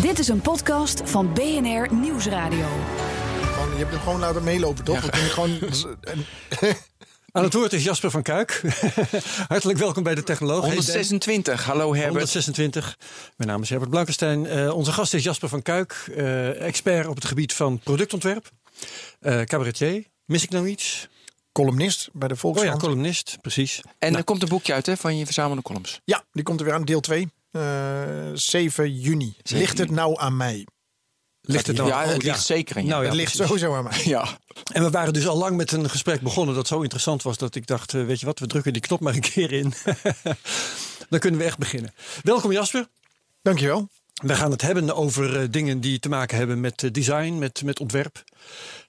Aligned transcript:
Dit 0.00 0.18
is 0.18 0.28
een 0.28 0.40
podcast 0.40 1.00
van 1.04 1.32
BNR 1.32 1.94
Nieuwsradio. 1.94 2.66
Gewoon, 3.42 3.70
je 3.70 3.76
hebt 3.76 3.90
hem 3.90 4.00
gewoon 4.00 4.18
laten 4.18 4.44
meelopen, 4.44 4.84
toch? 4.84 5.02
Je 5.02 5.10
gewoon... 5.10 5.58
Aan 7.32 7.42
het 7.42 7.54
woord 7.54 7.72
is 7.72 7.84
Jasper 7.84 8.10
van 8.10 8.22
Kuik. 8.22 8.62
Hartelijk 9.48 9.78
welkom 9.78 10.02
bij 10.02 10.14
de 10.14 10.22
Technoloog. 10.22 10.64
126, 10.64 11.64
hallo 11.64 11.94
Herbert. 11.94 12.12
126. 12.12 12.98
Mijn 13.36 13.50
naam 13.50 13.62
is 13.62 13.68
Herbert 13.68 13.90
Blankenstein. 13.90 14.44
Uh, 14.44 14.74
onze 14.74 14.92
gast 14.92 15.14
is 15.14 15.24
Jasper 15.24 15.48
van 15.48 15.62
Kuik, 15.62 16.06
uh, 16.10 16.66
expert 16.66 17.06
op 17.06 17.14
het 17.14 17.24
gebied 17.24 17.54
van 17.54 17.78
productontwerp. 17.78 18.50
Uh, 19.20 19.42
cabaretier. 19.42 20.04
Mis 20.24 20.42
ik 20.42 20.50
nou 20.50 20.66
iets? 20.66 21.08
Columnist 21.52 22.08
bij 22.12 22.28
de 22.28 22.36
Volkskrant. 22.36 22.74
Oh 22.74 22.80
ja, 22.82 22.88
columnist, 22.88 23.38
precies. 23.40 23.80
En 23.84 23.92
nou. 23.98 24.16
er 24.16 24.24
komt 24.24 24.42
een 24.42 24.48
boekje 24.48 24.72
uit 24.72 24.86
hè, 24.86 24.96
van 24.96 25.16
je 25.16 25.24
verzamelde 25.24 25.62
columns. 25.62 26.00
Ja, 26.04 26.24
die 26.32 26.42
komt 26.42 26.60
er 26.60 26.66
weer 26.66 26.74
aan, 26.74 26.84
deel 26.84 27.00
2. 27.00 27.28
Uh, 27.52 27.62
7 28.34 28.98
juni. 28.98 29.36
7 29.42 29.58
ligt 29.58 29.78
het 29.78 29.90
nou 29.90 30.20
aan 30.20 30.36
mij? 30.36 30.66
Ligt 31.40 31.66
het 31.66 31.76
nou? 31.76 31.88
Ja, 31.88 32.06
het 32.06 32.22
ligt 32.22 32.44
zeker 32.44 32.76
aan 32.76 32.82
je. 32.82 32.88
Nou, 32.88 33.02
ja, 33.02 33.08
het 33.08 33.16
ligt 33.16 33.34
sowieso 33.34 33.74
aan 33.74 33.84
mij. 33.84 34.02
Ja. 34.04 34.38
En 34.72 34.82
we 34.82 34.90
waren 34.90 35.12
dus 35.12 35.26
al 35.26 35.36
lang 35.36 35.56
met 35.56 35.72
een 35.72 35.90
gesprek 35.90 36.20
begonnen 36.20 36.54
dat 36.54 36.66
zo 36.66 36.80
interessant 36.80 37.22
was 37.22 37.36
dat 37.36 37.54
ik 37.54 37.66
dacht, 37.66 37.92
uh, 37.92 38.06
weet 38.06 38.20
je 38.20 38.26
wat, 38.26 38.38
we 38.38 38.46
drukken 38.46 38.72
die 38.72 38.82
knop 38.82 39.00
maar 39.00 39.14
een 39.14 39.20
keer 39.20 39.52
in. 39.52 39.72
Dan 41.10 41.18
kunnen 41.18 41.40
we 41.40 41.46
echt 41.46 41.58
beginnen. 41.58 41.94
Welkom 42.22 42.52
Jasper. 42.52 42.88
Dankjewel. 43.42 43.88
We 44.22 44.34
gaan 44.34 44.50
het 44.50 44.62
hebben 44.62 44.94
over 44.94 45.42
uh, 45.42 45.48
dingen 45.50 45.80
die 45.80 45.98
te 45.98 46.08
maken 46.08 46.36
hebben 46.36 46.60
met 46.60 46.82
uh, 46.82 46.90
design, 46.90 47.38
met, 47.38 47.62
met 47.62 47.80
ontwerp. 47.80 48.24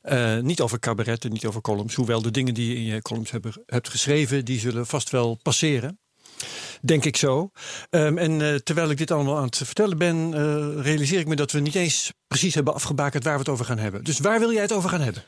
Uh, 0.04 0.38
niet 0.38 0.62
over 0.62 0.80
cabaretten, 0.80 1.32
niet 1.32 1.46
over 1.46 1.62
columns. 1.62 1.96
Hoewel 1.96 2.22
de 2.22 2.32
dingen 2.32 2.54
die 2.54 2.70
je 2.70 2.76
in 2.76 2.84
je 2.84 3.02
columns 3.02 3.32
hebben, 3.32 3.54
hebt 3.66 3.90
geschreven, 3.90 4.46
die 4.46 4.60
zullen 4.60 4.88
vast 4.88 5.10
wel 5.10 5.36
passeren. 5.36 6.00
Denk 6.82 7.06
ik 7.06 7.18
zo. 7.18 7.52
Um, 7.90 8.18
en 8.18 8.40
uh, 8.40 8.56
terwijl 8.56 8.90
ik 8.90 8.98
dit 8.98 9.12
allemaal 9.12 9.38
aan 9.38 9.46
het 9.46 9.58
vertellen 9.58 9.98
ben, 9.98 10.16
uh, 10.16 10.84
realiseer 10.84 11.20
ik 11.20 11.28
me 11.28 11.36
dat 11.36 11.52
we 11.52 11.60
niet 11.60 11.76
eens 11.76 12.14
precies 12.28 12.56
hebben 12.56 12.74
afgebakend 12.74 13.24
waar 13.24 13.34
we 13.34 13.40
het 13.40 13.50
over 13.50 13.66
gaan 13.66 13.78
hebben. 13.78 14.04
Dus 14.04 14.20
waar 14.20 14.40
wil 14.40 14.54
jij 14.54 14.62
het 14.62 14.74
over 14.74 14.90
gaan 14.90 15.02
hebben? 15.02 15.24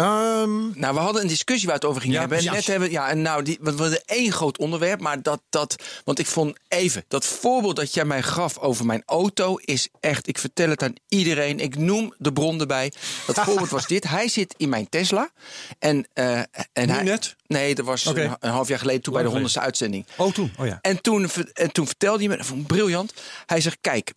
Um, 0.00 0.72
nou, 0.74 0.94
we 0.94 1.00
hadden 1.00 1.22
een 1.22 1.28
discussie 1.28 1.66
waar 1.66 1.76
het 1.76 1.84
over 1.84 2.00
ging 2.00 2.12
ja, 2.12 2.20
hebben. 2.20 2.38
En 2.38 2.52
net 2.52 2.66
hebben 2.66 2.90
ja, 2.90 3.08
en 3.08 3.22
nou, 3.22 3.42
die, 3.42 3.58
we 3.60 3.70
hadden 3.70 4.02
één 4.04 4.32
groot 4.32 4.58
onderwerp, 4.58 5.00
maar 5.00 5.22
dat, 5.22 5.40
dat, 5.48 5.82
want 6.04 6.18
ik 6.18 6.26
vond 6.26 6.58
even 6.68 7.04
dat 7.08 7.24
voorbeeld 7.24 7.76
dat 7.76 7.94
jij 7.94 8.04
mij 8.04 8.22
gaf 8.22 8.58
over 8.58 8.86
mijn 8.86 9.02
auto 9.06 9.56
is 9.56 9.88
echt. 10.00 10.28
Ik 10.28 10.38
vertel 10.38 10.68
het 10.68 10.82
aan 10.82 10.94
iedereen. 11.08 11.60
Ik 11.60 11.76
noem 11.76 12.14
de 12.18 12.32
bron 12.32 12.60
erbij. 12.60 12.92
Dat 13.26 13.40
voorbeeld 13.44 13.70
was 13.70 13.86
dit. 13.86 14.08
Hij 14.08 14.28
zit 14.28 14.54
in 14.56 14.68
mijn 14.68 14.88
Tesla 14.88 15.30
en 15.78 16.06
uh, 16.14 16.38
en 16.38 16.86
nu 16.86 16.92
hij, 16.92 17.02
net. 17.02 17.36
Nee, 17.46 17.74
dat 17.74 17.84
was 17.84 18.06
okay. 18.06 18.24
een, 18.24 18.36
een, 18.40 18.50
half 18.50 18.68
jaar 18.68 18.78
geleden 18.78 19.02
toen 19.02 19.12
bij 19.12 19.22
de 19.22 19.28
honderdste 19.28 19.60
uitzending. 19.60 20.06
Oh, 20.16 20.32
toen. 20.32 20.52
Oh 20.58 20.66
ja. 20.66 20.78
En 20.80 21.00
toen, 21.00 21.30
en 21.52 21.72
toen 21.72 21.86
vertelde 21.86 22.18
hij 22.26 22.36
me, 22.36 22.44
vond 22.44 22.60
ik 22.60 22.66
briljant. 22.66 23.12
Hij 23.46 23.60
zegt: 23.60 23.78
kijk 23.80 24.12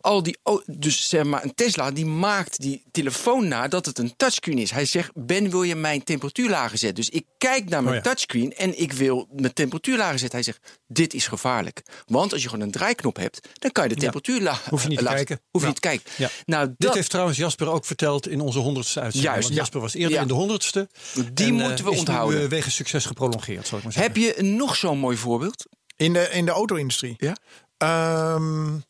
al 0.00 0.22
die, 0.22 0.38
dus 0.66 1.08
zeg 1.08 1.24
maar, 1.24 1.44
een 1.44 1.54
Tesla 1.54 1.90
die 1.90 2.06
maakt 2.06 2.60
die 2.60 2.82
telefoon 2.90 3.48
na 3.48 3.68
dat 3.68 3.86
het 3.86 3.98
een 3.98 4.16
touchscreen 4.16 4.58
is. 4.58 4.70
Hij 4.70 4.84
zegt: 4.84 5.10
Ben, 5.14 5.50
wil 5.50 5.62
je 5.62 5.74
mijn 5.74 6.04
temperatuur 6.04 6.48
lager 6.48 6.78
zetten? 6.78 7.04
Dus 7.04 7.08
ik 7.08 7.26
kijk 7.38 7.68
naar 7.68 7.82
mijn 7.82 7.96
oh 7.96 8.02
ja. 8.02 8.10
touchscreen 8.10 8.54
en 8.56 8.80
ik 8.80 8.92
wil 8.92 9.28
mijn 9.32 9.52
temperatuur 9.52 9.96
lager 9.96 10.18
zetten. 10.18 10.38
Hij 10.38 10.52
zegt: 10.52 10.80
Dit 10.86 11.14
is 11.14 11.26
gevaarlijk. 11.26 11.82
Want 12.06 12.32
als 12.32 12.42
je 12.42 12.48
gewoon 12.48 12.64
een 12.64 12.70
draaiknop 12.70 13.16
hebt, 13.16 13.48
dan 13.52 13.70
kan 13.70 13.88
je 13.88 13.94
de 13.94 14.00
temperatuur 14.00 14.36
ja. 14.36 14.42
lager. 14.42 14.70
Hoef 14.70 14.82
je 14.82 14.88
niet 14.88 14.98
te 14.98 15.04
kijken. 15.04 15.40
Hoef 15.50 15.60
je 15.60 15.66
niet 15.66 15.80
te 15.80 15.88
kijken. 15.88 16.10
Ja. 16.16 16.28
Nou, 16.46 16.66
dat... 16.66 16.76
Dit 16.78 16.94
heeft 16.94 17.10
trouwens 17.10 17.38
Jasper 17.38 17.68
ook 17.68 17.84
verteld 17.84 18.28
in 18.28 18.40
onze 18.40 18.58
honderdste 18.58 19.00
uitzending. 19.00 19.34
Juist. 19.34 19.52
Jasper 19.52 19.80
was 19.80 19.94
eerder 19.94 20.20
in 20.20 20.26
de 20.26 20.34
honderdste. 20.34 20.88
Die 21.32 21.46
en, 21.46 21.54
moeten 21.54 21.84
we 21.84 21.92
uh, 21.92 21.98
onthouden. 21.98 22.38
Nu, 22.38 22.44
uh, 22.44 22.50
wegens 22.50 22.74
succes 22.74 23.04
geprolongeerd, 23.04 23.66
zal 23.66 23.78
ik 23.78 23.84
maar 23.84 23.92
zeggen. 23.92 24.12
Heb 24.12 24.36
je 24.36 24.42
nog 24.42 24.76
zo'n 24.76 24.98
mooi 24.98 25.16
voorbeeld? 25.16 25.66
In 25.96 26.12
de, 26.12 26.28
in 26.32 26.44
de 26.44 26.50
auto-industrie? 26.50 27.16
Ja. 27.18 27.36
Um, 28.34 28.84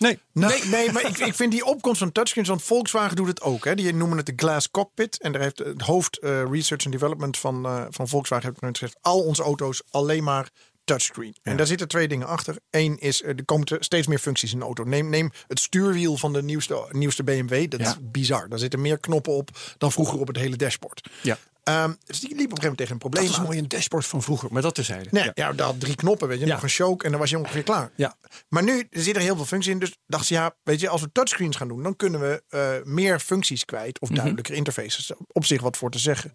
Nee. 0.00 0.18
Nou, 0.32 0.52
nee, 0.52 0.64
nee, 0.64 0.92
maar 0.92 1.06
ik, 1.06 1.18
ik 1.18 1.34
vind 1.34 1.52
die 1.52 1.64
opkomst 1.64 1.98
van 1.98 2.12
touchscreens, 2.12 2.48
want 2.48 2.62
Volkswagen 2.62 3.16
doet 3.16 3.26
het 3.26 3.42
ook. 3.42 3.64
Hè. 3.64 3.74
Die 3.74 3.94
noemen 3.94 4.16
het 4.16 4.26
de 4.26 4.32
glass 4.36 4.70
cockpit. 4.70 5.20
En 5.20 5.32
daar 5.32 5.42
heeft 5.42 5.58
het 5.58 5.82
hoofd 5.82 6.18
uh, 6.22 6.42
research 6.50 6.84
and 6.84 6.92
development 6.92 7.38
van, 7.38 7.66
uh, 7.66 7.84
van 7.90 8.08
Volkswagen 8.08 8.54
heeft 8.60 8.78
gezegd: 8.78 8.98
al 9.00 9.20
onze 9.20 9.42
auto's 9.42 9.82
alleen 9.90 10.24
maar 10.24 10.50
touchscreen. 10.90 11.34
Ja. 11.42 11.50
En 11.50 11.56
daar 11.56 11.66
zitten 11.66 11.88
twee 11.88 12.08
dingen 12.08 12.26
achter. 12.26 12.56
Eén 12.70 12.98
is, 12.98 13.22
er 13.22 13.44
komen 13.44 13.66
steeds 13.78 14.06
meer 14.06 14.18
functies 14.18 14.52
in 14.52 14.58
de 14.58 14.64
auto. 14.64 14.84
Neem, 14.84 15.08
neem 15.08 15.30
het 15.46 15.60
stuurwiel 15.60 16.16
van 16.16 16.32
de 16.32 16.42
nieuwste, 16.42 16.86
nieuwste 16.90 17.24
BMW. 17.24 17.70
Dat 17.70 17.80
ja. 17.80 17.86
is 17.88 17.96
bizar. 18.00 18.48
Daar 18.48 18.58
zitten 18.58 18.80
meer 18.80 18.98
knoppen 18.98 19.32
op 19.32 19.50
dan 19.78 19.92
vroeger 19.92 20.18
op 20.18 20.26
het 20.26 20.36
hele 20.36 20.56
dashboard. 20.56 21.10
Ja. 21.22 21.38
Um, 21.64 21.96
dus 22.04 22.20
die 22.20 22.28
liep 22.28 22.52
op 22.52 22.58
een 22.58 22.62
gegeven 22.62 22.62
moment 22.62 22.76
tegen 22.78 22.92
een 22.92 22.98
probleem 22.98 23.24
Dat 23.24 23.32
is 23.32 23.40
mooi 23.40 23.58
een 23.58 23.68
dashboard 23.68 24.06
van 24.06 24.22
vroeger, 24.22 24.48
maar 24.52 24.62
dat 24.62 24.74
terzijde. 24.74 25.08
Nee, 25.10 25.24
ja, 25.24 25.32
ja 25.34 25.52
dat 25.52 25.66
had 25.66 25.80
drie 25.80 25.94
knoppen, 25.94 26.28
weet 26.28 26.38
je. 26.40 26.46
Ja. 26.46 26.52
Nog 26.52 26.62
een 26.62 26.68
choke 26.68 27.04
en 27.04 27.10
dan 27.10 27.20
was 27.20 27.30
je 27.30 27.38
ongeveer 27.38 27.62
klaar. 27.62 27.90
Ja. 27.94 28.16
Maar 28.48 28.62
nu 28.62 28.86
er 28.90 29.02
zit 29.02 29.16
er 29.16 29.22
heel 29.22 29.36
veel 29.36 29.44
functies 29.44 29.72
in. 29.72 29.78
Dus 29.78 29.96
dacht 30.06 30.26
ze, 30.26 30.34
ja, 30.34 30.54
weet 30.62 30.80
je, 30.80 30.88
als 30.88 31.00
we 31.00 31.12
touchscreens 31.12 31.56
gaan 31.56 31.68
doen... 31.68 31.82
dan 31.82 31.96
kunnen 31.96 32.20
we 32.20 32.42
uh, 32.50 32.92
meer 32.94 33.20
functies 33.20 33.64
kwijt 33.64 34.00
of 34.00 34.08
duidelijker 34.08 34.54
mm 34.54 34.58
-hmm. 34.58 34.66
interfaces. 34.66 35.12
Op 35.32 35.44
zich 35.44 35.60
wat 35.60 35.76
voor 35.76 35.90
te 35.90 35.98
zeggen. 35.98 36.32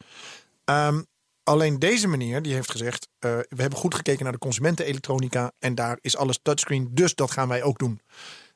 Um, 0.65 1.05
alleen 1.45 1.79
deze 1.79 2.07
meneer, 2.07 2.41
die 2.41 2.53
heeft 2.53 2.71
gezegd... 2.71 3.07
Uh, 3.19 3.31
we 3.31 3.61
hebben 3.61 3.79
goed 3.79 3.95
gekeken 3.95 4.23
naar 4.23 4.31
de 4.31 4.39
consumentenelektronica... 4.39 5.51
en 5.59 5.75
daar 5.75 5.97
is 6.01 6.17
alles 6.17 6.39
touchscreen, 6.41 6.89
dus 6.91 7.15
dat 7.15 7.31
gaan 7.31 7.47
wij 7.47 7.63
ook 7.63 7.79
doen. 7.79 8.01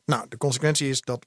Nou, 0.05 0.25
de 0.29 0.37
consequentie 0.37 0.89
is 0.89 1.01
dat 1.01 1.25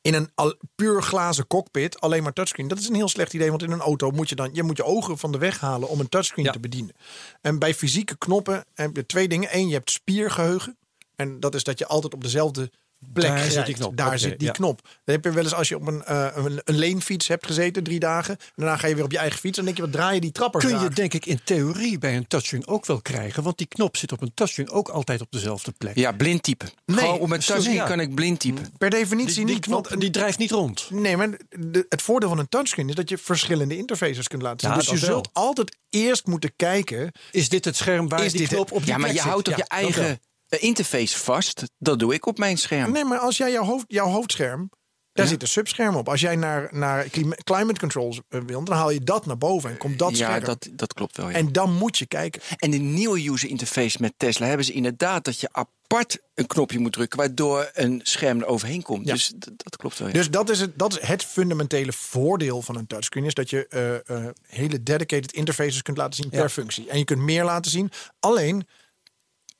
in 0.00 0.14
een 0.14 0.30
al, 0.34 0.54
puur 0.74 1.02
glazen 1.02 1.46
cockpit 1.46 2.00
alleen 2.00 2.22
maar 2.22 2.32
touchscreen. 2.32 2.68
Dat 2.68 2.78
is 2.78 2.88
een 2.88 2.94
heel 2.94 3.08
slecht 3.08 3.34
idee, 3.34 3.50
want 3.50 3.62
in 3.62 3.70
een 3.70 3.80
auto 3.80 4.10
moet 4.10 4.28
je 4.28 4.34
dan 4.34 4.50
je 4.52 4.62
moet 4.62 4.76
je 4.76 4.84
ogen 4.84 5.18
van 5.18 5.32
de 5.32 5.38
weg 5.38 5.60
halen 5.60 5.88
om 5.88 6.00
een 6.00 6.08
touchscreen 6.08 6.44
ja. 6.44 6.52
te 6.52 6.60
bedienen. 6.60 6.94
En 7.40 7.58
bij 7.58 7.74
fysieke 7.74 8.18
knoppen 8.18 8.64
heb 8.74 8.96
je 8.96 9.06
twee 9.06 9.28
dingen. 9.28 9.48
Eén, 9.56 9.68
je 9.68 9.74
hebt 9.74 9.90
spiergeheugen. 9.90 10.76
En 11.16 11.40
dat 11.40 11.54
is 11.54 11.64
dat 11.64 11.78
je 11.78 11.86
altijd 11.86 12.14
op 12.14 12.22
dezelfde 12.22 12.70
plek 13.12 13.26
daar 13.26 13.50
zit 13.50 13.66
die 13.66 13.74
knop. 13.74 13.96
Daar 13.96 14.06
okay, 14.06 14.18
zit 14.18 14.38
die 14.38 14.46
ja. 14.48 14.52
knop. 14.54 14.80
Dan 14.82 15.14
heb 15.14 15.24
je 15.24 15.30
wel 15.30 15.42
eens 15.44 15.54
als 15.54 15.68
je 15.68 15.76
op 15.76 15.86
een, 15.86 16.02
uh, 16.10 16.26
een, 16.34 16.60
een 16.64 16.74
leenfiets 16.74 17.28
hebt 17.28 17.46
gezeten 17.46 17.82
drie 17.82 17.98
dagen. 17.98 18.36
En 18.38 18.46
daarna 18.56 18.76
ga 18.76 18.86
je 18.86 18.94
weer 18.94 19.04
op 19.04 19.12
je 19.12 19.18
eigen 19.18 19.38
fiets. 19.38 19.58
En 19.58 19.64
dan 19.64 19.74
denk 19.74 19.76
je, 19.76 19.92
wat 19.92 20.00
draai 20.00 20.14
je 20.14 20.20
die 20.20 20.32
trappers 20.32 20.64
Kun 20.64 20.72
je 20.74 20.78
graag. 20.80 20.94
denk 20.94 21.14
ik 21.14 21.26
in 21.26 21.40
theorie 21.44 21.98
bij 21.98 22.16
een 22.16 22.26
touchscreen 22.26 22.66
ook 22.66 22.86
wel 22.86 23.00
krijgen. 23.00 23.42
Want 23.42 23.58
die 23.58 23.66
knop 23.66 23.96
zit 23.96 24.12
op 24.12 24.22
een 24.22 24.34
touchscreen 24.34 24.70
ook 24.70 24.88
altijd 24.88 25.20
op 25.20 25.26
dezelfde 25.30 25.72
plek. 25.78 25.96
Ja, 25.96 26.12
blind 26.12 26.42
typen. 26.42 26.70
Nee, 26.86 26.98
Gewoon 26.98 27.18
op 27.18 27.28
mijn 27.28 27.40
touchscreen 27.40 27.74
ja. 27.76 27.84
kan 27.86 28.00
ik 28.00 28.14
blind 28.14 28.40
typen. 28.40 28.72
Per 28.78 28.90
definitie 28.90 29.34
Die, 29.34 29.44
die 29.44 29.54
niet. 29.54 29.64
knop 29.64 29.88
want- 29.88 30.00
die 30.00 30.10
drijft 30.10 30.38
niet 30.38 30.50
rond. 30.50 30.90
Nee, 30.90 31.16
maar 31.16 31.30
de, 31.48 31.86
het 31.88 32.02
voordeel 32.02 32.28
van 32.28 32.38
een 32.38 32.48
touchscreen 32.48 32.88
is 32.88 32.94
dat 32.94 33.08
je 33.08 33.18
verschillende 33.18 33.76
interfaces 33.76 34.28
kunt 34.28 34.42
laten 34.42 34.60
zien. 34.60 34.70
Ja, 34.70 34.76
dus 34.76 35.00
je 35.00 35.06
wel. 35.06 35.14
zult 35.14 35.28
altijd 35.32 35.76
eerst 35.90 36.26
moeten 36.26 36.52
kijken. 36.56 37.12
Is 37.30 37.48
dit 37.48 37.64
het 37.64 37.76
scherm 37.76 38.08
waar 38.08 38.24
Is 38.24 38.32
die 38.32 38.40
dit 38.40 38.48
knop 38.48 38.72
op 38.72 38.78
die 38.78 38.88
Ja, 38.88 38.98
maar 38.98 39.12
je 39.12 39.20
houdt 39.20 39.48
op 39.48 39.56
Ja, 39.56 39.64
je 39.68 39.68
eigen 39.68 40.08
eh, 40.08 40.12
interface 40.58 41.18
vast. 41.18 41.62
Dat 41.78 41.98
doe 41.98 42.14
ik 42.14 42.26
op 42.26 42.38
mijn 42.38 42.58
scherm. 42.58 42.92
Nee, 42.92 43.04
maar 43.04 43.18
als 43.18 43.36
jij 43.36 43.52
jouw, 43.52 43.64
hoofd, 43.64 43.84
jouw 43.88 44.08
hoofdscherm. 44.08 44.70
Daar 45.12 45.24
Ja. 45.24 45.30
zit 45.30 45.42
een 45.42 45.48
subscherm 45.48 45.96
op. 45.96 46.08
Als 46.08 46.20
jij 46.20 46.36
naar, 46.36 46.68
naar 46.70 47.06
climate 47.44 47.80
controls 47.80 48.20
eh, 48.28 48.40
wil, 48.46 48.64
dan 48.64 48.76
haal 48.76 48.90
je 48.90 49.00
dat 49.00 49.26
naar 49.26 49.38
boven 49.38 49.70
en 49.70 49.76
komt 49.76 49.98
dat 49.98 50.18
ja, 50.18 50.40
dat, 50.40 50.68
dat 50.72 50.92
klopt 50.92 51.16
wel. 51.16 51.28
Ja. 51.28 51.34
En 51.34 51.52
dan 51.52 51.72
moet 51.72 51.98
je 51.98 52.06
kijken. 52.06 52.42
En 52.56 52.70
de 52.70 52.76
nieuwe 52.76 53.28
user 53.30 53.48
interface 53.48 53.96
met 54.00 54.12
Tesla 54.16 54.46
hebben 54.46 54.66
ze 54.66 54.72
inderdaad 54.72 55.24
dat 55.24 55.40
je 55.40 55.48
apart 55.52 56.18
een 56.34 56.46
knopje 56.46 56.78
moet 56.78 56.92
drukken, 56.92 57.18
waardoor 57.18 57.70
een 57.72 58.00
scherm 58.02 58.40
er 58.40 58.46
overheen 58.46 58.82
komt. 58.82 59.06
Ja. 59.06 59.12
Dus 59.12 59.32
dat 59.36 59.76
klopt 59.76 59.98
wel. 59.98 60.12
Dus 60.12 60.30
dat 60.30 60.50
is, 60.50 60.60
het, 60.60 60.78
dat 60.78 60.92
is 61.00 61.06
het 61.06 61.24
fundamentele 61.24 61.92
voordeel 61.92 62.62
van 62.62 62.76
een 62.76 62.86
touchscreen. 62.86 63.24
Is 63.24 63.34
dat 63.34 63.50
je 63.50 63.66
uh, 64.08 64.16
uh, 64.16 64.28
hele 64.46 64.82
dedicated 64.82 65.32
interfaces 65.32 65.82
kunt 65.82 65.96
laten 65.96 66.14
zien 66.22 66.30
per 66.30 66.48
functie. 66.50 66.88
En 66.88 66.98
je 66.98 67.04
kunt 67.04 67.20
meer 67.20 67.44
laten 67.44 67.70
zien. 67.70 67.90
Alleen, 68.20 68.66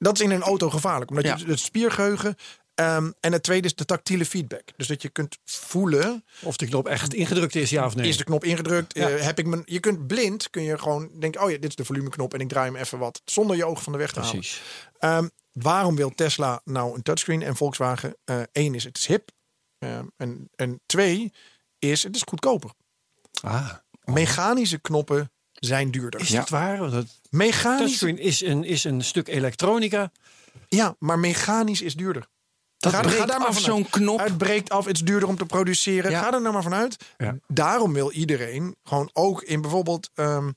dat 0.02 0.14
is 0.14 0.20
in 0.20 0.30
een 0.30 0.42
auto 0.42 0.70
gevaarlijk. 0.70 1.10
Omdat 1.10 1.24
Ja. 1.24 1.36
je 1.36 1.46
het 1.46 1.60
spiergeheugen... 1.60 2.34
Um, 2.74 3.14
en 3.20 3.32
het 3.32 3.42
tweede 3.42 3.66
is 3.66 3.74
de 3.74 3.84
tactiele 3.84 4.24
feedback. 4.26 4.62
Dus 4.76 4.86
dat 4.86 5.02
je 5.02 5.08
kunt 5.08 5.38
voelen... 5.44 6.24
Of 6.42 6.56
de 6.56 6.66
knop 6.66 6.88
echt 6.88 7.14
ingedrukt 7.14 7.54
is, 7.54 7.70
ja 7.70 7.84
of 7.84 7.94
nee. 7.94 8.08
Is 8.08 8.16
de 8.16 8.24
knop 8.24 8.44
ingedrukt? 8.44 8.94
Ja. 8.94 9.10
Uh, 9.10 9.22
heb 9.22 9.38
ik 9.38 9.46
mijn, 9.46 9.62
je 9.64 9.80
kunt 9.80 10.06
blind, 10.06 10.50
kun 10.50 10.62
je 10.62 10.78
gewoon 10.78 11.10
denken... 11.20 11.42
oh 11.42 11.50
ja, 11.50 11.56
dit 11.58 11.68
is 11.68 11.76
de 11.76 11.84
volumeknop 11.84 12.34
en 12.34 12.40
ik 12.40 12.48
draai 12.48 12.70
hem 12.70 12.80
even 12.80 12.98
wat. 12.98 13.22
Zonder 13.24 13.56
je 13.56 13.64
ogen 13.64 13.82
van 13.82 13.92
de 13.92 13.98
weg 13.98 14.12
te 14.12 14.20
Precies. 14.20 14.62
halen. 14.98 15.24
Um, 15.24 15.30
waarom 15.52 15.96
wil 15.96 16.10
Tesla 16.10 16.60
nou 16.64 16.94
een 16.94 17.02
touchscreen 17.02 17.42
en 17.42 17.56
Volkswagen? 17.56 18.16
Eén 18.24 18.70
uh, 18.70 18.74
is 18.74 18.84
het 18.84 18.98
is 18.98 19.06
hip. 19.06 19.30
Um, 19.78 20.12
en, 20.16 20.50
en 20.54 20.80
twee 20.86 21.32
is 21.78 22.02
het 22.02 22.16
is 22.16 22.22
goedkoper. 22.28 22.70
Ah, 23.42 23.70
Mechanische 24.04 24.78
knoppen 24.78 25.32
zijn 25.66 25.90
duurder. 25.90 26.20
is 26.20 26.28
dat 26.30 26.48
waar? 26.48 26.78
Want 26.78 26.92
het 26.92 27.20
Mechanisch, 27.30 27.78
touchscreen 27.98 28.18
is 28.18 28.40
een, 28.40 28.64
is 28.64 28.84
een 28.84 29.02
stuk 29.04 29.28
elektronica. 29.28 30.10
ja, 30.68 30.96
maar 30.98 31.18
mechanisch 31.18 31.82
is 31.82 31.94
duurder. 31.94 32.26
Dat 32.78 32.92
Ga, 32.92 33.00
breekt 33.00 33.16
ga 33.18 33.26
daar 33.26 33.38
maar 33.38 33.48
af 33.48 33.60
vanuit. 33.60 33.72
zo'n 33.82 33.90
knop. 33.90 34.18
Het 34.18 34.38
breekt 34.38 34.70
af, 34.70 34.84
het 34.84 34.96
is 34.96 35.02
duurder 35.02 35.28
om 35.28 35.36
te 35.36 35.46
produceren. 35.46 36.10
Ja. 36.10 36.20
Ga 36.22 36.32
er 36.32 36.40
nou 36.40 36.52
maar 36.52 36.62
vanuit. 36.62 36.96
Ja. 37.18 37.36
Daarom 37.46 37.92
wil 37.92 38.10
iedereen 38.12 38.76
gewoon 38.84 39.10
ook 39.12 39.42
in 39.42 39.60
bijvoorbeeld 39.60 40.10
ehm, 40.14 40.50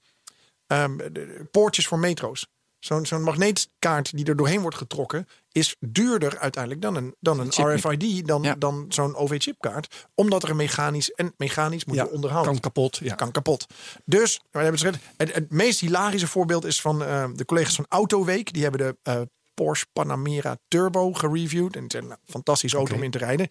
ehm, 0.68 0.98
de- 0.98 1.12
de 1.12 1.48
poortjes 1.52 1.88
voor 1.88 2.00
metro's. 2.00 2.48
Zo'n 2.86 3.06
zo'n 3.06 3.22
magneetkaart 3.22 4.16
die 4.16 4.26
er 4.26 4.36
doorheen 4.36 4.62
wordt 4.62 4.78
getrokken, 4.78 5.28
is 5.52 5.76
duurder 5.80 6.40
uiteindelijk 6.40 6.82
dan 6.82 6.96
een, 6.96 7.16
dan 7.20 7.40
een. 7.40 7.48
RFID, 7.76 8.28
dan, 8.28 8.44
Ja. 8.44 8.56
dan 8.56 8.86
zo'n 8.90 9.16
OV-chipkaart. 9.16 10.08
Omdat 10.16 10.44
er 10.44 10.50
een 10.50 10.56
mechanisch 10.56 11.12
en 11.12 11.34
mechanisch 11.38 11.86
moet 11.86 11.96
Ja, 11.96 12.04
je 12.04 12.12
onderhouden. 12.12 12.52
kan 12.52 12.62
kapot. 12.62 12.98
Ja. 12.98 13.16
kan 13.16 13.32
kapot. 13.32 13.66
Dus 14.06 14.42
we 14.52 14.60
hebben 14.60 14.82
het, 14.86 14.98
het, 15.18 15.34
het 15.34 15.52
meest 15.52 15.80
hilarische 15.80 16.28
voorbeeld 16.28 16.66
is 16.66 16.82
van 16.82 17.04
eh, 17.04 17.26
de 17.34 17.46
collega's 17.46 17.76
van 17.76 17.86
Autoweek. 17.90 18.54
Die 18.54 18.64
hebben 18.64 18.80
de 18.82 18.98
eh, 19.04 19.22
Porsche 19.54 19.86
Panamera 19.94 20.58
Turbo 20.68 21.14
gereviewd. 21.14 21.76
En 21.76 21.84
het 21.84 21.94
is 21.94 22.00
een 22.02 22.16
fantastische 22.26 22.78
auto 22.78 22.96
om 22.96 23.04
in 23.04 23.12
te 23.12 23.18
rijden. 23.18 23.48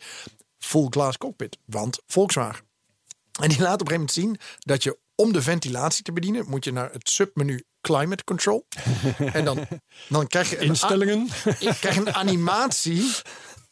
Full 0.59 0.87
glass 0.91 1.19
cockpit, 1.19 1.59
want 1.65 2.03
Volkswagen. 2.07 2.65
En 3.41 3.49
die 3.49 3.61
laat 3.61 3.81
op 3.81 3.91
een 3.91 3.95
gegeven 3.95 3.95
moment 3.95 4.13
zien 4.13 4.39
dat 4.59 4.83
je 4.83 4.99
om 5.15 5.33
de 5.33 5.43
ventilatie 5.43 6.05
te 6.05 6.13
bedienen, 6.13 6.49
moet 6.49 6.65
je 6.65 6.73
naar 6.73 6.93
het 6.93 7.09
submenu 7.09 7.65
Climate 7.85 8.25
Control. 8.25 8.67
en 9.33 9.45
dan, 9.45 9.67
dan 10.09 10.27
krijg 10.27 10.51
je 10.51 10.59
een, 10.61 10.67
Instellingen. 10.67 11.29
je 11.59 11.75
krijgt 11.81 11.99
een 11.99 12.15
animatie 12.15 13.11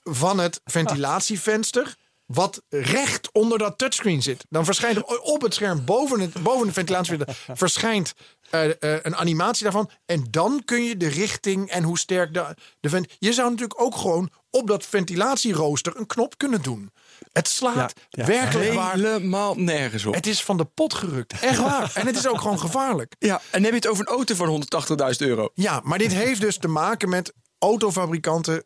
van 0.02 0.38
het 0.38 0.60
ventilatievenster. 0.64 1.94
Wat 2.26 2.62
recht 2.68 3.32
onder 3.32 3.58
dat 3.58 3.78
touchscreen 3.78 4.22
zit. 4.22 4.44
Dan 4.48 4.64
verschijnt 4.64 4.96
er 4.96 5.20
op 5.20 5.42
het 5.42 5.54
scherm 5.54 5.84
boven, 5.84 6.20
het, 6.20 6.42
boven 6.42 6.66
de 6.66 6.72
ventilatievenster. 6.72 7.56
verschijnt 7.56 8.14
eh, 8.50 8.70
eh, 8.70 8.74
een 9.02 9.16
animatie 9.16 9.62
daarvan. 9.62 9.90
En 10.06 10.26
dan 10.30 10.62
kun 10.64 10.84
je 10.84 10.96
de 10.96 11.08
richting 11.08 11.70
en 11.70 11.82
hoe 11.82 11.98
sterk 11.98 12.34
de, 12.34 12.56
de 12.80 12.88
vent. 12.88 13.16
Je 13.18 13.32
zou 13.32 13.50
natuurlijk 13.50 13.80
ook 13.80 13.96
gewoon 13.96 14.30
op 14.54 14.66
dat 14.66 14.86
ventilatierooster 14.86 15.96
een 15.96 16.06
knop 16.06 16.38
kunnen 16.38 16.62
doen. 16.62 16.90
Het 17.32 17.48
slaat 17.48 17.74
Ja, 17.74 17.90
ja. 18.08 18.24
werkelijk 18.26 18.72
waar. 18.72 18.94
Helemaal 18.94 19.54
nergens 19.54 20.04
op. 20.04 20.14
Het 20.14 20.26
is 20.26 20.42
van 20.42 20.56
de 20.56 20.64
pot 20.64 20.94
gerukt. 20.94 21.32
Echt 21.40 21.58
waar. 21.58 21.92
En 21.94 22.06
het 22.06 22.16
is 22.16 22.26
ook 22.28 22.40
gewoon 22.40 22.58
gevaarlijk. 22.58 23.14
Ja, 23.18 23.34
en 23.34 23.40
dan 23.50 23.62
heb 23.62 23.70
je 23.70 23.76
het 23.76 23.86
over 23.86 24.08
een 24.08 24.14
auto 24.14 24.34
van 24.34 24.64
180.000 25.12 25.16
euro. 25.18 25.48
Ja, 25.54 25.80
maar 25.84 25.98
dit 25.98 26.12
heeft 26.12 26.40
dus 26.40 26.58
te 26.58 26.68
maken 26.68 27.08
met 27.08 27.32
autofabrikanten 27.58 28.64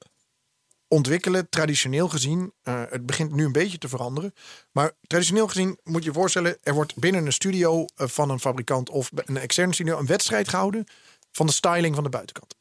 ontwikkelen 0.88 1.48
traditioneel 1.48 2.08
gezien. 2.08 2.52
eh, 2.62 2.82
het 2.88 3.06
begint 3.06 3.32
nu 3.32 3.44
een 3.44 3.52
beetje 3.52 3.78
te 3.78 3.88
veranderen. 3.88 4.32
Maar 4.72 4.92
traditioneel 5.06 5.46
gezien 5.46 5.78
moet 5.82 6.02
je 6.02 6.08
je 6.08 6.14
voorstellen, 6.14 6.58
er 6.62 6.74
wordt 6.74 6.96
binnen 6.96 7.26
een 7.26 7.32
studio 7.32 7.84
eh, 7.94 8.06
van 8.08 8.30
een 8.30 8.40
fabrikant 8.40 8.90
of 8.90 9.10
een 9.14 9.36
externe 9.36 9.74
studio 9.74 9.98
een 9.98 10.06
wedstrijd 10.06 10.48
gehouden 10.48 10.84
van 11.32 11.46
de 11.46 11.52
styling 11.52 11.94
van 11.94 12.04
de 12.04 12.10
buitenkant. 12.10 12.54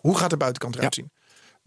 Hoe 0.00 0.16
gaat 0.18 0.30
de 0.30 0.36
buitenkant 0.36 0.76
eruit 0.76 0.94
zien? 0.94 1.10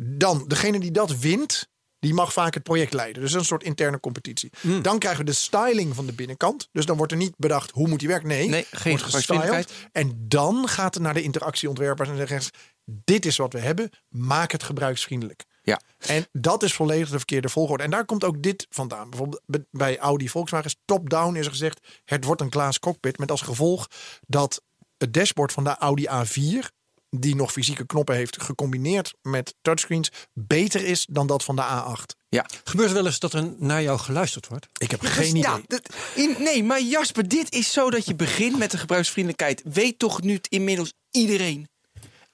Dan, 0.01 0.43
degene 0.47 0.79
die 0.79 0.91
dat 0.91 1.19
wint, 1.19 1.67
die 1.99 2.13
mag 2.13 2.33
vaak 2.33 2.53
het 2.53 2.63
project 2.63 2.93
leiden. 2.93 3.21
Dus 3.21 3.33
een 3.33 3.45
soort 3.45 3.63
interne 3.63 3.99
competitie. 3.99 4.49
Hmm. 4.61 4.81
Dan 4.81 4.99
krijgen 4.99 5.25
we 5.25 5.31
de 5.31 5.37
styling 5.37 5.95
van 5.95 6.05
de 6.05 6.13
binnenkant. 6.13 6.69
Dus 6.71 6.85
dan 6.85 6.97
wordt 6.97 7.11
er 7.11 7.17
niet 7.17 7.33
bedacht 7.37 7.71
hoe 7.71 7.87
moet 7.87 7.99
die 7.99 8.07
werken. 8.07 8.27
Nee, 8.27 8.49
Nee, 8.49 8.65
geen 8.71 8.97
wordt 8.97 9.15
gestyled. 9.15 9.71
En 9.91 10.25
dan 10.27 10.67
gaat 10.67 10.93
het 10.93 11.03
naar 11.03 11.13
de 11.13 11.21
interactieontwerpers 11.21 12.09
en 12.09 12.17
zeggen 12.17 12.41
ze, 12.41 12.49
dit 12.85 13.25
is 13.25 13.37
wat 13.37 13.53
we 13.53 13.59
hebben, 13.59 13.89
maak 14.09 14.51
het 14.51 14.63
gebruiksvriendelijk. 14.63 15.45
Ja. 15.61 15.81
En 15.97 16.27
dat 16.31 16.63
is 16.63 16.73
volledig 16.73 17.09
de 17.09 17.17
verkeerde 17.17 17.49
volgorde. 17.49 17.83
En 17.83 17.89
daar 17.89 18.05
komt 18.05 18.23
ook 18.23 18.41
dit 18.43 18.67
vandaan. 18.69 19.09
Bijvoorbeeld 19.09 19.41
bij- 19.71 19.97
Audi 19.97 20.29
Volkswagen 20.29 20.65
is 20.67 20.75
top-down 20.85 21.35
is 21.35 21.45
er 21.45 21.51
gezegd, 21.51 21.87
het 22.05 22.23
wordt 22.23 22.41
een 22.41 22.51
glass 22.51 22.79
cockpit. 22.79 23.17
Met 23.17 23.31
als 23.31 23.41
gevolg 23.41 23.87
dat 24.27 24.61
het 24.97 25.13
dashboard 25.13 25.51
van 25.51 25.63
de 25.63 25.77
Audi 25.77 26.07
A4, 26.07 26.69
die 27.09 27.35
nog 27.35 27.51
fysieke 27.51 27.85
knoppen 27.85 28.15
heeft, 28.15 28.41
gecombineerd 28.41 29.13
met 29.21 29.53
touchscreens, 29.61 30.09
beter 30.33 30.85
is 30.85 31.05
dan 31.09 31.27
dat 31.27 31.43
van 31.43 31.55
de 31.55 31.61
A8. 31.63 32.15
Ja. 32.29 32.45
Gebeurt 32.63 32.91
wel 32.91 33.05
eens 33.05 33.19
dat 33.19 33.33
er 33.33 33.53
naar 33.57 33.81
jou 33.81 33.99
geluisterd 33.99 34.47
wordt? 34.47 34.67
Ik 34.77 34.91
heb 34.91 35.01
geen 35.01 35.29
idee. 35.29 35.41
Ja, 35.41 35.59
dat- 35.67 35.89
in- 36.15 36.35
nee, 36.39 36.63
maar 36.63 36.81
Jasper, 36.81 37.27
dit 37.27 37.53
is 37.53 37.71
zo 37.71 37.89
dat 37.89 38.05
je 38.05 38.15
begint 38.15 38.57
met 38.57 38.71
de 38.71 38.77
gebruiksvriendelijkheid. 38.77 39.61
Weet 39.73 39.99
toch 39.99 40.21
nu 40.21 40.39
inmiddels 40.49 40.93
iedereen? 41.11 41.67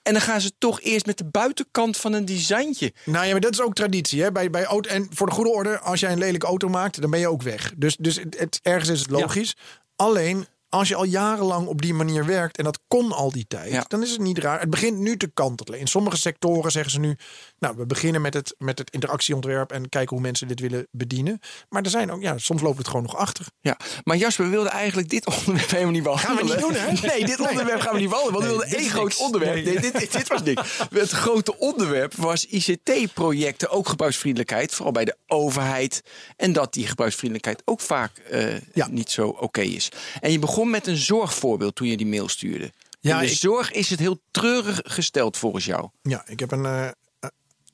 En 0.01 0.13
dan 0.13 0.21
gaan 0.21 0.41
ze 0.41 0.51
toch 0.57 0.81
eerst 0.81 1.05
met 1.05 1.17
de 1.17 1.25
buitenkant 1.25 1.97
van 1.97 2.13
een 2.13 2.25
designtje. 2.25 2.93
Nou 3.05 3.25
ja, 3.25 3.31
maar 3.31 3.41
dat 3.41 3.53
is 3.53 3.61
ook 3.61 3.73
traditie. 3.75 4.21
Hè? 4.21 4.31
Bij, 4.31 4.49
bij 4.49 4.63
auto, 4.65 4.89
en 4.89 5.07
voor 5.13 5.27
de 5.27 5.33
goede 5.33 5.49
orde, 5.49 5.79
als 5.79 5.99
jij 5.99 6.11
een 6.11 6.17
lelijke 6.17 6.45
auto 6.45 6.67
maakt, 6.69 7.01
dan 7.01 7.09
ben 7.09 7.19
je 7.19 7.27
ook 7.27 7.41
weg. 7.41 7.73
Dus, 7.77 7.95
dus 7.99 8.15
het, 8.15 8.39
het- 8.39 8.59
ergens 8.63 8.89
is 8.89 8.99
het 8.99 9.09
logisch. 9.09 9.55
Alleen, 9.95 10.47
als 10.73 10.87
je 10.87 10.95
al 10.95 11.03
jarenlang 11.03 11.67
op 11.67 11.81
die 11.81 11.93
manier 11.93 12.25
werkt, 12.25 12.57
en 12.57 12.63
dat 12.63 12.79
kon 12.87 13.11
al 13.11 13.31
die 13.31 13.45
tijd, 13.47 13.71
Ja. 13.71 13.85
dan 13.87 14.01
is 14.03 14.11
het 14.11 14.19
niet 14.19 14.37
raar. 14.37 14.59
Het 14.59 14.69
begint 14.69 14.97
nu 14.97 15.17
te 15.17 15.27
kantelen. 15.33 15.79
In 15.79 15.87
sommige 15.87 16.17
sectoren 16.17 16.71
zeggen 16.71 16.91
ze 16.91 16.99
nu, 16.99 17.17
nou, 17.59 17.75
we 17.77 17.85
beginnen 17.85 18.21
met 18.21 18.33
het, 18.33 18.55
met 18.57 18.77
het 18.79 18.91
interactieontwerp 18.91 19.71
en 19.71 19.89
kijken 19.89 20.15
hoe 20.15 20.25
mensen 20.25 20.47
dit 20.47 20.59
willen 20.59 20.87
bedienen. 20.91 21.39
Maar 21.69 21.83
er 21.83 21.89
zijn 21.89 22.11
ook, 22.11 22.21
ja, 22.21 22.37
soms 22.37 22.61
loopt 22.61 22.77
het 22.77 22.87
gewoon 22.87 23.03
nog 23.03 23.15
achter. 23.15 23.45
Ja, 23.61 23.77
maar 24.03 24.17
Jasper, 24.17 24.45
we 24.45 24.51
wilden 24.51 24.71
eigenlijk 24.71 25.09
dit 25.09 25.25
onderwerp 25.37 25.69
helemaal 25.69 25.91
niet 25.91 26.03
behandelen. 26.03 26.59
Gaan 26.59 26.69
we 26.71 26.73
niet 26.77 26.87
doen, 26.91 27.01
hè? 27.01 27.07
Nee, 27.15 27.25
dit 27.25 27.39
onderwerp 27.49 27.79
gaan 27.81 27.93
we 27.93 27.99
niet 27.99 28.09
behandelen. 28.09 28.39
Want 28.41 28.51
we 28.51 28.57
wilden 28.59 28.77
één 28.79 28.89
groot 28.89 29.03
niks. 29.03 29.17
onderwerp. 29.19 29.53
Nee, 29.53 29.79
dit, 29.79 29.99
dit, 29.99 30.11
dit 30.11 30.27
was 30.27 30.43
niks. 30.43 30.79
Het 30.89 31.09
grote 31.09 31.57
onderwerp 31.57 32.13
was 32.15 32.45
ICT-projecten, 32.45 33.69
ook 33.69 33.87
gebruiksvriendelijkheid. 33.87 34.73
Vooral 34.73 34.91
bij 34.93 35.05
de 35.05 35.17
overheid. 35.27 36.01
En 36.35 36.53
dat 36.53 36.73
die 36.73 36.87
gebruiksvriendelijkheid 36.87 37.61
ook 37.65 37.81
vaak 37.81 38.17
eh, 38.17 38.59
Ja. 38.73 38.87
niet 38.87 39.11
zo 39.11 39.27
oké 39.27 39.61
is. 39.61 39.89
En 40.19 40.31
je 40.31 40.39
begon 40.39 40.62
met 40.69 40.87
een 40.87 40.97
zorgvoorbeeld 40.97 41.75
toen 41.75 41.87
je 41.87 41.97
die 41.97 42.07
mail 42.07 42.27
stuurde. 42.29 42.71
Ja, 42.99 43.19
In 43.19 43.25
de 43.25 43.31
ik- 43.31 43.37
zorg 43.37 43.71
is 43.71 43.89
het 43.89 43.99
heel 43.99 44.21
treurig 44.31 44.79
gesteld 44.83 45.37
volgens 45.37 45.65
jou. 45.65 45.89
Ja, 46.01 46.23
ik 46.27 46.39
heb 46.39 46.51
een, 46.51 46.65
eh, 46.65 46.87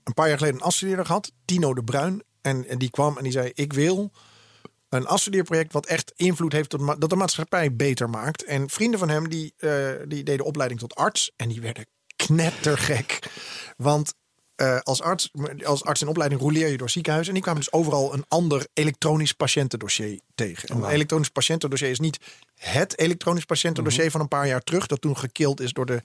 een 0.04 0.14
paar 0.14 0.28
jaar 0.28 0.38
geleden 0.38 0.60
een 0.60 0.66
afstudeerder 0.66 1.06
gehad, 1.06 1.32
Tino 1.46 1.74
de 1.74 1.84
Bruin. 1.84 2.24
En, 2.42 2.68
en 2.68 2.78
die 2.78 2.90
kwam 2.90 3.18
en 3.18 3.24
die 3.24 3.32
zei: 3.32 3.52
Ik 3.54 3.74
wil 3.74 4.12
een 4.90 5.08
afstudeerproject 5.08 5.74
wat 5.74 5.86
echt 5.86 6.14
invloed 6.16 6.52
heeft 6.54 6.74
op 6.74 6.80
ma- 6.80 6.96
dat 6.96 7.10
de 7.10 7.16
maatschappij 7.16 7.76
beter 7.76 8.10
maakt. 8.10 8.44
En 8.44 8.70
vrienden 8.70 9.00
van 9.00 9.10
hem 9.10 9.30
die, 9.30 9.54
eh, 9.58 9.90
die 10.08 10.24
deden 10.24 10.46
opleiding 10.46 10.80
tot 10.80 10.96
arts 10.96 11.32
en 11.36 11.50
die 11.50 11.62
werden 11.62 11.86
knettergek. 12.16 13.20
Want 13.78 14.14
eh, 14.60 14.80
als, 14.80 15.02
arts, 15.02 15.32
als 15.64 15.84
arts 15.84 16.02
in 16.02 16.08
opleiding 16.08 16.42
roleer 16.42 16.68
je 16.68 16.78
door 16.78 16.90
ziekenhuizen. 16.90 17.34
En 17.34 17.40
die 17.42 17.44
kwamen 17.44 17.62
dus 17.62 17.80
overal 17.80 18.14
een 18.14 18.26
ander 18.28 18.68
elektronisch 18.74 19.34
patiëntendossier 19.34 20.20
tegen. 20.36 20.70
En 20.70 20.78
Een 20.78 20.90
elektronisch 20.90 21.30
patiëntendossier 21.30 21.90
is 21.90 22.00
niet 22.00 22.20
het 22.56 22.98
elektronisch 22.98 23.46
patiëntendossier 23.46 24.12
van 24.12 24.22
een 24.22 24.28
paar 24.28 24.48
jaar 24.48 24.62
terug. 24.62 24.88
Dat 24.88 25.02
toen 25.02 25.18
gekild 25.18 25.60
is 25.60 25.74
door 25.74 25.86
de 25.86 26.02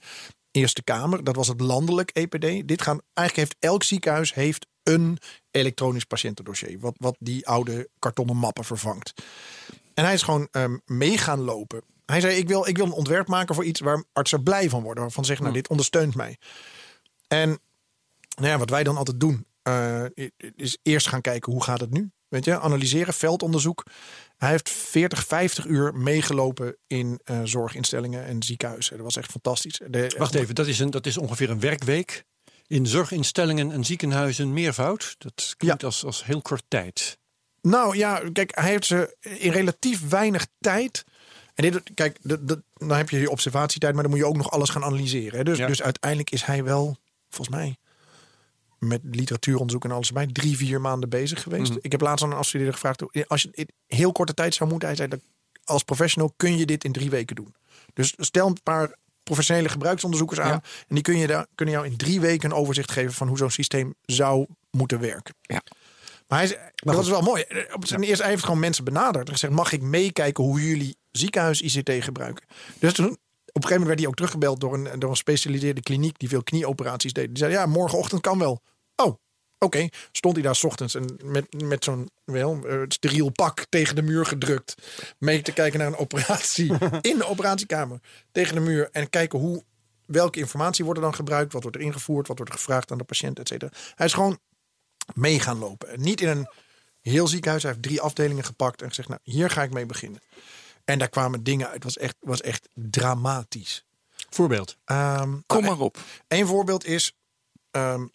Eerste 0.51 0.83
Kamer. 0.83 1.23
Dat 1.23 1.35
was 1.35 1.47
het 1.47 1.61
landelijk 1.61 2.09
EPD. 2.13 2.67
Dit 2.67 2.81
gaan, 2.81 3.01
eigenlijk 3.13 3.49
heeft 3.49 3.55
elk 3.59 3.83
ziekenhuis 3.83 4.33
heeft 4.33 4.65
een 4.83 5.17
elektronisch 5.51 6.05
patiëntendossier. 6.05 6.79
Wat, 6.79 6.95
wat 6.97 7.15
die 7.19 7.47
oude 7.47 7.89
kartonnen 7.99 8.37
mappen 8.37 8.63
vervangt. 8.63 9.13
En 9.93 10.03
hij 10.03 10.13
is 10.13 10.21
gewoon 10.21 10.47
ehm, 10.51 10.77
mee 10.85 11.17
gaan 11.17 11.41
lopen. 11.41 11.81
Hij 12.05 12.21
zei, 12.21 12.37
ik 12.37 12.47
wil, 12.47 12.67
ik 12.67 12.77
wil 12.77 12.85
een 12.85 12.91
ontwerp 12.91 13.27
maken 13.27 13.55
voor 13.55 13.65
iets 13.65 13.79
waar 13.79 14.03
artsen 14.13 14.43
blij 14.43 14.69
van 14.69 14.83
worden. 14.83 15.03
Waarvan 15.03 15.23
ze 15.23 15.29
zeggen, 15.29 15.45
nou, 15.45 15.57
dit 15.57 15.69
ondersteunt 15.69 16.15
mij. 16.15 16.37
En 17.27 17.59
nou 18.35 18.47
ja, 18.47 18.57
wat 18.57 18.69
wij 18.69 18.83
dan 18.83 18.97
altijd 18.97 19.19
doen, 19.19 19.45
eh, 19.61 20.03
is 20.55 20.77
eerst 20.83 21.07
gaan 21.07 21.21
kijken 21.21 21.51
hoe 21.51 21.63
gaat 21.63 21.79
het 21.79 21.91
nu. 21.91 22.11
Weet 22.27 22.45
je, 22.45 22.59
analyseren, 22.59 23.13
veldonderzoek. 23.13 23.83
Hij 24.37 24.49
heeft 24.49 24.69
40, 24.69 25.25
50 25.25 25.65
uur 25.65 25.93
meegelopen 25.95 26.77
in 26.87 27.19
eh, 27.23 27.39
zorginstellingen 27.43 28.25
en 28.25 28.43
ziekenhuizen. 28.43 28.95
Dat 28.95 29.05
was 29.05 29.17
echt 29.17 29.31
fantastisch. 29.31 29.81
De, 29.87 30.15
Wacht 30.17 30.35
even, 30.35 30.55
dat 30.55 30.67
is, 30.67 30.79
een, 30.79 30.89
dat 30.89 31.05
is 31.05 31.17
ongeveer 31.17 31.49
een 31.49 31.59
werkweek. 31.59 32.23
In 32.67 32.87
zorginstellingen 32.87 33.71
en 33.71 33.83
ziekenhuizen 33.83 34.53
meervoud. 34.53 35.15
Dat 35.17 35.53
klinkt 35.57 35.83
als, 35.83 36.05
als 36.05 36.25
heel 36.25 36.41
kort 36.41 36.63
tijd. 36.67 37.17
Nou 37.61 37.97
ja, 37.97 38.21
kijk, 38.33 38.51
hij 38.55 38.69
heeft 38.69 38.85
ze 38.85 39.17
in 39.21 39.51
relatief 39.51 40.09
weinig 40.09 40.47
tijd. 40.59 41.03
En 41.53 41.71
dit, 41.71 41.81
kijk, 41.93 42.17
dat, 42.21 42.47
dan 42.73 42.97
heb 42.97 43.09
je 43.09 43.19
je 43.19 43.29
observatietijd, 43.29 43.93
maar 43.93 44.03
dan 44.03 44.11
moet 44.11 44.21
je 44.21 44.27
ook 44.27 44.37
nog 44.37 44.51
alles 44.51 44.69
gaan 44.69 44.83
analyseren. 44.83 45.37
Hè. 45.37 45.43
Dus, 45.43 45.57
Ja. 45.57 45.67
dus 45.67 45.81
uiteindelijk 45.81 46.31
is 46.31 46.43
hij 46.43 46.63
wel, 46.63 46.97
volgens 47.29 47.57
mij, 47.57 47.77
met 48.87 49.01
literatuuronderzoek 49.11 49.83
en 49.83 49.91
alles 49.91 50.11
bij, 50.11 50.27
drie, 50.31 50.57
vier 50.57 50.81
maanden 50.81 51.09
bezig 51.09 51.41
geweest. 51.41 51.73
Ik 51.81 51.91
heb 51.91 52.01
laatst 52.01 52.23
aan 52.23 52.31
een 52.31 52.37
afstudeerder 52.37 52.73
gevraagd, 52.73 53.27
als 53.27 53.41
je 53.41 53.49
in 53.51 53.67
heel 53.87 54.11
korte 54.11 54.33
tijd 54.33 54.53
zou 54.53 54.69
moeten, 54.69 54.87
hij 54.87 54.97
zei, 54.97 55.09
dat 55.09 55.19
als 55.63 55.83
professional 55.83 56.33
kun 56.37 56.57
je 56.57 56.65
dit 56.65 56.83
in 56.83 56.91
drie 56.91 57.09
weken 57.09 57.35
doen. 57.35 57.55
Dus 57.93 58.13
stel 58.17 58.47
een 58.47 58.61
paar 58.63 58.95
professionele 59.23 59.69
gebruiksonderzoekers 59.69 60.39
aan. 60.39 60.47
Ja. 60.47 60.61
En 60.87 60.95
die 60.95 61.01
kun 61.03 61.17
je 61.17 61.27
daar, 61.27 61.45
kunnen 61.55 61.75
jou 61.75 61.87
in 61.87 61.97
drie 61.97 62.19
weken 62.19 62.51
een 62.51 62.57
overzicht 62.57 62.91
geven 62.91 63.13
van 63.13 63.27
hoe 63.27 63.37
zo'n 63.37 63.49
systeem 63.49 63.95
zou 64.01 64.45
moeten 64.71 64.99
werken. 64.99 65.35
Ja. 65.41 65.61
Maar 66.27 66.39
hij 66.39 66.71
dat 66.75 67.01
is 67.01 67.09
wel 67.09 67.21
mooi. 67.21 67.45
Op 67.73 67.87
zijn 67.87 68.03
eerst 68.03 68.21
hij 68.21 68.29
heeft 68.29 68.43
gewoon 68.43 68.59
mensen 68.59 68.83
benaderd 68.83 69.27
en 69.27 69.33
gezegd: 69.33 69.53
mag 69.53 69.71
ik 69.71 69.81
meekijken 69.81 70.43
hoe 70.43 70.67
jullie 70.67 70.97
ziekenhuis 71.11 71.61
ICT 71.61 72.03
gebruiken? 72.03 72.45
Dus 72.79 72.93
toen, 72.93 73.05
op 73.05 73.63
een 73.63 73.69
gegeven 73.69 73.69
moment 73.69 73.87
werd 73.87 73.99
hij 73.99 74.07
ook 74.07 74.15
teruggebeld 74.15 74.59
door 74.59 74.73
een, 74.73 74.83
door 74.83 75.09
een 75.09 75.15
gespecialiseerde 75.15 75.81
kliniek 75.81 76.19
die 76.19 76.29
veel 76.29 76.43
knieoperaties 76.43 77.13
deed. 77.13 77.27
Die 77.27 77.37
zei: 77.37 77.51
ja, 77.51 77.65
morgenochtend 77.65 78.21
kan 78.21 78.39
wel. 78.39 78.61
Oh, 78.95 79.15
oké. 79.57 79.87
Stond 80.11 80.33
hij 80.35 80.43
daar 80.43 80.55
's 80.55 80.63
ochtends 80.63 80.95
en 80.95 81.17
met, 81.23 81.63
met 81.63 81.83
zo'n 81.83 82.09
wel, 82.23 82.67
eh, 82.67 82.81
steriel 82.87 83.29
pak 83.29 83.65
tegen 83.69 83.95
de 83.95 84.01
muur 84.01 84.25
gedrukt. 84.25 84.75
Mee 85.17 85.41
te 85.41 85.51
kijken 85.53 85.79
naar 85.79 85.87
een 85.87 85.97
operatie 85.97 86.71
in 87.11 87.17
de 87.17 87.25
operatiekamer. 87.27 87.99
Tegen 88.31 88.55
de 88.55 88.61
muur 88.61 88.89
en 88.91 89.09
kijken 89.09 89.39
hoe, 89.39 89.63
welke 90.05 90.39
informatie 90.39 90.83
wordt 90.83 90.99
er 90.99 91.05
dan 91.05 91.15
gebruikt, 91.15 91.53
wat 91.53 91.61
wordt 91.61 91.77
er 91.77 91.83
ingevoerd, 91.83 92.27
wat 92.27 92.37
wordt 92.37 92.51
er 92.53 92.57
gevraagd 92.57 92.91
aan 92.91 92.97
de 92.97 93.03
patiënt, 93.03 93.39
et 93.39 93.47
cetera. 93.47 93.71
Hij 93.95 94.05
is 94.05 94.13
gewoon 94.13 94.39
mee 95.13 95.39
gaan 95.39 95.57
lopen. 95.57 95.89
En 95.89 96.01
Niet 96.01 96.21
in 96.21 96.27
een 96.27 96.47
heel 97.01 97.27
ziekenhuis. 97.27 97.63
Hij 97.63 97.71
heeft 97.71 97.83
drie 97.83 98.01
afdelingen 98.01 98.43
gepakt 98.43 98.81
en 98.81 98.87
gezegd, 98.87 99.07
nou, 99.07 99.19
hier 99.23 99.49
ga 99.49 99.63
ik 99.63 99.73
mee 99.73 99.85
beginnen. 99.85 100.21
En 100.83 100.99
daar 100.99 101.09
kwamen 101.09 101.43
dingen 101.43 101.65
uit. 101.65 101.73
Het 101.75 101.83
was 101.83 101.97
echt, 101.97 102.15
was 102.19 102.41
echt 102.41 102.69
dramatisch. 102.73 103.85
Voorbeeld. 104.29 104.77
Ehm, 104.85 105.33
Kom 105.45 105.63
nou, 105.63 105.75
maar 105.75 105.85
op. 105.85 105.97
Een 106.27 106.47
voorbeeld 106.47 106.85
is. 106.85 107.13
ehm, 107.71 108.05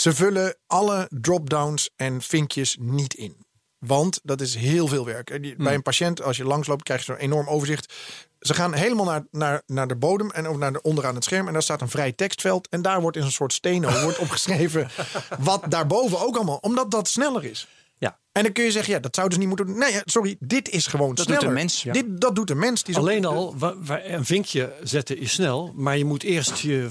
ze 0.00 0.14
vullen 0.14 0.56
alle 0.66 1.06
drop-downs 1.10 1.90
en 1.96 2.22
vinkjes 2.22 2.76
niet 2.80 3.14
in. 3.14 3.44
Want 3.78 4.20
dat 4.22 4.40
is 4.40 4.54
heel 4.54 4.86
veel 4.86 5.04
werk. 5.04 5.30
En 5.30 5.42
die- 5.42 5.56
Bij 5.56 5.74
een 5.74 5.82
patiënt, 5.82 6.22
als 6.22 6.36
je 6.36 6.44
langsloopt, 6.44 6.82
krijg 6.82 7.00
je 7.00 7.06
zo'n 7.12 7.16
enorm 7.20 7.48
overzicht. 7.48 7.92
Ze 8.40 8.54
gaan 8.54 8.74
helemaal 8.74 9.04
naar, 9.04 9.24
naar, 9.30 9.62
naar 9.66 9.88
de 9.88 9.96
bodem 9.96 10.30
en 10.30 10.46
ook 10.48 10.58
naar 10.58 10.72
de, 10.72 10.82
onderaan 10.82 11.14
het 11.14 11.24
scherm. 11.24 11.46
En 11.46 11.52
daar 11.52 11.62
staat 11.62 11.80
een 11.80 11.88
vrij 11.88 12.12
tekstveld. 12.12 12.68
En 12.68 12.82
daar 12.82 13.00
wordt 13.00 13.16
in 13.16 13.22
een 13.22 13.30
soort 13.32 13.52
steno 13.52 14.00
wordt 14.02 14.18
opgeschreven. 14.18 14.88
wat 15.38 15.62
daarboven 15.68 16.20
ook 16.20 16.36
allemaal. 16.36 16.58
Omdat 16.60 16.90
dat 16.90 17.08
sneller 17.08 17.44
is. 17.44 17.68
Ja. 17.98 18.18
En 18.32 18.42
dan 18.42 18.52
kun 18.52 18.64
je 18.64 18.70
zeggen, 18.70 18.92
ja, 18.94 19.00
dat 19.00 19.14
zouden 19.14 19.34
ze 19.40 19.46
niet 19.46 19.56
moeten 19.56 19.74
doen. 19.74 19.90
Nee, 19.90 20.00
sorry, 20.04 20.36
dit 20.40 20.68
is 20.68 20.86
gewoon 20.86 21.14
Dat 21.14 21.24
sneller. 21.24 21.40
doet 21.40 21.48
een 21.48 21.54
mens. 21.54 21.82
Ja. 21.82 21.92
Dit, 21.92 22.20
dat 22.20 22.34
doet 22.34 22.50
een 22.50 22.58
mens. 22.58 22.82
Die 22.82 22.96
Alleen 22.96 23.24
al, 23.24 23.54
een 24.04 24.24
vinkje 24.24 24.72
zetten 24.82 25.18
is 25.18 25.32
snel, 25.32 25.72
maar 25.76 25.98
je 25.98 26.04
moet 26.04 26.22
eerst, 26.22 26.58
je, 26.58 26.88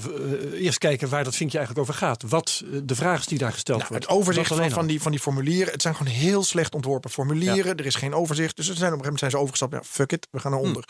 eh, 0.52 0.64
eerst 0.64 0.78
kijken 0.78 1.08
waar 1.08 1.24
dat 1.24 1.36
vinkje 1.36 1.58
eigenlijk 1.58 1.88
over 1.88 2.00
gaat. 2.00 2.22
Wat 2.22 2.62
eh, 2.72 2.80
de 2.84 2.94
vraag 2.94 3.20
is 3.20 3.26
die 3.26 3.38
daar 3.38 3.52
gesteld 3.52 3.78
Nou, 3.78 3.90
wordt. 3.90 4.04
het 4.08 4.14
overzicht 4.14 4.72
van, 4.72 4.86
die, 4.86 5.02
van 5.02 5.10
die 5.12 5.20
formulieren. 5.20 5.72
Het 5.72 5.82
zijn 5.82 5.94
gewoon 5.96 6.12
heel 6.12 6.42
slecht 6.44 6.74
ontworpen 6.74 7.10
formulieren. 7.10 7.76
Er 7.76 7.86
is 7.86 7.94
geen 7.94 8.14
overzicht. 8.14 8.56
Dus 8.56 8.68
er 8.68 8.74
zijn 8.76 8.92
op 8.92 8.98
een 8.98 9.04
gegeven 9.04 9.04
moment 9.04 9.18
zijn 9.18 9.30
ze 9.30 9.38
overgestapt. 9.38 9.72
Ja, 9.72 9.82
fuck 9.84 10.12
it, 10.12 10.28
we 10.30 10.38
gaan 10.40 10.52
eronder. 10.52 10.84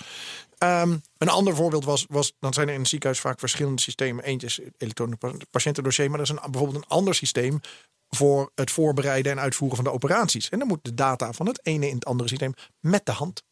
Ehm, 0.58 0.96
een 1.18 1.28
ander 1.28 1.54
voorbeeld 1.54 1.84
was, 1.84 2.04
was, 2.08 2.32
dan 2.40 2.54
zijn 2.54 2.66
er 2.68 2.74
in 2.74 2.80
het 2.80 2.88
ziekenhuis 2.88 3.20
vaak 3.20 3.38
verschillende 3.38 3.82
systemen. 3.82 4.24
Eentje 4.24 4.46
is 4.46 4.60
elektronisch 4.78 5.16
pa- 5.18 5.32
patiëntendossier, 5.50 6.06
maar 6.10 6.18
er 6.18 6.24
is 6.24 6.30
een, 6.30 6.38
bijvoorbeeld 6.50 6.84
een 6.84 6.88
ander 6.90 7.14
systeem 7.14 7.60
voor 8.08 8.50
het 8.54 8.70
voorbereiden 8.70 9.32
en 9.32 9.40
uitvoeren 9.40 9.76
van 9.76 9.84
de 9.84 9.92
operaties. 9.92 10.48
En 10.48 10.58
dan 10.58 10.68
moet 10.68 10.84
de 10.84 10.94
data 10.94 11.32
van 11.32 11.46
het 11.46 11.60
ene 11.66 11.88
in 11.88 11.94
het 11.94 12.04
andere 12.04 12.28
systeem 12.28 12.54
met 12.80 13.06
de 13.06 13.12
hand. 13.12 13.42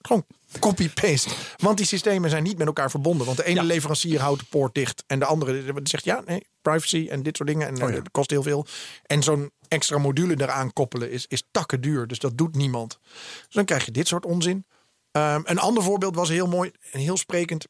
Gewoon 0.00 0.26
copy-paste. 0.58 1.30
Want 1.56 1.76
die 1.76 1.86
systemen 1.86 2.30
zijn 2.30 2.42
niet 2.42 2.58
met 2.58 2.66
elkaar 2.66 2.90
verbonden. 2.90 3.26
Want 3.26 3.38
de 3.38 3.44
ene 3.44 3.60
Ja. 3.60 3.66
leverancier 3.66 4.20
houdt 4.20 4.40
de 4.40 4.46
poort 4.50 4.74
dicht. 4.74 5.04
En 5.06 5.18
de 5.18 5.24
andere 5.24 5.72
zegt 5.82 6.04
ja, 6.04 6.22
nee, 6.26 6.46
privacy 6.62 7.06
en 7.10 7.22
dit 7.22 7.36
soort 7.36 7.48
dingen. 7.48 7.66
En 7.66 7.76
Oh 7.76 7.82
eh, 7.82 7.88
ja. 7.88 7.94
dat 7.94 8.10
kost 8.10 8.30
heel 8.30 8.42
veel. 8.42 8.66
En 9.02 9.22
zo'n 9.22 9.50
extra 9.68 9.98
module 9.98 10.40
eraan 10.40 10.72
koppelen 10.72 11.10
is, 11.10 11.26
is 11.26 11.42
takken 11.50 11.80
duur. 11.80 12.06
Dus 12.06 12.18
dat 12.18 12.38
doet 12.38 12.56
niemand. 12.56 12.98
Dus 13.44 13.46
dan 13.54 13.64
krijg 13.64 13.84
je 13.84 13.90
dit 13.90 14.08
soort 14.08 14.26
onzin. 14.26 14.66
Ehm, 15.10 15.40
een 15.44 15.58
ander 15.58 15.82
voorbeeld 15.82 16.14
was 16.14 16.28
heel 16.28 16.46
mooi 16.46 16.70
en 16.92 17.00
heel 17.00 17.16
sprekend. 17.16 17.66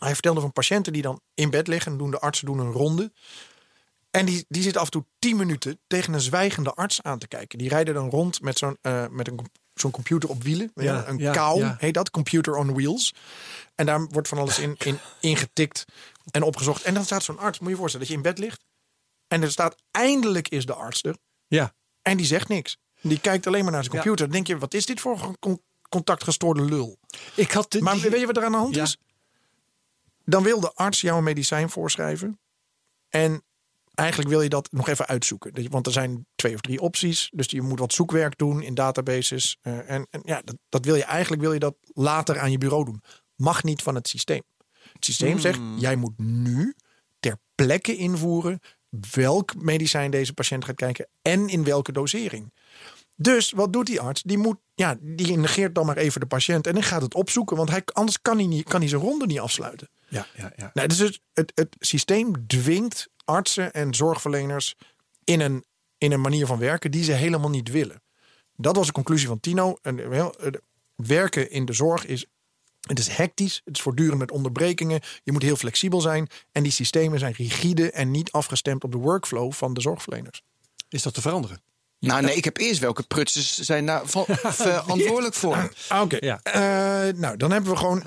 Hij 0.00 0.12
vertelde 0.12 0.40
van 0.40 0.52
patiënten 0.52 0.92
die 0.92 1.02
dan 1.02 1.20
in 1.34 1.50
bed 1.50 1.66
liggen. 1.66 1.92
En 1.92 1.98
doen 1.98 2.10
de 2.10 2.20
artsen 2.20 2.46
doen 2.46 2.58
een 2.58 2.72
ronde. 2.72 3.12
En 4.14 4.24
die, 4.24 4.44
die 4.48 4.62
zitten 4.62 4.80
af 4.80 4.86
en 4.86 4.92
toe 4.92 5.04
10 5.18 5.36
minuten 5.36 5.80
tegen 5.86 6.14
een 6.14 6.20
zwijgende 6.20 6.74
arts 6.74 7.02
aan 7.02 7.18
te 7.18 7.28
kijken. 7.28 7.58
Die 7.58 7.68
rijden 7.68 7.94
dan 7.94 8.10
rond 8.10 8.40
met 8.40 8.58
zo'n 8.58 8.76
eh, 8.80 9.06
met 9.08 9.28
een, 9.28 9.50
zo'n 9.74 9.90
computer 9.90 10.28
op 10.28 10.42
wielen. 10.42 10.70
Ja, 10.74 11.08
een 11.08 11.18
ja, 11.18 11.32
kou 11.32 11.58
ja. 11.58 11.76
heet 11.78 11.94
dat, 11.94 12.10
computer 12.10 12.56
on 12.56 12.74
wheels. 12.74 13.14
En 13.74 13.86
daar 13.86 14.06
wordt 14.06 14.28
van 14.28 14.38
alles 14.38 14.58
in, 14.58 14.76
in 14.78 14.98
ingetikt 15.20 15.84
en 16.30 16.42
opgezocht. 16.42 16.82
En 16.82 16.94
dan 16.94 17.04
staat 17.04 17.22
zo'n 17.22 17.38
arts, 17.38 17.58
moet 17.58 17.68
je 17.68 17.74
je 17.74 17.80
voorstellen, 17.80 18.06
dat 18.06 18.16
je 18.16 18.22
in 18.22 18.30
bed 18.30 18.38
ligt. 18.38 18.64
En 19.28 19.42
er 19.42 19.50
staat, 19.50 19.76
eindelijk 19.90 20.48
is 20.48 20.66
de 20.66 20.74
arts 20.74 21.02
er. 21.02 21.16
Ja, 21.46 21.74
En 22.02 22.16
die 22.16 22.26
zegt 22.26 22.48
niks. 22.48 22.78
Die 23.00 23.20
kijkt 23.20 23.46
alleen 23.46 23.62
maar 23.62 23.72
naar 23.72 23.84
zijn 23.84 23.94
computer. 23.94 24.24
Dan 24.26 24.34
denk 24.34 24.46
je, 24.46 24.58
wat 24.58 24.74
is 24.74 24.86
dit 24.86 25.00
voor 25.00 25.22
een 25.22 25.38
con- 25.38 25.62
contactgestoorde 25.88 26.62
lul? 26.62 26.98
ik 27.34 27.52
had 27.52 27.70
de, 27.70 27.80
Maar 27.80 27.98
weet 27.98 28.20
je 28.20 28.26
wat 28.26 28.36
er 28.36 28.44
aan 28.44 28.52
de 28.52 28.58
hand 28.58 28.76
is? 28.76 28.98
Dan 30.24 30.42
wil 30.42 30.60
de 30.60 30.72
arts 30.74 31.00
jou 31.00 31.18
een 31.18 31.24
medicijn 31.24 31.70
voorschrijven. 31.70 32.38
En 33.08 33.42
eigenlijk 33.94 34.30
wil 34.30 34.42
je 34.42 34.48
dat 34.48 34.72
nog 34.72 34.88
even 34.88 35.06
uitzoeken. 35.06 35.70
Want 35.70 35.86
er 35.86 35.92
zijn 35.92 36.26
twee 36.34 36.54
of 36.54 36.60
drie 36.60 36.80
opties. 36.80 37.30
Dus 37.34 37.50
je 37.50 37.62
moet 37.62 37.78
wat 37.78 37.92
zoekwerk 37.92 38.38
doen 38.38 38.62
in 38.62 38.74
databases. 38.74 39.56
Eh, 39.60 39.90
en, 39.90 40.06
en 40.10 40.20
ja, 40.24 40.42
dat, 40.44 40.56
dat 40.68 40.84
wil 40.84 40.94
je 40.94 41.04
eigenlijk 41.04 41.42
wil 41.42 41.52
je 41.52 41.58
dat 41.58 41.76
later 41.82 42.38
aan 42.38 42.50
je 42.50 42.58
bureau 42.58 42.84
doen. 42.84 43.02
Mag 43.36 43.62
niet 43.62 43.82
van 43.82 43.94
het 43.94 44.08
systeem. 44.08 44.42
Het 44.92 45.04
systeem 45.04 45.38
zegt, 45.38 45.60
jij 45.76 45.96
moet 45.96 46.18
nu 46.18 46.74
ter 47.20 47.36
plekke 47.54 47.96
invoeren 47.96 48.60
welk 49.10 49.62
medicijn 49.62 50.10
deze 50.10 50.32
patiënt 50.32 50.64
gaat 50.64 50.76
kijken 50.76 51.08
en 51.22 51.48
in 51.48 51.64
welke 51.64 51.92
dosering. 51.92 52.52
Dus 53.16 53.50
wat 53.50 53.72
doet 53.72 53.86
die 53.86 54.00
arts? 54.00 54.22
Die, 54.22 54.38
moet, 54.38 54.56
ja, 54.74 54.96
die 55.00 55.36
negeert 55.36 55.74
dan 55.74 55.86
maar 55.86 55.96
even 55.96 56.20
de 56.20 56.26
patiënt 56.26 56.66
en 56.66 56.74
dan 56.74 56.82
gaat 56.82 57.02
het 57.02 57.14
opzoeken, 57.14 57.56
want 57.56 57.70
hij, 57.70 57.82
anders 57.92 58.22
kan 58.22 58.36
hij, 58.36 58.46
niet, 58.46 58.68
kan 58.68 58.80
hij 58.80 58.88
zijn 58.88 59.00
ronde 59.00 59.26
niet 59.26 59.40
afsluiten. 59.40 59.88
ja, 60.08 60.26
ja, 60.36 60.52
ja. 60.56 60.70
Nou, 60.74 60.88
dus 60.88 60.98
het, 60.98 61.20
het, 61.32 61.52
het 61.54 61.76
systeem 61.78 62.46
dwingt 62.46 63.08
artsen 63.24 63.72
en 63.72 63.94
zorgverleners 63.94 64.74
in 65.24 65.40
een, 65.40 65.64
in 65.98 66.12
een 66.12 66.20
manier 66.20 66.46
van 66.46 66.58
werken 66.58 66.90
die 66.90 67.04
ze 67.04 67.12
helemaal 67.12 67.50
niet 67.50 67.70
willen. 67.70 68.02
Dat 68.56 68.76
was 68.76 68.86
de 68.86 68.92
conclusie 68.92 69.28
van 69.28 69.40
Tino. 69.40 69.76
En, 69.82 70.08
wel, 70.08 70.34
het 70.40 70.60
werken 70.94 71.50
in 71.50 71.64
de 71.64 71.72
zorg 71.72 72.06
is. 72.06 72.26
Het 72.80 72.98
is 72.98 73.08
hectisch, 73.08 73.60
het 73.64 73.76
is 73.76 73.82
voortdurend 73.82 74.18
met 74.18 74.30
onderbrekingen. 74.30 75.00
Je 75.22 75.32
moet 75.32 75.42
heel 75.42 75.56
flexibel 75.56 76.00
zijn. 76.00 76.28
En 76.52 76.62
die 76.62 76.72
systemen 76.72 77.18
zijn 77.18 77.32
rigide 77.32 77.90
en 77.90 78.10
niet 78.10 78.32
afgestemd 78.32 78.84
op 78.84 78.92
de 78.92 78.98
workflow 78.98 79.52
van 79.52 79.74
de 79.74 79.80
zorgverleners. 79.80 80.42
Is 80.88 81.02
dat 81.02 81.14
te 81.14 81.20
veranderen? 81.20 81.62
Nou 81.98 82.22
nee, 82.22 82.36
ik 82.36 82.44
heb 82.44 82.56
eerst 82.56 82.80
welke 82.80 83.02
prutsers 83.02 83.58
zijn 83.58 83.86
daar 83.86 84.02
verantwoordelijk 84.08 85.34
voor. 85.34 85.72
Ah, 85.88 86.02
Oké, 86.02 86.16
Ja. 86.20 86.40
Eh, 86.42 87.14
nou 87.14 87.36
dan 87.36 87.50
hebben 87.50 87.70
we 87.70 87.76
gewoon 87.76 88.00
eh, 88.00 88.06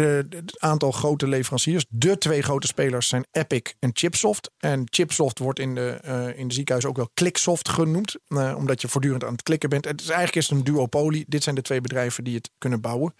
het 0.00 0.60
aantal 0.60 0.92
grote 0.92 1.28
leveranciers. 1.28 1.84
De 1.88 2.18
twee 2.18 2.42
grote 2.42 2.66
spelers 2.66 3.08
zijn 3.08 3.26
Epic 3.30 3.74
en 3.78 3.90
Chipsoft. 3.92 4.50
En 4.58 4.82
Chipsoft 4.90 5.38
wordt 5.38 5.58
in 5.58 5.74
de, 5.74 5.88
eh 5.90 6.38
in 6.38 6.48
de 6.48 6.54
ziekenhuizen 6.54 6.90
ook 6.90 6.96
wel 6.96 7.10
Clicksoft 7.14 7.68
genoemd. 7.68 8.16
eh, 8.26 8.54
omdat 8.56 8.80
je 8.80 8.88
voortdurend 8.88 9.24
aan 9.24 9.32
het 9.32 9.42
klikken 9.42 9.68
bent. 9.68 9.84
Het 9.84 10.00
is 10.00 10.08
eigenlijk 10.08 10.46
het 10.46 10.58
een 10.58 10.64
duopolie. 10.64 11.24
Dit 11.28 11.42
zijn 11.42 11.54
de 11.54 11.62
twee 11.62 11.80
bedrijven 11.80 12.24
die 12.24 12.34
het 12.34 12.50
kunnen 12.58 12.80
bouwen. 12.80 13.14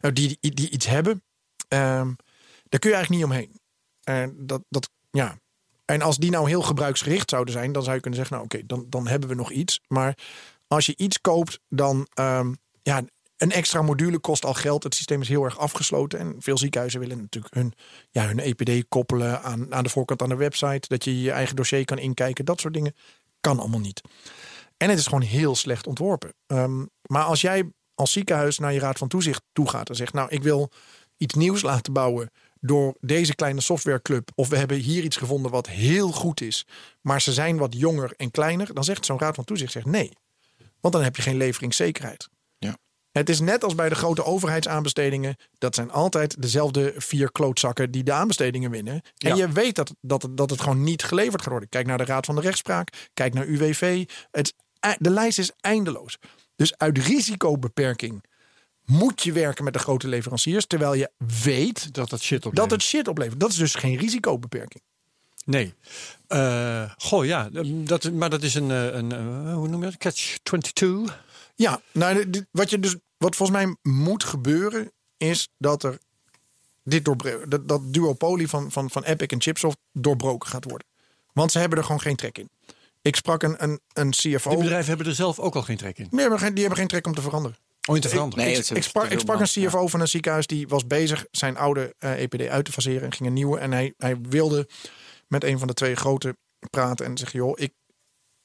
Eh, 0.00 0.10
die, 0.12 0.38
die, 0.40 0.70
iets 0.70 0.86
hebben. 0.86 1.22
Ehm, 1.68 2.12
daar 2.68 2.80
kun 2.80 2.90
je 2.90 2.96
eigenlijk 2.96 3.10
niet 3.10 3.24
omheen. 3.24 3.60
En 4.04 4.46
dat, 4.46 4.62
dat, 4.68 4.90
ja. 5.10 5.38
En 5.84 6.02
als 6.02 6.16
die 6.16 6.30
nou 6.30 6.48
heel 6.48 6.62
gebruiksgericht 6.62 7.30
zouden 7.30 7.52
zijn, 7.52 7.72
dan 7.72 7.82
zou 7.82 7.94
je 7.94 8.00
kunnen 8.00 8.18
zeggen: 8.18 8.36
Nou, 8.36 8.48
oké, 8.48 8.66
dan, 8.66 8.86
dan 8.88 9.06
hebben 9.06 9.28
we 9.28 9.34
nog 9.34 9.50
iets. 9.50 9.80
Maar 9.88 10.18
als 10.66 10.86
je 10.86 10.94
iets 10.96 11.20
koopt, 11.20 11.60
dan 11.68 12.06
ehm, 12.14 12.52
ja, 12.82 13.02
een 13.40 13.52
extra 13.52 13.82
module 13.82 14.18
kost 14.18 14.44
al 14.44 14.54
geld. 14.54 14.82
Het 14.82 14.94
systeem 14.94 15.20
is 15.20 15.28
heel 15.28 15.44
erg 15.44 15.58
afgesloten. 15.58 16.18
En 16.18 16.34
veel 16.38 16.58
ziekenhuizen 16.58 17.00
willen 17.00 17.18
natuurlijk 17.18 17.54
hun, 17.54 17.72
ja, 18.10 18.26
hun 18.26 18.38
EPD 18.38 18.88
koppelen 18.88 19.42
aan, 19.42 19.74
aan 19.74 19.82
de 19.82 19.88
voorkant 19.88 20.22
aan 20.22 20.28
de 20.28 20.34
website. 20.34 20.88
Dat 20.88 21.04
je 21.04 21.20
je 21.20 21.30
eigen 21.30 21.56
dossier 21.56 21.84
kan 21.84 21.98
inkijken. 21.98 22.44
Dat 22.44 22.60
soort 22.60 22.74
dingen 22.74 22.94
kan 23.40 23.58
allemaal 23.58 23.80
niet. 23.80 24.00
En 24.76 24.88
het 24.88 24.98
is 24.98 25.06
gewoon 25.06 25.20
heel 25.20 25.56
slecht 25.56 25.86
ontworpen. 25.86 26.34
Ehm, 26.46 26.84
maar 27.02 27.22
als 27.22 27.40
jij 27.40 27.72
als 27.94 28.12
ziekenhuis 28.12 28.58
naar 28.58 28.72
je 28.72 28.80
raad 28.80 28.98
van 28.98 29.08
toezicht 29.08 29.42
toe 29.52 29.68
gaat 29.68 29.88
en 29.88 29.96
zegt: 29.96 30.12
Nou, 30.12 30.28
ik 30.28 30.42
wil 30.42 30.70
iets 31.16 31.34
nieuws 31.34 31.62
laten 31.62 31.92
bouwen 31.92 32.30
door 32.60 32.96
deze 33.00 33.34
kleine 33.34 33.60
softwareclub. 33.60 34.30
Of 34.34 34.48
we 34.48 34.56
hebben 34.56 34.76
hier 34.76 35.02
iets 35.02 35.16
gevonden 35.16 35.50
wat 35.50 35.66
heel 35.66 36.12
goed 36.12 36.40
is. 36.40 36.66
Maar 37.00 37.20
ze 37.20 37.32
zijn 37.32 37.56
wat 37.56 37.74
jonger 37.74 38.12
en 38.16 38.30
kleiner. 38.30 38.74
Dan 38.74 38.84
zegt 38.84 39.04
zo'n 39.04 39.18
raad 39.18 39.34
van 39.34 39.44
toezicht 39.44 39.72
zegt 39.72 39.86
nee. 39.86 40.12
Want 40.80 40.94
dan 40.94 41.02
heb 41.02 41.16
je 41.16 41.22
geen 41.22 41.36
leveringszekerheid. 41.36 42.28
Het 43.12 43.28
is 43.28 43.40
net 43.40 43.64
als 43.64 43.74
bij 43.74 43.88
de 43.88 43.94
grote 43.94 44.24
overheidsaanbestedingen. 44.24 45.36
Dat 45.58 45.74
zijn 45.74 45.90
altijd 45.90 46.42
dezelfde 46.42 46.94
vier 46.96 47.32
klootzakken 47.32 47.90
die 47.90 48.02
de 48.02 48.12
aanbestedingen 48.12 48.70
winnen. 48.70 48.94
En 48.94 49.28
Ja. 49.28 49.34
je 49.34 49.48
weet 49.52 49.74
dat, 49.74 49.94
dat, 50.00 50.28
dat 50.30 50.50
het 50.50 50.60
gewoon 50.60 50.82
niet 50.84 51.02
geleverd 51.02 51.42
gaat 51.42 51.50
worden. 51.50 51.68
Kijk 51.68 51.86
naar 51.86 51.98
de 51.98 52.04
Raad 52.04 52.26
van 52.26 52.34
de 52.34 52.40
Rechtspraak. 52.40 53.08
Kijk 53.14 53.34
naar 53.34 53.46
UWV. 53.46 54.04
Het, 54.30 54.54
de 54.98 55.10
lijst 55.10 55.38
is 55.38 55.50
eindeloos. 55.60 56.18
Dus 56.56 56.76
uit 56.76 56.98
risicobeperking 56.98 58.24
moet 58.84 59.22
je 59.22 59.32
werken 59.32 59.64
met 59.64 59.72
de 59.72 59.78
grote 59.78 60.08
leveranciers. 60.08 60.66
Terwijl 60.66 60.94
je 60.94 61.10
weet 61.42 61.94
Dat 61.94 62.10
dat 62.10 62.20
shit 62.20 62.46
op. 62.46 62.54
dat 62.54 62.70
het 62.70 62.82
shit 62.82 63.08
oplevert. 63.08 63.40
Dat 63.40 63.50
is 63.50 63.56
dus 63.56 63.74
geen 63.74 63.96
risicobeperking. 63.96 64.82
Nee. 65.44 65.74
Eh 66.26 66.90
goh, 66.96 67.24
ja. 67.24 67.48
Dat, 67.84 68.12
maar 68.12 68.30
dat 68.30 68.42
is 68.42 68.54
een, 68.54 68.70
eh, 68.70 68.84
een, 68.84 69.12
eh, 69.12 69.54
hoe 69.54 69.68
noem 69.68 69.80
je 69.84 69.86
dat? 69.90 69.96
Catch 69.96 70.36
22. 70.42 71.24
Ja, 71.60 71.80
nou, 71.92 72.30
dit- 72.30 72.46
wat, 72.50 72.70
je 72.70 72.78
dus, 72.78 72.96
wat 73.16 73.36
volgens 73.36 73.58
mij 73.64 73.76
moet 73.82 74.24
gebeuren, 74.24 74.92
is 75.16 75.48
dat 75.58 75.82
er 75.82 75.98
dit 76.84 77.04
dat, 77.48 77.68
dat 77.68 77.92
duopolie 77.94 78.48
van, 78.48 78.70
van, 78.72 78.90
van 78.90 79.02
Epic 79.04 79.26
en 79.26 79.40
Chipsoft 79.42 79.78
doorbroken 79.92 80.48
gaat 80.48 80.64
worden. 80.64 80.86
Want 81.32 81.52
ze 81.52 81.58
hebben 81.58 81.78
er 81.78 81.84
gewoon 81.84 82.00
geen 82.00 82.16
trek 82.16 82.38
in. 82.38 82.50
Ik 83.02 83.16
sprak 83.16 83.42
een, 83.42 83.62
een, 83.62 83.80
een 83.92 84.10
CFO. 84.10 84.50
Die 84.50 84.58
bedrijven 84.58 84.88
hebben 84.88 85.06
er 85.06 85.14
zelf 85.14 85.38
ook 85.38 85.54
al 85.54 85.62
geen 85.62 85.76
trek 85.76 85.98
in. 85.98 86.06
Die 86.10 86.20
hebben, 86.20 86.38
geen, 86.38 86.50
die 86.50 86.60
hebben 86.60 86.78
geen 86.78 86.88
trek 86.88 87.06
om 87.06 87.14
te 87.14 87.22
veranderen. 87.22 87.56
Om 87.88 87.94
in 87.94 88.00
te 88.00 88.08
veranderen. 88.08 88.44
Nee, 88.44 88.52
ik, 88.52 88.60
het 88.60 88.70
is- 88.70 88.76
ik, 88.76 88.82
sprak, 88.82 89.04
ik 89.10 89.18
sprak 89.18 89.40
een 89.40 89.46
CFO 89.68 89.86
van 89.86 90.00
een 90.00 90.08
ziekenhuis 90.08 90.46
die 90.46 90.68
was 90.68 90.86
bezig 90.86 91.26
zijn 91.30 91.56
oude 91.56 91.94
eh, 91.98 92.22
EPD 92.22 92.48
uit 92.48 92.64
te 92.64 92.72
faseren 92.72 93.02
en 93.02 93.12
ging 93.12 93.28
een 93.28 93.34
nieuwe. 93.34 93.58
En 93.58 93.72
hij, 93.72 93.94
hij 93.96 94.20
wilde 94.20 94.68
met 95.28 95.44
een 95.44 95.58
van 95.58 95.68
de 95.68 95.74
twee 95.74 95.94
grote 95.94 96.36
praten 96.70 97.06
en 97.06 97.18
zeggen: 97.18 97.38
joh, 97.38 97.52
ik, 97.60 97.72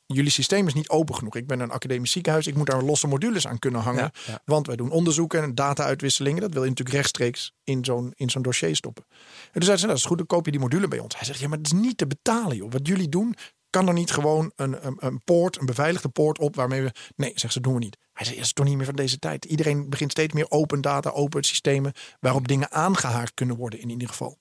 jullie 0.05 0.31
systeem 0.31 0.67
is 0.67 0.73
niet 0.73 0.89
open 0.89 1.15
genoeg. 1.15 1.35
Ik 1.35 1.47
ben 1.47 1.59
een 1.59 1.71
academisch 1.71 2.11
ziekenhuis. 2.11 2.47
Ik 2.47 2.55
moet 2.55 2.67
daar 2.67 2.83
losse 2.83 3.07
modules 3.07 3.47
aan 3.47 3.59
kunnen 3.59 3.81
hangen. 3.81 4.01
Ja, 4.01 4.11
ja. 4.27 4.41
Want 4.45 4.67
wij 4.67 4.75
doen 4.75 4.91
onderzoeken 4.91 5.43
en 5.43 5.55
data-uitwisselingen. 5.55 6.41
Dat 6.41 6.53
wil 6.53 6.63
je 6.63 6.69
natuurlijk 6.69 6.95
rechtstreeks 6.95 7.53
in 7.63 7.85
zo'n, 7.85 8.13
in 8.15 8.29
zo'n 8.29 8.41
dossier 8.41 8.75
stoppen. 8.75 9.05
En 9.09 9.51
toen 9.51 9.63
zei 9.63 9.77
ze, 9.77 9.85
nou, 9.85 9.87
dat 9.87 9.97
is 9.97 10.05
goed, 10.05 10.17
dan 10.17 10.27
koop 10.27 10.45
je 10.45 10.51
die 10.51 10.59
module 10.59 10.87
bij 10.87 10.99
ons. 10.99 11.15
Hij 11.15 11.25
zegt, 11.25 11.39
ja, 11.39 11.47
maar 11.47 11.57
het 11.57 11.67
is 11.67 11.79
niet 11.79 11.97
te 11.97 12.07
betalen, 12.07 12.57
joh. 12.57 12.71
Wat 12.71 12.87
jullie 12.87 13.09
doen, 13.09 13.35
kan 13.69 13.87
er 13.87 13.93
niet 13.93 14.11
gewoon 14.11 14.51
een, 14.55 14.85
een, 14.85 14.95
een 14.99 15.21
poort, 15.23 15.59
een 15.59 15.65
beveiligde 15.65 16.09
poort 16.09 16.39
op 16.39 16.55
waarmee 16.55 16.81
we... 16.81 16.91
Nee, 17.15 17.31
zegt 17.35 17.53
ze, 17.53 17.59
doen 17.59 17.73
we 17.73 17.79
niet. 17.79 17.97
Hij 18.13 18.25
zegt, 18.25 18.29
ja, 18.29 18.35
dat 18.35 18.45
is 18.45 18.53
toch 18.53 18.65
niet 18.65 18.77
meer 18.77 18.85
van 18.85 18.95
deze 18.95 19.19
tijd. 19.19 19.45
Iedereen 19.45 19.89
begint 19.89 20.11
steeds 20.11 20.33
meer 20.33 20.49
open 20.49 20.81
data, 20.81 21.09
open 21.09 21.43
systemen... 21.43 21.93
waarop 22.19 22.47
dingen 22.47 22.71
aangehaakt 22.71 23.33
kunnen 23.33 23.55
worden 23.55 23.79
in 23.79 23.89
ieder 23.89 24.07
geval. 24.07 24.37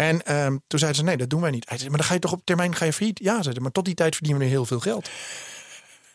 En 0.00 0.24
ehm, 0.24 0.56
toen 0.66 0.78
zei 0.78 0.92
ze, 0.92 1.02
nee, 1.02 1.16
dat 1.16 1.30
doen 1.30 1.40
wij 1.40 1.50
niet. 1.50 1.68
Hij 1.68 1.78
zei, 1.78 1.88
maar 1.90 1.98
dan 1.98 2.06
ga 2.06 2.14
je 2.14 2.20
toch 2.20 2.32
op 2.32 2.44
termijn 2.44 2.74
ga 2.74 2.84
je 2.84 2.92
failliet? 2.92 3.18
Ja, 3.18 3.42
zei 3.42 3.54
ze, 3.54 3.60
maar 3.60 3.70
tot 3.70 3.84
die 3.84 3.94
tijd 3.94 4.14
verdienen 4.14 4.42
we 4.42 4.48
heel 4.48 4.66
veel 4.66 4.80
geld. 4.80 5.10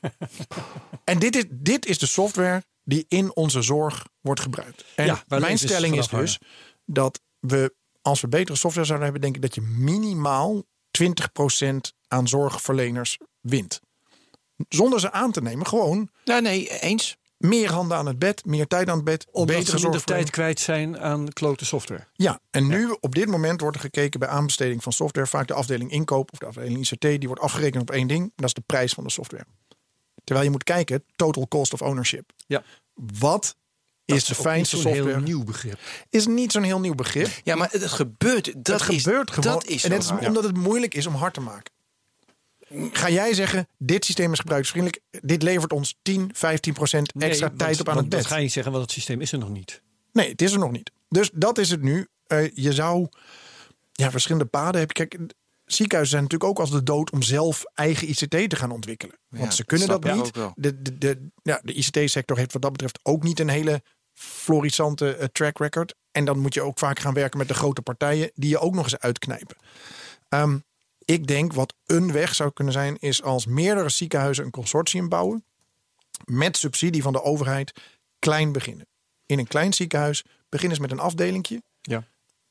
en 1.04 1.20
dit 1.20 1.36
is, 1.36 1.44
dit 1.50 1.86
is 1.86 1.98
de 1.98 2.06
software 2.06 2.64
die 2.84 3.06
in 3.08 3.36
onze 3.36 3.62
zorg 3.62 4.08
wordt 4.22 4.42
gebruikt. 4.42 4.86
En 4.96 5.06
Ja, 5.06 5.24
mijn 5.28 5.58
stelling 5.58 5.98
is 5.98 6.08
dus 6.08 6.40
dat 6.86 7.22
we, 7.40 7.76
als 8.02 8.22
we 8.22 8.28
betere 8.28 8.58
software 8.58 8.88
zouden 8.88 9.12
hebben, 9.12 9.24
denk 9.32 9.36
ik 9.36 9.42
dat 9.42 9.56
je 9.56 9.62
minimaal 9.62 10.64
20% 11.04 11.76
aan 12.08 12.28
zorgverleners 12.28 13.18
wint. 13.42 13.80
Zonder 14.70 15.00
ze 15.00 15.12
aan 15.12 15.32
te 15.32 15.42
nemen, 15.42 15.68
gewoon 15.68 16.10
Nou, 16.24 16.42
nee, 16.42 16.80
eens. 16.80 17.18
Meer 17.38 17.72
handen 17.72 17.98
aan 17.98 18.06
het 18.06 18.20
bed, 18.20 18.46
meer 18.46 18.68
tijd 18.68 18.90
aan 18.90 18.96
het 18.96 19.06
bed, 19.06 19.28
Omdat 19.32 19.56
betere 19.56 19.78
ze 19.78 19.84
minder 19.84 20.04
tijd 20.04 20.30
kwijt 20.30 20.60
zijn 20.60 21.00
aan 21.00 21.34
klote 21.34 21.66
software. 21.66 22.08
Ja, 22.14 22.40
en 22.52 22.68
nu 22.68 22.98
op 23.00 23.16
dit 23.16 23.28
moment 23.28 23.62
wordt 23.62 23.76
er 23.76 23.82
gekeken 23.82 24.20
bij 24.20 24.30
aanbesteding 24.30 24.84
van 24.84 24.92
software. 24.92 25.28
Vaak 25.28 25.48
de 25.48 25.54
afdeling 25.54 25.92
inkoop 25.92 26.32
of 26.32 26.40
de 26.40 26.46
afdeling 26.46 26.80
ICT, 26.80 27.02
die 27.02 27.28
wordt 27.28 27.42
afgerekend 27.42 27.82
op 27.82 27.92
één 27.92 28.08
ding. 28.08 28.32
Dat 28.36 28.46
is 28.46 28.54
de 28.54 28.64
prijs 28.66 28.94
van 28.94 29.04
de 29.04 29.10
software. 29.10 29.46
Terwijl 30.24 30.46
je 30.46 30.52
moet 30.52 30.64
kijken, 30.64 31.04
total 31.16 31.48
cost 31.48 31.74
of 31.74 31.82
ownership. 31.82 32.32
Ja. 32.48 32.64
Wat 32.94 33.56
is 34.06 34.26
de 34.26 34.36
fijnste 34.36 34.76
zo'n 34.78 34.86
software? 34.86 35.16
heel 35.16 35.26
nieuw 35.26 35.44
begrip. 35.44 35.80
Is 36.10 36.26
niet 36.28 36.52
zo'n 36.52 36.64
heel 36.64 36.80
nieuw 36.80 36.96
begrip. 36.96 37.30
Ja, 37.44 37.56
maar 37.56 37.72
het 37.72 37.86
gebeurt. 37.86 38.46
Dat, 38.46 38.66
Dat, 38.66 38.90
is, 38.90 39.04
gebeurt 39.04 39.32
gewoon. 39.32 39.54
Dat 39.54 39.66
is 39.66 39.84
en 39.84 39.92
het 39.92 40.04
is 40.04 40.28
omdat 40.28 40.44
het 40.44 40.58
moeilijk 40.58 40.94
is 40.94 41.06
om 41.06 41.16
hard 41.16 41.34
te 41.34 41.42
maken. 41.42 41.74
Ga 42.92 43.10
jij 43.10 43.34
zeggen, 43.34 43.68
dit 43.78 44.06
systeem 44.06 44.32
is 44.32 44.40
gebruiksvriendelijk. 44.40 45.04
Dit 45.22 45.44
levert 45.44 45.74
ons 45.74 45.98
10, 46.02 46.30
15 46.34 46.74
procent 46.74 47.12
extra 47.18 47.48
Nee, 47.48 47.58
tijd 47.58 47.78
want- 47.78 47.82
op 47.82 47.90
aan 47.90 47.98
het 47.98 48.10
bed. 48.10 48.20
Dat 48.20 48.28
ga 48.28 48.36
je 48.36 48.42
niet 48.42 48.52
zeggen, 48.52 48.72
want 48.72 48.84
het 48.84 48.94
systeem 48.94 49.22
is 49.22 49.32
er 49.32 49.38
nog 49.40 49.50
niet. 49.50 49.82
Nee, 50.12 50.30
het 50.30 50.42
is 50.42 50.52
er 50.52 50.60
nog 50.60 50.72
niet. 50.72 50.92
Dus 51.10 51.30
dat 51.34 51.58
is 51.58 51.70
het 51.70 51.82
nu. 51.82 52.08
Eh, 52.28 52.52
je 52.54 52.74
zou 52.74 53.08
ja, 53.92 54.12
verschillende 54.12 54.46
paden 54.50 54.78
hebben. 54.78 54.96
Kijk, 54.96 55.18
ziekenhuizen 55.66 56.18
zijn 56.18 56.24
natuurlijk 56.24 56.50
ook 56.52 56.60
als 56.60 56.72
de 56.72 56.84
dood 56.84 57.12
om 57.12 57.22
zelf 57.22 57.64
eigen 57.74 58.10
ICT 58.10 58.50
te 58.50 58.56
gaan 58.56 58.72
ontwikkelen. 58.72 59.16
Want 59.30 59.44
Ja, 59.44 59.52
ze 59.52 59.66
kunnen 59.66 59.88
dat 59.88 60.04
niet. 60.04 60.34
De, 60.34 60.82
de, 60.82 60.98
de, 60.98 61.30
ja, 61.44 61.60
de 61.64 61.74
ICT-sector 61.74 62.38
heeft 62.38 62.54
wat 62.54 62.62
dat 62.62 62.72
betreft 62.72 63.00
ook 63.04 63.24
niet 63.24 63.40
een 63.40 63.50
hele 63.50 63.82
florissante 64.14 65.16
eh, 65.16 65.28
track 65.28 65.58
record. 65.58 65.96
En 66.12 66.26
dan 66.26 66.40
moet 66.40 66.54
je 66.54 66.62
ook 66.62 66.80
vaak 66.80 67.00
gaan 67.00 67.14
werken 67.14 67.38
met 67.38 67.48
de 67.48 67.54
grote 67.54 67.82
partijen 67.82 68.32
die 68.34 68.50
je 68.50 68.60
ook 68.60 68.74
nog 68.76 68.84
eens 68.84 69.00
uitknijpen. 69.00 69.56
Ehm, 70.30 70.58
ik 71.06 71.28
denk 71.28 71.54
wat 71.54 71.74
een 71.86 72.12
weg 72.12 72.36
zou 72.36 72.52
kunnen 72.54 72.74
zijn, 72.74 72.98
is 73.00 73.24
als 73.24 73.46
meerdere 73.46 73.90
ziekenhuizen 73.90 74.46
een 74.46 74.52
consortium 74.52 75.10
bouwen. 75.10 75.46
Met 76.26 76.58
subsidie 76.58 77.02
van 77.02 77.14
de 77.14 77.22
overheid 77.24 77.72
klein 78.20 78.52
beginnen. 78.52 78.88
In 79.26 79.40
een 79.40 79.48
klein 79.48 79.74
ziekenhuis 79.74 80.24
begin 80.50 80.70
eens 80.70 80.80
met 80.80 80.92
een 80.92 81.00
afdelingje. 81.00 81.62
Ja. 81.82 82.04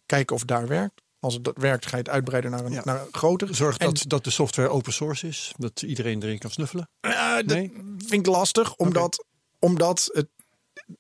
Kijken 0.07 0.35
of 0.35 0.41
het 0.41 0.51
daar 0.51 0.67
werkt. 0.67 1.03
Als 1.21 1.35
het 1.35 1.45
dat 1.45 1.57
werkt, 1.57 1.85
ga 1.87 1.91
je 1.97 2.03
het 2.03 2.09
uitbreiden 2.13 2.51
naar 2.51 2.65
een, 2.65 2.73
Ja. 2.73 2.81
naar 2.85 3.01
een 3.01 3.09
groter. 3.13 3.55
Zorg 3.55 3.77
En, 3.77 3.87
dat, 3.87 4.05
dat 4.07 4.25
de 4.25 4.31
software 4.31 4.69
open 4.69 4.93
source 4.93 5.27
is. 5.29 5.53
Dat 5.57 5.83
iedereen 5.83 6.23
erin 6.23 6.39
kan 6.39 6.51
snuffelen. 6.51 6.89
eh, 7.01 7.35
dat 7.35 7.45
Nee? 7.47 7.73
vind 7.99 8.13
ik 8.13 8.27
lastig, 8.27 8.75
omdat, 8.77 9.25
omdat 9.59 10.09
het 10.13 10.29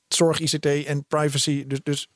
zorg, 0.08 0.38
ICT 0.40 0.66
en 0.66 1.04
privacy. 1.06 1.66
Dus, 1.66 1.80
dus 1.82 2.08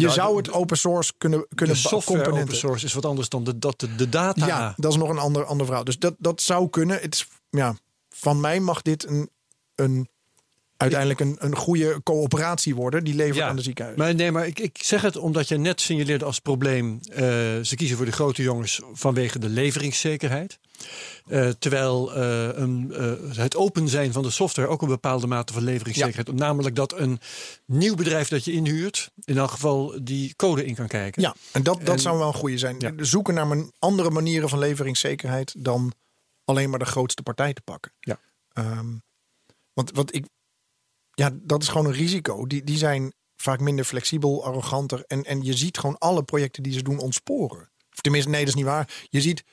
je 0.00 0.06
Ja, 0.06 0.12
zou 0.12 0.30
de- 0.30 0.36
het 0.48 0.52
open 0.58 0.76
source 0.76 1.12
kunnen, 1.18 1.38
De 1.48 1.54
kunnen 1.54 1.76
ba- 1.82 1.88
software 1.88 2.32
open 2.32 2.56
source 2.56 2.84
is 2.84 2.92
wat 2.92 3.04
anders 3.04 3.28
dan 3.28 3.44
de, 3.44 3.58
dat 3.58 3.80
de, 3.80 3.94
de 3.94 4.08
data. 4.08 4.46
Ja, 4.46 4.74
dat 4.76 4.92
is 4.92 4.98
nog 4.98 5.08
een 5.08 5.18
ander, 5.18 5.44
ander 5.44 5.66
verhaal. 5.66 5.84
Dus 5.84 5.98
dat, 5.98 6.14
dat 6.18 6.40
zou 6.42 6.68
kunnen. 6.68 7.00
Het 7.00 7.14
is, 7.14 7.28
ja, 7.50 7.74
van 8.08 8.40
mij 8.40 8.60
mag 8.60 8.82
dit 8.82 9.06
een, 9.08 9.30
een, 9.74 10.08
uiteindelijk 10.78 11.20
een, 11.20 11.36
een 11.38 11.56
goede 11.56 12.00
coöperatie 12.02 12.74
worden. 12.74 13.04
Die 13.04 13.14
levert 13.14 13.40
aan 13.40 13.56
de 13.56 13.62
ziekenhuizen. 13.62 14.04
Maar 14.04 14.14
nee, 14.14 14.32
maar 14.32 14.46
ik, 14.46 14.58
ik 14.58 14.78
zeg 14.82 15.02
het 15.02 15.16
omdat 15.16 15.48
je 15.48 15.56
net 15.56 15.80
signaleerde 15.80 16.24
als 16.24 16.38
probleem. 16.38 17.00
eh, 17.10 17.18
ze 17.62 17.72
kiezen 17.76 17.96
voor 17.96 18.06
de 18.06 18.12
grote 18.12 18.42
jongens 18.42 18.80
vanwege 18.92 19.38
de 19.38 19.48
leveringszekerheid. 19.48 20.58
Eh, 21.26 21.48
terwijl 21.58 22.14
eh, 22.14 22.48
een, 22.52 22.92
eh, 22.94 23.36
het 23.36 23.56
open 23.56 23.88
zijn 23.88 24.12
van 24.12 24.22
de 24.22 24.30
software 24.30 24.68
ook 24.68 24.82
een 24.82 24.88
bepaalde 24.88 25.26
mate 25.26 25.52
van 25.52 25.62
leveringszekerheid. 25.64 26.32
Namelijk 26.32 26.74
dat 26.76 26.98
een 26.98 27.20
nieuw 27.66 27.94
bedrijf 27.94 28.28
dat 28.28 28.44
je 28.44 28.52
inhuurt, 28.52 29.10
in 29.24 29.38
elk 29.38 29.50
geval 29.50 29.94
die 30.02 30.34
code 30.36 30.64
in 30.64 30.74
kan 30.74 30.86
kijken. 30.86 31.22
Ja, 31.22 31.34
en 31.52 31.62
dat, 31.62 31.78
dat 31.84 31.94
En- 31.94 32.00
zou 32.00 32.18
wel 32.18 32.26
een 32.28 32.34
goede 32.34 32.58
zijn. 32.58 32.76
Ja. 32.78 32.92
Zoeken 32.96 33.34
naar 33.34 33.46
man- 33.46 33.72
andere 33.78 34.10
manieren 34.10 34.48
van 34.48 34.58
leveringszekerheid 34.58 35.54
dan 35.58 35.92
alleen 36.44 36.70
maar 36.70 36.78
de 36.78 36.84
grootste 36.84 37.22
partij 37.22 37.52
te 37.52 37.60
pakken. 37.60 37.92
Ja. 38.00 38.18
Ehm, 38.52 38.86
want 39.72 39.90
wat 39.94 40.14
ik, 40.14 40.24
ja, 41.18 41.30
dat 41.42 41.62
is 41.62 41.68
gewoon 41.68 41.86
een 41.86 41.92
risico. 41.92 42.46
Die, 42.46 42.64
die 42.64 42.78
zijn 42.78 43.12
vaak 43.36 43.60
minder 43.60 43.84
flexibel, 43.84 44.44
arroganter. 44.44 45.04
En, 45.06 45.24
en 45.24 45.42
je 45.42 45.56
ziet 45.56 45.78
gewoon 45.78 45.98
alle 45.98 46.22
projecten 46.22 46.62
die 46.62 46.72
ze 46.72 46.82
doen 46.82 46.98
ontsporen. 46.98 47.70
Of 47.92 48.00
tenminste, 48.00 48.30
nee, 48.30 48.40
dat 48.40 48.48
is 48.48 48.54
niet 48.54 48.64
waar. 48.64 49.06
Je 49.08 49.20
ziet, 49.20 49.44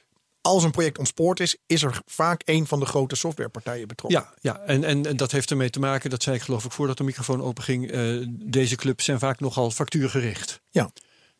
als 0.41 0.63
een 0.63 0.71
project 0.71 0.97
ontspoord 0.97 1.39
is, 1.39 1.57
is 1.65 1.83
er 1.83 2.01
vaak 2.05 2.41
een 2.45 2.67
van 2.67 2.79
de 2.79 2.85
grote 2.85 3.15
softwarepartijen 3.15 3.87
betrokken. 3.87 4.21
Ja, 4.21 4.33
ja. 4.39 4.59
En, 4.59 4.83
en, 4.83 5.05
en 5.05 5.17
dat 5.17 5.31
heeft 5.31 5.49
ermee 5.51 5.69
te 5.69 5.79
maken, 5.79 6.09
dat 6.09 6.23
zei 6.23 6.35
ik 6.35 6.41
geloof 6.41 6.65
ik 6.65 6.71
voordat 6.71 6.97
de 6.97 7.03
microfoon 7.03 7.41
openging. 7.41 7.91
eh 7.91 8.25
deze 8.29 8.75
clubs 8.75 9.05
zijn 9.05 9.19
vaak 9.19 9.39
nogal 9.39 9.71
factuurgericht. 9.71 10.61
Ja. 10.69 10.91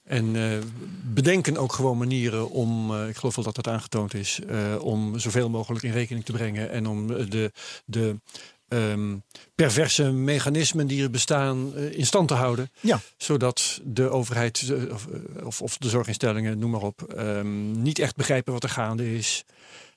En 0.03 0.35
eh, 0.35 0.57
bedenken 1.03 1.57
ook 1.57 1.73
gewoon 1.73 1.97
manieren 1.97 2.49
om, 2.49 2.95
eh, 2.95 3.07
ik 3.07 3.15
geloof 3.15 3.35
wel 3.35 3.45
dat 3.45 3.55
dat 3.55 3.67
aangetoond 3.67 4.13
is, 4.13 4.39
om 4.79 5.19
zoveel 5.19 5.49
mogelijk 5.49 5.83
in 5.83 5.91
rekening 5.91 6.25
te 6.25 6.31
brengen 6.31 6.69
en 6.69 6.87
om 6.87 7.07
de, 7.07 7.51
de 7.85 8.19
ehm, 8.67 9.17
perverse 9.55 10.11
mechanismen 10.11 10.87
die 10.87 11.03
er 11.03 11.09
bestaan 11.09 11.75
eh, 11.75 11.97
in 11.97 12.05
stand 12.05 12.27
te 12.27 12.33
houden. 12.33 12.69
Ja. 12.79 12.99
Zodat 13.17 13.81
de 13.83 14.09
overheid 14.09 14.69
eh, 14.69 14.93
of, 14.93 15.07
eh, 15.07 15.45
of, 15.45 15.61
of 15.61 15.77
de 15.77 15.89
zorginstellingen, 15.89 16.59
noem 16.59 16.71
maar 16.71 16.81
op, 16.81 17.01
ehm, 17.01 17.81
niet 17.81 17.99
echt 17.99 18.15
begrijpen 18.15 18.53
wat 18.53 18.63
er 18.63 18.69
gaande 18.69 19.15
is. 19.15 19.45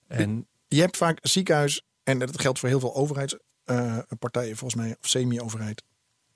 En 0.06 0.46
Je 0.68 0.80
hebt 0.80 0.96
vaak 0.96 1.18
een 1.22 1.30
ziekenhuis, 1.30 1.82
en 2.02 2.18
dat 2.18 2.40
geldt 2.40 2.58
voor 2.58 2.68
heel 2.68 2.80
veel 2.80 2.94
overheidspartijen, 2.94 4.56
volgens 4.56 4.74
mij, 4.74 4.96
of 5.00 5.08
semi-overheid. 5.08 5.82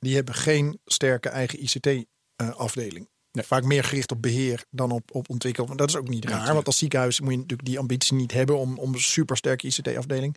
Die 0.01 0.15
hebben 0.15 0.35
geen 0.35 0.79
sterke 0.85 1.29
eigen 1.29 1.63
ICT-afdeling. 1.63 3.09
Vaak 3.33 3.65
meer 3.65 3.85
gericht 3.85 4.11
op 4.11 4.23
beheer 4.23 4.65
dan 4.71 4.91
op, 4.91 5.15
op 5.15 5.29
ontwikkelen. 5.31 5.77
Dat 5.77 5.89
is 5.89 5.97
ook 5.97 6.09
niet 6.09 6.25
raar. 6.25 6.55
want 6.55 6.67
als 6.67 6.79
ziekenhuis 6.79 7.21
moet 7.21 7.31
je 7.31 7.37
natuurlijk 7.37 7.69
die 7.69 7.79
ambitie 7.79 8.17
niet 8.17 8.33
hebben 8.33 8.59
om, 8.59 8.79
om 8.79 8.95
een 8.95 9.01
supersterke 9.01 9.67
ICT-afdeling. 9.67 10.37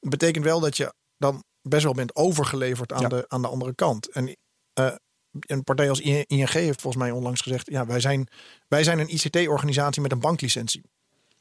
Dat 0.00 0.10
betekent 0.10 0.44
wel 0.44 0.60
dat 0.60 0.76
je 0.76 0.92
dan 1.18 1.44
best 1.62 1.84
wel 1.84 1.92
bent 1.94 2.16
overgeleverd 2.16 2.92
aan, 2.92 3.00
Ja. 3.00 3.08
de, 3.08 3.24
aan 3.28 3.42
de 3.42 3.48
andere 3.48 3.74
kant. 3.74 4.12
En 4.12 4.36
eh, 4.72 4.92
een 5.40 5.64
partij 5.64 5.88
als 5.88 6.00
ING 6.00 6.50
heeft 6.50 6.80
volgens 6.80 7.02
mij 7.02 7.10
onlangs 7.12 7.40
gezegd: 7.40 7.70
ja, 7.70 7.86
wij 7.86 8.00
zijn, 8.00 8.28
wij 8.68 8.84
zijn 8.84 8.98
een 8.98 9.14
ICT-organisatie 9.14 10.02
met 10.02 10.12
een 10.12 10.20
banklicentie. 10.20 10.82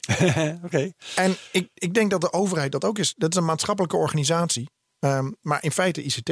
Oké. 0.66 0.92
En 1.16 1.36
ik, 1.52 1.70
ik 1.74 1.94
denk 1.94 2.12
dat 2.12 2.22
de 2.22 2.34
overheid 2.34 2.72
dat 2.72 2.86
ook 2.86 3.00
is. 3.00 3.14
Dat 3.18 3.32
is 3.32 3.38
een 3.38 3.46
maatschappelijke 3.46 3.98
organisatie. 3.98 4.70
Ehm, 5.00 5.32
maar 5.42 5.64
in 5.64 5.72
feite 5.72 6.04
ICT. 6.04 6.28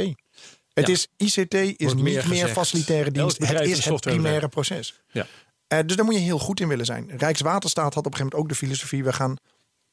Het 0.73 0.88
Ja. 0.88 0.93
is 0.93 1.08
ICT 1.17 1.53
is 1.53 1.75
Wordt 1.77 1.95
niet 2.01 2.27
meer 2.27 2.47
facilitaire 2.47 3.12
dienst. 3.12 3.38
Het 3.38 3.62
is 3.62 3.86
het 3.86 4.01
primaire 4.01 4.47
proces. 4.47 5.01
Ja. 5.12 5.27
Eh, 5.67 5.79
dus 5.86 5.95
daar 5.95 6.05
moet 6.05 6.13
je 6.13 6.19
heel 6.19 6.39
goed 6.39 6.60
in 6.60 6.67
willen 6.67 6.86
zijn. 6.86 7.12
Rijkswaterstaat 7.17 7.93
had 7.93 8.05
op 8.05 8.12
een 8.12 8.17
gegeven 8.17 8.38
moment 8.38 8.43
ook 8.43 8.49
de 8.60 8.65
filosofie. 8.65 9.03
We 9.03 9.13
gaan, 9.13 9.36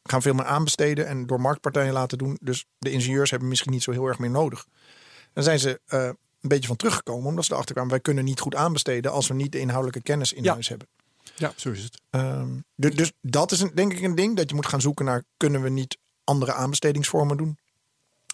gaan 0.02 0.22
veel 0.22 0.34
meer 0.34 0.44
aanbesteden 0.44 1.06
en 1.06 1.26
door 1.26 1.40
marktpartijen 1.40 1.92
laten 1.92 2.18
doen. 2.18 2.38
Dus 2.40 2.64
de 2.78 2.90
ingenieurs 2.90 3.30
hebben 3.30 3.48
misschien 3.48 3.72
niet 3.72 3.82
zo 3.82 3.90
heel 3.90 4.06
erg 4.06 4.18
meer 4.18 4.30
nodig. 4.30 4.66
Dan 5.32 5.44
zijn 5.44 5.58
ze 5.58 5.80
eh, 5.86 6.04
een 6.40 6.48
beetje 6.48 6.66
van 6.68 6.76
teruggekomen. 6.76 7.26
Omdat 7.28 7.44
ze 7.44 7.52
erachter 7.52 7.72
kwamen. 7.74 7.92
Wij 7.92 8.00
kunnen 8.00 8.24
niet 8.24 8.40
goed 8.40 8.54
aanbesteden 8.54 9.10
als 9.12 9.28
we 9.28 9.34
niet 9.34 9.52
de 9.52 9.58
inhoudelijke 9.58 10.02
kennis 10.02 10.32
in 10.32 10.42
Ja. 10.42 10.52
huis 10.52 10.68
hebben. 10.68 10.88
Ja, 11.36 11.52
zo 11.56 11.70
is 11.70 11.82
het. 11.82 12.00
Ehm, 12.10 12.48
dus, 12.76 12.94
dus 12.94 13.12
dat 13.20 13.52
is 13.52 13.60
een, 13.60 13.70
denk 13.74 13.92
ik 13.92 14.02
een 14.02 14.14
ding 14.14 14.36
dat 14.36 14.48
je 14.48 14.54
moet 14.54 14.66
gaan 14.66 14.80
zoeken 14.80 15.04
naar 15.04 15.22
kunnen 15.36 15.62
we 15.62 15.68
niet 15.68 15.98
andere 16.24 16.52
aanbestedingsvormen 16.52 17.36
doen. 17.36 17.58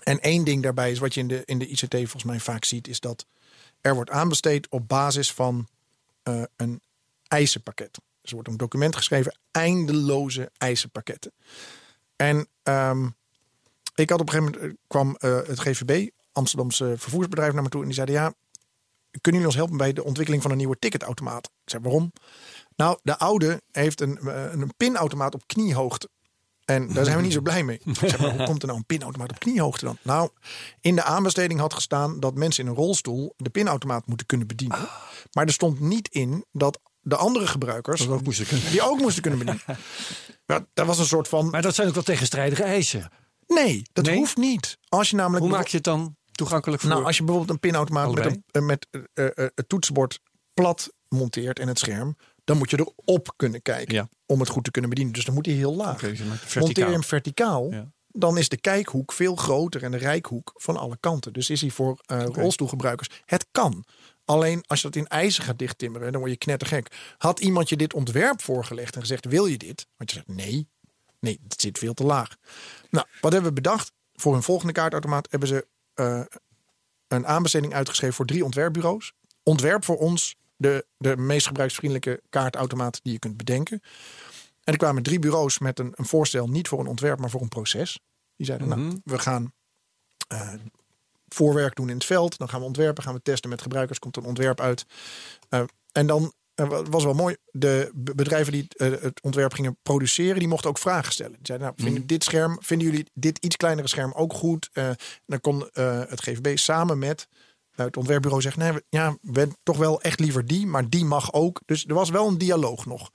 En 0.02 0.20
één 0.20 0.44
ding 0.44 0.62
daarbij 0.62 0.90
is 0.90 0.98
wat 0.98 1.14
je 1.14 1.20
in 1.20 1.28
de, 1.28 1.42
in 1.44 1.58
de 1.58 1.66
ICT 1.66 1.94
volgens 1.94 2.24
mij 2.24 2.40
vaak 2.40 2.64
ziet, 2.64 2.88
is 2.88 3.00
dat 3.00 3.26
er 3.80 3.94
wordt 3.94 4.10
aanbesteed 4.10 4.68
op 4.68 4.88
basis 4.88 5.32
van 5.32 5.68
eh, 6.22 6.42
een 6.56 6.80
eisenpakket. 7.28 7.98
Dus 8.28 8.38
er 8.38 8.44
wordt 8.44 8.48
een 8.48 8.68
document 8.68 8.96
geschreven, 8.96 9.38
eindeloze 9.50 10.50
eisenpakketten. 10.56 11.32
En 12.16 12.48
ehm, 12.62 13.08
ik 13.94 14.10
had 14.10 14.20
op 14.20 14.26
een 14.26 14.34
gegeven 14.34 14.52
moment 14.52 14.72
eh, 14.72 14.78
kwam 14.86 15.16
eh, 15.16 15.46
het 15.46 15.60
GVB, 15.60 16.08
Amsterdamse 16.32 16.94
vervoersbedrijf, 16.98 17.52
naar 17.52 17.62
me 17.62 17.68
toe 17.68 17.80
en 17.80 17.86
die 17.86 17.94
zeiden 17.94 18.14
ja, 18.14 18.34
kunnen 19.20 19.40
jullie 19.40 19.46
ons 19.46 19.56
helpen 19.56 19.76
bij 19.76 19.92
de 19.92 20.04
ontwikkeling 20.04 20.42
van 20.42 20.50
een 20.50 20.56
nieuwe 20.56 20.78
ticketautomaat? 20.78 21.44
Ik 21.46 21.70
zei 21.70 21.82
waarom? 21.82 22.12
Nou, 22.76 22.98
de 23.02 23.18
oude 23.18 23.62
heeft 23.70 24.00
een, 24.00 24.18
eh, 24.18 24.52
een 24.52 24.72
pinautomaat 24.76 25.34
op 25.34 25.46
kniehoogte. 25.46 26.08
En 26.64 26.92
daar 26.92 27.04
zijn 27.04 27.16
we 27.16 27.22
niet 27.22 27.32
zo 27.32 27.40
blij 27.40 27.64
mee. 27.64 27.80
Ik 27.84 27.96
zeg 27.96 28.20
maar, 28.20 28.36
hoe 28.36 28.46
komt 28.46 28.60
er 28.62 28.66
nou 28.66 28.78
een 28.78 28.86
pinautomaat 28.86 29.30
op 29.30 29.38
kniehoogte 29.38 29.84
dan? 29.84 29.98
Nou, 30.02 30.30
in 30.80 30.94
de 30.94 31.02
aanbesteding 31.02 31.60
had 31.60 31.74
gestaan 31.74 32.20
dat 32.20 32.34
mensen 32.34 32.64
in 32.64 32.70
een 32.70 32.76
rolstoel 32.76 33.34
de 33.36 33.50
pinautomaat 33.50 34.06
moeten 34.06 34.26
kunnen 34.26 34.46
bedienen. 34.46 34.88
Maar 35.32 35.46
er 35.46 35.52
stond 35.52 35.80
niet 35.80 36.08
in 36.08 36.44
dat 36.52 36.80
de 37.08 37.16
andere 37.16 37.46
gebruikers 37.46 38.08
ook 38.08 38.24
die 38.70 38.82
ook 38.82 38.98
moesten 39.00 39.22
kunnen 39.22 39.38
bedienen. 39.38 39.62
Ja, 40.46 40.66
dat 40.74 40.86
was 40.86 40.98
een 40.98 41.04
soort 41.06 41.28
van. 41.28 41.50
Maar 41.50 41.62
dat 41.62 41.74
zijn 41.74 41.88
ook 41.88 41.94
wel 41.94 42.02
tegenstrijdige 42.02 42.62
eisen. 42.62 43.10
Nee, 43.46 43.82
dat 43.92 44.04
Nee? 44.04 44.16
hoeft 44.16 44.36
niet. 44.36 44.78
Als 44.88 45.10
je 45.10 45.16
namelijk. 45.16 45.42
Hoe 45.44 45.52
maak 45.52 45.66
je 45.66 45.76
het 45.76 45.84
dan 45.84 46.16
toegankelijk 46.32 46.82
voor? 46.82 46.90
Nou, 46.90 47.04
als 47.04 47.16
je 47.16 47.22
bijvoorbeeld 47.22 47.52
een 47.54 47.60
pinautomaat 47.60 48.06
met, 48.14 48.14
Allebei? 48.18 48.42
een, 48.50 48.60
eh, 48.60 48.66
met 48.66 48.86
eh, 49.14 49.24
eh, 49.24 49.32
het 49.54 49.68
toetsenbord 49.68 50.20
plat 50.54 50.92
monteert 51.08 51.58
en 51.58 51.68
het 51.68 51.78
scherm, 51.78 52.16
dan 52.44 52.56
moet 52.56 52.70
je 52.70 52.78
erop 53.04 53.32
kunnen 53.36 53.62
kijken 53.62 53.94
Ja. 53.94 54.08
om 54.26 54.40
het 54.40 54.48
goed 54.48 54.64
te 54.64 54.70
kunnen 54.70 54.90
bedienen. 54.90 55.14
Dus 55.14 55.24
dan 55.24 55.34
moet 55.34 55.46
hij 55.46 55.54
heel 55.54 55.74
laag. 55.74 56.00
Dus 56.00 56.18
maakt 56.22 56.54
Monteer 56.54 56.86
je 56.86 56.92
hem 56.92 57.04
verticaal, 57.04 57.70
Ja. 57.70 57.92
dan 58.08 58.38
is 58.38 58.48
de 58.48 58.60
kijkhoek 58.60 59.12
veel 59.12 59.36
groter 59.36 59.82
en 59.82 59.90
de 59.90 59.96
rijkhoek 59.96 60.52
van 60.54 60.76
alle 60.76 60.96
kanten. 61.00 61.32
Dus 61.32 61.50
is 61.50 61.60
hij 61.60 61.70
voor 61.70 61.98
eh, 62.04 62.24
rolstoelgebruikers. 62.24 63.08
Het 63.24 63.46
kan. 63.52 63.84
Alleen 64.28 64.64
als 64.66 64.80
je 64.80 64.86
dat 64.86 64.96
in 64.96 65.06
ijzer 65.06 65.44
gaat 65.44 65.58
dichttimmeren, 65.58 66.12
dan 66.12 66.20
word 66.20 66.32
je 66.32 66.38
knettergek. 66.38 67.14
Had 67.18 67.40
iemand 67.40 67.68
je 67.68 67.76
dit 67.76 67.94
ontwerp 67.94 68.42
voorgelegd 68.42 68.94
en 68.94 69.00
gezegd: 69.00 69.24
Wil 69.24 69.46
je 69.46 69.58
dit? 69.58 69.86
Want 69.96 70.10
je 70.10 70.16
zegt 70.16 70.28
nee. 70.28 70.68
Nee, 71.20 71.40
het 71.48 71.60
zit 71.60 71.78
veel 71.78 71.94
te 71.94 72.04
laag. 72.04 72.36
Nou, 72.90 73.06
wat 73.20 73.32
hebben 73.32 73.50
we 73.50 73.60
bedacht? 73.60 73.92
Voor 74.14 74.32
hun 74.32 74.42
volgende 74.42 74.72
kaartautomaat 74.72 75.30
hebben 75.30 75.48
ze 75.48 75.66
eh, 75.94 76.20
een 77.08 77.26
aanbesteding 77.26 77.74
uitgeschreven 77.74 78.16
voor 78.16 78.26
drie 78.26 78.44
ontwerpbureaus. 78.44 79.12
Ontwerp 79.42 79.84
voor 79.84 79.96
ons 79.96 80.36
de, 80.56 80.86
de 80.96 81.16
meest 81.16 81.46
gebruiksvriendelijke 81.46 82.22
kaartautomaat 82.30 83.00
die 83.02 83.12
je 83.12 83.18
kunt 83.18 83.36
bedenken. 83.36 83.80
En 84.64 84.72
er 84.72 84.78
kwamen 84.78 85.02
drie 85.02 85.18
bureaus 85.18 85.58
met 85.58 85.78
een, 85.78 85.92
een 85.96 86.06
voorstel, 86.06 86.48
niet 86.48 86.68
voor 86.68 86.80
een 86.80 86.86
ontwerp, 86.86 87.18
maar 87.18 87.30
voor 87.30 87.40
een 87.40 87.48
proces. 87.48 88.00
Die 88.36 88.46
zeiden, 88.46 88.68
nou, 88.68 89.00
we 89.04 89.18
gaan 89.18 89.52
eh, 90.28 90.54
voorwerk 91.28 91.74
doen 91.76 91.88
in 91.88 91.94
het 91.94 92.04
veld. 92.04 92.38
Dan 92.38 92.48
gaan 92.48 92.60
we 92.60 92.66
ontwerpen, 92.66 93.02
gaan 93.02 93.14
we 93.14 93.22
testen 93.22 93.50
met 93.50 93.62
gebruikers. 93.62 93.98
Komt 93.98 94.16
een 94.16 94.24
ontwerp 94.24 94.60
uit. 94.60 94.84
Eh, 95.48 95.62
en 95.92 96.06
dan 96.06 96.32
eh, 96.54 96.68
wa- 96.68 96.82
was 96.82 97.04
wel 97.04 97.14
mooi. 97.14 97.36
De 97.50 97.90
be- 97.94 98.14
bedrijven 98.14 98.52
die 98.52 98.66
eh, 98.68 98.90
het 99.00 99.22
ontwerp 99.22 99.52
gingen 99.52 99.78
produceren, 99.82 100.38
die 100.38 100.48
mochten 100.48 100.70
ook 100.70 100.78
vragen 100.78 101.12
stellen. 101.12 101.32
Die 101.32 101.46
zeiden, 101.46 101.66
nou, 101.68 101.82
vinden 101.82 102.06
dit 102.06 102.24
scherm, 102.24 102.56
vinden 102.60 102.86
jullie 102.86 103.06
dit 103.14 103.38
iets 103.38 103.56
kleinere 103.56 103.88
scherm 103.88 104.12
ook 104.12 104.32
goed? 104.32 104.70
Dan 105.26 105.40
kon 105.40 105.68
het 106.08 106.20
GVB 106.22 106.58
samen 106.58 106.98
met 106.98 107.28
het 107.70 107.96
ontwerpbureau 107.96 108.42
zeggen, 108.42 108.62
nee, 108.62 108.82
ja, 108.88 109.16
hebben 109.22 109.56
toch 109.62 109.76
wel 109.76 110.00
echt 110.00 110.20
liever 110.20 110.46
die, 110.46 110.66
maar 110.66 110.88
die 110.88 111.04
mag 111.04 111.32
ook. 111.32 111.60
Dus 111.66 111.84
er 111.86 111.94
was 111.94 112.10
wel 112.10 112.26
een 112.28 112.38
dialoog 112.38 112.86
nog. 112.86 113.10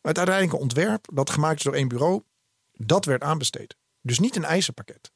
Het 0.00 0.16
uiteindelijke 0.18 0.62
ontwerp, 0.62 1.08
dat 1.12 1.30
gemaakt 1.30 1.56
is 1.58 1.62
door 1.62 1.74
één 1.74 1.88
bureau, 1.88 2.22
dat 2.72 3.04
werd 3.04 3.22
aanbesteed. 3.22 3.76
Dus 4.00 4.18
niet 4.18 4.36
een 4.36 4.44
eisenpakket. 4.44 5.12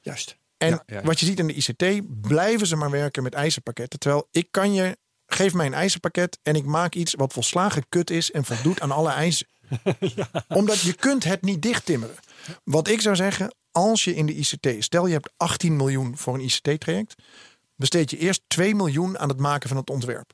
Juist. 0.00 0.36
En 0.64 0.70
Ja, 0.70 0.82
ja, 0.86 0.96
ja. 0.96 1.02
wat 1.02 1.20
je 1.20 1.26
ziet 1.26 1.38
in 1.38 1.46
de 1.46 1.54
ICT, 1.54 2.20
blijven 2.20 2.66
ze 2.66 2.76
maar 2.76 2.90
werken 2.90 3.22
met 3.22 3.34
eisenpakketten. 3.34 3.98
Terwijl 3.98 4.28
ik 4.30 4.48
kan 4.50 4.74
je, 4.74 4.96
geef 5.26 5.54
mij 5.54 5.66
een 5.66 5.74
eisenpakket 5.74 6.38
en 6.42 6.54
ik 6.56 6.64
maak 6.64 6.94
iets 6.94 7.14
wat 7.14 7.32
volslagen 7.32 7.88
kut 7.88 8.10
is 8.10 8.30
en 8.30 8.44
voldoet 8.44 8.80
aan 8.80 8.90
alle 8.90 9.10
eisen. 9.10 9.46
Omdat 10.48 10.80
je 10.80 10.92
kunt 10.92 11.24
het 11.24 11.42
niet 11.42 11.62
dichttimmeren. 11.62 12.16
Wat 12.64 12.88
ik 12.88 13.00
zou 13.00 13.16
zeggen, 13.16 13.54
als 13.70 14.04
je 14.04 14.14
in 14.14 14.26
de 14.26 14.34
ICT, 14.34 14.68
stel 14.78 15.06
je 15.06 15.12
hebt 15.12 15.32
18 15.36 15.76
miljoen 15.76 16.16
voor 16.16 16.34
een 16.34 16.40
ICT-traject, 16.40 17.14
besteed 17.76 18.10
je 18.10 18.18
eerst 18.18 18.42
2 18.46 18.74
miljoen 18.74 19.18
aan 19.18 19.28
het 19.28 19.38
maken 19.38 19.68
van 19.68 19.78
het 19.78 19.90
ontwerp. 19.90 20.32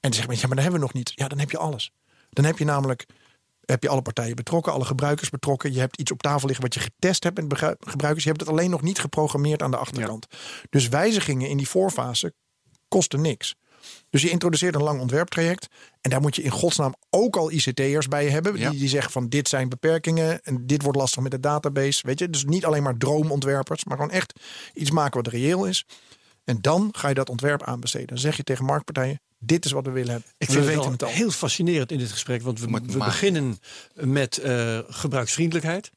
En 0.00 0.10
dan 0.10 0.12
zeg 0.12 0.26
je, 0.26 0.32
ja, 0.32 0.46
maar 0.46 0.56
dan 0.56 0.58
hebben 0.64 0.80
we 0.80 0.86
nog 0.86 0.94
niet. 0.94 1.12
Ja, 1.14 1.28
dan 1.28 1.38
heb 1.38 1.50
je 1.50 1.58
alles. 1.58 1.92
Dan 2.30 2.44
heb 2.44 2.58
je 2.58 2.64
namelijk 2.64 3.06
heb 3.70 3.82
je 3.82 3.88
alle 3.88 4.02
partijen 4.02 4.36
betrokken, 4.36 4.72
alle 4.72 4.84
gebruikers 4.84 5.30
betrokken. 5.30 5.72
Je 5.72 5.80
hebt 5.80 5.98
iets 5.98 6.10
op 6.10 6.22
tafel 6.22 6.46
liggen 6.46 6.64
wat 6.64 6.74
je 6.74 6.80
getest 6.80 7.24
hebt 7.24 7.48
met 7.48 7.76
gebruikers. 7.80 8.24
Je 8.24 8.30
hebt 8.30 8.40
het 8.40 8.50
alleen 8.50 8.70
nog 8.70 8.82
niet 8.82 8.98
geprogrammeerd 8.98 9.62
aan 9.62 9.70
de 9.70 9.76
achterkant. 9.76 10.26
Dus 10.70 10.88
wijzigingen 10.88 11.48
in 11.48 11.56
die 11.56 11.68
voorfase 11.68 12.34
kosten 12.88 13.20
niks. 13.20 13.56
Dus 14.10 14.22
je 14.22 14.30
introduceert 14.30 14.74
een 14.74 14.82
lang 14.82 15.00
ontwerptraject. 15.00 15.68
En 16.00 16.10
daar 16.10 16.20
moet 16.20 16.36
je 16.36 16.42
in 16.42 16.50
godsnaam 16.50 16.94
ook 17.10 17.36
al 17.36 17.50
ICT'ers 17.50 18.08
bij 18.08 18.28
hebben. 18.28 18.58
Ja. 18.58 18.70
Die, 18.70 18.78
die 18.78 18.88
zeggen 18.88 19.12
van 19.12 19.28
dit 19.28 19.48
zijn 19.48 19.68
beperkingen. 19.68 20.42
En 20.42 20.66
dit 20.66 20.82
wordt 20.82 20.98
lastig 20.98 21.22
met 21.22 21.30
de 21.30 21.40
database. 21.40 22.06
Weet 22.06 22.18
je? 22.18 22.30
Dus 22.30 22.44
niet 22.44 22.64
alleen 22.64 22.82
maar 22.82 22.96
droomontwerpers. 22.96 23.84
Maar 23.84 23.96
gewoon 23.96 24.12
echt 24.12 24.40
iets 24.74 24.90
maken 24.90 25.22
wat 25.22 25.32
reëel 25.32 25.64
is. 25.64 25.86
En 26.44 26.60
dan 26.60 26.88
ga 26.92 27.08
je 27.08 27.14
dat 27.14 27.28
ontwerp 27.28 27.62
aanbesteden. 27.62 28.08
Dan 28.08 28.18
zeg 28.18 28.36
je 28.36 28.42
tegen 28.42 28.64
marktpartijen. 28.64 29.20
Dit 29.42 29.64
is 29.64 29.72
wat 29.72 29.84
we 29.84 29.90
willen 29.90 30.10
hebben. 30.10 30.30
Ik 30.38 30.46
we 30.46 30.52
vind 30.52 30.66
weten 30.66 30.82
het 30.82 30.90
het 30.90 31.02
al. 31.02 31.08
heel 31.08 31.30
fascinerend 31.30 31.92
in 31.92 31.98
dit 31.98 32.10
gesprek. 32.10 32.42
Want 32.42 32.60
we, 32.60 32.66
we 32.86 32.98
beginnen 32.98 33.58
met 33.94 34.38
eh, 34.38 34.78
gebruiksvriendelijkheid. 34.88 35.90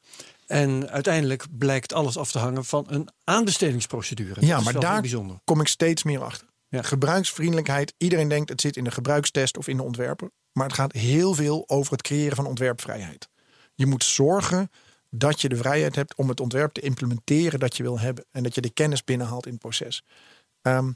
En 0.48 0.90
uiteindelijk 0.90 1.46
blijkt 1.58 1.94
alles 1.94 2.18
af 2.18 2.32
te 2.32 2.40
hangen 2.40 2.66
van 2.66 2.86
een 2.88 3.10
aanbestedingsprocedure. 3.24 4.46
Ja, 4.46 4.60
maar 4.60 4.80
daar 4.80 5.02
bijzonder. 5.02 5.40
kom 5.44 5.62
ik 5.62 5.68
steeds 5.68 6.04
meer 6.04 6.24
achter. 6.24 6.48
Ja. 6.68 6.82
Gebruiksvriendelijkheid. 6.82 7.94
Iedereen 7.98 8.28
denkt 8.28 8.50
het 8.50 8.62
zit 8.62 8.78
in 8.78 8.84
de 8.84 8.92
gebruikstest 8.92 9.58
of 9.58 9.68
in 9.68 9.78
de 9.78 9.84
ontwerper. 9.84 10.32
Maar 10.52 10.66
het 10.66 10.76
gaat 10.76 10.92
heel 10.92 11.34
veel 11.34 11.64
over 11.68 11.92
het 11.92 12.02
creëren 12.02 12.36
van 12.36 12.46
ontwerpvrijheid. 12.46 13.30
Je 13.76 13.86
moet 13.86 14.04
zorgen 14.04 14.70
dat 15.10 15.42
je 15.42 15.50
de 15.50 15.56
vrijheid 15.58 15.96
hebt 15.96 16.16
om 16.16 16.30
het 16.30 16.40
ontwerp 16.40 16.74
te 16.74 16.82
implementeren 16.82 17.60
dat 17.60 17.78
je 17.78 17.84
wil 17.84 18.00
hebben. 18.00 18.26
En 18.32 18.44
dat 18.44 18.56
je 18.56 18.62
de 18.62 18.70
kennis 18.74 19.04
binnenhaalt 19.04 19.46
in 19.46 19.52
het 19.52 19.62
proces. 19.62 20.04
Ehm, 20.62 20.92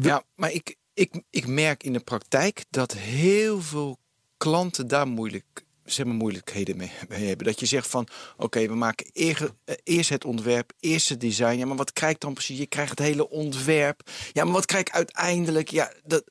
Ja, 0.00 0.22
maar 0.34 0.50
ik, 0.52 0.76
ik, 0.94 1.22
ik 1.30 1.46
merk 1.46 1.82
in 1.82 1.92
de 1.92 2.00
praktijk 2.00 2.64
dat 2.70 2.92
heel 2.92 3.62
veel 3.62 3.98
klanten 4.36 4.88
daar 4.88 5.06
moeilijk, 5.06 5.64
zeg 5.84 6.06
maar, 6.06 6.14
moeilijkheden 6.14 6.76
mee, 6.76 6.90
hebben. 7.08 7.46
Dat 7.46 7.60
je 7.60 7.66
zegt 7.66 7.86
van, 7.86 8.08
oké, 8.36 8.66
we 8.66 8.74
maken 8.74 9.06
eh, 9.12 9.36
eerst 9.82 10.10
het 10.10 10.24
ontwerp, 10.24 10.72
eerst 10.80 11.08
het 11.08 11.20
design. 11.20 11.58
Ja, 11.58 11.66
maar 11.66 11.76
wat 11.76 11.92
krijg 11.92 12.12
ik 12.12 12.20
dan 12.20 12.34
precies? 12.34 12.58
Je 12.58 12.66
krijgt 12.66 12.90
het 12.90 12.98
hele 12.98 13.28
ontwerp. 13.28 14.10
Ja, 14.32 14.44
maar 14.44 14.52
wat 14.52 14.66
krijg 14.66 14.86
ik 14.86 14.94
uiteindelijk? 14.94 15.70
Ja, 15.70 15.92
dat, 16.04 16.24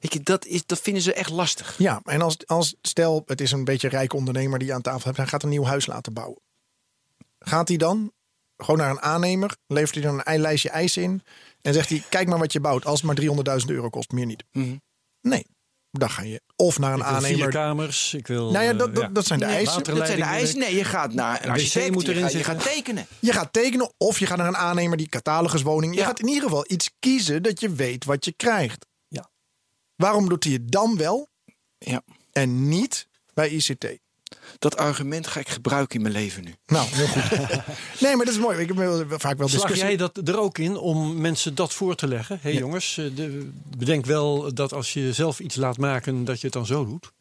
weet 0.00 0.12
je, 0.12 0.20
dat, 0.20 0.46
is, 0.46 0.66
dat 0.66 0.80
vinden 0.80 1.02
ze 1.02 1.12
echt 1.12 1.30
lastig. 1.30 1.74
ja, 1.78 2.00
en 2.04 2.22
als, 2.22 2.46
als 2.46 2.74
stel 2.82 3.22
het 3.26 3.40
is 3.40 3.52
een 3.52 3.64
beetje 3.64 3.88
rijke 3.88 4.16
ondernemer 4.16 4.58
die 4.58 4.68
je 4.68 4.74
aan 4.74 4.82
tafel 4.82 5.04
hebt. 5.04 5.16
Hij 5.16 5.26
gaat 5.26 5.42
een 5.42 5.48
nieuw 5.48 5.64
huis 5.64 5.86
laten 5.86 6.12
bouwen. 6.12 6.40
Gaat 7.38 7.68
hij 7.68 7.76
dan 7.76 8.12
gewoon 8.62 8.80
naar 8.80 8.90
een 8.90 9.00
aannemer? 9.02 9.56
Levert 9.66 9.94
hij 9.94 10.02
dan 10.02 10.20
een 10.24 10.40
lijstje 10.40 10.70
eisen 10.70 11.02
in? 11.02 11.22
En 11.62 11.74
zegt 11.74 11.88
hij, 11.88 12.02
kijk 12.08 12.28
maar 12.28 12.38
wat 12.38 12.52
je 12.52 12.60
bouwt. 12.60 12.84
Als 12.84 13.02
het 13.02 13.06
maar 13.44 13.58
300.000 13.60 13.66
euro 13.66 13.88
kost, 13.88 14.12
meer 14.12 14.26
niet. 14.26 14.44
Mhm. 14.52 14.76
Nee, 15.20 15.46
dan 15.90 16.10
ga 16.10 16.22
je 16.22 16.42
of 16.56 16.78
naar 16.78 16.92
een 16.92 16.98
Ik 16.98 17.04
wil 17.04 17.14
vier 17.14 17.24
aannemer. 17.30 17.50
kamers. 17.50 18.14
Ik 18.14 18.26
wil, 18.26 18.50
Nou 18.50 18.64
ja, 18.64 18.70
eh, 18.72 18.78
dat, 18.78 18.94
dat, 18.94 19.14
dat 19.14 19.26
zijn 19.26 19.38
de 19.38 19.44
Nee, 19.46 19.54
eisen. 19.54 19.84
dat 19.84 20.06
zijn 20.06 20.18
de 20.18 20.24
eisen. 20.24 20.58
Nee, 20.58 20.74
je 20.76 20.84
gaat 20.84 21.12
naar 21.14 21.44
een 21.44 21.50
architect. 21.50 21.90
moet 21.92 22.02
je, 22.02 22.08
erin 22.10 22.22
gaat, 22.22 22.32
je 22.32 22.36
zitten. 22.38 22.54
gaat 22.60 22.64
tekenen. 22.74 23.06
Je 23.20 23.32
gaat 23.32 23.52
tekenen 23.52 23.92
of 23.96 24.18
je 24.18 24.26
gaat 24.26 24.38
naar 24.38 24.46
een 24.48 24.56
aannemer 24.56 24.96
die 24.96 25.08
cataloguswoning. 25.08 25.94
Je 25.94 26.00
Ja. 26.00 26.06
gaat 26.06 26.20
in 26.20 26.26
ieder 26.28 26.42
geval 26.42 26.64
iets 26.68 26.90
kiezen 26.98 27.42
dat 27.42 27.60
je 27.60 27.72
weet 27.72 28.04
wat 28.04 28.24
je 28.24 28.32
krijgt. 28.32 28.86
Ja. 29.08 29.30
Waarom 29.96 30.28
doet 30.28 30.44
hij 30.44 30.52
het 30.52 30.70
dan 30.72 30.96
wel 30.96 31.28
Ja. 31.78 32.02
en 32.32 32.68
niet 32.68 33.08
bij 33.34 33.48
ICT? 33.48 33.86
Dat 34.58 34.76
argument 34.76 35.26
ga 35.26 35.40
ik 35.40 35.48
gebruiken 35.48 35.96
in 35.96 36.02
mijn 36.02 36.14
leven 36.14 36.44
nu. 36.44 36.54
Nou, 36.66 36.86
heel 36.88 37.06
goed. 37.06 37.48
nee, 38.02 38.16
maar 38.16 38.24
dat 38.24 38.34
is 38.34 38.40
mooi. 38.40 38.58
Ik 38.58 38.68
heb 38.68 38.76
wel- 38.76 39.04
vaak 39.08 39.38
wel 39.38 39.48
Slag 39.48 39.60
discussie. 39.62 39.86
jij 39.88 39.96
dat 39.96 40.28
er 40.28 40.38
ook 40.38 40.58
in 40.58 40.76
om 40.76 41.20
mensen 41.20 41.54
dat 41.54 41.74
voor 41.74 41.94
te 41.94 42.06
leggen? 42.08 42.36
Hé 42.36 42.42
hey 42.42 42.52
Ja. 42.52 42.58
jongens, 42.58 42.98
eh, 42.98 43.14
de, 43.16 43.50
bedenk 43.76 44.06
wel 44.06 44.54
dat 44.54 44.72
als 44.72 44.92
je 44.92 45.12
zelf 45.12 45.40
iets 45.40 45.56
laat 45.56 45.78
maken, 45.78 46.24
dat 46.24 46.36
je 46.40 46.44
het 46.44 46.52
dan 46.52 46.66
zo 46.66 46.84
doet. 46.84 47.12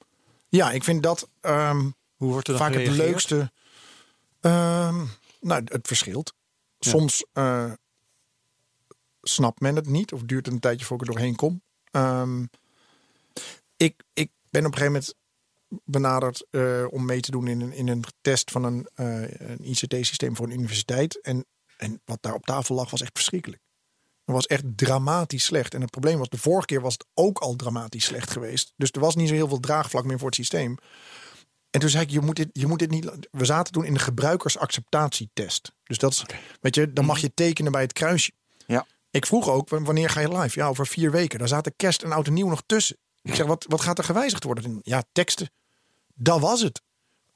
Ja, 0.49 0.71
ik 0.71 0.83
vind 0.83 1.03
dat 1.03 1.29
ehm, 1.41 1.89
Hoe 2.15 2.31
wordt 2.31 2.47
er 2.47 2.57
dan 2.57 2.71
vaak 2.71 2.79
het 2.79 2.87
leukste. 2.95 3.51
Ehm, 4.41 5.05
nou, 5.41 5.61
het 5.65 5.87
verschilt. 5.87 6.33
Ja. 6.79 6.89
Soms 6.89 7.25
eh, 7.33 7.71
snapt 9.21 9.59
men 9.59 9.75
het 9.75 9.87
niet 9.87 10.13
of 10.13 10.21
duurt 10.21 10.45
het 10.45 10.53
een 10.55 10.59
tijdje 10.61 10.85
voor 10.85 10.95
ik 11.01 11.07
er 11.07 11.13
doorheen 11.13 11.35
kom. 11.35 11.61
Ehm, 11.91 12.43
ik, 13.77 14.03
ik 14.13 14.29
ben 14.49 14.65
op 14.65 14.71
een 14.71 14.77
gegeven 14.77 14.91
moment 14.93 15.15
benaderd 15.69 16.45
eh, 16.49 16.85
om 16.89 17.05
mee 17.05 17.21
te 17.21 17.31
doen 17.31 17.47
in 17.47 17.61
een, 17.61 17.73
in 17.73 17.87
een 17.87 18.03
test 18.21 18.51
van 18.51 18.63
een, 18.63 18.87
eh, 18.93 19.49
een 19.49 19.69
ICT-systeem 19.69 20.35
voor 20.35 20.45
een 20.45 20.53
universiteit. 20.53 21.21
En, 21.21 21.45
en 21.77 22.01
wat 22.05 22.17
daar 22.21 22.33
op 22.33 22.45
tafel 22.45 22.75
lag 22.75 22.89
was 22.89 23.01
echt 23.01 23.11
verschrikkelijk. 23.13 23.61
Het 24.25 24.35
was 24.35 24.45
echt 24.45 24.63
dramatisch 24.75 25.43
slecht. 25.43 25.73
En 25.73 25.81
het 25.81 25.91
probleem 25.91 26.17
was, 26.17 26.29
de 26.29 26.37
vorige 26.37 26.65
keer 26.65 26.81
was 26.81 26.93
het 26.93 27.05
ook 27.13 27.39
al 27.39 27.55
dramatisch 27.55 28.05
slecht 28.05 28.31
geweest. 28.31 28.73
Dus 28.75 28.91
er 28.91 28.99
was 28.99 29.15
niet 29.15 29.27
zo 29.27 29.33
heel 29.33 29.47
veel 29.47 29.59
draagvlak 29.59 30.05
meer 30.05 30.17
voor 30.17 30.27
het 30.27 30.35
systeem. 30.35 30.77
En 31.69 31.79
toen 31.79 31.89
zei 31.89 32.03
ik, 32.03 32.09
je 32.09 32.21
moet 32.21 32.35
dit, 32.35 32.49
je 32.51 32.67
moet 32.67 32.79
dit 32.79 32.89
niet. 32.89 33.27
We 33.31 33.45
zaten 33.45 33.73
toen 33.73 33.85
in 33.85 33.93
de 33.93 33.99
gebruikersacceptatietest. 33.99 35.71
Dus 35.83 35.97
dat 35.97 36.11
is, 36.11 36.25
weet 36.61 36.75
je, 36.75 36.93
dan 36.93 37.05
mag 37.05 37.19
je 37.19 37.33
tekenen 37.33 37.71
bij 37.71 37.81
het 37.81 37.93
kruisje. 37.93 38.31
Ja. 38.65 38.85
Ik 39.11 39.25
vroeg 39.25 39.49
ook, 39.49 39.69
wanneer 39.69 40.09
ga 40.09 40.19
je 40.19 40.37
live? 40.37 40.59
Ja, 40.59 40.67
over 40.67 40.87
vier 40.87 41.11
weken. 41.11 41.39
Daar 41.39 41.47
zaten 41.47 41.75
kerst 41.75 42.03
en 42.03 42.11
oud 42.11 42.27
en 42.27 42.33
nieuw 42.33 42.49
nog 42.49 42.63
tussen. 42.65 42.97
Ik 43.27 43.35
zeg, 43.35 43.45
wat, 43.45 43.65
wat 43.69 43.81
gaat 43.81 43.97
er 43.97 44.03
gewijzigd 44.03 44.43
worden? 44.43 44.79
Ja, 44.83 45.03
teksten. 45.11 45.49
Dat 46.15 46.39
was 46.39 46.61
het. 46.61 46.81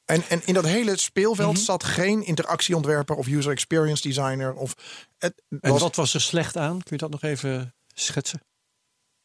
En, 0.06 0.24
en 0.30 0.42
in 0.46 0.54
dat 0.54 0.66
hele 0.66 0.98
speelveld 0.98 1.54
Mhm. 1.54 1.64
zat 1.64 1.84
geen 1.84 2.26
interactieontwerper 2.26 3.16
of 3.16 3.28
user 3.28 3.52
experience 3.52 4.02
designer. 4.02 4.54
Of 4.54 4.74
het 5.18 5.42
En 5.62 5.72
was, 5.72 5.82
wat 5.82 5.96
was 5.96 6.14
er 6.14 6.22
slecht 6.22 6.58
aan? 6.58 6.72
Kun 6.84 6.92
je 6.92 6.98
dat 6.98 7.10
nog 7.10 7.22
even 7.24 7.74
schetsen? 7.94 8.42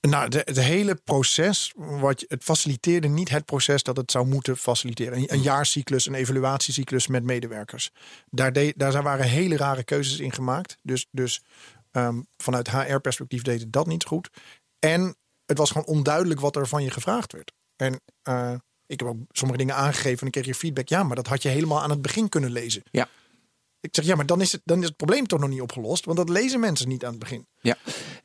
Nou, 0.01 0.29
de- 0.29 0.43
het 0.45 0.59
hele 0.61 0.95
proces, 0.95 1.73
wat 1.77 2.25
het 2.29 2.45
faciliteerde 2.45 3.09
niet 3.09 3.29
het 3.29 3.45
proces 3.45 3.83
dat 3.83 3.97
het 3.97 4.11
zou 4.11 4.27
moeten 4.27 4.57
faciliteren. 4.57 5.19
Een, 5.19 5.33
een 5.33 5.43
jaarcyclus, 5.43 6.07
een 6.07 6.15
evaluatiecyclus 6.15 7.07
met 7.07 7.23
medewerkers. 7.25 7.91
Daar, 8.31 8.53
de, 8.53 8.75
daar 8.77 8.93
zijn- 8.93 9.05
waren 9.05 9.27
hele 9.29 9.57
rare 9.57 9.85
keuzes 9.85 10.19
in 10.19 10.33
gemaakt. 10.33 10.77
Dus, 10.83 11.07
dus 11.11 11.43
ehm, 11.91 12.21
vanuit 12.37 12.71
HR-perspectief 12.71 13.43
deed 13.43 13.61
het 13.61 13.73
dat 13.73 13.87
niet 13.87 14.05
goed. 14.05 14.29
En 14.79 15.17
het 15.47 15.59
was 15.59 15.71
gewoon 15.71 15.87
onduidelijk 15.87 16.41
wat 16.41 16.57
er 16.57 16.69
van 16.69 16.83
je 16.83 16.91
gevraagd 16.91 17.33
werd. 17.33 17.53
En 17.77 18.01
eh, 18.23 18.55
ik 18.87 18.99
heb 19.01 19.09
ook 19.09 19.19
sommige 19.31 19.59
dingen 19.59 19.75
aangegeven 19.75 20.11
en 20.11 20.17
dan 20.19 20.31
kreeg 20.31 20.47
je 20.47 20.55
feedback. 20.55 20.89
Ja, 20.89 21.03
maar 21.03 21.17
dat 21.17 21.27
had 21.27 21.43
je 21.43 21.49
helemaal 21.49 21.83
aan 21.83 21.91
het 21.91 22.03
begin 22.03 22.29
kunnen 22.29 22.51
lezen. 22.51 22.83
Ja. 22.91 23.09
Ik 23.81 23.95
zeg, 23.95 24.05
ja, 24.05 24.15
maar 24.17 24.27
dan 24.27 24.41
is, 24.41 24.53
het, 24.53 24.61
dan 24.65 24.79
is 24.81 24.87
het 24.87 24.97
probleem 24.97 25.27
toch 25.27 25.41
nog 25.41 25.49
niet 25.49 25.61
opgelost. 25.61 26.05
Want 26.05 26.17
dat 26.17 26.29
lezen 26.29 26.61
mensen 26.61 26.89
niet 26.89 27.05
aan 27.05 27.11
het 27.11 27.19
begin. 27.19 27.47
Ja. 27.61 27.77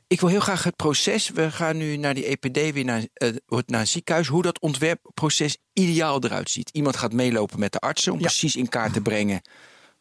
Ik 0.08 0.20
wil 0.20 0.30
heel 0.30 0.40
graag 0.40 0.64
het 0.64 0.76
proces. 0.76 1.30
We 1.30 1.52
gaan 1.52 1.78
nu 1.78 1.98
naar 1.98 2.14
die 2.14 2.26
EPD, 2.26 2.74
weer 2.74 2.86
naar, 2.86 3.06
eh, 3.14 3.30
naar 3.66 3.80
een 3.80 3.88
ziekenhuis. 3.88 4.28
Hoe 4.28 4.42
dat 4.42 4.60
ontwerpproces 4.60 5.58
ideaal 5.74 6.24
eruit 6.24 6.50
ziet. 6.50 6.70
Iemand 6.70 6.96
gaat 6.96 7.14
meelopen 7.14 7.60
met 7.60 7.72
de 7.72 7.80
artsen 7.80 8.12
om 8.12 8.18
Ja. 8.20 8.26
precies 8.26 8.56
in 8.56 8.70
kaart 8.70 8.94
te 8.94 9.02
brengen 9.02 9.42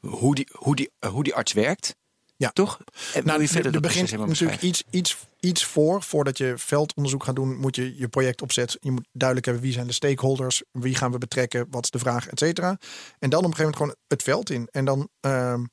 hoe 0.01 0.35
die, 0.35 0.49
hoe 0.53 0.77
die, 0.77 0.91
hoe 1.11 1.25
die 1.25 1.35
arts 1.35 1.53
werkt. 1.53 1.97
Ja. 2.41 2.51
Toch? 2.51 2.79
Nou, 3.25 3.25
je 3.25 3.33
er, 3.33 3.49
verder 3.49 3.67
er 3.67 3.73
dat 3.73 3.83
begint 3.83 4.27
natuurlijk 4.27 4.63
iets, 4.63 4.83
iets, 4.91 5.17
iets 5.41 5.65
voor. 5.65 6.03
Voordat 6.03 6.39
je 6.39 6.55
veldonderzoek 6.57 7.25
gaat 7.25 7.35
doen, 7.35 7.57
moet 7.57 7.77
je 7.77 7.99
je 7.99 8.09
project 8.09 8.43
opzetten. 8.43 8.79
Je 8.83 8.91
moet 8.91 9.09
duidelijk 9.13 9.47
hebben 9.47 9.65
wie 9.65 9.75
zijn 9.75 9.87
de 9.87 9.93
stakeholders, 9.93 10.63
wie 10.73 10.95
gaan 10.95 11.13
we 11.13 11.19
betrekken, 11.19 11.67
wat 11.71 11.85
is 11.85 11.91
de 11.91 11.99
vraag, 11.99 12.29
et 12.29 12.39
cetera. 12.39 12.79
En 13.19 13.31
dan 13.31 13.45
op 13.45 13.51
een 13.51 13.55
gegeven 13.55 13.59
moment 13.59 13.77
gewoon 13.77 13.95
het 14.07 14.23
veld 14.23 14.51
in. 14.51 14.69
En 14.71 14.85
dan 14.85 15.09
ehm, 15.21 15.65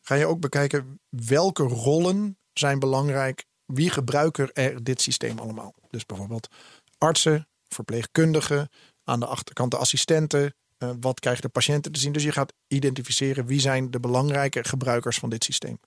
ga 0.00 0.14
je 0.14 0.26
ook 0.26 0.40
bekijken 0.40 1.00
welke 1.08 1.62
rollen 1.62 2.38
zijn 2.52 2.78
belangrijk. 2.78 3.44
Wie 3.64 3.90
gebruiken 3.90 4.52
er 4.52 4.84
dit 4.84 5.00
systeem 5.00 5.38
allemaal? 5.38 5.74
Dus 5.90 6.06
bijvoorbeeld 6.06 6.48
artsen, 6.98 7.48
verpleegkundigen, 7.68 8.68
aan 9.04 9.20
de 9.20 9.26
achterkant 9.26 9.70
de 9.70 9.76
assistenten. 9.76 10.54
Eh, 10.78 10.90
wat 11.00 11.20
krijgen 11.20 11.42
de 11.42 11.48
patiënten 11.48 11.92
te 11.92 12.00
zien? 12.00 12.12
Dus 12.12 12.22
je 12.22 12.32
gaat 12.32 12.52
identificeren 12.68 13.46
wie 13.46 13.60
zijn 13.60 13.90
de 13.90 14.00
belangrijke 14.00 14.64
gebruikers 14.64 15.18
van 15.18 15.30
dit 15.30 15.44
systeem. 15.44 15.80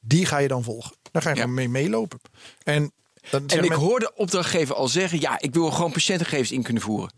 Die 0.00 0.26
ga 0.26 0.38
je 0.38 0.48
dan 0.48 0.62
volgen. 0.62 0.96
Daar 1.10 1.22
ga 1.22 1.28
je 1.30 1.34
Ja. 1.36 1.40
gewoon 1.40 1.56
mee 1.56 1.68
meelopen. 1.68 2.20
En, 2.62 2.92
dan 3.30 3.46
En 3.46 3.62
ik 3.62 3.68
men- 3.68 3.78
hoor 3.78 4.00
de 4.00 4.14
opdrachtgever 4.14 4.74
al 4.74 4.88
zeggen: 4.88 5.20
ja, 5.20 5.40
ik 5.40 5.54
wil 5.54 5.70
gewoon 5.70 5.92
patiëntengegevens 5.92 6.52
in 6.52 6.62
kunnen 6.62 6.82
voeren. 6.82 7.12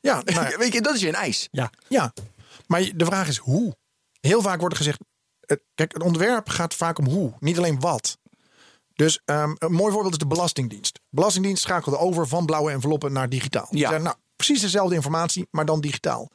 Ja, 0.00 0.22
Weet 0.58 0.72
je, 0.72 0.80
dat 0.80 0.94
is 0.94 1.00
weer 1.00 1.08
een 1.14 1.20
eis. 1.20 1.48
Ja, 1.50 1.70
ja, 1.88 2.12
maar 2.66 2.82
je- 2.82 2.96
de 2.96 3.04
vraag 3.04 3.28
is 3.28 3.36
hoe. 3.36 3.76
Heel 4.20 4.42
vaak 4.42 4.58
wordt 4.60 4.74
er 4.74 4.80
gezegd: 4.80 4.98
het, 5.40 5.60
kijk, 5.74 5.92
het 5.92 6.02
ontwerp 6.02 6.48
gaat 6.48 6.74
vaak 6.74 6.98
om 6.98 7.06
hoe, 7.06 7.32
niet 7.40 7.58
alleen 7.58 7.80
wat. 7.80 8.18
Dus 8.94 9.20
ehm, 9.24 9.54
een 9.58 9.72
mooi 9.72 9.92
voorbeeld 9.92 10.12
is 10.12 10.18
de 10.18 10.26
Belastingdienst. 10.26 11.00
Belastingdienst 11.10 11.62
schakelde 11.62 11.98
over 11.98 12.28
van 12.28 12.46
blauwe 12.46 12.70
enveloppen 12.70 13.12
naar 13.12 13.28
digitaal. 13.28 13.68
Ja. 13.70 13.98
nou, 13.98 14.16
precies 14.38 14.60
dezelfde 14.60 14.94
informatie, 14.94 15.46
maar 15.50 15.64
dan 15.64 15.80
digitaal. 15.80 16.30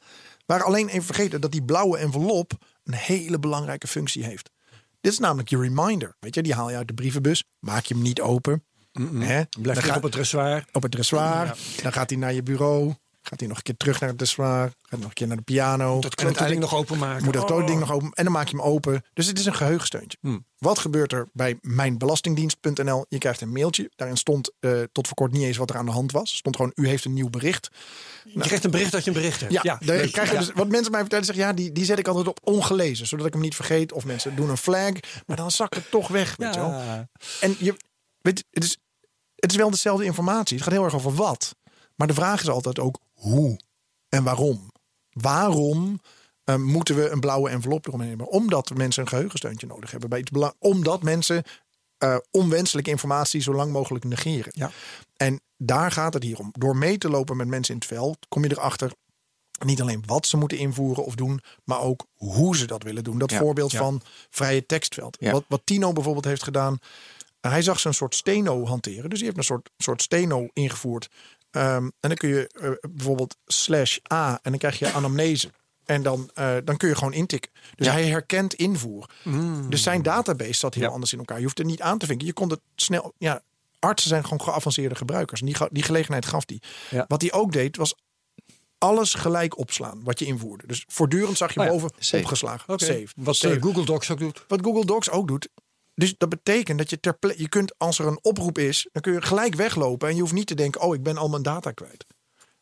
Maar 0.46 0.62
alleen 0.62 0.88
even 0.88 1.04
vergeten 1.04 1.40
dat 1.40 1.52
die 1.52 1.64
blauwe 1.64 1.98
envelop 1.98 2.52
een 2.84 2.94
hele 2.94 3.38
belangrijke 3.38 3.86
functie 3.86 4.24
heeft. 4.24 4.50
Dit 5.00 5.12
is 5.12 5.18
namelijk 5.18 5.48
je 5.48 5.58
reminder. 5.58 6.16
Weet 6.20 6.34
je, 6.34 6.42
die 6.42 6.54
haal 6.54 6.70
je 6.70 6.76
uit 6.76 6.88
de 6.88 6.94
brievenbus, 6.94 7.44
maak 7.58 7.84
je 7.84 7.94
hem 7.94 8.02
niet 8.02 8.20
open. 8.20 8.64
Hè? 8.92 9.42
blijf 9.60 9.86
Dan 9.86 9.96
op 9.96 10.02
het 10.02 10.12
dressoir. 10.12 10.64
op 10.72 10.82
het 10.82 10.92
dressoir. 10.92 11.56
Dan 11.82 11.92
gaat 11.92 12.10
hij 12.10 12.18
naar 12.18 12.32
je 12.32 12.42
bureau. 12.42 12.94
Gaat 13.26 13.38
hij 13.40 13.48
nog 13.48 13.56
een 13.56 13.62
keer 13.62 13.76
terug 13.76 14.00
naar 14.00 14.08
het 14.08 14.18
dressoir. 14.18 14.72
Gaat 14.82 14.98
nog 15.00 15.08
een 15.08 15.14
keer 15.14 15.26
naar 15.26 15.36
de 15.36 15.42
piano. 15.42 16.00
Dat 16.00 16.14
klote 16.14 16.44
ding 16.44 16.60
nog 16.60 16.74
openmaken. 16.74 17.24
Moet 17.24 17.32
dat 17.34 17.44
klote 17.44 17.62
Oh. 17.62 17.68
ding 17.68 17.80
nog 17.80 17.92
open. 17.92 18.10
En 18.12 18.24
dan 18.24 18.32
maak 18.32 18.48
je 18.48 18.56
hem 18.56 18.64
open. 18.64 19.04
Dus 19.14 19.26
het 19.26 19.38
is 19.38 19.46
een 19.46 19.54
geheugensteuntje. 19.54 20.18
Hmm. 20.20 20.46
Wat 20.58 20.78
gebeurt 20.78 21.12
er 21.12 21.28
bij 21.32 21.58
mijnbelastingdienst.nl? 21.60 23.04
Je 23.08 23.18
krijgt 23.18 23.40
een 23.40 23.52
mailtje. 23.52 23.90
Daarin 23.96 24.16
stond 24.16 24.52
eh, 24.60 24.82
tot 24.92 25.06
voor 25.06 25.16
kort 25.16 25.32
niet 25.32 25.42
eens 25.42 25.56
wat 25.56 25.70
er 25.70 25.76
aan 25.76 25.84
de 25.86 25.92
hand 25.92 26.12
was. 26.12 26.36
Stond 26.36 26.56
gewoon, 26.56 26.72
u 26.74 26.88
heeft 26.88 27.04
een 27.04 27.12
nieuw 27.12 27.30
bericht. 27.30 27.68
Je 28.24 28.40
krijgt 28.40 28.64
een 28.64 28.70
bericht 28.70 28.92
dat 28.92 29.04
je 29.04 29.10
een 29.10 29.16
bericht 29.16 29.40
hebt. 29.40 29.52
Ja, 29.52 29.60
Ja, 29.62 29.78
daar 29.84 29.96
leuk. 29.96 30.12
krijg 30.12 30.28
je 30.28 30.34
Ja. 30.34 30.40
dus, 30.40 30.52
wat 30.54 30.68
mensen 30.68 30.90
mij 30.90 31.00
vertellen, 31.00 31.24
zeggen 31.24 31.44
ja, 31.44 31.52
die, 31.52 31.72
die 31.72 31.84
zet 31.84 31.98
ik 31.98 32.08
altijd 32.08 32.28
op 32.28 32.38
ongelezen. 32.42 33.06
Zodat 33.06 33.26
ik 33.26 33.32
hem 33.32 33.42
niet 33.42 33.54
vergeet. 33.54 33.92
Of 33.92 34.04
mensen 34.04 34.36
doen 34.36 34.50
een 34.50 34.56
flag. 34.56 34.92
Maar 35.26 35.36
dan 35.36 35.50
zakt 35.50 35.74
het 35.74 35.90
toch 35.90 36.08
weg. 36.08 36.36
Weet 36.36 36.54
je 36.54 36.60
wel. 36.60 36.68
Ja. 36.70 37.08
En 37.40 37.56
je, 37.58 37.76
weet, 38.20 38.44
het, 38.50 38.64
is, 38.64 38.78
het 39.36 39.50
is 39.50 39.56
wel 39.56 39.70
dezelfde 39.70 40.04
informatie. 40.04 40.56
Het 40.56 40.64
gaat 40.64 40.74
heel 40.74 40.84
erg 40.84 40.94
over 40.94 41.14
wat. 41.14 41.54
Maar 41.94 42.06
de 42.06 42.14
vraag 42.14 42.40
is 42.40 42.48
altijd 42.48 42.78
ook 42.78 42.98
hoe 43.24 43.60
en 44.08 44.24
waarom. 44.24 44.72
Waarom 45.10 46.00
eh, 46.44 46.56
moeten 46.56 46.96
we 46.96 47.08
een 47.08 47.20
blauwe 47.20 47.50
envelop 47.50 47.86
eromheen 47.86 48.08
hebben? 48.08 48.28
Omdat 48.28 48.74
mensen 48.74 49.02
een 49.02 49.08
geheugensteuntje 49.08 49.66
nodig 49.66 49.90
hebben. 49.90 50.08
Bij 50.08 50.18
iets 50.18 50.30
bela- 50.30 50.54
omdat 50.58 51.02
mensen 51.02 51.42
eh, 51.98 52.16
onwenselijke 52.30 52.90
informatie 52.90 53.40
zo 53.40 53.54
lang 53.54 53.72
mogelijk 53.72 54.04
negeren. 54.04 54.52
Ja. 54.54 54.70
En 55.16 55.40
daar 55.56 55.90
gaat 55.90 56.14
het 56.14 56.22
hier 56.22 56.38
om. 56.38 56.50
Door 56.52 56.76
mee 56.76 56.98
te 56.98 57.10
lopen 57.10 57.36
met 57.36 57.46
mensen 57.48 57.74
in 57.74 57.80
het 57.80 57.88
veld 57.88 58.18
kom 58.28 58.44
je 58.44 58.50
erachter 58.50 58.92
niet 59.64 59.80
alleen 59.80 60.02
wat 60.06 60.26
ze 60.26 60.36
moeten 60.36 60.58
invoeren 60.58 61.04
of 61.04 61.14
doen, 61.14 61.40
maar 61.64 61.80
ook 61.80 62.06
hoe 62.14 62.56
ze 62.56 62.66
dat 62.66 62.82
willen 62.82 63.04
doen. 63.04 63.18
Dat 63.18 63.30
Ja, 63.30 63.38
voorbeeld 63.38 63.70
ja. 63.72 63.78
van 63.78 64.00
vrije 64.30 64.66
tekstveld. 64.66 65.16
Ja. 65.20 65.32
Wat, 65.32 65.44
wat 65.48 65.60
Tino 65.64 65.92
bijvoorbeeld 65.92 66.24
heeft 66.24 66.42
gedaan. 66.42 66.78
Hij 67.40 67.62
zag 67.62 67.80
ze 67.80 67.88
een 67.88 67.94
soort 67.94 68.14
steno 68.14 68.66
hanteren. 68.66 69.10
Dus 69.10 69.18
hij 69.18 69.26
heeft 69.26 69.38
een 69.38 69.44
soort, 69.44 69.70
soort 69.76 70.02
steno 70.02 70.48
ingevoerd. 70.52 71.08
Um, 71.56 71.62
en 72.00 72.08
dan 72.08 72.14
kun 72.14 72.28
je 72.28 72.50
uh, 72.62 72.90
bijvoorbeeld 72.94 73.36
slash 73.46 73.98
A 74.12 74.38
en 74.42 74.50
dan 74.50 74.58
krijg 74.58 74.78
je 74.78 74.92
anamnese. 74.92 75.50
En 75.84 76.02
dan, 76.02 76.30
uh, 76.38 76.56
dan 76.64 76.76
kun 76.76 76.88
je 76.88 76.94
gewoon 76.94 77.12
intikken. 77.12 77.50
Dus 77.74 77.86
Ja. 77.86 77.92
hij 77.92 78.06
herkent 78.06 78.54
invoer. 78.54 79.10
Mm. 79.22 79.70
Dus 79.70 79.82
zijn 79.82 80.02
database 80.02 80.52
zat 80.54 80.74
heel 80.74 80.82
Ja. 80.82 80.88
anders 80.88 81.12
in 81.12 81.18
elkaar. 81.18 81.36
Je 81.38 81.42
hoeft 81.44 81.58
er 81.58 81.64
niet 81.64 81.80
aan 81.80 81.98
te 81.98 82.06
vinken. 82.06 82.26
Je 82.26 82.32
kon 82.32 82.50
het 82.50 82.60
snel. 82.76 83.14
Ja, 83.18 83.42
artsen 83.78 84.08
zijn 84.08 84.22
gewoon 84.22 84.40
geavanceerde 84.40 84.94
gebruikers. 84.94 85.40
En 85.40 85.46
die, 85.46 85.56
die 85.70 85.82
gelegenheid 85.82 86.26
gaf 86.26 86.44
die. 86.44 86.62
Ja. 86.90 87.04
Wat 87.08 87.20
hij 87.20 87.32
ook 87.32 87.52
deed 87.52 87.76
was 87.76 87.94
alles 88.78 89.14
gelijk 89.14 89.58
opslaan 89.58 90.00
wat 90.04 90.18
je 90.18 90.24
invoerde. 90.24 90.66
Dus 90.66 90.84
voortdurend 90.88 91.36
zag 91.36 91.54
je 91.54 91.60
Oh 91.60 91.66
ja, 91.66 91.72
boven 91.72 91.90
save. 91.98 92.22
opgeslagen. 92.22 92.72
Oké. 92.74 92.84
Save. 92.84 93.06
Wat 93.16 93.36
Save. 93.36 93.54
eh, 93.54 93.62
Google 93.62 93.84
Docs 93.84 94.10
ook 94.10 94.18
doet. 94.18 94.44
Wat 94.48 94.60
Google 94.62 94.84
Docs 94.84 95.10
ook 95.10 95.28
doet. 95.28 95.48
Dus 95.94 96.14
dat 96.18 96.28
betekent 96.28 96.78
dat 96.78 96.90
je 96.90 97.00
ter 97.00 97.18
plekke, 97.18 97.42
je 97.42 97.48
kunt 97.48 97.78
als 97.78 97.98
er 97.98 98.06
een 98.06 98.18
oproep 98.22 98.58
is, 98.58 98.88
dan 98.92 99.02
kun 99.02 99.12
je 99.12 99.22
gelijk 99.22 99.54
weglopen 99.54 100.08
en 100.08 100.14
je 100.14 100.20
hoeft 100.20 100.32
niet 100.32 100.46
te 100.46 100.54
denken, 100.54 100.80
oh, 100.80 100.94
ik 100.94 101.02
ben 101.02 101.16
al 101.16 101.28
mijn 101.28 101.42
data 101.42 101.70
kwijt. 101.72 102.04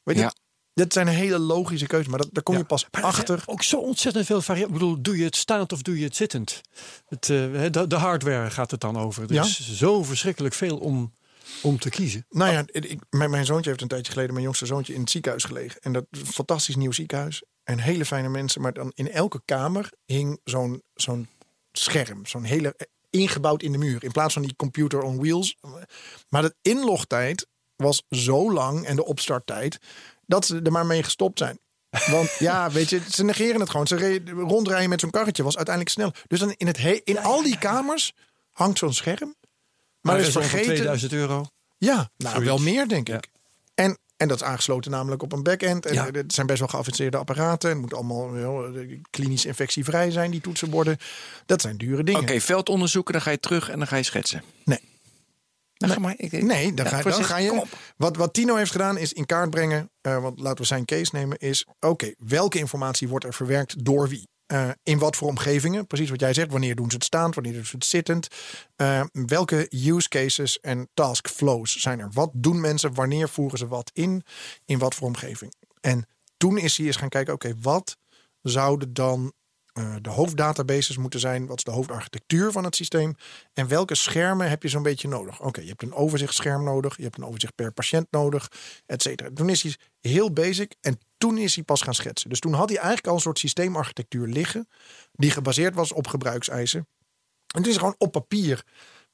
Weet 0.03 0.17
je, 0.17 0.23
Ja. 0.23 0.35
dat 0.75 0.93
zijn 0.93 1.09
hele 1.09 1.39
logische 1.39 1.87
keuzes, 1.87 2.09
maar 2.09 2.19
dat, 2.19 2.29
daar 2.33 2.43
kom 2.43 2.55
je 2.55 2.61
Ja. 2.61 2.67
pas 2.67 2.87
zijn 2.91 3.05
achter. 3.05 3.43
Ook 3.47 3.63
zo 3.63 3.77
ontzettend 3.77 4.27
veel 4.27 4.43
varianten. 4.43 4.75
Ik 4.75 4.81
bedoel, 4.81 5.03
doe 5.03 5.17
je 5.19 5.25
het 5.25 5.37
staand 5.37 5.73
of 5.73 5.83
doe 5.83 5.99
je 5.99 6.05
het 6.05 6.17
zittend? 6.17 6.61
Het, 7.07 7.31
eh, 7.31 7.71
de, 7.71 7.85
de 7.87 7.97
hardware 7.97 8.51
gaat 8.51 8.71
het 8.71 8.81
dan 8.81 8.97
over. 8.99 9.23
Er 9.23 9.33
Ja. 9.33 9.43
is 9.43 9.73
zo 9.77 10.03
verschrikkelijk 10.03 10.55
veel 10.55 10.79
om, 10.79 11.15
om 11.63 11.79
te 11.79 11.91
kiezen. 11.91 12.27
Nou 12.31 12.53
ja, 12.53 12.63
ik, 12.67 13.01
mijn, 13.11 13.31
mijn 13.31 13.45
zoontje 13.45 13.69
heeft 13.71 13.83
een 13.83 13.89
tijdje 13.89 14.13
geleden, 14.13 14.33
mijn 14.33 14.45
jongste 14.45 14.67
zoontje, 14.67 14.95
in 14.95 15.01
het 15.01 15.11
ziekenhuis 15.11 15.45
gelegen. 15.45 15.81
En 15.81 15.93
dat 15.93 16.05
is 16.11 16.21
een 16.21 16.27
fantastisch 16.27 16.77
nieuw 16.77 16.93
ziekenhuis. 16.93 17.43
En 17.65 17.79
hele 17.79 18.05
fijne 18.05 18.29
mensen. 18.29 18.61
Maar 18.61 18.73
dan 18.73 18.93
in 18.95 19.11
elke 19.11 19.43
kamer 19.45 19.93
hing 20.05 20.41
zo'n 20.45 20.83
zo'n 20.95 21.29
scherm. 21.73 22.27
Zo'n 22.27 22.45
hele 22.45 22.77
ingebouwd 23.13 23.63
in 23.63 23.73
de 23.73 23.79
muur. 23.79 24.05
In 24.05 24.13
plaats 24.13 24.33
van 24.33 24.43
die 24.43 24.57
computer 24.57 25.01
on 25.03 25.19
wheels. 25.21 25.57
Maar 26.29 26.43
de 26.43 26.55
inlogtijd 26.63 27.47
was 27.77 28.03
zo 28.11 28.53
lang 28.53 28.85
en 28.87 28.97
de 28.97 29.05
opstarttijd 29.05 29.79
dat 30.27 30.47
ze 30.47 30.61
er 30.63 30.73
maar 30.73 30.87
mee 30.87 31.03
gestopt 31.03 31.39
zijn. 31.39 31.59
Want 32.11 32.31
ja, 32.49 32.71
weet 32.71 32.91
je, 32.91 33.01
ze 33.11 33.25
negeren 33.25 33.61
het 33.61 33.71
gewoon. 33.71 33.87
Ze 33.87 34.23
rondrijden 34.27 34.89
met 34.89 35.01
zo'n 35.01 35.11
karretje 35.11 35.43
was 35.43 35.57
uiteindelijk 35.57 35.95
snel. 35.95 36.13
Dus 36.27 36.39
dan 36.39 36.55
in, 36.57 36.67
het 36.67 36.77
he- 36.79 37.01
in 37.05 37.19
al 37.19 37.43
die 37.43 37.59
kamers 37.59 38.13
hangt 38.53 38.79
zo'n 38.79 38.93
scherm. 38.95 39.35
Maar, 40.01 40.21
is 40.21 40.29
vergeten. 40.33 40.65
2000 40.75 41.13
euro. 41.13 41.47
Ja, 41.79 41.95
nou 41.95 42.11
Zoiets. 42.35 42.45
wel 42.45 42.59
meer 42.59 42.89
denk 42.89 43.09
Ja. 43.09 43.17
ik. 43.17 43.29
En, 43.75 43.99
en 44.23 44.29
dat 44.29 44.41
is 44.41 44.47
aangesloten 44.47 44.91
namelijk 44.91 45.23
op 45.23 45.33
een 45.33 45.43
back-end. 45.43 45.87
En 45.87 45.95
Ja. 45.95 46.07
eh, 46.07 46.13
het 46.13 46.33
zijn 46.35 46.47
best 46.47 46.59
wel 46.59 46.69
geavanceerde 46.69 47.17
apparaten. 47.17 47.71
Het 47.71 47.79
moet 47.79 47.95
allemaal 47.95 48.31
wel, 48.31 48.65
eh, 48.77 48.99
klinisch 49.11 49.45
infectievrij 49.45 50.11
zijn, 50.11 50.31
die 50.31 50.41
toetsenborden. 50.41 50.97
Dat 51.47 51.61
zijn 51.61 51.77
dure 51.77 52.05
dingen. 52.05 52.21
Oké, 52.23 52.41
veldonderzoeken, 52.41 53.13
dan 53.13 53.23
ga 53.23 53.31
je 53.31 53.41
terug 53.41 53.71
en 53.71 53.79
dan 53.79 53.87
ga 53.89 53.97
je 53.97 54.03
schetsen. 54.03 54.43
Nee. 54.65 54.79
Ga 55.75 55.99
maar. 55.99 56.15
Ik, 56.17 56.33
Nee, 56.33 56.75
dan, 56.75 56.85
Ja, 56.87 56.91
ga, 56.91 57.03
dan 57.03 57.43
je. 57.43 57.63
Wat, 57.97 58.17
wat 58.17 58.35
Tino 58.35 58.57
heeft 58.57 58.71
gedaan 58.71 58.97
is 58.99 59.13
in 59.13 59.27
kaart 59.27 59.51
brengen. 59.51 59.91
eh, 60.01 60.23
want 60.23 60.41
laten 60.41 60.59
we 60.61 60.65
zijn 60.65 60.85
case 60.85 61.11
nemen. 61.15 61.39
Is 61.39 61.67
oké, 61.81 62.15
welke 62.19 62.59
informatie 62.59 63.09
wordt 63.09 63.25
er 63.25 63.35
verwerkt 63.35 63.85
door 63.85 64.09
wie? 64.09 64.29
Eh, 64.53 64.71
in 64.83 64.99
wat 64.99 65.17
voor 65.17 65.29
omgevingen? 65.29 65.87
Precies 65.87 66.11
wat 66.11 66.21
jij 66.21 66.33
zegt. 66.35 66.51
Wanneer 66.51 66.75
doen 66.75 66.91
ze 66.91 66.95
het 66.97 67.05
staand? 67.05 67.35
Wanneer 67.35 67.53
doen 67.53 67.65
ze 67.65 67.77
het 67.77 67.85
zittend? 67.85 68.29
Eh, 68.77 69.05
welke 69.13 69.67
use 69.71 70.09
cases 70.09 70.61
en 70.61 70.89
task 70.95 71.29
flows 71.29 71.77
zijn 71.77 72.01
er? 72.01 72.09
Wat 72.13 72.31
doen 72.35 72.61
mensen? 72.61 72.95
Wanneer 72.95 73.29
voeren 73.29 73.59
ze 73.59 73.69
wat 73.69 73.91
in? 73.95 74.23
In 74.65 74.79
wat 74.79 74.95
voor 74.95 75.07
omgeving? 75.07 75.55
En 75.81 76.07
toen 76.37 76.59
is 76.59 76.77
hij 76.77 76.87
eens 76.87 76.97
gaan 76.97 77.09
kijken. 77.09 77.35
Oké, 77.35 77.55
wat 77.61 77.97
zouden 78.43 78.93
dan 78.93 79.33
eh, 79.73 79.95
de 80.01 80.11
hoofddatabases 80.11 80.97
moeten 80.97 81.21
zijn? 81.21 81.47
Wat 81.47 81.57
is 81.59 81.65
de 81.65 81.71
hoofdarchitectuur 81.71 82.53
van 82.53 82.65
het 82.65 82.77
systeem? 82.77 83.15
En 83.55 83.69
welke 83.69 83.95
schermen 83.95 84.49
heb 84.49 84.63
je 84.63 84.69
zo'n 84.69 84.83
beetje 84.83 85.09
nodig? 85.09 85.41
Oké, 85.41 85.61
je 85.61 85.69
hebt 85.69 85.83
een 85.83 85.95
overzichtsscherm 85.95 86.65
nodig. 86.65 86.97
Je 86.97 87.03
hebt 87.03 87.17
een 87.17 87.25
overzicht 87.25 87.55
per 87.55 87.73
patiënt 87.73 88.07
nodig, 88.11 88.49
et 88.87 89.03
cetera. 89.03 89.31
Toen 89.35 89.49
is 89.49 89.63
hij 89.63 89.77
heel 90.01 90.33
basic 90.33 90.75
en 90.81 90.99
toen 91.19 91.39
is 91.39 91.55
hij 91.55 91.65
pas 91.65 91.83
gaan 91.83 91.95
schetsen. 91.95 92.29
Dus 92.29 92.41
toen 92.41 92.53
had 92.53 92.69
hij 92.69 92.79
eigenlijk 92.79 93.07
al 93.07 93.15
een 93.15 93.21
soort 93.21 93.39
systeemarchitectuur 93.39 94.27
liggen... 94.27 94.69
die 95.13 95.31
gebaseerd 95.31 95.75
was 95.75 95.93
op 95.93 96.07
gebruikseisen. 96.07 96.87
En 97.55 97.63
toen 97.63 97.73
is 97.73 97.79
gewoon 97.79 97.95
op 97.99 98.13
papier 98.13 98.65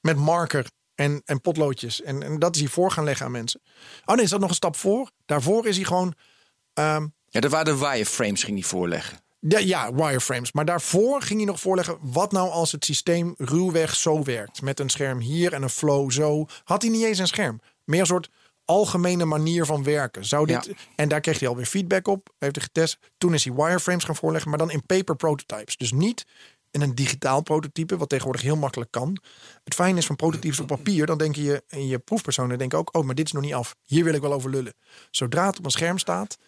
met 0.00 0.16
marker 0.16 0.66
en, 0.94 1.22
en 1.24 1.40
potloodjes. 1.40 2.02
En, 2.02 2.22
en 2.22 2.38
dat 2.38 2.54
is 2.54 2.60
hij 2.60 2.70
voor 2.70 2.90
gaan 2.90 3.04
leggen 3.04 3.26
aan 3.26 3.32
mensen. 3.32 3.60
Oh 4.04 4.14
nee, 4.14 4.24
is 4.24 4.30
dat 4.30 4.40
nog 4.40 4.48
een 4.48 4.54
stap 4.54 4.76
voor? 4.76 5.10
Daarvoor 5.26 5.66
is 5.66 5.76
hij 5.76 5.84
gewoon... 5.84 6.14
ehm, 6.72 7.06
Ja, 7.28 7.40
dat 7.40 7.50
waren 7.50 7.78
de 7.78 7.86
wireframes, 7.86 8.42
ging 8.42 8.58
hij 8.58 8.68
voorleggen. 8.68 9.18
Ja, 9.40 9.58
ja, 9.58 9.94
wireframes. 9.94 10.52
Maar 10.52 10.64
daarvoor 10.64 11.22
ging 11.22 11.38
hij 11.38 11.48
nog 11.48 11.60
voorleggen... 11.60 11.98
wat 12.00 12.32
nou 12.32 12.50
als 12.50 12.72
het 12.72 12.84
systeem 12.84 13.34
ruwweg 13.38 13.94
zo 13.94 14.22
werkt. 14.22 14.62
Met 14.62 14.80
een 14.80 14.88
scherm 14.88 15.18
hier 15.18 15.52
en 15.52 15.62
een 15.62 15.70
flow 15.70 16.10
zo. 16.10 16.46
Had 16.64 16.82
hij 16.82 16.90
niet 16.90 17.04
eens 17.04 17.18
een 17.18 17.26
scherm. 17.26 17.60
Meer 17.84 18.00
een 18.00 18.06
soort 18.06 18.30
algemene 18.64 19.24
manier 19.24 19.66
van 19.66 19.82
werken. 19.82 20.24
Zou 20.24 20.46
dit, 20.46 20.64
Ja. 20.64 20.72
En 20.96 21.08
daar 21.08 21.20
kreeg 21.20 21.38
hij 21.38 21.48
alweer 21.48 21.66
feedback 21.66 22.08
op. 22.08 22.28
Heeft 22.38 22.56
hij 22.56 22.64
getest. 22.64 22.98
Toen 23.18 23.34
is 23.34 23.44
hij 23.44 23.54
wireframes 23.54 24.04
gaan 24.04 24.16
voorleggen. 24.16 24.50
Maar 24.50 24.58
dan 24.58 24.70
in 24.70 24.86
paper 24.86 25.16
prototypes. 25.16 25.76
Dus 25.76 25.92
niet 25.92 26.26
in 26.70 26.80
een 26.80 26.94
digitaal 26.94 27.42
prototype. 27.42 27.96
Wat 27.96 28.08
tegenwoordig 28.08 28.42
heel 28.42 28.56
makkelijk 28.56 28.90
kan. 28.90 29.18
Het 29.64 29.74
fijne 29.74 29.98
is 29.98 30.06
van 30.06 30.16
prototypes 30.16 30.60
op 30.60 30.66
papier. 30.66 31.06
Dan 31.06 31.18
denk 31.18 31.36
je 31.36 31.62
in 31.68 31.86
je 31.86 31.98
proefpersonen 31.98 32.58
denk 32.58 32.74
ook... 32.74 32.96
oh, 32.96 33.04
maar 33.04 33.14
dit 33.14 33.26
is 33.26 33.32
nog 33.32 33.42
niet 33.42 33.54
af. 33.54 33.74
Hier 33.84 34.04
wil 34.04 34.14
ik 34.14 34.20
wel 34.20 34.32
over 34.32 34.50
lullen. 34.50 34.74
Zodra 35.10 35.46
het 35.46 35.58
op 35.58 35.64
een 35.64 35.70
scherm 35.70 35.98
staat... 35.98 36.38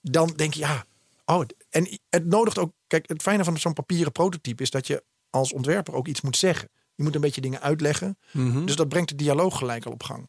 dan 0.00 0.32
denk 0.36 0.54
je, 0.54 0.60
ja... 0.60 0.84
Oh, 1.24 1.44
en 1.70 1.98
het 2.08 2.26
nodigt 2.26 2.58
ook... 2.58 2.72
Kijk, 2.86 3.08
het 3.08 3.22
fijne 3.22 3.44
van 3.44 3.58
zo'n 3.58 3.72
papieren 3.72 4.12
prototype... 4.12 4.62
is 4.62 4.70
dat 4.70 4.86
je 4.86 5.04
als 5.30 5.52
ontwerper 5.52 5.94
ook 5.94 6.08
iets 6.08 6.20
moet 6.20 6.36
zeggen. 6.36 6.68
Je 6.94 7.02
moet 7.02 7.14
een 7.14 7.20
beetje 7.20 7.40
dingen 7.40 7.60
uitleggen. 7.60 8.18
Dus 8.64 8.76
dat 8.76 8.88
brengt 8.88 9.08
de 9.08 9.14
dialoog 9.14 9.58
gelijk 9.58 9.86
al 9.86 9.92
op 9.92 10.02
gang. 10.02 10.28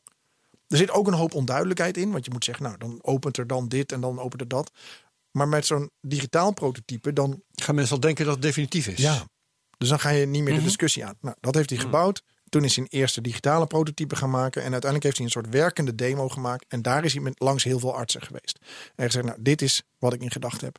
Er 0.68 0.78
zit 0.78 0.92
ook 0.92 1.08
een 1.08 1.14
hoop 1.14 1.34
onduidelijkheid 1.34 1.98
in. 1.98 2.12
Want 2.12 2.26
je 2.26 2.32
moet 2.32 2.44
zeggen, 2.44 2.64
nou, 2.64 2.78
dan 2.78 3.00
opent 3.02 3.38
er 3.38 3.48
dan 3.48 3.68
dit 3.68 3.92
en 3.92 4.02
dan 4.02 4.20
opent 4.20 4.42
er 4.42 4.48
dat. 4.48 4.72
Maar 5.32 5.48
met 5.48 5.66
zo'n 5.66 5.92
digitaal 6.02 6.54
prototype, 6.54 7.14
dan 7.14 7.42
Gaan 7.56 7.76
mensen 7.76 7.96
al 7.96 8.02
denken 8.02 8.26
dat 8.26 8.34
het 8.34 8.44
definitief 8.44 8.88
is? 8.88 8.98
ja. 8.98 9.28
Dus 9.78 9.90
dan 9.90 10.00
ga 10.00 10.10
je 10.10 10.26
niet 10.26 10.44
meer 10.44 10.56
de 10.56 10.64
discussie 10.64 11.06
aan. 11.06 11.16
Nou, 11.22 11.36
dat 11.40 11.56
heeft 11.56 11.70
hij 11.70 11.80
gebouwd. 11.80 12.24
Toen 12.50 12.64
is 12.64 12.76
hij 12.76 12.84
een 12.84 13.00
eerste 13.00 13.22
digitale 13.22 13.68
prototype 13.68 14.16
gaan 14.16 14.30
maken. 14.30 14.64
En 14.64 14.72
uiteindelijk 14.72 15.04
heeft 15.04 15.18
hij 15.18 15.26
een 15.26 15.32
soort 15.32 15.50
werkende 15.50 15.96
demo 15.96 16.30
gemaakt. 16.30 16.66
En 16.68 16.82
daar 16.82 17.06
is 17.06 17.14
hij 17.14 17.22
met, 17.22 17.40
langs 17.40 17.64
heel 17.64 17.80
veel 17.80 17.96
artsen 17.96 18.22
geweest. 18.22 18.60
En 18.96 19.06
gezegd, 19.06 19.26
nou, 19.26 19.38
dit 19.42 19.62
is 19.62 19.84
wat 20.00 20.14
ik 20.14 20.22
in 20.22 20.32
gedachten 20.32 20.66
heb. 20.66 20.78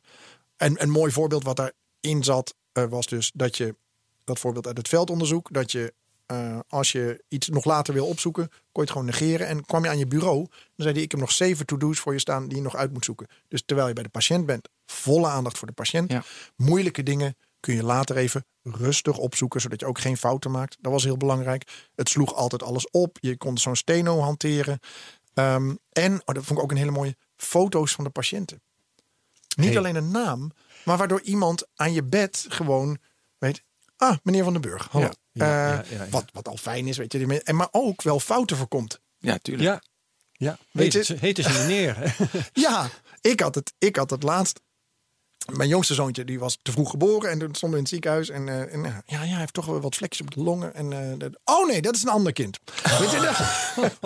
En 0.55 0.81
een 0.81 0.89
mooi 0.89 1.11
voorbeeld 1.11 1.43
wat 1.43 1.55
daarin 1.55 2.23
zat, 2.23 2.55
eh, 2.71 2.83
was 2.83 3.07
dus 3.07 3.31
dat 3.33 3.57
je, 3.57 3.75
dat 4.23 4.39
voorbeeld 4.39 4.67
uit 4.67 4.77
het 4.77 4.87
veldonderzoek, 4.87 5.53
dat 5.53 5.71
je 5.71 5.93
eh, 6.27 6.59
als 6.67 6.91
je 6.91 7.23
iets 7.27 7.47
nog 7.49 7.65
later 7.65 7.93
wil 7.93 8.05
opzoeken, 8.05 8.47
kon 8.49 8.57
je 8.71 8.81
het 8.81 8.91
gewoon 8.91 9.05
negeren. 9.05 9.47
En 9.47 9.65
kwam 9.65 9.83
je 9.83 9.89
aan 9.89 9.97
je 9.97 10.07
bureau, 10.07 10.39
dan 10.49 10.49
zei 10.75 10.93
hij, 10.93 11.03
ik 11.03 11.11
heb 11.11 11.19
nog 11.19 11.31
zeven 11.31 11.65
to-do's 11.65 11.99
voor 11.99 12.13
je 12.13 12.19
staan 12.19 12.47
die 12.47 12.57
je 12.57 12.63
nog 12.63 12.75
uit 12.75 12.93
moet 12.93 13.05
zoeken. 13.05 13.27
Dus 13.47 13.63
terwijl 13.65 13.87
je 13.87 13.93
bij 13.93 14.03
de 14.03 14.09
patiënt 14.09 14.45
bent, 14.45 14.69
volle 14.85 15.27
aandacht 15.27 15.57
voor 15.57 15.67
de 15.67 15.73
patiënt. 15.73 16.11
Ja. 16.11 16.23
Moeilijke 16.55 17.03
dingen 17.03 17.35
kun 17.67 17.75
je 17.75 17.83
later 17.83 18.17
even 18.17 18.45
rustig 18.63 19.17
opzoeken, 19.17 19.61
zodat 19.61 19.79
je 19.79 19.85
ook 19.85 19.99
geen 19.99 20.17
fouten 20.17 20.51
maakt. 20.51 20.77
Dat 20.81 20.91
was 20.91 21.03
heel 21.03 21.17
belangrijk. 21.17 21.87
Het 21.95 22.09
sloeg 22.09 22.33
altijd 22.35 22.63
alles 22.63 22.89
op. 22.89 23.17
Je 23.21 23.37
kon 23.37 23.57
zo'n 23.57 23.75
steno 23.75 24.19
hanteren. 24.19 24.79
Ehm, 25.33 25.75
en, 25.91 26.13
oh, 26.25 26.35
dat 26.35 26.43
vond 26.45 26.57
ik 26.59 26.63
ook 26.65 26.71
een 26.71 26.77
hele 26.77 26.91
mooie, 26.91 27.15
foto's 27.35 27.91
van 27.91 28.03
de 28.03 28.09
patiënten. 28.09 28.61
Niet 29.55 29.67
Hey. 29.67 29.77
alleen 29.77 29.95
een 29.95 30.11
naam, 30.11 30.51
maar 30.85 30.97
waardoor 30.97 31.21
iemand 31.21 31.67
aan 31.75 31.93
je 31.93 32.03
bed 32.03 32.45
gewoon 32.49 32.97
weet, 33.37 33.63
ah, 33.97 34.17
meneer 34.23 34.43
Van 34.43 34.53
den 34.53 34.61
Burg, 34.61 34.87
hallo. 34.91 35.05
Ja, 35.05 35.13
ja, 35.31 35.45
Eh, 35.79 35.89
ja, 35.91 35.97
ja, 35.97 36.03
ja. 36.03 36.09
Wat, 36.09 36.25
wat 36.33 36.47
al 36.47 36.57
fijn 36.57 36.87
is, 36.87 36.97
weet 36.97 37.11
je. 37.13 37.41
En 37.43 37.55
maar 37.55 37.67
ook 37.71 38.01
wel 38.01 38.19
fouten 38.19 38.57
voorkomt. 38.57 38.99
Ja, 39.17 39.37
tuurlijk. 39.37 39.69
Ja. 39.69 39.81
ja. 40.31 40.57
Weet 40.71 40.93
Heet, 40.93 41.07
je- 41.07 41.13
het, 41.13 41.21
heet 41.21 41.37
het 41.37 41.53
meneer. 41.53 42.15
Ja, 42.53 42.89
ik 43.21 43.39
had 43.39 43.55
het, 43.55 43.73
ik 43.77 43.95
had 43.95 44.09
het 44.09 44.23
laatst. 44.23 44.61
Mijn 45.55 45.69
jongste 45.69 45.93
zoontje 45.93 46.25
die 46.25 46.39
was 46.39 46.57
te 46.61 46.71
vroeg 46.71 46.89
geboren 46.89 47.29
en 47.29 47.39
toen 47.39 47.55
stonden 47.55 47.69
we 47.69 47.75
in 47.75 47.81
het 47.81 47.89
ziekenhuis. 47.89 48.29
En, 48.29 48.47
eh, 48.49 48.73
en, 48.73 48.85
eh, 48.85 48.91
ja, 49.05 49.23
ja, 49.23 49.29
hij 49.29 49.39
heeft 49.39 49.53
toch 49.53 49.65
wel 49.65 49.79
wat 49.81 49.95
vlekjes 49.95 50.21
op 50.21 50.35
de 50.35 50.41
longen. 50.43 50.73
En, 50.75 50.93
eh, 50.93 51.19
dat- 51.19 51.39
oh 51.45 51.67
nee, 51.67 51.81
dat 51.81 51.95
is 51.95 52.01
een 52.03 52.09
ander 52.09 52.33
kind. 52.33 52.59
Weet 52.99 53.11
je, 53.11 53.19
dat- 53.19 53.37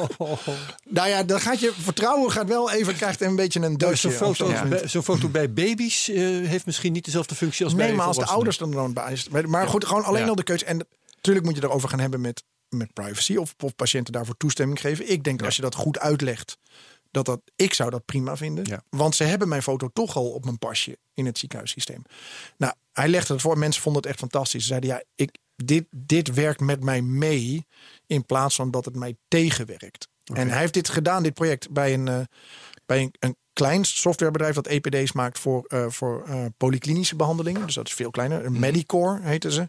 nou 0.89 1.09
ja, 1.09 1.23
dan 1.23 1.39
gaat 1.41 1.59
je 1.59 1.73
vertrouwen 1.79 2.31
gaat 2.31 2.47
wel 2.47 2.71
even, 2.71 2.95
krijgt 2.95 3.21
een 3.21 3.35
beetje 3.35 3.59
een 3.59 3.77
deusje. 3.77 4.09
Zo'n 4.09 4.17
foto, 4.35 4.49
Ja. 4.49 4.65
bij- 4.65 4.87
foto 4.87 5.27
bij 5.29 5.53
baby's 5.53 6.05
heeft 6.05 6.65
misschien 6.65 6.93
niet 6.93 7.05
dezelfde 7.05 7.35
functie 7.35 7.65
als 7.65 7.73
Nee, 7.73 7.87
bij 7.87 7.95
maar 7.95 8.05
als 8.05 8.17
de 8.17 8.25
ouders 8.25 8.59
er 8.59 8.71
dan 8.71 8.93
bij 8.93 9.11
is. 9.11 9.29
Maar- 9.29 9.49
Maar 9.49 9.67
goed, 9.67 9.85
gewoon 9.85 10.03
alleen 10.03 10.23
Ja. 10.23 10.27
al 10.29 10.35
de 10.35 10.43
keuze. 10.43 10.65
En 10.65 10.87
natuurlijk 11.15 11.45
moet 11.45 11.55
je 11.55 11.63
erover 11.63 11.89
gaan 11.89 11.99
hebben 11.99 12.21
met, 12.21 12.43
met 12.69 12.93
privacy. 12.93 13.35
Of, 13.35 13.53
of 13.63 13.75
patiënten 13.75 14.13
daarvoor 14.13 14.37
toestemming 14.37 14.79
geven. 14.81 15.11
Ik 15.11 15.23
denk 15.23 15.41
als 15.43 15.55
je 15.55 15.61
dat 15.61 15.75
goed 15.75 15.99
uitlegt. 15.99 16.57
Dat 17.11 17.25
dat, 17.25 17.41
ik 17.55 17.73
zou 17.73 17.89
dat 17.89 18.05
prima 18.05 18.37
vinden. 18.37 18.65
Ja. 18.65 18.83
Want 18.89 19.15
ze 19.15 19.23
hebben 19.23 19.47
mijn 19.47 19.63
foto 19.63 19.89
toch 19.93 20.15
al 20.15 20.31
op 20.31 20.43
mijn 20.45 20.57
pasje 20.57 20.97
in 21.13 21.25
het 21.25 21.37
ziekenhuissysteem. 21.37 22.01
Nou, 22.57 22.73
hij 22.91 23.07
legde 23.07 23.33
het 23.33 23.41
voor. 23.41 23.57
Mensen 23.57 23.81
vonden 23.81 24.01
het 24.01 24.11
echt 24.11 24.19
fantastisch. 24.19 24.61
Ze 24.61 24.67
zeiden, 24.67 24.89
ja, 24.89 25.03
ik, 25.15 25.37
dit, 25.55 25.85
dit 25.89 26.33
werkt 26.33 26.59
met 26.59 26.83
mij 26.83 27.01
mee. 27.01 27.67
In 28.07 28.25
plaats 28.25 28.55
van 28.55 28.71
dat 28.71 28.85
het 28.85 28.95
mij 28.95 29.15
tegenwerkt. 29.27 30.09
En 30.33 30.49
hij 30.49 30.59
heeft 30.59 30.73
dit 30.73 30.89
gedaan, 30.89 31.23
dit 31.23 31.33
project, 31.33 31.69
bij 31.69 31.93
een, 31.93 32.07
eh, 32.07 32.21
bij 32.85 33.01
een, 33.01 33.13
een 33.19 33.35
klein 33.53 33.85
softwarebedrijf 33.85 34.55
dat 34.55 34.67
EPD's 34.67 35.11
maakt 35.11 35.39
voor, 35.39 35.65
eh, 35.67 35.89
voor 35.89 36.23
eh, 36.25 36.45
polyklinische 36.57 37.15
behandelingen. 37.15 37.65
Dus 37.65 37.75
dat 37.75 37.87
is 37.87 37.93
veel 37.93 38.11
kleiner. 38.11 38.45
Een 38.45 38.59
Medicore 38.59 39.21
heten 39.21 39.51
ze. 39.51 39.67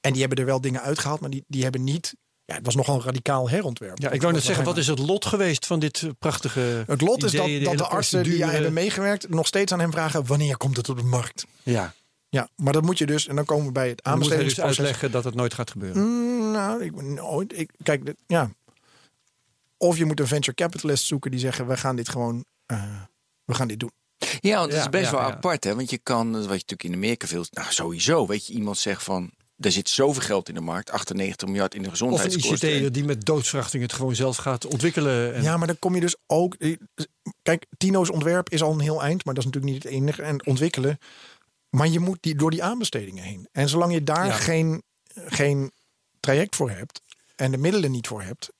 En 0.00 0.12
die 0.12 0.20
hebben 0.20 0.38
er 0.38 0.44
wel 0.44 0.60
dingen 0.60 0.82
uitgehaald, 0.82 1.20
maar 1.20 1.30
die, 1.30 1.44
die 1.46 1.62
hebben 1.62 1.84
niet. 1.84 2.14
Ja, 2.50 2.56
het 2.56 2.64
was 2.64 2.74
nogal 2.74 2.94
een 2.94 3.02
radicaal 3.02 3.48
herontwerp. 3.50 3.98
Ja, 3.98 4.10
ik 4.10 4.20
wou 4.20 4.32
net 4.32 4.42
zeggen, 4.42 4.64
wat 4.64 4.76
is 4.76 4.86
het 4.86 4.98
lot 4.98 5.26
geweest 5.26 5.66
van 5.66 5.78
dit 5.78 6.02
eh, 6.02 6.10
prachtige 6.18 6.84
Het 6.86 7.00
lot 7.00 7.24
is 7.24 7.32
dat, 7.32 7.48
dat 7.62 7.78
de 7.78 7.86
artsen 7.86 8.22
die 8.22 8.32
procedure? 8.32 8.50
hebben 8.50 8.72
meegewerkt 8.72 9.28
nog 9.28 9.46
steeds 9.46 9.72
aan 9.72 9.80
hem 9.80 9.90
vragen 9.92 10.26
wanneer 10.26 10.56
komt 10.56 10.76
het 10.76 10.88
op 10.88 10.96
de 10.96 11.02
markt. 11.04 11.46
Ja, 11.62 11.94
Ja, 12.28 12.48
maar 12.56 12.72
dat 12.72 12.82
moet 12.82 12.98
je 12.98 13.06
dus, 13.06 13.26
en 13.26 13.36
dan 13.36 13.44
komen 13.44 13.66
we 13.66 13.72
bij 13.72 13.88
het 13.88 14.00
dan 14.04 14.18
moet 14.18 14.28
hij 14.28 14.36
dus 14.38 14.38
aanbestedingsproces. 14.38 14.78
uitleggen 14.78 15.10
dat 15.10 15.24
het 15.24 15.34
nooit 15.34 15.54
gaat 15.54 15.70
gebeuren. 15.70 16.02
Mm, 16.02 16.50
nou, 16.50 16.84
ik, 16.84 17.02
nooit. 17.02 17.58
Ik, 17.58 17.70
kijk, 17.82 18.06
dit- 18.06 18.16
ja. 18.26 18.50
Of 19.76 19.96
je 19.98 20.04
moet 20.04 20.20
een 20.20 20.26
venture 20.26 20.54
capitalist 20.56 21.04
zoeken 21.04 21.30
die 21.30 21.40
zeggen: 21.40 21.66
we 21.66 21.76
gaan 21.76 21.96
dit 21.96 22.08
gewoon, 22.08 22.44
eh, 22.66 22.82
we 23.44 23.54
gaan 23.54 23.68
dit 23.68 23.80
doen. 23.80 23.90
Ja, 24.40 24.54
want 24.58 24.64
het 24.66 24.74
Ja, 24.74 24.80
is 24.84 24.88
best 24.90 25.04
ja, 25.04 25.10
wel 25.10 25.20
ja. 25.20 25.26
apart, 25.34 25.64
hè? 25.64 25.74
Want 25.74 25.90
je 25.90 25.98
kan, 25.98 26.32
wat 26.32 26.42
je 26.42 26.48
natuurlijk 26.48 26.84
in 26.84 26.94
Amerika 26.94 27.26
veel, 27.26 27.44
nou 27.50 27.72
sowieso, 27.72 28.26
weet 28.26 28.46
je, 28.46 28.52
iemand 28.52 28.78
zegt 28.78 29.02
van, 29.02 29.30
er 29.60 29.72
zit 29.72 29.88
zoveel 29.88 30.22
geld 30.22 30.48
in 30.48 30.54
de 30.54 30.60
markt, 30.60 30.90
98 30.90 31.48
miljard 31.48 31.74
in 31.74 31.82
de 31.82 31.88
Of 31.88 31.92
een 31.92 31.98
gezondheidskosten. 31.98 32.74
ICT'er 32.74 32.92
die 32.92 33.04
met 33.04 33.24
doodsverachting 33.24 33.82
het 33.82 33.92
gewoon 33.92 34.14
zelf 34.14 34.36
gaat 34.36 34.66
ontwikkelen. 34.66 35.34
En, 35.34 35.42
Ja, 35.42 35.56
maar 35.56 35.66
dan 35.66 35.78
kom 35.78 35.94
je 35.94 36.00
dus 36.00 36.16
ook. 36.26 36.56
Kijk, 37.42 37.66
Tino's 37.76 38.10
ontwerp 38.10 38.48
is 38.50 38.62
al 38.62 38.72
een 38.72 38.80
heel 38.80 39.02
eind, 39.02 39.24
maar 39.24 39.34
dat 39.34 39.44
is 39.44 39.50
natuurlijk 39.50 39.74
niet 39.74 39.82
het 39.82 39.92
enige. 39.92 40.22
En 40.22 40.46
ontwikkelen. 40.46 40.98
Maar 41.70 41.88
je 41.88 42.00
moet 42.00 42.18
die, 42.20 42.34
door 42.34 42.50
die 42.50 42.62
aanbestedingen 42.62 43.24
heen. 43.24 43.48
En 43.52 43.68
zolang 43.68 43.92
je 43.92 44.04
daar 44.04 44.26
Ja. 44.26 44.32
geen, 44.32 44.82
geen 45.14 45.72
traject 46.20 46.56
voor 46.56 46.70
hebt 46.70 47.02
en 47.36 47.50
de 47.50 47.58
middelen 47.58 47.90
niet 47.90 48.06
voor 48.06 48.22
hebt. 48.22 48.50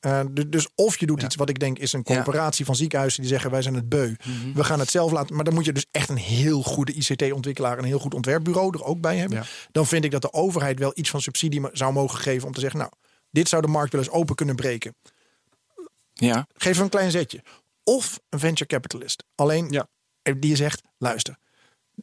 Eh, 0.00 0.20
du- 0.30 0.48
dus 0.48 0.68
of 0.74 0.98
je 0.98 1.06
doet 1.06 1.20
Ja. 1.20 1.26
iets 1.26 1.34
wat 1.36 1.48
ik 1.48 1.58
denk 1.58 1.78
is 1.78 1.92
een 1.92 2.02
Ja. 2.04 2.14
coöperatie 2.14 2.64
van 2.64 2.76
ziekenhuizen 2.76 3.20
die 3.20 3.30
zeggen 3.30 3.50
wij 3.50 3.62
zijn 3.62 3.74
het 3.74 3.88
beu. 3.88 4.14
We 4.54 4.64
gaan 4.64 4.78
het 4.78 4.90
zelf 4.90 5.12
laten. 5.12 5.34
Maar 5.34 5.44
dan 5.44 5.54
moet 5.54 5.64
je 5.64 5.72
dus 5.72 5.86
echt 5.90 6.08
een 6.08 6.16
heel 6.16 6.62
goede 6.62 6.92
ICT-ontwikkelaar 6.92 7.72
en 7.72 7.78
een 7.78 7.88
heel 7.88 7.98
goed 7.98 8.14
ontwerpbureau 8.14 8.74
er 8.78 8.84
ook 8.84 9.00
bij 9.00 9.16
hebben. 9.16 9.38
Ja. 9.38 9.44
Dan 9.72 9.86
vind 9.86 10.04
ik 10.04 10.10
dat 10.10 10.22
de 10.22 10.32
overheid 10.32 10.78
wel 10.78 10.92
iets 10.94 11.10
van 11.10 11.20
subsidie 11.20 11.62
zou 11.72 11.92
mogen 11.92 12.18
geven 12.18 12.46
om 12.46 12.54
te 12.54 12.60
zeggen, 12.60 12.78
nou, 12.78 12.92
dit 13.30 13.48
zou 13.48 13.62
de 13.62 13.68
markt 13.68 13.92
wel 13.92 14.00
eens 14.02 14.10
open 14.10 14.34
kunnen 14.34 14.56
breken. 14.56 14.94
Ja, 16.12 16.46
Geef 16.54 16.74
hem 16.74 16.84
een 16.84 16.90
klein 16.90 17.10
zetje. 17.10 17.42
Of 17.84 18.20
een 18.28 18.38
venture 18.38 18.66
capitalist. 18.66 19.24
Alleen 19.34 19.68
Ja. 19.70 19.88
die 20.38 20.56
zegt, 20.56 20.82
luister, 20.98 21.36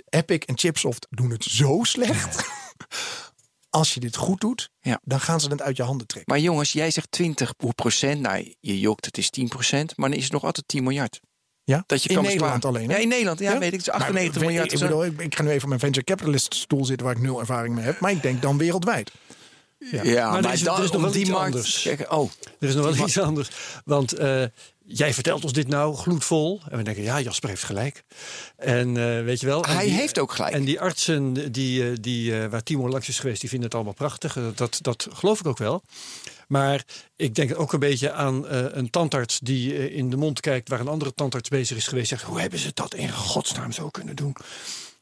Epic 0.09 0.37
en 0.45 0.57
Chipsoft 0.57 1.07
doen 1.09 1.29
het 1.31 1.43
zo 1.43 1.79
slecht. 1.83 2.45
Als 3.69 3.93
je 3.93 3.99
dit 3.99 4.15
goed 4.15 4.39
doet, 4.41 4.69
Ja. 4.79 4.99
dan 5.03 5.19
gaan 5.19 5.39
ze 5.39 5.49
het 5.49 5.61
uit 5.61 5.77
je 5.77 5.83
handen 5.83 6.07
trekken. 6.07 6.33
maar 6.33 6.43
jongens, 6.43 6.71
jij 6.71 6.91
zegt 6.91 7.11
20 7.11 7.53
procent, 7.75 8.21
nou, 8.21 8.55
je 8.59 8.79
jokt, 8.79 9.05
het 9.05 9.17
is 9.17 9.29
10 9.29 9.47
procent, 9.47 9.97
maar 9.97 10.09
dan 10.09 10.17
is 10.17 10.23
het 10.23 10.33
nog 10.33 10.43
altijd 10.43 10.67
10 10.67 10.83
miljard. 10.83 11.19
Ja? 11.63 11.83
Dat 11.85 12.03
je 12.03 12.09
in 12.09 12.15
kan 12.15 12.23
Nederland 12.23 12.65
alleen. 12.65 12.89
hè? 12.89 12.95
Ja, 12.95 13.01
in 13.01 13.07
Nederland, 13.07 13.39
ja, 13.39 13.51
Ja? 13.51 13.59
weet 13.59 13.73
ik, 13.73 13.77
het 13.79 13.81
is 13.81 13.87
Maar 13.87 13.95
98 14.01 14.41
ik- 14.41 14.47
miljard. 14.47 14.71
Ik, 14.71 14.79
ik, 14.79 14.85
bedoel, 14.85 15.05
ik, 15.05 15.21
ik 15.21 15.35
ga 15.35 15.43
nu 15.43 15.49
even 15.49 15.61
op 15.61 15.67
mijn 15.67 15.79
venture 15.79 16.05
capitalist 16.05 16.55
stoel 16.55 16.85
zitten 16.85 17.05
waar 17.05 17.15
ik 17.15 17.21
nul 17.21 17.39
ervaring 17.39 17.75
mee 17.75 17.83
heb. 17.85 17.99
Maar 17.99 18.11
ik 18.11 18.21
denk 18.21 18.41
dan 18.41 18.57
wereldwijd. 18.57 19.11
Ja, 19.79 20.03
Maar 20.03 20.31
maar, 20.41 20.43
er 20.45 20.53
is- 20.53 20.63
dan 20.63 20.77
er 20.77 20.83
is 20.83 20.91
nog 20.91 21.01
wel 21.01 21.11
die 21.11 21.21
iets 21.21 21.29
markt. 21.29 21.45
anders. 21.45 21.81
Kijk, 21.81 22.11
oh, 22.11 22.29
Er 22.59 22.67
is 22.67 22.75
nog 22.75 22.95
wel 22.95 23.05
iets 23.05 23.19
anders. 23.19 23.49
Want 23.85 24.13
eh, 24.13 24.43
jij 24.85 25.13
vertelt 25.13 25.43
ons 25.43 25.53
dit 25.53 25.67
nou 25.67 25.95
gloedvol. 25.95 26.61
En 26.69 26.77
we 26.77 26.83
denken, 26.83 27.03
ja, 27.03 27.19
Jasper 27.21 27.49
heeft 27.49 27.63
gelijk. 27.63 28.03
En 28.57 28.87
eh, 28.97 29.23
weet 29.23 29.39
je 29.39 29.45
wel. 29.45 29.63
Hij 29.65 29.85
die- 29.85 29.93
heeft 29.93 30.19
ook 30.19 30.31
gelijk. 30.31 30.53
En 30.53 30.63
die 30.63 30.79
artsen 30.81 31.51
die, 31.51 31.89
eh, 31.89 31.95
die, 32.01 32.33
waar 32.49 32.63
Timo 32.63 32.89
langs 32.89 33.07
is 33.07 33.19
geweest, 33.19 33.39
die 33.39 33.49
vinden 33.49 33.67
het 33.67 33.75
allemaal 33.75 33.93
prachtig. 33.93 34.37
Dat, 34.55 34.79
dat 34.81 35.07
geloof 35.13 35.39
ik 35.39 35.45
ook 35.47 35.57
wel. 35.57 35.83
Maar 36.47 36.83
ik 37.15 37.35
denk 37.35 37.59
ook 37.59 37.73
een 37.73 37.79
beetje 37.79 38.11
aan 38.11 38.47
een 38.49 38.89
tandarts 38.89 39.39
die 39.39 39.91
in 39.93 40.09
de 40.09 40.17
mond 40.17 40.39
kijkt 40.39 40.69
waar 40.69 40.79
een 40.79 40.87
andere 40.87 41.13
tandarts 41.13 41.49
bezig 41.49 41.77
is 41.77 41.87
geweest. 41.87 42.07
Zegt, 42.09 42.23
hoe 42.23 42.39
hebben 42.39 42.59
ze 42.59 42.71
dat 42.73 42.93
in 42.93 43.11
godsnaam 43.11 43.71
zo 43.71 43.89
kunnen 43.89 44.15
doen? 44.15 44.35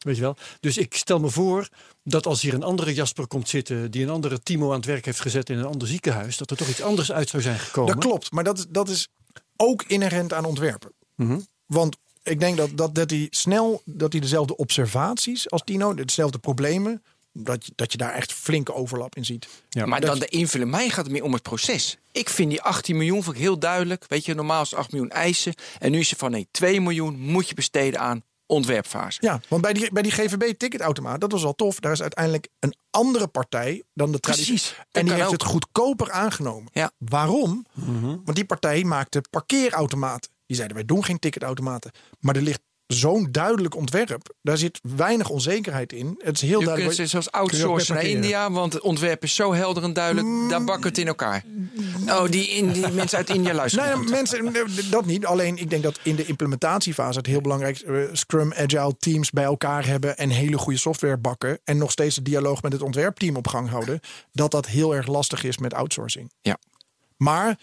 Weet 0.06 0.16
je 0.16 0.22
wel? 0.22 0.38
Dus 0.60 0.78
ik 0.78 0.95
stel 0.95 1.20
me 1.20 1.30
voor 1.30 1.70
dat 2.03 2.26
als 2.26 2.41
hier 2.41 2.53
een 2.53 2.64
andere 2.64 2.93
Jasper 2.93 3.28
komt 3.28 3.49
zitten, 3.49 3.91
die 3.91 4.03
een 4.03 4.10
andere 4.10 4.39
Timo 4.43 4.70
aan 4.70 4.76
het 4.76 4.86
werk 4.86 5.06
heeft 5.06 5.20
gezet 5.20 5.49
in 5.49 5.58
een 5.58 5.66
ander 5.66 5.88
ziekenhuis, 5.88 6.38
dat 6.38 6.51
er 6.51 6.58
toch 6.58 6.68
iets 6.68 6.82
anders 6.82 7.12
uit 7.12 7.30
zou 7.30 7.43
zijn 7.43 7.60
gekomen. 7.60 7.93
Dat 7.93 8.03
klopt, 8.03 8.32
maar 8.32 8.43
dat 8.43 8.58
is, 8.58 8.66
dat 8.70 8.89
is 8.89 9.08
ook 9.56 9.84
inherent 9.84 10.34
aan 10.34 10.45
ontwerpen. 10.45 10.91
Mhm. 11.16 11.39
Want 11.66 11.97
ik 12.24 12.39
denk 12.39 12.58
dat, 12.58 12.70
dat, 12.78 12.95
dat 12.95 13.10
hij 13.10 13.28
snel 13.30 13.82
dat 13.86 14.12
hij 14.12 14.22
dezelfde 14.22 14.56
observaties 14.56 15.49
als 15.49 15.62
Tino, 15.64 15.93
dezelfde 15.93 16.38
problemen, 16.38 17.03
dat 17.34 17.66
je, 17.66 17.72
dat 17.76 17.91
je 17.91 17.97
daar 17.97 18.14
echt 18.14 18.34
flinke 18.34 18.74
overlap 18.74 19.16
in 19.16 19.26
ziet. 19.26 19.47
Ja. 19.70 19.86
maar 19.86 20.01
dat 20.01 20.10
dan 20.10 20.20
de 20.20 20.28
invulling. 20.28 20.72
Mij 20.72 20.89
gaat 20.89 21.03
het 21.03 21.14
meer 21.14 21.24
om 21.24 21.34
het 21.34 21.41
proces. 21.41 21.97
Ik 22.12 22.30
vind 22.30 22.49
die 22.49 22.62
18 22.62 22.97
miljoen 22.97 23.24
vind 23.24 23.36
ik 23.36 23.41
heel 23.41 23.60
duidelijk. 23.60 24.06
Weet 24.08 24.26
je, 24.26 24.34
normaal 24.34 24.62
is 24.62 24.70
het 24.70 24.80
8 24.80 24.91
miljoen 24.91 25.10
eisen. 25.10 25.53
En 25.80 25.91
nu 25.91 25.99
is 25.99 26.10
het 26.10 26.20
van 26.20 26.32
nee, 26.32 26.47
2 26.51 26.82
miljoen 26.82 27.20
moet 27.20 27.49
je 27.49 27.56
besteden 27.56 27.99
aan 27.99 28.24
ontwerpfase. 28.45 29.17
Ja, 29.21 29.41
want 29.47 29.61
bij 29.61 29.73
die, 29.73 29.91
bij 29.91 30.01
die 30.01 30.11
GVB-ticketautomaat, 30.11 31.21
dat 31.21 31.31
was 31.31 31.43
al 31.43 31.55
tof. 31.55 31.79
Daar 31.79 31.91
is 31.91 32.01
uiteindelijk 32.01 32.47
een 32.59 32.75
andere 32.89 33.27
partij 33.27 33.83
dan 33.93 34.11
de 34.11 34.19
traditie. 34.19 34.61
En 34.91 35.05
die 35.05 35.13
heeft 35.13 35.25
ook. 35.25 35.31
het 35.31 35.43
goedkoper 35.43 36.11
aangenomen. 36.11 36.69
Ja. 36.73 36.91
Waarom? 36.97 37.65
Want 38.23 38.35
die 38.35 38.45
partij 38.45 38.83
maakte 38.83 39.23
parkeerautomaten. 39.29 40.31
Die 40.45 40.55
zeiden, 40.55 40.77
wij 40.77 40.85
doen 40.85 41.03
geen 41.03 41.19
ticketautomaten. 41.19 41.91
Maar 42.19 42.35
er 42.35 42.41
ligt 42.41 42.61
zo'n 42.88 43.27
duidelijk 43.31 43.75
ontwerp. 43.75 44.33
Daar 44.41 44.57
zit 44.57 44.79
weinig 44.95 45.29
onzekerheid 45.29 45.93
in. 45.93 46.15
Het 46.17 46.36
is 46.36 46.41
heel 46.41 46.59
Je 46.59 46.65
duidelijk. 46.65 46.95
kunt 46.95 47.11
je 47.11 47.17
ook 47.17 47.27
outsourcen 47.27 47.95
naar. 47.95 48.03
India, 48.03 48.51
want 48.51 48.73
het 48.73 48.81
ontwerp 48.81 49.23
is 49.23 49.36
zo 49.36 49.53
helder 49.53 49.83
en 49.83 49.93
duidelijk. 49.93 50.27
Mm. 50.27 50.49
Daar 50.49 50.63
bakken 50.63 50.89
het 50.89 50.97
in 50.97 51.07
elkaar. 51.07 51.43
Oh, 52.07 52.29
die, 52.29 52.47
in, 52.47 52.71
die 52.71 52.88
mensen 52.91 53.17
uit 53.17 53.29
India 53.29 53.53
luisteren. 53.53 53.99
Nee, 53.99 54.09
mensen, 54.09 54.53
dat 54.89 55.05
niet. 55.05 55.25
Alleen 55.25 55.57
ik 55.57 55.69
denk 55.69 55.83
dat 55.83 55.99
in 56.03 56.15
de 56.15 56.25
implementatiefase 56.25 57.17
het 57.17 57.27
heel 57.27 57.41
belangrijk 57.41 57.75
is. 57.75 57.83
eh, 57.83 58.01
Scrum, 58.11 58.53
Agile 58.53 58.95
teams 58.99 59.31
bij 59.31 59.43
elkaar 59.43 59.86
hebben 59.86 60.17
en 60.17 60.29
hele 60.29 60.57
goede 60.57 60.79
software 60.79 61.17
bakken. 61.17 61.59
En 61.63 61.77
nog 61.77 61.91
steeds 61.91 62.15
de 62.15 62.21
dialoog 62.21 62.61
met 62.61 62.73
het 62.73 62.81
ontwerpteam 62.81 63.36
op 63.36 63.47
gang 63.47 63.69
houden. 63.69 63.99
Dat 64.31 64.51
dat 64.51 64.67
heel 64.67 64.95
erg 64.95 65.07
lastig 65.07 65.43
is 65.43 65.57
met 65.57 65.73
outsourcing. 65.73 66.31
Ja. 66.41 66.57
Maar 67.17 67.59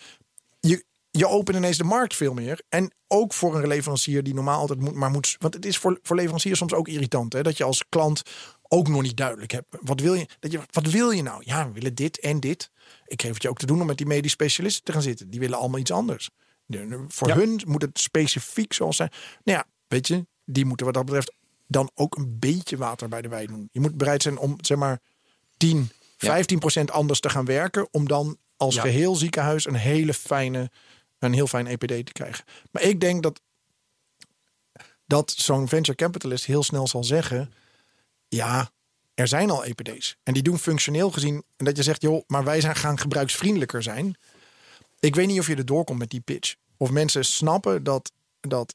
je, 0.61 0.85
je 1.11 1.29
opent 1.29 1.57
ineens 1.57 1.79
de 1.79 1.85
markt 1.85 2.17
veel 2.17 2.35
meer. 2.35 2.61
En 2.69 2.93
ook 3.13 3.33
voor 3.33 3.57
een 3.57 3.67
leverancier 3.67 4.23
die 4.23 4.35
normaal 4.35 4.59
altijd 4.59 4.81
moet, 4.81 4.95
maar 4.95 5.11
moet. 5.11 5.37
Want 5.39 5.55
het 5.55 5.65
is 5.67 5.79
voor, 5.79 5.99
voor 6.03 6.17
leveranciers 6.17 6.59
soms 6.59 6.73
ook 6.73 6.89
irritant. 6.89 7.33
Hè, 7.33 7.43
dat 7.43 7.57
je 7.57 7.65
als 7.65 7.85
klant 7.89 8.23
ook 8.69 8.89
nog 8.89 9.03
niet 9.03 9.17
duidelijk 9.17 9.53
hebt. 9.53 9.67
Wat 9.81 10.01
wil 10.01 10.15
je, 10.15 10.27
dat 10.41 10.53
je, 10.53 10.61
wat 10.71 10.87
wil 10.91 11.11
je 11.11 11.23
nou? 11.23 11.43
Ja, 11.45 11.67
we 11.67 11.73
willen 11.73 11.95
dit 11.95 12.21
en 12.21 12.41
dit. 12.41 12.71
Ik 13.07 13.23
geef 13.23 13.33
het 13.35 13.43
je 13.43 13.49
ook 13.49 13.59
te 13.59 13.67
doen 13.67 13.81
om 13.81 13.87
met 13.87 13.97
die 13.97 14.07
medisch 14.07 14.33
specialisten 14.33 14.85
te 14.85 14.93
gaan 14.93 15.03
zitten. 15.03 15.31
Die 15.31 15.41
willen 15.41 15.59
allemaal 15.59 15.81
iets 15.81 15.91
anders. 15.91 16.31
De- 16.67 16.87
de- 16.89 17.05
Voor 17.09 17.29
Ja. 17.29 17.35
hun 17.37 17.61
moet 17.67 17.83
het 17.83 17.99
specifiek 17.99 18.73
zoals 18.73 18.97
zijn. 18.97 19.11
Nou 19.45 19.59
ja, 19.59 19.65
weet 19.89 20.09
je, 20.09 20.27
die 20.45 20.65
moeten 20.65 20.87
wat 20.87 20.95
dat 20.95 21.05
betreft 21.05 21.33
dan 21.67 21.91
ook 21.95 22.17
een 22.17 22.37
beetje 22.39 22.77
water 22.77 23.09
bij 23.09 23.23
de 23.23 23.29
wijn 23.29 23.47
doen. 23.47 23.69
Je 23.73 23.81
moet 23.81 23.97
bereid 23.97 24.23
zijn 24.23 24.39
om 24.39 24.57
zeg 24.61 24.79
maar 24.79 25.01
10, 25.57 25.91
15 26.17 26.59
procent 26.59 26.91
anders 26.91 27.21
te 27.21 27.29
gaan 27.31 27.45
werken. 27.45 27.89
Om 27.91 28.09
dan 28.09 28.37
als 28.57 28.75
Ja. 28.75 28.81
geheel 28.81 29.15
ziekenhuis 29.15 29.67
een 29.67 29.75
hele 29.75 30.15
fijne, 30.15 30.71
een 31.23 31.33
heel 31.33 31.47
fijn 31.47 31.67
EPD 31.67 32.07
te 32.07 32.13
krijgen. 32.13 32.45
Maar 32.71 32.83
ik 32.83 33.01
denk 33.01 33.23
dat 33.23 33.41
dat 35.07 35.31
zo'n 35.31 35.69
venture 35.69 35.97
capitalist 35.97 36.45
heel 36.45 36.63
snel 36.63 36.87
zal 36.87 37.05
zeggen: 37.05 37.53
ja, 38.29 38.71
er 39.15 39.29
zijn 39.29 39.51
al 39.51 39.65
EPD's. 39.65 40.17
En 40.23 40.33
die 40.33 40.43
doen 40.43 40.59
functioneel 40.59 41.11
gezien. 41.11 41.45
En 41.57 41.65
dat 41.65 41.77
je 41.77 41.83
zegt, 41.83 42.03
joh, 42.03 42.23
maar 42.27 42.45
wij 42.45 42.61
zijn 42.61 42.77
gaan 42.77 42.99
gebruiksvriendelijker 42.99 43.83
zijn. 43.83 44.17
Ik 45.01 45.15
weet 45.15 45.27
niet 45.27 45.39
of 45.39 45.47
je 45.47 45.57
er 45.57 45.67
doorkomt 45.67 45.99
met 45.99 46.11
die 46.11 46.21
pitch. 46.21 46.55
Of 46.77 46.91
mensen 46.91 47.25
snappen 47.25 47.83
dat, 47.83 48.13
dat 48.41 48.75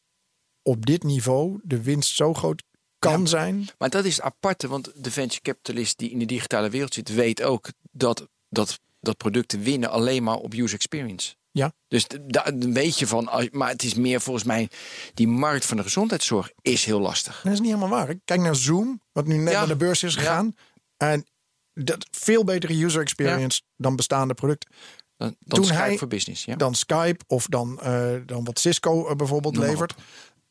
op 0.61 0.85
dit 0.85 1.03
niveau 1.03 1.59
de 1.63 1.81
winst 1.81 2.15
zo 2.15 2.33
groot 2.33 2.63
kan 2.99 3.27
zijn. 3.27 3.67
Maar 3.77 3.89
dat 3.89 4.05
is 4.05 4.15
het 4.15 4.25
aparte, 4.25 4.67
want 4.67 4.91
de 4.95 5.11
venture 5.11 5.41
capitalist 5.41 5.97
die 5.97 6.09
in 6.09 6.19
de 6.19 6.25
digitale 6.25 6.69
wereld 6.69 6.93
zit, 6.93 7.13
weet 7.13 7.43
ook 7.43 7.69
dat, 7.91 8.27
dat, 8.49 8.79
dat 8.99 9.17
producten 9.17 9.61
winnen 9.61 9.89
alleen 9.89 10.23
maar 10.23 10.37
op 10.37 10.53
user 10.53 10.73
experience. 10.73 11.35
Ja. 11.57 11.73
Dus 11.87 12.03
d- 12.03 12.17
daar 12.27 12.53
weet 12.57 12.99
je 12.99 13.07
van, 13.07 13.49
maar 13.51 13.69
het 13.69 13.83
is 13.83 13.93
meer 13.93 14.21
volgens 14.21 14.45
mij, 14.45 14.69
die 15.13 15.27
markt 15.27 15.65
van 15.65 15.77
de 15.77 15.83
gezondheidszorg 15.83 16.51
is 16.61 16.85
heel 16.85 16.99
lastig. 16.99 17.41
Dat 17.43 17.53
is 17.53 17.59
niet 17.59 17.67
helemaal 17.73 17.89
waar. 18.05 18.15
Kijk 18.25 18.41
naar 18.41 18.55
Zoom, 18.55 19.01
wat 19.11 19.25
nu 19.27 19.37
net 19.37 19.53
Ja. 19.53 19.59
naar 19.59 19.67
de 19.67 19.75
beurs 19.75 20.03
is 20.03 20.13
Ja. 20.13 20.19
gegaan. 20.19 20.55
En 20.97 21.25
dat 21.73 22.07
veel 22.11 22.43
betere 22.43 22.83
user 22.83 23.01
experience 23.01 23.61
dan 23.75 23.95
bestaande 23.95 24.33
producten. 24.33 24.69
Dan, 25.17 25.35
Skype 25.65 25.73
hij- 25.73 25.97
voor 25.97 26.07
business. 26.07 26.45
Ja. 26.45 26.55
dan 26.55 26.75
Skype 26.75 27.23
of 27.27 27.45
dan, 27.47 27.79
eh, 27.81 28.15
dan 28.25 28.43
wat 28.43 28.59
Cisco 28.59 29.07
eh, 29.07 29.15
bijvoorbeeld 29.15 29.53
Noem 29.55 29.63
levert. 29.65 29.95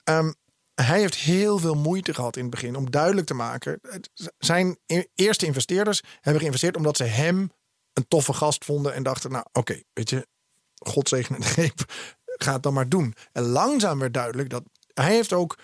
Ehm, 0.05 0.33
hij 0.75 0.99
heeft 1.01 1.15
heel 1.15 1.59
veel 1.59 1.75
moeite 1.75 2.15
gehad 2.15 2.37
in 2.37 2.43
het 2.43 2.51
begin 2.51 2.77
om 2.77 2.91
duidelijk 2.91 3.27
te 3.27 3.35
maken. 3.35 3.79
het- 3.91 4.11
Zijn 4.39 4.79
e- 4.87 5.05
eerste 5.15 5.47
investeerders 5.47 6.03
hebben 6.21 6.41
geïnvesteerd 6.41 6.77
omdat 6.77 6.97
ze 6.97 7.05
hem 7.05 7.51
een 7.93 8.09
toffe 8.09 8.33
gast 8.33 8.65
vonden 8.65 8.95
en 8.95 9.03
dachten, 9.03 9.31
nou 9.31 9.45
oké, 9.53 9.81
weet 9.93 10.11
je, 10.11 10.27
God 10.89 11.09
zegen 11.09 11.37
en 11.37 11.45
greep, 11.45 11.85
ga 12.25 12.53
het 12.53 12.63
dan 12.63 12.75
maar 12.75 12.89
doen. 12.89 13.15
En 13.33 13.43
langzaam 13.43 13.99
werd 13.99 14.15
duidelijk 14.15 14.51
dat 14.51 14.63
hij 14.95 15.15
heeft 15.15 15.33
ook 15.33 15.59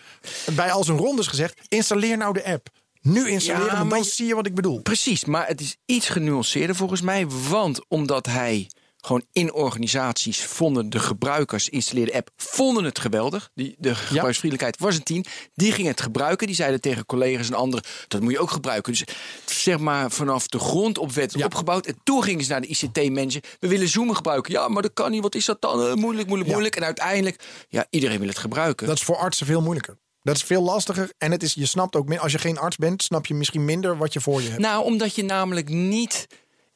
bij 0.54 0.72
al 0.72 0.84
zijn 0.84 0.98
rondes 0.98 1.26
gezegd, 1.26 1.60
installeer 1.68 2.16
nou 2.16 2.32
de 2.32 2.44
app. 2.44 2.68
Nu 3.00 3.28
installeren, 3.28 3.66
Ja, 3.66 3.80
maar 3.80 3.88
dan 3.88 3.98
je- 3.98 4.04
zie 4.10 4.26
je 4.26 4.34
wat 4.34 4.46
ik 4.46 4.54
bedoel. 4.54 4.80
Precies, 4.80 5.24
maar 5.24 5.46
het 5.46 5.60
is 5.60 5.76
iets 5.86 6.08
genuanceerder 6.08 6.76
volgens 6.76 7.00
mij. 7.00 7.26
Want 7.28 7.88
omdat 7.88 8.26
hij 8.26 8.70
gewoon 9.06 9.22
in 9.32 9.52
organisaties 9.52 10.44
vonden 10.44 10.90
de 10.90 10.98
gebruikers 10.98 11.68
installeerde 11.68 12.14
app 12.14 12.30
vonden 12.36 12.84
het 12.84 12.98
geweldig. 12.98 13.50
Die, 13.54 13.74
de 13.78 13.94
gebruiksvriendelijkheid 13.94 14.78
was 14.80 14.96
een 14.96 15.02
10. 15.02 15.24
Die 15.54 15.72
gingen 15.72 15.90
het 15.90 16.00
gebruiken. 16.00 16.46
Die 16.46 16.56
zeiden 16.56 16.80
tegen 16.80 17.06
collega's 17.06 17.48
en 17.48 17.54
anderen 17.54 17.84
dat 18.08 18.20
moet 18.20 18.32
je 18.32 18.38
ook 18.38 18.50
gebruiken. 18.50 18.92
Dus 18.92 19.04
zeg 19.46 19.78
maar 19.78 20.10
vanaf 20.10 20.48
de 20.48 20.58
grond 20.58 20.98
op 20.98 21.12
werd 21.12 21.32
Ja. 21.34 21.44
opgebouwd. 21.44 21.86
En 21.86 21.98
toen 22.04 22.22
gingen 22.22 22.44
ze 22.44 22.50
naar 22.50 22.60
de 22.60 22.66
ICT-manager. 22.66 23.42
We 23.60 23.68
willen 23.68 23.88
Zoom 23.88 24.14
gebruiken. 24.14 24.52
Ja, 24.52 24.68
maar 24.68 24.82
dat 24.82 24.92
kan 24.94 25.10
niet. 25.10 25.22
Wat 25.22 25.34
is 25.34 25.44
dat 25.44 25.60
dan? 25.60 25.86
Eh, 25.86 25.94
moeilijk, 25.94 26.26
moeilijk, 26.26 26.46
Ja. 26.48 26.52
moeilijk. 26.52 26.76
En 26.76 26.84
uiteindelijk, 26.84 27.44
ja, 27.68 27.86
iedereen 27.90 28.18
wil 28.18 28.28
het 28.28 28.38
gebruiken. 28.38 28.86
Dat 28.86 28.96
is 28.96 29.02
voor 29.02 29.16
artsen 29.16 29.46
veel 29.46 29.60
moeilijker. 29.62 29.96
Dat 30.22 30.36
is 30.36 30.42
veel 30.42 30.62
lastiger. 30.62 31.12
En 31.18 31.30
het 31.30 31.42
is, 31.42 31.54
je 31.54 31.66
snapt 31.66 31.96
ook, 31.96 32.14
als 32.18 32.32
je 32.32 32.38
geen 32.38 32.58
arts 32.58 32.76
bent, 32.76 33.02
snap 33.02 33.26
je 33.26 33.34
misschien 33.34 33.64
minder 33.64 33.96
wat 33.96 34.12
je 34.12 34.20
voor 34.20 34.42
je 34.42 34.48
hebt. 34.48 34.60
Nou, 34.60 34.84
omdat 34.84 35.14
je 35.14 35.24
namelijk 35.24 35.68
niet 35.68 36.26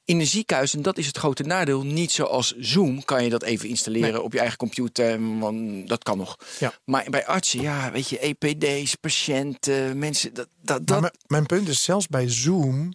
in 0.06 0.20
een 0.20 0.26
ziekenhuis, 0.26 0.74
en 0.74 0.82
dat 0.82 0.98
is 0.98 1.06
het 1.06 1.16
grote 1.18 1.42
nadeel, 1.42 1.82
niet 1.84 2.12
zoals 2.12 2.54
Zoom 2.58 3.04
kan 3.04 3.24
je 3.24 3.30
dat 3.30 3.42
even 3.42 3.68
installeren 3.68 4.12
Nee. 4.12 4.22
op 4.22 4.32
je 4.32 4.38
eigen 4.38 4.58
computer. 4.58 5.38
Want 5.38 5.88
dat 5.88 6.02
kan 6.02 6.18
nog. 6.18 6.36
Ja. 6.58 6.72
Maar 6.84 7.06
bij 7.10 7.26
artsen, 7.26 7.60
ja, 7.60 7.90
weet 7.92 8.08
je, 8.08 8.18
EPD's, 8.18 8.94
patiënten, 8.94 9.98
mensen, 9.98 10.34
dat, 10.34 10.48
dat, 10.62 10.86
dat 10.86 11.00
mijn- 11.00 11.12
mijn 11.26 11.46
punt 11.46 11.68
is, 11.68 11.82
zelfs 11.82 12.06
bij 12.08 12.28
Zoom 12.30 12.92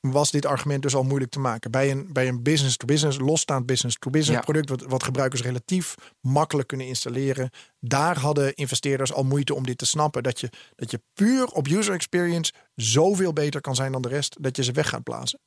was 0.00 0.30
dit 0.30 0.46
argument 0.46 0.82
dus 0.82 0.94
al 0.94 1.02
moeilijk 1.04 1.30
te 1.30 1.38
maken. 1.38 1.70
Bij 1.70 1.90
een, 1.90 2.12
bij 2.12 2.28
een 2.28 2.42
business-to-business, 2.42 3.18
losstaand 3.18 3.66
business-to-business 3.66 4.38
Ja. 4.38 4.44
product, 4.52 4.68
wat, 4.68 4.82
wat 4.90 5.02
gebruikers 5.02 5.42
relatief 5.42 5.94
makkelijk 6.20 6.68
kunnen 6.68 6.86
installeren, 6.86 7.50
daar 7.80 8.18
hadden 8.18 8.54
investeerders 8.54 9.12
al 9.12 9.24
moeite 9.24 9.54
om 9.54 9.66
dit 9.66 9.78
te 9.78 9.86
snappen. 9.86 10.22
Dat 10.22 10.40
je, 10.40 10.50
dat 10.74 10.90
je 10.90 11.00
puur 11.14 11.46
op 11.46 11.66
user 11.68 11.94
experience 11.94 12.52
zoveel 12.74 13.32
beter 13.32 13.60
kan 13.60 13.74
zijn 13.74 13.92
dan 13.92 14.02
de 14.02 14.08
rest, 14.08 14.36
dat 14.40 14.56
je 14.56 14.64
ze 14.64 14.72
weg 14.72 14.88
gaat 14.88 15.02
blazen. 15.02 15.38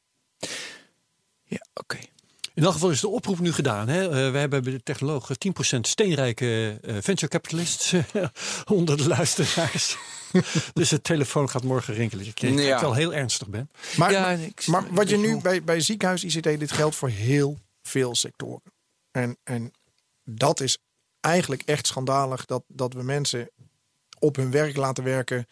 Ja, 1.49 1.65
oké. 1.73 1.97
In 2.53 2.63
elk 2.65 2.73
geval 2.73 2.89
is 2.91 2.99
de 2.99 3.07
oproep 3.07 3.39
nu 3.39 3.51
gedaan. 3.53 3.87
Hè? 3.87 4.03
Eh, 4.03 4.31
we 4.31 4.37
hebben 4.37 4.63
bij 4.63 4.71
de 4.71 4.83
technoloog 4.83 5.29
10% 5.75 5.79
steenrijke 5.81 6.79
eh, 6.81 6.95
venture 7.01 7.27
capitalists 7.27 7.93
eh, 7.93 8.03
onder 8.77 8.97
de 8.97 9.07
luisteraars. 9.07 9.97
dus 10.73 10.89
de 10.89 11.01
telefoon 11.01 11.49
gaat 11.49 11.63
morgen 11.63 11.93
rinkelen. 11.93 12.25
Ik 12.25 12.39
denk 12.39 12.55
dat 12.57 12.65
Ja. 12.65 12.75
ik 12.75 12.81
wel 12.81 12.93
heel 12.93 13.13
ernstig 13.13 13.47
ben. 13.47 13.69
Maar, 13.97 14.11
Ja, 14.11 14.21
maar- 14.21 14.39
ik- 14.39 14.67
maar 14.67 14.93
wat 14.93 15.09
je 15.09 15.17
nu 15.17 15.41
bij, 15.41 15.63
bij 15.63 15.79
ziekenhuis 15.79 16.23
ICT, 16.23 16.43
dit 16.43 16.71
geldt 16.71 16.95
voor 16.95 17.09
heel 17.09 17.59
veel 17.81 18.15
sectoren. 18.15 18.61
En, 19.11 19.37
en 19.43 19.71
dat 20.23 20.59
is 20.59 20.77
eigenlijk 21.19 21.61
echt 21.65 21.87
schandalig 21.87 22.45
dat, 22.45 22.63
dat 22.67 22.93
we 22.93 23.03
mensen 23.03 23.49
op 24.19 24.35
hun 24.35 24.51
werk 24.51 24.75
laten 24.75 25.03
werken 25.03 25.47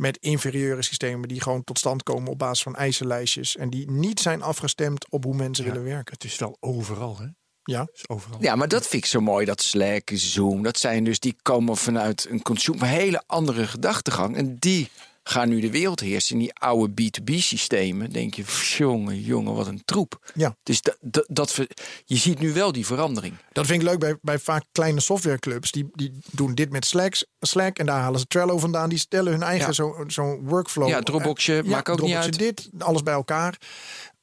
met 0.00 0.16
inferieure 0.16 0.82
systemen 0.82 1.28
die 1.28 1.40
gewoon 1.42 1.64
tot 1.64 1.78
stand 1.78 2.02
komen 2.02 2.30
op 2.30 2.38
basis 2.38 2.62
van 2.62 2.76
eisenlijstjes 2.76 3.56
en 3.56 3.70
die 3.70 3.90
niet 3.90 4.20
zijn 4.20 4.42
afgestemd 4.42 5.06
op 5.10 5.24
hoe 5.24 5.34
mensen 5.34 5.64
Ja. 5.64 5.70
willen 5.70 5.86
werken. 5.86 6.14
Het 6.14 6.24
is 6.24 6.38
wel 6.38 6.56
overal, 6.60 7.18
hè? 7.18 7.26
Ja, 7.62 7.88
overal. 8.06 8.42
Ja, 8.42 8.54
maar 8.56 8.68
dat 8.68 8.86
vind 8.86 9.02
ik 9.04 9.08
zo 9.08 9.20
mooi, 9.20 9.46
dat 9.46 9.62
Slack, 9.62 10.10
Zoom, 10.14 10.62
dat 10.62 10.78
zijn 10.78 11.04
dus, 11.04 11.20
die 11.20 11.36
komen 11.42 11.76
vanuit 11.76 12.26
een 12.30 12.42
consumer, 12.42 12.82
een 12.82 12.88
hele 12.88 13.22
andere 13.26 13.66
gedachtegang. 13.66 14.36
En 14.36 14.56
die 14.58 14.90
gaan 15.30 15.48
nu 15.48 15.60
de 15.60 15.70
wereld 15.70 16.00
heersen. 16.00 16.32
In 16.34 16.38
die 16.38 16.54
oude 16.54 16.92
B2B-systemen 17.02 18.10
denk 18.12 18.34
je, 18.34 18.44
jongen, 18.76 19.20
jongen, 19.20 19.54
wat 19.54 19.66
een 19.66 19.84
troep. 19.84 20.30
Ja. 20.34 20.56
Dus 20.62 20.82
dat, 20.82 20.96
dat, 21.00 21.24
dat, 21.28 21.52
ver- 21.52 21.70
je 22.04 22.16
ziet 22.16 22.38
nu 22.38 22.52
wel 22.52 22.72
die 22.72 22.86
verandering. 22.86 23.34
dat 23.52 23.66
vind 23.66 23.82
ik 23.82 23.88
leuk 23.88 23.98
bij, 23.98 24.16
bij 24.22 24.38
vaak 24.38 24.64
kleine 24.72 25.00
softwareclubs. 25.00 25.70
Die, 25.72 25.88
die 25.92 26.18
doen 26.30 26.54
dit 26.54 26.70
met 26.70 26.84
Slack, 26.86 27.14
Slack 27.40 27.78
en 27.78 27.86
daar 27.86 28.00
halen 28.00 28.20
ze 28.20 28.26
Trello 28.26 28.58
vandaan. 28.58 28.88
Die 28.88 28.98
stellen 28.98 29.32
hun 29.32 29.42
eigen 29.42 29.66
Ja. 29.66 29.72
zo- 29.72 30.04
zo'n 30.06 30.40
workflow. 30.48 30.88
Ja, 30.88 31.00
Dropboxje, 31.00 31.56
Eh, 31.58 31.64
maakt 31.64 31.88
ook 31.88 32.00
niet 32.00 32.14
uit. 32.14 32.38
dit, 32.38 32.70
alles 32.78 33.02
bij 33.02 33.14
elkaar. 33.14 33.58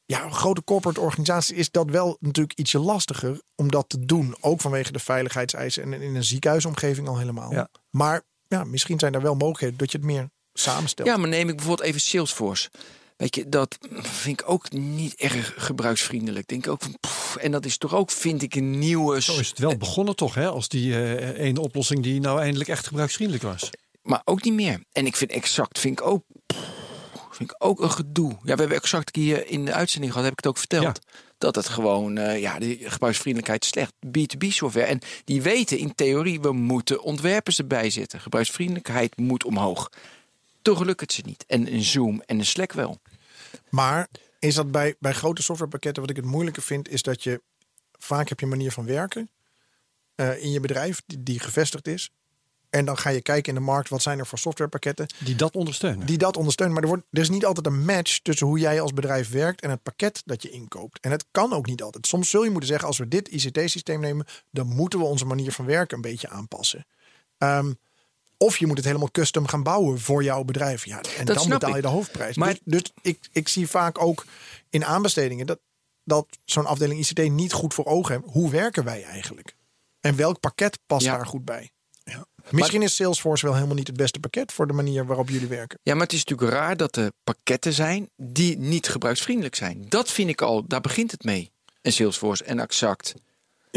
Ja, 0.05 0.29
grote 0.29 0.63
corporate 0.63 0.99
organisaties 1.01 1.57
is 1.57 1.71
dat 1.71 1.89
wel 1.89 2.17
natuurlijk 2.19 2.59
ietsje 2.59 2.79
lastiger 2.79 3.41
om 3.55 3.71
dat 3.71 3.89
te 3.89 4.05
doen. 4.05 4.35
Ook 4.39 4.61
vanwege 4.61 4.91
de 4.91 4.99
veiligheidseisen 4.99 5.83
en 5.93 6.01
in 6.01 6.15
een 6.15 6.23
ziekenhuisomgeving 6.23 7.07
al 7.07 7.17
helemaal. 7.17 7.51
Ja. 7.51 7.69
Maar 7.89 8.21
ja, 8.47 8.63
misschien 8.63 8.99
zijn 8.99 9.13
er 9.13 9.21
wel 9.21 9.33
mogelijkheden 9.35 9.77
dat 9.77 9.91
je 9.91 9.97
het 9.97 10.07
meer 10.07 10.29
samenstelt. 10.59 11.07
Ja, 11.07 11.17
maar 11.17 11.29
neem 11.29 11.49
ik 11.49 11.55
bijvoorbeeld 11.55 11.87
even 11.87 12.01
Salesforce. 12.01 12.69
Weet 13.17 13.35
je, 13.35 13.49
dat 13.49 13.77
vind 14.01 14.41
ik 14.41 14.49
ook 14.49 14.71
niet 14.71 15.15
erg 15.15 15.53
gebruiksvriendelijk. 15.57 16.47
Denk 16.47 16.65
ik 16.65 16.71
ook 16.71 16.81
van, 16.81 16.97
pff, 16.99 17.35
en 17.35 17.51
dat 17.51 17.65
is 17.65 17.77
toch 17.77 17.95
ook, 17.95 18.11
vind 18.11 18.41
ik, 18.41 18.55
een 18.55 18.79
nieuwe... 18.79 19.21
Zo 19.21 19.39
is 19.39 19.49
het 19.49 19.59
wel 19.59 19.77
begonnen 19.77 20.15
toch, 20.15 20.33
hè? 20.33 20.47
Als 20.47 20.67
die 20.67 20.93
eh, 20.93 21.45
ene 21.45 21.61
oplossing 21.61 22.03
die 22.03 22.19
nou 22.19 22.39
eindelijk 22.39 22.69
echt 22.69 22.87
gebruiksvriendelijk 22.87 23.45
was. 23.45 23.69
Maar 24.01 24.21
ook 24.25 24.43
niet 24.43 24.53
meer. 24.53 24.83
En 24.91 25.05
ik 25.05 25.15
vind 25.15 25.31
exact, 25.31 25.79
vind 25.79 25.99
ik 25.99 26.05
ook, 26.05 26.23
pff, 26.45 26.59
Vind 27.37 27.51
ik 27.51 27.55
ook 27.59 27.81
een 27.81 27.91
gedoe. 27.91 28.29
Ja, 28.29 28.53
we 28.53 28.59
hebben 28.59 28.77
exact 28.77 29.15
hier 29.15 29.47
in 29.47 29.65
de 29.65 29.73
uitzending 29.73 30.11
gehad, 30.11 30.27
heb 30.27 30.37
ik 30.37 30.43
het 30.43 30.53
ook 30.53 30.57
verteld. 30.57 30.99
Dat 31.37 31.55
het 31.55 31.69
gewoon, 31.69 32.17
eh, 32.17 32.41
ja, 32.41 32.59
de 32.59 32.77
gebruiksvriendelijkheid 32.81 33.63
is 33.63 33.69
slecht. 33.69 33.93
B2B 34.07 34.47
software. 34.47 34.85
En 34.85 34.99
die 35.23 35.41
weten 35.41 35.77
in 35.77 35.95
theorie, 35.95 36.41
we 36.41 36.51
moeten 36.51 37.01
ontwerpers 37.01 37.57
erbij 37.57 37.89
zetten. 37.89 38.19
Gebruiksvriendelijkheid 38.19 39.17
moet 39.17 39.43
omhoog. 39.43 39.89
Toch 40.67 40.83
lukt 40.83 41.01
het 41.01 41.13
ze 41.13 41.21
niet. 41.25 41.45
En 41.45 41.73
een 41.73 41.83
Zoom 41.83 42.21
en 42.25 42.39
een 42.39 42.45
Slack 42.45 42.73
wel. 42.73 42.99
Maar 43.69 44.07
is 44.39 44.55
dat 44.55 44.71
bij, 44.71 44.95
bij 44.99 45.13
grote 45.13 45.41
softwarepakketten, 45.41 46.01
wat 46.01 46.11
ik 46.11 46.17
het 46.17 46.25
moeilijke 46.25 46.61
vind, 46.61 46.89
is 46.89 47.01
dat 47.01 47.23
je 47.23 47.41
vaak 47.91 48.29
heb 48.29 48.39
je 48.39 48.45
een 48.45 48.51
manier 48.51 48.71
van 48.71 48.85
werken 48.85 49.29
eh, 50.15 50.43
in 50.43 50.51
je 50.51 50.59
bedrijf 50.59 51.01
die, 51.05 51.23
die 51.23 51.39
gevestigd 51.39 51.87
is. 51.87 52.09
En 52.69 52.85
dan 52.85 52.97
ga 52.97 53.09
je 53.09 53.21
kijken 53.21 53.53
in 53.53 53.59
de 53.59 53.65
markt, 53.65 53.89
wat 53.89 54.01
zijn 54.01 54.19
er 54.19 54.27
voor 54.27 54.37
softwarepakketten 54.37 55.07
Die 55.19 55.35
dat 55.35 55.55
ondersteunen. 55.55 56.05
die 56.05 56.17
dat 56.17 56.37
ondersteunen. 56.37 56.75
Maar 56.75 56.83
er, 56.83 56.89
wordt, 56.89 57.05
er 57.11 57.21
is 57.21 57.29
niet 57.29 57.45
altijd 57.45 57.65
een 57.65 57.85
match 57.85 58.19
tussen 58.19 58.47
hoe 58.47 58.59
jij 58.59 58.81
als 58.81 58.93
bedrijf 58.93 59.29
werkt 59.29 59.61
en 59.61 59.69
het 59.69 59.83
pakket 59.83 60.21
dat 60.25 60.41
je 60.41 60.49
inkoopt. 60.49 60.99
En 60.99 61.11
het 61.11 61.25
kan 61.31 61.53
ook 61.53 61.65
niet 61.65 61.81
altijd. 61.81 62.07
Soms 62.07 62.29
zul 62.29 62.43
je 62.43 62.49
moeten 62.49 62.69
zeggen, 62.69 62.87
als 62.87 62.97
we 62.97 63.07
dit 63.07 63.27
ICT-systeem 63.27 63.99
nemen, 63.99 64.25
dan 64.51 64.67
moeten 64.67 64.99
we 64.99 65.05
onze 65.05 65.25
manier 65.25 65.51
van 65.51 65.65
werken 65.65 65.95
een 65.95 66.01
beetje 66.01 66.29
aanpassen. 66.29 66.85
Ehm, 67.37 67.73
of 68.37 68.57
je 68.57 68.67
moet 68.67 68.77
het 68.77 68.85
helemaal 68.85 69.11
custom 69.11 69.47
gaan 69.47 69.63
bouwen 69.63 69.99
voor 69.99 70.23
jouw 70.23 70.43
bedrijf. 70.43 70.85
Ja, 70.85 71.01
en 71.17 71.25
Dat 71.25 71.35
dan 71.35 71.49
betaal 71.49 71.69
je 71.69 71.75
ik. 71.75 71.81
de 71.81 71.87
hoofdprijs. 71.87 72.35
Maar- 72.35 72.57
dus 72.63 72.83
dus 72.83 72.91
ik, 73.01 73.19
ik 73.31 73.47
zie 73.47 73.67
vaak 73.67 74.01
ook 74.01 74.25
in 74.69 74.85
aanbestedingen 74.85 75.45
dat, 75.45 75.59
dat 76.03 76.27
zo'n 76.45 76.65
afdeling 76.65 76.99
ICT 76.99 77.29
niet 77.31 77.53
goed 77.53 77.73
voor 77.73 77.85
ogen 77.85 78.15
heeft. 78.15 78.33
Hoe 78.33 78.49
werken 78.49 78.83
wij 78.83 79.03
eigenlijk? 79.03 79.55
En 79.99 80.15
welk 80.15 80.39
pakket 80.39 80.79
past 80.85 81.05
Ja. 81.05 81.15
daar 81.15 81.25
goed 81.25 81.45
bij? 81.45 81.71
Misschien 82.49 82.81
is 82.81 82.95
Salesforce 82.95 83.45
wel 83.45 83.53
helemaal 83.55 83.75
niet 83.75 83.87
het 83.87 83.97
beste 83.97 84.19
pakket 84.19 84.51
voor 84.51 84.67
de 84.67 84.73
manier 84.73 85.05
waarop 85.05 85.29
jullie 85.29 85.47
werken. 85.47 85.79
Ja, 85.83 85.93
maar 85.93 86.03
het 86.03 86.13
is 86.13 86.23
natuurlijk 86.23 86.57
raar 86.57 86.77
dat 86.77 86.95
er 86.95 87.11
pakketten 87.23 87.73
zijn 87.73 88.09
die 88.15 88.57
niet 88.57 88.87
gebruiksvriendelijk 88.89 89.55
zijn. 89.55 89.85
Dat 89.89 90.11
vind 90.11 90.29
ik 90.29 90.41
al, 90.41 90.67
daar 90.67 90.81
begint 90.81 91.11
het 91.11 91.23
mee. 91.23 91.51
En 91.81 91.91
Salesforce 91.91 92.43
en 92.43 92.59
Exact. 92.59 93.13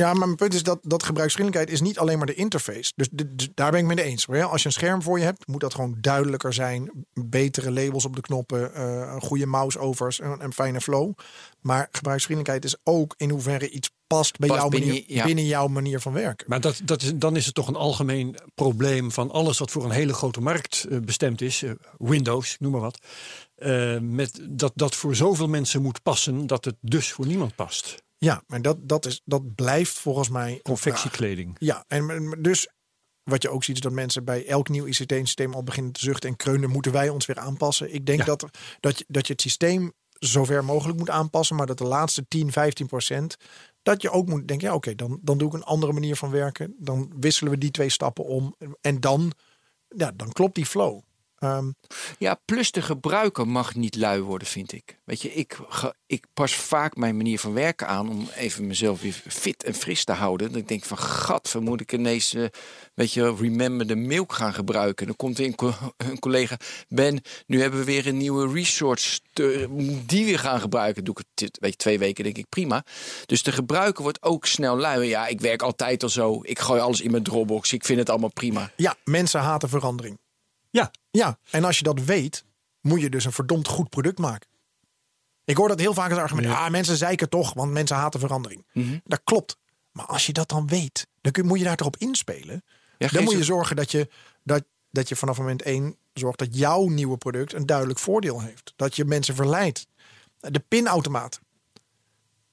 Ja, 0.01 0.13
maar 0.13 0.27
mijn 0.27 0.37
punt 0.37 0.55
is 0.55 0.63
dat, 0.63 0.79
dat 0.83 1.03
gebruiksvriendelijkheid 1.03 1.79
is 1.81 1.87
niet 1.87 1.99
alleen 1.99 2.19
maar 2.19 2.27
de 2.27 2.35
interface. 2.35 2.93
Dus, 2.97 3.09
de- 3.13 3.35
dus 3.35 3.49
daar 3.55 3.71
ben 3.71 3.81
ik 3.81 3.87
mee 3.87 4.05
eens. 4.05 4.29
Als 4.29 4.61
je 4.63 4.67
een 4.69 4.73
scherm 4.75 5.03
voor 5.03 5.19
je 5.19 5.25
hebt, 5.25 5.47
moet 5.47 5.61
dat 5.61 5.75
gewoon 5.75 5.97
duidelijker 6.01 6.53
zijn. 6.53 6.91
Betere 7.13 7.71
labels 7.71 8.05
op 8.05 8.15
de 8.17 8.21
knoppen, 8.21 8.75
eh, 8.75 9.11
een 9.15 9.21
goede 9.21 9.47
mouse-overs 9.47 10.21
en 10.21 10.37
een 10.45 10.53
fijne 10.53 10.81
flow. 10.81 11.13
Maar 11.61 11.89
gebruiksvriendelijkheid 11.93 12.65
is 12.65 12.77
ook 12.85 13.15
in 13.17 13.31
hoeverre 13.31 13.71
iets 13.71 13.91
past 14.07 14.39
bij 14.39 14.49
Past 14.49 14.61
jouw 14.61 14.71
binnen 14.71 14.89
manier, 14.89 15.05
je- 15.07 15.15
ja. 15.15 15.25
binnen 15.25 15.47
jouw 15.47 15.67
manier 15.67 16.01
van 16.01 16.13
werken. 16.13 16.47
Maar 16.49 16.61
dat, 16.61 16.81
dat 16.85 17.03
is, 17.03 17.13
dan 17.15 17.37
is 17.37 17.47
het 17.47 17.55
toch 17.55 17.69
een 17.69 17.77
algemeen 17.77 18.37
probleem 18.55 19.11
van 19.13 19.31
alles 19.31 19.59
wat 19.59 19.71
voor 19.71 19.85
een 19.85 19.91
hele 19.91 20.13
grote 20.15 20.41
markt 20.41 20.85
eh, 20.91 20.99
bestemd 20.99 21.41
is. 21.41 21.63
eh, 21.63 21.71
Windows, 21.99 22.57
noem 22.59 22.73
maar 22.73 22.81
wat. 22.81 22.99
eh, 23.55 23.99
met 24.01 24.41
dat 24.51 24.73
dat 24.75 24.95
voor 24.95 25.15
zoveel 25.17 25.49
mensen 25.49 25.83
moet 25.83 26.03
passen 26.03 26.47
dat 26.47 26.65
het 26.65 26.77
dus 26.81 27.13
voor 27.13 27.27
niemand 27.27 27.55
past. 27.55 28.03
Ja, 28.21 28.43
maar 28.47 28.62
dat, 28.62 28.77
dat, 28.89 29.07
is, 29.07 29.21
dat 29.25 29.55
blijft 29.55 29.99
volgens 29.99 30.29
mij. 30.29 30.61
Confectiekleding. 30.62 31.57
Ja, 31.59 31.85
en 31.89 32.37
dus 32.39 32.68
wat 33.23 33.43
je 33.43 33.49
ook 33.51 33.64
ziet 33.64 33.75
is 33.75 33.81
dat 33.83 33.93
mensen 33.93 34.25
bij 34.25 34.47
elk 34.47 34.68
nieuw 34.68 34.87
ICT-systeem 34.87 35.55
al 35.55 35.62
beginnen 35.62 35.93
te 35.93 36.01
zuchten 36.01 36.29
en 36.31 36.37
kreunen. 36.37 36.71
Moeten 36.71 36.93
wij 36.93 37.09
ons 37.09 37.27
weer 37.27 37.39
aanpassen? 37.39 37.95
Ik 37.95 38.07
denk 38.07 38.18
Ja. 38.18 38.25
dat, 38.25 38.47
dat, 38.81 38.99
je, 38.99 39.05
dat 39.09 39.27
je 39.27 39.33
het 39.33 39.43
systeem 39.43 39.93
zover 40.09 40.64
mogelijk 40.64 40.99
moet 40.99 41.11
aanpassen, 41.11 41.57
maar 41.57 41.66
dat 41.66 41.79
de 41.79 41.85
laatste 41.85 42.25
10, 42.29 42.53
15 42.53 42.87
procent, 42.87 43.37
dat 43.83 44.03
je 44.03 44.11
ook 44.11 44.29
moet 44.29 44.49
denken, 44.49 44.68
ja 44.68 44.75
oké, 44.75 44.95
dan, 44.95 45.18
dan 45.23 45.39
doe 45.39 45.49
ik 45.49 45.55
een 45.55 45.62
andere 45.62 45.93
manier 45.93 46.16
van 46.16 46.31
werken. 46.31 46.75
Dan 46.79 47.12
wisselen 47.21 47.53
we 47.53 47.59
die 47.59 47.71
twee 47.71 47.89
stappen 47.89 48.25
om 48.25 48.55
en 48.81 49.01
dan, 49.01 49.33
ja, 49.89 50.12
dan 50.16 50.33
klopt 50.33 50.55
die 50.55 50.66
flow. 50.66 51.01
Ehm, 51.41 51.70
Ja, 52.18 52.41
plus 52.45 52.70
de 52.72 52.82
gebruiker 52.82 53.49
mag 53.49 53.74
niet 53.74 53.97
lui 53.97 54.20
worden, 54.20 54.49
vind 54.49 54.72
ik. 54.72 54.99
Weet 55.05 55.22
je, 55.22 55.34
ik, 55.34 55.59
ga- 55.68 55.95
ik 56.07 56.24
pas 56.34 56.55
vaak 56.55 56.97
mijn 56.97 57.16
manier 57.16 57.38
van 57.38 57.53
werken 57.53 57.86
aan 57.86 58.09
om 58.09 58.28
even 58.36 58.66
mezelf 58.66 59.01
weer 59.01 59.22
fit 59.28 59.64
en 59.64 59.74
fris 59.74 60.05
te 60.05 60.12
houden. 60.12 60.49
Dat 60.49 60.61
ik 60.61 60.68
denk 60.68 60.84
van, 60.84 60.99
gat, 60.99 61.55
moet 61.61 61.80
ik 61.80 61.93
ineens, 61.93 62.34
eh, 62.34 62.45
weet 62.95 63.12
je, 63.12 63.34
remember 63.34 63.86
the 63.86 63.95
milk 63.95 64.32
gaan 64.32 64.55
gebruiken. 64.55 65.07
Dan 65.07 65.16
komt 65.16 65.38
er 65.38 65.45
een, 65.45 65.55
co- 65.55 65.74
een 65.97 66.18
collega, 66.18 66.57
Ben, 66.88 67.20
nu 67.47 67.61
hebben 67.61 67.78
we 67.78 67.84
weer 67.84 68.07
een 68.07 68.16
nieuwe 68.16 68.53
resource, 68.53 69.20
te- 69.32 70.03
die 70.07 70.24
weer 70.24 70.38
gaan 70.38 70.61
gebruiken. 70.61 71.05
Doe 71.05 71.14
ik 71.18 71.24
het, 71.45 71.59
weet 71.61 71.70
je, 71.70 71.76
twee 71.76 71.99
weken 71.99 72.24
denk 72.24 72.38
ik 72.38 72.49
prima. 72.49 72.84
Dus 73.26 73.43
de 73.43 73.53
gebruiker 73.53 74.03
wordt 74.03 74.22
ook 74.22 74.47
snel 74.47 74.76
lui. 74.76 75.09
Ja, 75.09 75.26
ik 75.26 75.41
werk 75.41 75.62
altijd 75.62 76.03
al 76.03 76.09
zo. 76.09 76.38
Ik 76.43 76.59
gooi 76.59 76.80
alles 76.80 77.01
in 77.01 77.11
mijn 77.11 77.22
Dropbox. 77.22 77.72
Ik 77.72 77.84
vind 77.84 77.99
het 77.99 78.11
allemaal 78.11 78.32
prima. 78.32 78.70
ja, 78.76 78.97
mensen 79.05 79.41
haten 79.41 79.68
verandering. 79.68 80.18
Ja, 80.72 80.91
Ja, 81.11 81.39
en 81.51 81.65
als 81.65 81.77
je 81.79 81.85
dat 81.85 82.01
weet, 82.05 82.45
moet 82.81 83.01
je 83.01 83.11
dus 83.11 83.25
een 83.25 83.33
verdomd 83.33 83.69
goed 83.69 83.89
product 83.91 84.19
maken. 84.19 84.49
Ik 85.45 85.57
hoor 85.57 85.69
dat 85.69 85.79
heel 85.81 85.95
vaak 85.95 86.11
als 86.11 86.19
argument. 86.19 86.47
Ja. 86.47 86.65
Ah, 86.65 86.71
mensen 86.71 86.97
zeiken 86.97 87.29
toch, 87.29 87.55
want 87.55 87.73
mensen 87.73 87.97
haten 87.97 88.21
verandering. 88.21 88.67
Mhm. 88.73 88.99
Dat 89.05 89.21
klopt. 89.25 89.57
Maar 89.93 90.07
als 90.07 90.27
je 90.27 90.33
dat 90.33 90.49
dan 90.49 90.67
weet, 90.67 91.07
dan 91.21 91.33
kun, 91.33 91.47
moet 91.47 91.59
je 91.59 91.65
daar 91.65 91.77
toch 91.77 91.87
op 91.87 91.97
inspelen. 91.97 92.65
Ja, 92.99 93.09
dan 93.09 93.23
moet 93.25 93.33
je 93.33 93.39
zo- 93.39 93.45
zorgen 93.45 93.77
dat 93.77 93.91
je, 93.91 94.09
dat, 94.43 94.65
dat 94.91 95.09
je 95.09 95.17
vanaf 95.17 95.39
moment 95.39 95.63
één 95.63 95.97
zorgt 96.13 96.39
dat 96.39 96.57
jouw 96.57 96.87
nieuwe 96.87 97.17
product 97.17 97.53
een 97.53 97.67
duidelijk 97.67 97.99
voordeel 97.99 98.41
heeft. 98.41 98.73
Dat 98.77 98.97
je 98.97 99.05
mensen 99.05 99.35
verleidt. 99.35 99.87
De 100.41 100.61
pinautomaat. 100.69 101.41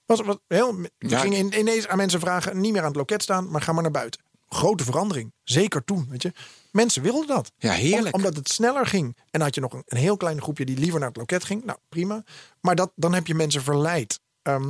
Was, 0.05 0.21
wat, 0.21 0.39
heel, 0.47 0.75
we 0.75 0.89
Ja. 0.97 1.19
gingen 1.19 1.37
in, 1.37 1.59
ineens 1.59 1.87
aan 1.87 1.97
mensen 1.97 2.19
vragen, 2.19 2.59
niet 2.59 2.71
meer 2.71 2.81
aan 2.81 2.87
het 2.87 2.95
loket 2.95 3.21
staan, 3.23 3.49
maar 3.51 3.61
ga 3.61 3.71
maar 3.71 3.83
naar 3.83 3.91
buiten. 3.91 4.21
Grote 4.49 4.83
verandering. 4.83 5.33
Zeker 5.43 5.83
toen, 5.83 6.07
weet 6.09 6.21
je. 6.21 6.31
Mensen 6.71 7.01
wilden 7.01 7.27
dat. 7.27 7.51
Ja, 7.57 7.71
heerlijk. 7.71 8.15
Om- 8.15 8.21
omdat 8.21 8.35
het 8.35 8.49
sneller 8.49 8.85
ging. 8.85 9.17
En 9.31 9.41
had 9.41 9.55
je 9.55 9.61
nog 9.61 9.73
een, 9.73 9.83
een 9.85 9.97
heel 9.97 10.17
klein 10.17 10.41
groepje 10.41 10.65
die 10.65 10.77
liever 10.77 10.99
naar 10.99 11.07
het 11.09 11.17
loket 11.17 11.43
ging. 11.43 11.63
Nou, 11.63 11.77
prima. 11.89 12.23
Maar 12.61 12.75
dat, 12.75 12.91
dan 12.95 13.13
heb 13.13 13.27
je 13.27 13.35
mensen 13.35 13.61
verleid. 13.63 14.19
Ehm, 14.41 14.63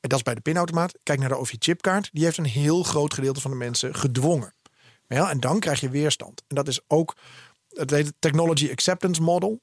en 0.00 0.08
dat 0.10 0.18
is 0.18 0.22
bij 0.22 0.34
de 0.34 0.40
pinautomaat. 0.40 0.98
Kijk 1.02 1.18
naar 1.18 1.28
de 1.28 1.36
OV-chipkaart. 1.38 2.08
Die 2.12 2.24
heeft 2.24 2.38
een 2.38 2.44
heel 2.44 2.82
groot 2.82 3.14
gedeelte 3.14 3.40
van 3.40 3.50
de 3.50 3.56
mensen 3.56 3.94
gedwongen. 3.94 4.54
Ja, 5.08 5.30
en 5.30 5.40
dan 5.40 5.60
krijg 5.60 5.80
je 5.80 5.88
weerstand. 5.90 6.42
En 6.48 6.56
dat 6.56 6.68
is 6.68 6.80
ook 6.86 7.14
het 7.68 7.90
heet 7.90 8.06
het 8.06 8.14
Technology 8.18 8.70
Acceptance 8.70 9.22
Model. 9.22 9.60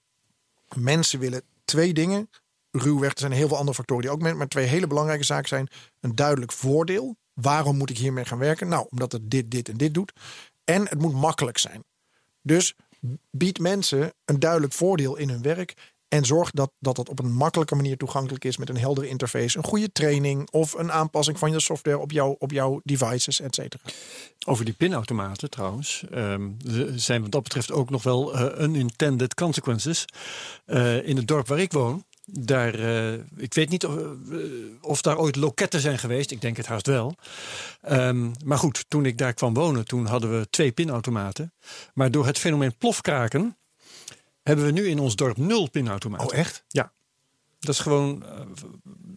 Mensen 0.75 1.19
willen 1.19 1.41
twee 1.65 1.93
dingen. 1.93 2.29
Ruwweg, 2.71 3.11
er 3.11 3.19
zijn 3.19 3.31
heel 3.31 3.47
veel 3.47 3.57
andere 3.57 3.75
factoren 3.75 4.03
die 4.03 4.11
ook 4.11 4.21
mee, 4.21 4.33
maar 4.33 4.47
twee 4.47 4.65
hele 4.65 4.87
belangrijke 4.87 5.23
zaken 5.23 5.47
zijn. 5.47 5.67
Een 5.99 6.15
duidelijk 6.15 6.51
voordeel. 6.51 7.17
Waarom 7.33 7.77
moet 7.77 7.89
ik 7.89 7.97
hiermee 7.97 8.25
gaan 8.25 8.37
werken? 8.37 8.67
Nou, 8.67 8.87
omdat 8.89 9.11
het 9.11 9.31
dit, 9.31 9.51
dit 9.51 9.69
en 9.69 9.77
dit 9.77 9.93
doet. 9.93 10.13
En 10.63 10.87
het 10.87 10.99
moet 10.99 11.13
makkelijk 11.13 11.57
zijn. 11.57 11.83
Dus 12.41 12.75
bied 13.31 13.59
mensen 13.59 14.13
een 14.25 14.39
duidelijk 14.39 14.73
voordeel 14.73 15.15
in 15.15 15.29
hun 15.29 15.41
werk. 15.41 15.73
En 16.07 16.25
zorg 16.25 16.51
dat, 16.51 16.71
dat 16.79 16.97
het 16.97 17.09
op 17.09 17.19
een 17.19 17.31
makkelijke 17.31 17.75
manier 17.75 17.97
toegankelijk 17.97 18.45
is 18.45 18.57
met 18.57 18.69
een 18.69 18.77
heldere 18.77 19.07
interface, 19.07 19.57
een 19.57 19.63
goede 19.63 19.91
training 19.91 20.49
of 20.49 20.73
een 20.73 20.91
aanpassing 20.91 21.39
van 21.39 21.51
je 21.51 21.59
software 21.59 21.97
op, 21.97 22.11
jou, 22.11 22.35
op 22.39 22.51
jouw 22.51 22.81
devices, 22.83 23.39
et 23.39 23.55
cetera. 23.55 23.83
Over 24.45 24.65
die 24.65 24.73
pinautomaten 24.73 25.49
trouwens. 25.49 26.03
er 26.09 26.49
zijn 26.95 27.21
wat 27.21 27.31
dat 27.31 27.43
betreft 27.43 27.71
ook 27.71 27.89
nog 27.89 28.03
wel 28.03 28.35
eh, 28.35 28.63
unintended 28.63 29.33
consequences. 29.33 30.05
Eh, 30.65 31.07
in 31.07 31.15
het 31.15 31.27
dorp 31.27 31.47
waar 31.47 31.59
ik 31.59 31.71
woon. 31.71 32.05
Daar, 32.33 32.73
eh, 32.73 33.13
ik 33.35 33.53
weet 33.53 33.69
niet 33.69 33.85
of, 33.85 33.95
eh, 33.95 34.37
of 34.81 35.01
daar 35.01 35.17
ooit 35.17 35.35
loketten 35.35 35.79
zijn 35.79 35.97
geweest. 35.99 36.31
Ik 36.31 36.41
denk 36.41 36.57
het 36.57 36.65
haast 36.65 36.87
wel. 36.87 37.15
Ehm, 37.81 38.31
maar 38.45 38.57
goed, 38.57 38.85
toen 38.87 39.05
ik 39.05 39.17
daar 39.17 39.33
kwam 39.33 39.53
wonen, 39.53 39.85
toen 39.85 40.05
hadden 40.05 40.39
we 40.39 40.49
twee 40.49 40.71
pinautomaten. 40.71 41.53
Maar 41.93 42.11
door 42.11 42.25
het 42.25 42.37
fenomeen 42.37 42.77
plofkraken 42.77 43.57
hebben 44.43 44.65
we 44.65 44.71
nu 44.71 44.87
in 44.87 44.99
ons 44.99 45.15
dorp 45.15 45.37
nul 45.37 45.69
pinautomaten. 45.69 46.27
Oh, 46.27 46.33
echt? 46.33 46.63
Ja. 46.67 46.91
Dat 47.59 47.73
is 47.73 47.79
gewoon 47.79 48.25
eh, 48.25 48.39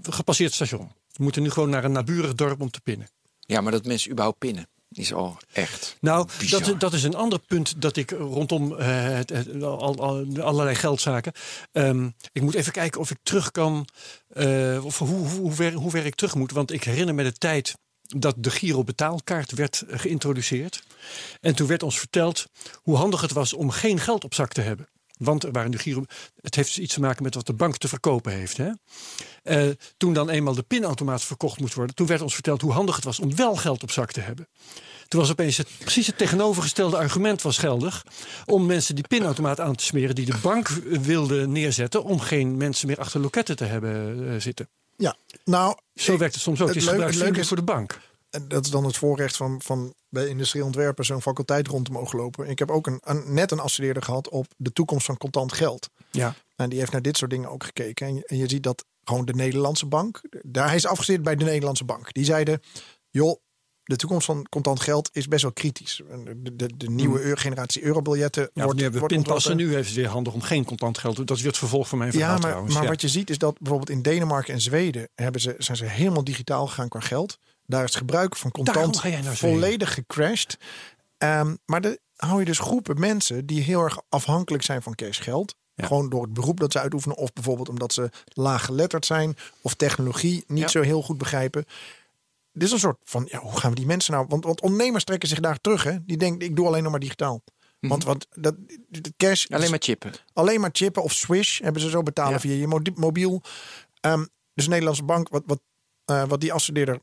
gepasseerd 0.02 0.52
station. 0.52 0.92
We 1.12 1.22
moeten 1.22 1.42
nu 1.42 1.50
gewoon 1.50 1.70
naar 1.70 1.84
een 1.84 1.92
naburig 1.92 2.34
dorp 2.34 2.60
om 2.60 2.70
te 2.70 2.80
pinnen. 2.80 3.08
Ja, 3.40 3.60
maar 3.60 3.72
dat 3.72 3.84
mensen 3.84 4.10
überhaupt 4.10 4.38
pinnen 4.38 4.68
is 4.95 5.12
al 5.12 5.36
echt. 5.53 5.97
Nou, 6.01 6.28
dat, 6.51 6.80
dat 6.80 6.92
is 6.92 7.03
een 7.03 7.14
ander 7.14 7.38
punt 7.38 7.82
dat 7.82 7.97
ik 7.97 8.11
rondom 8.11 8.76
eh, 8.76 8.86
het, 9.05 9.30
het- 9.30 9.62
al, 9.62 9.99
al- 10.03 10.26
allerlei 10.40 10.76
geldzaken. 10.76 11.32
Ehm, 11.72 12.09
ik 12.32 12.42
moet 12.42 12.55
even 12.55 12.72
kijken 12.72 13.01
of 13.01 13.11
ik 13.11 13.18
terug 13.22 13.51
kan. 13.51 13.86
eh, 14.28 14.84
of 14.84 14.99
hoe, 14.99 15.09
hoe, 15.09 15.28
hoe, 15.28 15.53
ver, 15.53 15.72
hoe 15.72 15.90
ver 15.90 16.07
ik 16.07 16.14
terug 16.14 16.34
moet. 16.34 16.53
Want 16.53 16.72
ik 16.72 16.84
herinner 16.84 17.14
me 17.14 17.22
de 17.22 17.32
tijd 17.32 17.74
dat 18.03 18.34
de 18.38 18.51
Giro 18.51 18.84
betaalkaart 18.84 19.53
werd 19.53 19.82
geïntroduceerd. 19.88 20.82
En 21.40 21.55
toen 21.55 21.66
werd 21.66 21.82
ons 21.82 21.99
verteld 21.99 22.47
hoe 22.74 22.97
handig 22.97 23.20
het 23.20 23.32
was 23.32 23.53
om 23.53 23.70
geen 23.70 23.99
geld 24.01 24.24
op 24.24 24.34
zak 24.34 24.53
te 24.53 24.61
hebben. 24.61 24.88
Want 25.18 25.44
er 25.44 25.52
waren 25.52 25.70
nu 25.70 25.78
Giro. 25.78 26.04
Het 26.40 26.54
heeft 26.54 26.68
dus 26.68 26.78
iets 26.78 26.94
te 26.94 27.00
maken 27.00 27.22
met 27.22 27.34
wat 27.34 27.46
de 27.46 27.52
bank 27.52 27.76
te 27.76 27.88
verkopen 27.88 28.32
heeft. 28.32 28.56
Hè? 28.56 28.70
Eh, 29.42 29.68
toen 29.96 30.12
dan 30.12 30.30
eenmaal 30.30 30.54
de 30.54 30.62
pinautomaat 30.62 31.22
verkocht 31.22 31.60
moest 31.60 31.74
worden, 31.74 31.94
toen 31.94 32.06
werd 32.06 32.20
ons 32.22 32.34
verteld 32.34 32.60
hoe 32.60 32.72
handig 32.72 32.94
het 32.96 33.04
was 33.04 33.18
om 33.20 33.36
wel 33.36 33.56
geld 33.56 33.82
op 33.82 33.90
zak 33.90 34.12
te 34.12 34.20
hebben. 34.20 34.48
Toen 35.08 35.20
was 35.20 35.30
opeens 35.30 35.56
het, 35.56 35.68
precies 35.78 36.06
het 36.06 36.18
tegenovergestelde 36.18 36.96
argument 36.96 37.42
was 37.42 37.58
geldig 37.58 38.04
om 38.44 38.66
mensen 38.66 38.94
die 38.94 39.06
pinautomaat 39.08 39.60
aan 39.60 39.74
te 39.74 39.84
smeren 39.84 40.14
die 40.14 40.26
de 40.26 40.38
bank 40.42 40.68
wilde 40.84 41.46
neerzetten 41.46 42.04
om 42.04 42.20
geen 42.20 42.56
mensen 42.56 42.86
meer 42.86 42.98
achter 42.98 43.20
loketten 43.20 43.56
te 43.56 43.64
hebben 43.64 44.24
eh, 44.34 44.40
zitten. 44.40 44.68
Ja, 44.96 45.16
nou, 45.44 45.76
Zo 45.94 46.16
werkt 46.18 46.34
het 46.34 46.42
soms 46.42 46.60
ook. 46.60 46.66
Het 46.66 46.76
het 46.76 46.84
is 46.84 46.90
leuk- 46.90 47.26
het 47.28 47.36
is- 47.38 47.48
voor 47.48 47.56
de 47.56 47.62
bank. 47.62 48.00
en 48.30 48.48
dat 48.48 48.64
is 48.64 48.70
dan 48.70 48.84
het 48.84 48.96
voorrecht 48.96 49.36
van, 49.36 49.60
van 49.64 49.94
bij 50.14 50.26
industrieel 50.28 50.66
ontwerpen 50.66 51.04
zo'n 51.04 51.22
faculteit 51.22 51.66
rond 51.68 51.84
te 51.84 51.92
mogen 51.92 52.18
lopen. 52.18 52.48
Ik 52.48 52.58
heb 52.58 52.70
ook 52.70 52.86
een, 52.86 53.00
een, 53.04 53.34
net 53.34 53.50
een 53.50 53.60
afstudeerder 53.60 54.02
gehad 54.02 54.28
op 54.28 54.46
de 54.56 54.72
toekomst 54.72 55.06
van 55.06 55.16
contant 55.16 55.52
geld. 55.52 55.88
Ja. 56.10 56.34
En 56.56 56.68
die 56.70 56.78
heeft 56.78 56.92
naar 56.92 57.02
dit 57.02 57.16
soort 57.16 57.30
dingen 57.30 57.50
ook 57.50 57.64
gekeken. 57.64 58.06
En 58.06 58.14
je, 58.14 58.26
en 58.26 58.36
je 58.36 58.48
ziet 58.48 58.62
dat 58.62 58.84
gewoon 59.04 59.24
de 59.24 59.34
Nederlandse 59.34 59.86
bank, 59.86 60.20
daar 60.42 60.66
hij 60.66 60.76
is 60.76 60.86
afgestudeerd 60.86 61.24
bij 61.24 61.36
de 61.36 61.44
Nederlandse 61.44 61.84
bank. 61.84 62.12
Die 62.12 62.24
zeiden, 62.24 62.60
joh, 63.10 63.38
de 63.82 63.96
toekomst 63.96 64.26
van 64.26 64.46
contant 64.48 64.80
geld 64.80 65.08
is 65.12 65.28
best 65.28 65.42
wel 65.42 65.52
kritisch. 65.52 66.02
De, 66.24 66.56
de, 66.56 66.70
de 66.76 66.90
nieuwe 66.90 67.20
euro- 67.20 67.40
generatie 67.40 67.82
eurobiljetten 67.82 68.42
Ja, 68.42 68.62
wordt, 68.62 68.76
nu 68.76 68.82
hebben 68.82 69.00
we 69.08 69.22
wordt. 69.24 69.54
Nu 69.54 69.74
heeft 69.74 69.86
het 69.88 69.96
weer 69.96 70.08
handig 70.08 70.32
om 70.32 70.40
geen 70.40 70.64
contant 70.64 70.98
geld 70.98 71.16
te. 71.16 71.24
Dat 71.24 71.36
is 71.36 71.42
weer 71.42 71.50
het 71.50 71.60
vervolg 71.60 71.88
van 71.88 71.98
mijn 71.98 72.12
verhaal 72.12 72.28
Ja, 72.28 72.34
maar, 72.36 72.46
trouwens. 72.46 72.74
maar 72.74 72.82
Ja. 72.82 72.88
wat 72.88 73.00
je 73.00 73.08
ziet 73.08 73.30
is 73.30 73.38
dat 73.38 73.58
bijvoorbeeld 73.58 73.90
in 73.90 74.02
Denemarken 74.02 74.54
en 74.54 74.60
Zweden 74.60 75.08
hebben 75.14 75.40
ze, 75.40 75.54
zijn 75.58 75.76
ze 75.76 75.84
helemaal 75.84 76.24
digitaal 76.24 76.66
gegaan 76.66 76.88
qua 76.88 77.00
geld. 77.00 77.38
Daar 77.66 77.82
is 77.84 77.88
het 77.88 77.98
gebruik 77.98 78.36
van 78.36 78.50
contant 78.50 78.96
Zweden. 78.96 79.36
volledig 79.36 79.94
gecrashed. 79.94 80.58
Ehm, 81.18 81.54
maar 81.66 81.80
dan 81.80 81.98
hou 82.16 82.38
je 82.38 82.44
dus 82.44 82.58
groepen 82.58 83.00
mensen 83.00 83.46
die 83.46 83.62
heel 83.62 83.80
erg 83.80 83.98
afhankelijk 84.08 84.62
zijn 84.62 84.82
van 84.82 84.94
cashgeld. 84.94 85.54
Ja. 85.74 85.86
Gewoon 85.86 86.08
door 86.08 86.22
het 86.22 86.32
beroep 86.32 86.60
dat 86.60 86.72
ze 86.72 86.80
uitoefenen. 86.80 87.16
Of 87.16 87.32
bijvoorbeeld 87.32 87.68
omdat 87.68 87.92
ze 87.92 88.10
laag 88.24 88.64
geletterd 88.64 89.06
zijn. 89.06 89.36
Of 89.60 89.74
technologie 89.74 90.44
niet 90.46 90.58
Ja. 90.62 90.68
zo 90.68 90.80
heel 90.80 91.02
goed 91.02 91.18
begrijpen. 91.18 91.64
Dit 92.52 92.62
is 92.62 92.72
een 92.72 92.78
soort 92.78 92.98
van, 93.04 93.28
ja, 93.30 93.38
hoe 93.38 93.58
gaan 93.58 93.70
we 93.70 93.76
die 93.76 93.86
mensen 93.86 94.12
nou... 94.12 94.26
Want, 94.28 94.44
want 94.44 94.60
ondernemers 94.60 95.04
trekken 95.04 95.28
zich 95.28 95.40
daar 95.40 95.60
terug. 95.60 95.82
Hè? 95.82 96.04
Die 96.04 96.16
denken, 96.16 96.46
ik 96.48 96.56
doe 96.56 96.66
alleen 96.66 96.82
nog 96.82 96.90
maar 96.90 97.00
digitaal. 97.00 97.42
Want, 97.80 98.04
want 98.04 98.26
dat, 98.34 98.54
de 98.88 99.12
cash... 99.16 99.46
Alleen 99.48 99.70
maar 99.70 99.78
chippen. 99.82 100.12
Alleen 100.32 100.60
maar 100.60 100.70
chippen 100.72 101.02
of 101.02 101.12
Swish 101.12 101.60
hebben 101.60 101.82
ze 101.82 101.88
zo 101.90 102.02
betalen 102.02 102.32
Ja. 102.32 102.38
via 102.40 102.54
je 102.54 102.66
mo- 102.66 102.80
mobiel. 102.94 103.42
Ehm, 104.00 104.24
dus 104.54 104.64
de 104.64 104.70
Nederlandse 104.70 105.02
bank, 105.04 105.28
wat, 105.28 105.42
wat, 105.46 105.60
eh, 106.04 106.24
wat 106.24 106.40
die 106.40 106.52
afstudeerder. 106.52 107.00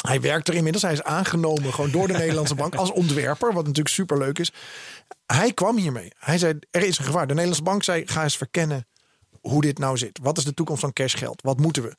Hij 0.00 0.20
werkt 0.20 0.48
er 0.48 0.54
inmiddels. 0.54 0.82
Hij 0.84 0.92
is 0.92 1.02
aangenomen 1.02 1.74
gewoon 1.74 1.90
door 1.90 2.06
de 2.06 2.12
Nederlandse 2.22 2.54
bank 2.54 2.74
als 2.74 2.92
ontwerper. 2.92 3.52
Wat 3.52 3.66
natuurlijk 3.66 3.94
superleuk 3.94 4.38
is. 4.38 4.52
Hij 5.26 5.52
kwam 5.52 5.76
hiermee. 5.76 6.12
Hij 6.18 6.38
zei, 6.38 6.58
er 6.70 6.82
is 6.82 6.98
een 6.98 7.04
gevaar. 7.04 7.26
De 7.26 7.34
Nederlandse 7.34 7.62
bank 7.62 7.82
zei, 7.82 8.02
ga 8.06 8.22
eens 8.22 8.36
verkennen 8.36 8.86
hoe 9.40 9.60
dit 9.60 9.78
nou 9.78 9.98
zit. 9.98 10.18
Wat 10.22 10.38
is 10.38 10.44
de 10.44 10.54
toekomst 10.54 10.80
van 10.80 10.92
cashgeld? 10.92 11.42
Wat 11.42 11.58
moeten 11.58 11.82
we? 11.82 11.94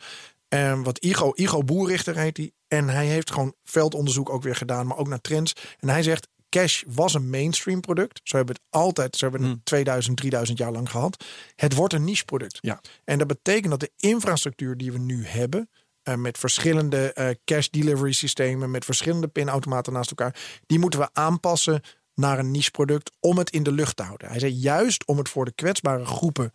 En 0.48 0.84
wat 0.84 0.98
Igo, 0.98 1.32
Igo 1.36 1.64
Boerrichter 1.64 2.18
heet 2.18 2.38
hij. 2.38 2.52
En 2.68 2.90
hij 2.90 3.06
heeft 3.06 3.32
gewoon 3.32 3.54
veldonderzoek 3.64 4.30
ook 4.30 4.44
weer 4.44 4.56
gedaan, 4.56 4.88
maar 4.88 4.98
ook 4.98 5.08
naar 5.08 5.22
trends. 5.22 5.54
En 5.80 5.90
hij 5.90 6.04
zegt, 6.04 6.28
cash 6.50 6.84
was 6.88 7.14
een 7.14 7.30
mainstream 7.30 7.82
product. 7.82 8.20
Zo 8.24 8.38
hebben 8.38 8.56
we 8.56 8.62
het 8.64 8.82
altijd, 8.82 9.16
zo 9.16 9.30
hebben 9.30 9.48
we 9.48 9.54
het 9.54 9.66
2000, 9.66 10.18
3000 10.18 10.58
jaar 10.58 10.72
lang 10.72 10.90
gehad. 10.90 11.26
Het 11.56 11.74
wordt 11.74 11.94
een 11.94 12.04
niche 12.04 12.26
product. 12.26 12.58
Ja. 12.62 12.82
En 13.04 13.18
dat 13.18 13.28
betekent 13.28 13.70
dat 13.70 13.80
de 13.80 13.92
infrastructuur 13.98 14.78
die 14.78 14.92
we 14.92 15.00
nu 15.00 15.26
hebben, 15.26 15.70
eh, 16.04 16.16
met 16.16 16.38
verschillende 16.38 17.14
eh, 17.14 17.30
cash 17.46 17.68
delivery 17.68 18.12
systemen, 18.12 18.72
met 18.72 18.86
verschillende 18.86 19.28
pinautomaten 19.28 19.94
naast 19.94 20.10
elkaar, 20.10 20.36
die 20.66 20.80
moeten 20.80 21.00
we 21.00 21.10
aanpassen 21.14 21.82
naar 22.16 22.40
een 22.40 22.52
niche 22.52 22.72
product 22.72 23.12
om 23.20 23.38
het 23.38 23.50
in 23.50 23.64
de 23.64 23.72
lucht 23.72 23.96
te 23.98 24.04
houden. 24.04 24.28
Hij 24.30 24.40
zei 24.40 24.52
juist 24.52 25.06
om 25.06 25.18
het 25.18 25.30
voor 25.30 25.46
de 25.46 25.54
kwetsbare 25.56 26.06
groepen 26.06 26.54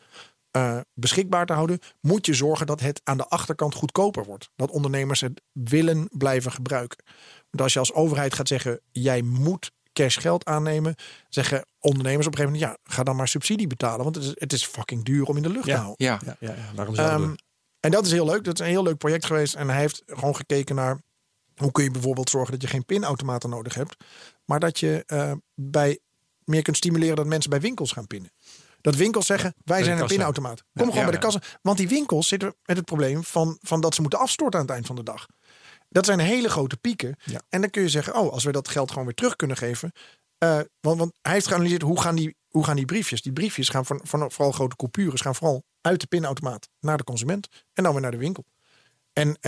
eh, 0.50 0.78
beschikbaar 0.94 1.46
te 1.46 1.52
houden, 1.52 1.78
moet 2.00 2.26
je 2.26 2.34
zorgen 2.34 2.66
dat 2.66 2.80
het 2.80 3.00
aan 3.04 3.16
de 3.16 3.26
achterkant 3.28 3.74
goedkoper 3.74 4.24
wordt. 4.24 4.50
Dat 4.56 4.70
ondernemers 4.70 5.20
het 5.20 5.42
willen 5.52 6.08
blijven 6.12 6.52
gebruiken. 6.52 6.98
Want 7.50 7.62
als 7.62 7.72
je 7.72 7.78
als 7.78 7.92
overheid 7.92 8.34
gaat 8.34 8.48
zeggen, 8.48 8.80
jij 8.92 9.22
moet 9.22 9.72
cash 9.92 10.18
geld 10.20 10.44
aannemen, 10.44 10.94
zeggen 11.28 11.66
ondernemers 11.80 12.26
op 12.26 12.32
een 12.32 12.38
gegeven 12.38 12.60
moment, 12.60 12.78
ja, 12.84 12.92
ga 12.94 13.02
dan 13.02 13.16
maar 13.16 13.28
subsidie 13.28 13.66
betalen, 13.66 14.02
want 14.04 14.14
het 14.16 14.24
is, 14.24 14.30
het 14.34 14.52
is 14.52 14.64
fucking 14.66 15.04
duur 15.04 15.24
om 15.24 15.36
in 15.36 15.42
de 15.42 15.48
lucht 15.50 15.64
te 15.64 15.70
houden. 15.80 16.06
Ja. 16.06 16.18
Ja, 16.24 16.36
ja, 16.40 16.54
ja. 16.54 16.74
Waarom 16.74 16.94
zouden 16.94 17.30
we- 17.30 17.44
en 17.86 17.92
dat 17.92 18.06
is 18.06 18.12
heel 18.12 18.24
leuk. 18.26 18.44
Dat 18.44 18.54
is 18.54 18.66
een 18.66 18.72
heel 18.72 18.82
leuk 18.82 18.98
project 18.98 19.24
geweest. 19.26 19.54
En 19.54 19.68
hij 19.68 19.80
heeft 19.80 20.02
gewoon 20.06 20.36
gekeken 20.36 20.74
naar 20.74 21.00
hoe 21.56 21.72
kun 21.72 21.84
je 21.84 21.90
bijvoorbeeld 21.90 22.30
zorgen 22.30 22.52
dat 22.52 22.62
je 22.62 22.68
geen 22.68 22.84
pinautomaten 22.84 23.50
nodig 23.50 23.74
hebt, 23.74 23.96
maar 24.44 24.60
dat 24.60 24.78
je 24.78 25.02
eh, 25.06 25.32
bij 25.54 25.98
meer 26.44 26.62
kunt 26.62 26.76
stimuleren 26.76 27.16
dat 27.16 27.26
mensen 27.26 27.50
bij 27.50 27.60
winkels 27.60 27.92
gaan 27.92 28.06
pinnen. 28.06 28.30
Dat 28.80 28.94
winkels 28.96 29.26
zeggen, 29.26 29.54
wij 29.64 29.84
zijn 29.84 29.98
een 29.98 30.06
pinautomaat. 30.06 30.58
Kom 30.58 30.66
Ja, 30.72 30.82
gewoon 30.82 30.96
ja, 30.96 31.10
bij 31.10 31.20
de 31.20 31.26
ja. 31.26 31.32
kassa. 31.32 31.58
Want 31.62 31.76
die 31.78 31.88
winkels 31.88 32.28
zitten 32.28 32.54
met 32.64 32.76
het 32.76 32.84
probleem 32.86 33.24
van, 33.24 33.58
van 33.60 33.80
dat 33.80 33.94
ze 33.94 34.00
moeten 34.00 34.18
afstorten 34.18 34.58
aan 34.60 34.64
het 34.66 34.74
eind 34.74 34.86
van 34.86 34.96
de 34.96 35.02
dag. 35.02 35.26
Dat 35.88 36.04
zijn 36.04 36.18
hele 36.18 36.48
grote 36.48 36.76
pieken. 36.76 37.16
En 37.48 37.60
dan 37.60 37.70
kun 37.70 37.82
je 37.82 37.88
zeggen, 37.88 38.14
oh, 38.14 38.32
als 38.32 38.44
we 38.44 38.52
dat 38.52 38.68
geld 38.68 38.88
gewoon 38.90 39.04
weer 39.04 39.14
terug 39.14 39.36
kunnen 39.36 39.56
geven. 39.56 39.92
eh, 40.38 40.60
want, 40.80 40.98
want 40.98 41.12
hij 41.22 41.32
heeft 41.32 41.46
geanalyseerd 41.46 41.82
hoe 41.82 42.00
gaan 42.00 42.14
die, 42.16 42.36
hoe 42.56 42.64
gaan 42.64 42.76
die 42.76 42.84
briefjes. 42.84 43.22
Die 43.22 43.32
briefjes 43.32 43.68
gaan 43.68 43.86
van, 43.86 44.00
van 44.02 44.30
vooral 44.30 44.52
grote 44.52 44.76
coupures 44.76 45.20
gaan 45.20 45.34
vooral 45.34 45.64
uit 45.80 46.00
de 46.00 46.06
pinautomaat 46.06 46.68
naar 46.80 46.96
de 46.96 47.04
consument 47.04 47.48
en 47.72 47.82
dan 47.82 47.92
weer 47.92 48.02
naar 48.02 48.10
de 48.10 48.16
winkel. 48.16 48.44
En, 49.12 49.38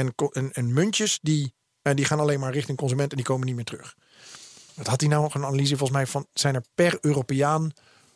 en, 0.53 0.73
muntjes 0.73 1.19
die, 1.23 1.55
eh, 1.83 1.95
die 1.95 2.05
gaan 2.05 2.21
alleen 2.21 2.41
maar 2.41 2.53
richting 2.53 2.79
consument 2.79 3.11
en 3.11 3.17
die 3.17 3.27
komen 3.27 3.47
niet 3.47 3.55
meer 3.55 3.65
terug. 3.65 3.95
Wat 4.75 4.87
had 4.87 5.01
hij 5.01 5.11
nou 5.11 5.23
nog 5.23 5.35
een 5.35 5.45
analyse 5.45 5.77
volgens 5.77 5.99
mij 5.99 6.07
van? 6.07 6.27
Zijn 6.33 6.55
er 6.55 6.65
per 6.75 6.99
Europeaan 7.01 7.71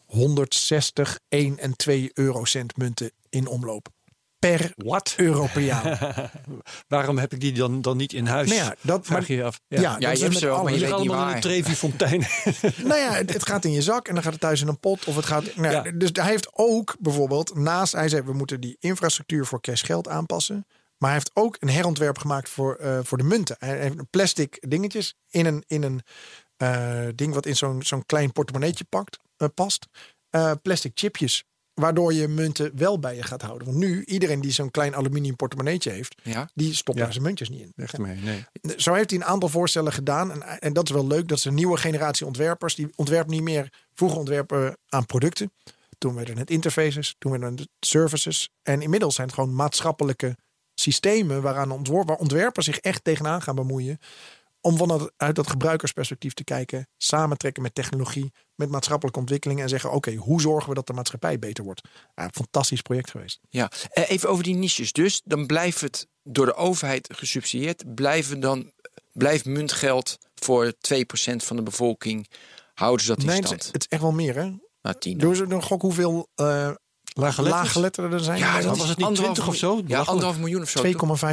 160, 0.07 1.19
1 1.29 1.59
en 1.59 1.77
2 1.77 2.11
eurocent 2.15 2.77
munten 2.77 3.13
in 3.29 3.47
omloop? 3.47 3.89
Per 4.51 4.73
Wat? 4.77 5.15
Europeaan. 5.17 5.99
Waarom 6.89 7.19
heb 7.19 7.33
ik 7.33 7.41
die 7.41 7.53
dan, 7.53 7.83
dan 7.83 7.97
niet 7.97 8.13
in 8.13 8.27
huis? 8.27 8.49
Nou 8.49 8.61
ja, 8.61 8.75
dat- 8.81 9.07
Vraag 9.07 9.19
maar- 9.29 9.33
je 9.37 9.45
af. 9.45 9.61
ja, 9.69 9.81
Ja, 9.81 9.93
dat 9.93 10.03
je 10.03 10.09
is 10.11 10.21
hebt 10.21 10.33
met 10.33 10.39
ze 10.43 10.47
wel, 10.47 10.55
alles. 10.57 10.65
maar 10.71 10.73
je 10.73 10.79
Die 10.79 10.89
weet 10.89 10.99
liggen 10.99 11.01
niet 11.01 11.11
allemaal 11.11 11.29
in 11.29 11.35
een 11.37 11.63
Trevi 11.63 11.75
fontein. 11.77 12.21
nou 12.89 13.01
ja, 13.01 13.13
het, 13.13 13.33
het 13.33 13.47
gaat 13.47 13.65
in 13.65 13.73
je 13.73 13.83
zak 13.83 14.09
en 14.09 14.15
dan 14.15 14.23
gaat 14.23 14.33
het 14.33 14.41
thuis 14.41 14.61
in 14.61 14.69
een 14.69 14.81
pot. 14.81 15.05
Of 15.05 15.17
het 15.17 15.25
gaat. 15.27 15.57
Nou, 15.57 15.73
ja. 15.75 15.93
Dus 15.95 16.11
hij 16.13 16.25
heeft 16.31 16.49
ook 16.53 16.97
bijvoorbeeld 17.01 17.55
naast. 17.55 17.93
Hij 17.93 18.09
zei: 18.09 18.23
we 18.23 18.33
moeten 18.33 18.61
die 18.61 18.77
infrastructuur 18.81 19.47
voor 19.47 19.61
cash 19.61 19.85
geld 19.85 20.09
aanpassen. 20.09 20.67
Maar 20.99 21.11
hij 21.11 21.19
heeft 21.19 21.31
ook 21.35 21.57
een 21.61 21.69
herontwerp 21.69 22.19
gemaakt 22.19 22.49
voor, 22.49 22.75
eh, 22.77 22.99
voor 23.03 23.19
de 23.19 23.25
munten. 23.25 23.57
Hij 23.59 23.79
heeft 23.79 24.11
plastic 24.11 24.65
dingetjes 24.69 25.15
in 25.29 25.47
een, 25.47 25.65
in 25.67 25.83
een 25.83 26.01
eh, 26.57 27.07
ding 27.15 27.35
wat 27.35 27.47
in 27.47 27.57
zo'n 27.57 27.83
zo'n 27.83 28.07
klein 28.07 28.33
portemonneetje 28.33 28.85
pakt, 28.85 29.19
eh, 29.37 29.49
past. 29.55 29.87
Eh, 30.31 30.53
plastic 30.63 30.91
chipjes. 30.95 31.45
Waardoor 31.75 32.13
je 32.13 32.29
munten 32.29 32.71
wel 32.75 32.99
bij 32.99 33.17
je 33.17 33.23
gaat 33.23 33.43
houden. 33.43 33.67
Want 33.67 33.79
nu, 33.79 34.05
iedereen 34.05 34.41
die 34.41 34.51
zo'n 34.53 34.71
klein 34.71 34.95
aluminium 34.95 35.37
portemonneetje 35.37 35.91
heeft, 35.91 36.15
Ja. 36.23 36.49
die 36.55 36.75
stopt 36.75 36.99
Ja. 36.99 37.05
daar 37.05 37.13
zijn 37.13 37.25
muntjes 37.25 37.49
niet 37.49 37.61
in. 37.61 37.73
Echt 37.77 37.99
mee, 37.99 38.17
nee. 38.17 38.45
Zo 38.77 38.95
heeft 38.95 39.11
hij 39.11 39.19
een 39.19 39.25
aantal 39.27 39.49
voorstellen 39.49 39.93
gedaan. 39.93 40.31
En, 40.33 40.61
en 40.61 40.73
dat 40.73 40.85
is 40.85 40.91
wel 40.95 41.07
leuk. 41.07 41.29
Dat 41.29 41.39
is 41.39 41.45
een 41.45 41.55
nieuwe 41.55 41.77
generatie 41.77 42.27
ontwerpers. 42.27 42.75
Die 42.75 42.89
ontwerpen 42.97 43.33
niet 43.33 43.43
meer 43.43 43.73
vroeger 43.95 44.19
ontwerpen 44.19 44.77
aan 44.89 45.07
producten. 45.07 45.53
Toen 45.99 46.15
werden 46.15 46.39
het 46.39 46.51
interfaces. 46.51 47.15
Toen 47.19 47.31
werden 47.31 47.57
het 47.57 47.69
services. 47.81 48.51
En 48.63 48.83
inmiddels 48.83 49.15
zijn 49.15 49.27
het 49.27 49.37
gewoon 49.37 49.55
maatschappelijke 49.55 50.37
systemen. 50.75 51.43
Waaraan 51.43 51.71
ontwor 51.71 52.05
waar 52.05 52.17
ontwerpers 52.17 52.67
zich 52.67 52.79
echt 52.79 53.05
tegenaan 53.05 53.43
gaan 53.43 53.55
bemoeien. 53.55 53.99
Om 54.65 54.77
vanuit 54.77 55.13
uit 55.17 55.35
dat 55.37 55.47
gebruikersperspectief 55.51 56.35
te 56.35 56.45
kijken. 56.45 56.89
Samentrekken 56.97 57.63
met 57.63 57.75
technologie. 57.75 58.33
Met 58.55 58.71
maatschappelijke 58.71 59.21
ontwikkeling. 59.21 59.61
En 59.61 59.69
zeggen 59.69 59.93
oké, 59.93 60.15
hoe 60.15 60.41
zorgen 60.41 60.69
we 60.69 60.75
dat 60.75 60.87
de 60.87 60.93
maatschappij 60.93 61.39
beter 61.39 61.65
wordt. 61.65 61.81
Ja, 62.15 62.25
een 62.25 62.31
fantastisch 62.33 62.83
project 62.83 63.11
geweest. 63.11 63.39
Ja, 63.49 63.71
Eh, 63.91 64.11
even 64.11 64.29
over 64.29 64.45
die 64.45 64.55
niches. 64.55 64.93
Dus 64.93 65.21
dan 65.25 65.47
blijft 65.47 65.81
het 65.81 66.07
door 66.23 66.47
de 66.47 66.55
overheid 66.55 67.09
gesubsidieerd. 67.15 67.95
Blijven 67.95 68.41
dan, 68.41 68.73
blijft 69.13 69.45
muntgeld 69.45 70.19
voor 70.35 70.73
2% 70.81 71.45
van 71.45 71.57
de 71.57 71.63
bevolking. 71.63 72.29
Houden 72.75 73.05
ze 73.07 73.11
dat 73.13 73.21
in 73.21 73.27
Nee, 73.27 73.37
het 73.37 73.45
stand? 73.47 73.61
is, 73.63 73.67
het 73.73 73.81
is 73.83 73.89
echt 73.89 74.03
wel 74.03 74.13
meer 74.13 74.35
hè. 74.35 74.51
Nou, 74.83 74.99
tien. 74.99 75.19
Doe 75.19 75.35
ze 75.35 75.43
een 75.49 75.63
gok 75.63 75.83
hoeveel 75.83 76.29
eh? 76.35 76.71
Laaggeletterden 77.15 78.19
er 78.19 78.25
zijn. 78.25 78.39
Ja, 78.39 78.61
dat 78.61 78.77
was 78.79 78.89
het 78.89 78.99
niet 78.99 79.07
anderhalf 79.07 79.35
20 79.35 79.49
of 79.49 79.57
zo? 79.57 79.69
miljoen. 79.75 79.89
Ja, 79.89 80.01
anderhalf 80.01 80.39
miljoen 80.39 80.63
of 80.63 80.69
zo. 80.69 80.83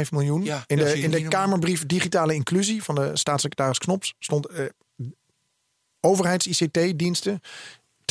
2,5 0.04 0.08
miljoen. 0.10 0.44
Ja, 0.44 0.64
in 0.66 0.76
de, 0.76 1.00
in 1.00 1.10
de. 1.10 1.28
Kamerbrief 1.28 1.86
Digitale 1.86 2.34
Inclusie 2.34 2.82
van 2.82 2.94
de 2.94 3.10
staatssecretaris 3.14 3.78
Knops 3.78 4.14
stond 4.18 4.46
eh, 4.46 4.64
overheids-ICT-diensten. 6.00 7.40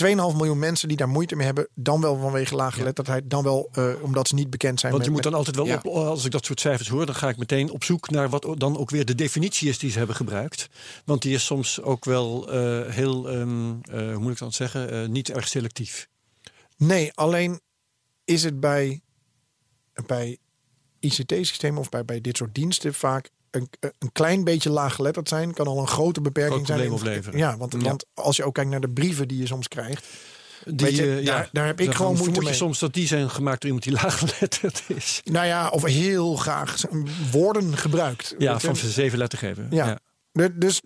2,5 0.04 0.08
miljoen 0.16 0.60
mensen 0.60 0.88
die 0.88 0.98
daar 0.98 1.10
moeite 1.10 1.36
mee 1.36 1.46
hebben. 1.46 1.68
Dan 1.76 2.02
wel 2.02 2.18
vanwege 2.20 2.56
laaggeletterdheid. 2.56 3.30
Dan 3.30 3.44
wel 3.44 3.70
eh, 3.72 3.88
omdat 4.02 4.28
ze 4.28 4.36
niet 4.36 4.50
bekend 4.50 4.80
zijn 4.80 4.92
Want 4.92 5.04
je 5.06 5.12
met, 5.12 5.20
moet 5.22 5.32
dan 5.32 5.40
altijd 5.40 5.56
wel, 5.56 5.66
Ja. 5.66 5.82
op, 5.84 5.86
als 5.86 6.26
ik 6.26 6.32
dat 6.32 6.46
soort 6.46 6.60
cijfers 6.60 6.90
hoor, 6.90 7.06
dan 7.06 7.16
ga 7.16 7.30
ik 7.30 7.38
meteen 7.38 7.72
op 7.72 7.84
zoek 7.84 8.10
naar 8.10 8.30
wat 8.30 8.56
dan 8.58 8.78
ook 8.78 8.90
weer 8.90 9.06
de 9.06 9.16
definitie 9.16 9.70
is 9.70 9.78
die 9.80 9.92
ze 9.92 9.98
hebben 9.98 10.16
gebruikt. 10.16 10.70
Want 11.06 11.22
die 11.22 11.34
is 11.34 11.46
soms 11.46 11.82
ook 11.82 12.06
wel 12.06 12.52
eh, 12.52 12.94
heel, 12.94 13.30
ehm, 13.30 13.72
eh, 13.82 14.14
hoe 14.14 14.18
moet 14.20 14.32
ik 14.32 14.38
dat 14.38 14.54
zeggen, 14.54 14.92
Eh, 14.92 15.08
niet 15.08 15.30
erg 15.30 15.48
selectief. 15.48 16.08
Nee, 16.80 17.12
alleen 17.14 17.62
is 18.26 18.44
het 18.44 18.60
bij, 18.60 19.02
bij 20.06 20.38
ICT-systemen 21.00 21.80
of 21.80 21.90
bij, 21.90 22.06
bij 22.06 22.22
dit 22.22 22.38
soort 22.38 22.56
diensten 22.56 22.94
vaak 22.94 23.30
een, 23.52 23.70
een 24.00 24.12
klein 24.12 24.44
beetje 24.44 24.70
laaggeletterd 24.70 25.30
zijn. 25.30 25.54
Kan 25.54 25.68
al 25.68 25.80
een 25.80 25.88
grote 25.88 26.22
beperking 26.22 26.66
Groot 26.66 26.78
zijn. 26.80 26.92
opleveren. 26.92 27.40
Ja, 27.40 27.58
want, 27.58 27.74
Ja. 27.74 27.80
want 27.80 28.06
als 28.14 28.36
je 28.38 28.44
ook 28.44 28.54
kijkt 28.54 28.70
naar 28.70 28.82
de 28.82 28.90
brieven 28.90 29.28
die 29.28 29.38
je 29.38 29.48
soms 29.48 29.68
krijgt. 29.68 30.08
Die, 30.66 30.96
je, 30.96 31.18
eh, 31.20 31.26
daar- 31.26 31.50
daar 31.52 31.66
heb 31.66 31.80
ik 31.82 31.94
gewoon 31.94 32.18
moeite 32.18 32.42
mee. 32.42 32.54
soms 32.54 32.80
dat 32.80 32.94
die 32.94 33.08
zijn 33.08 33.30
gemaakt 33.30 33.62
door 33.62 33.72
iemand 33.72 33.84
die 33.84 33.94
laaggeletterd 34.02 34.84
is. 34.88 35.22
Nou 35.24 35.46
ja, 35.46 35.70
of 35.70 35.84
heel 35.84 36.36
graag 36.36 36.82
woorden 37.32 37.78
gebruikt. 37.78 38.36
Ja, 38.38 38.60
van 38.60 38.76
zeven 38.76 39.18
lettergeven. 39.18 39.68
Ja. 39.72 39.86
Ja. 39.88 40.00
De- 40.32 40.58
Dus 40.58 40.82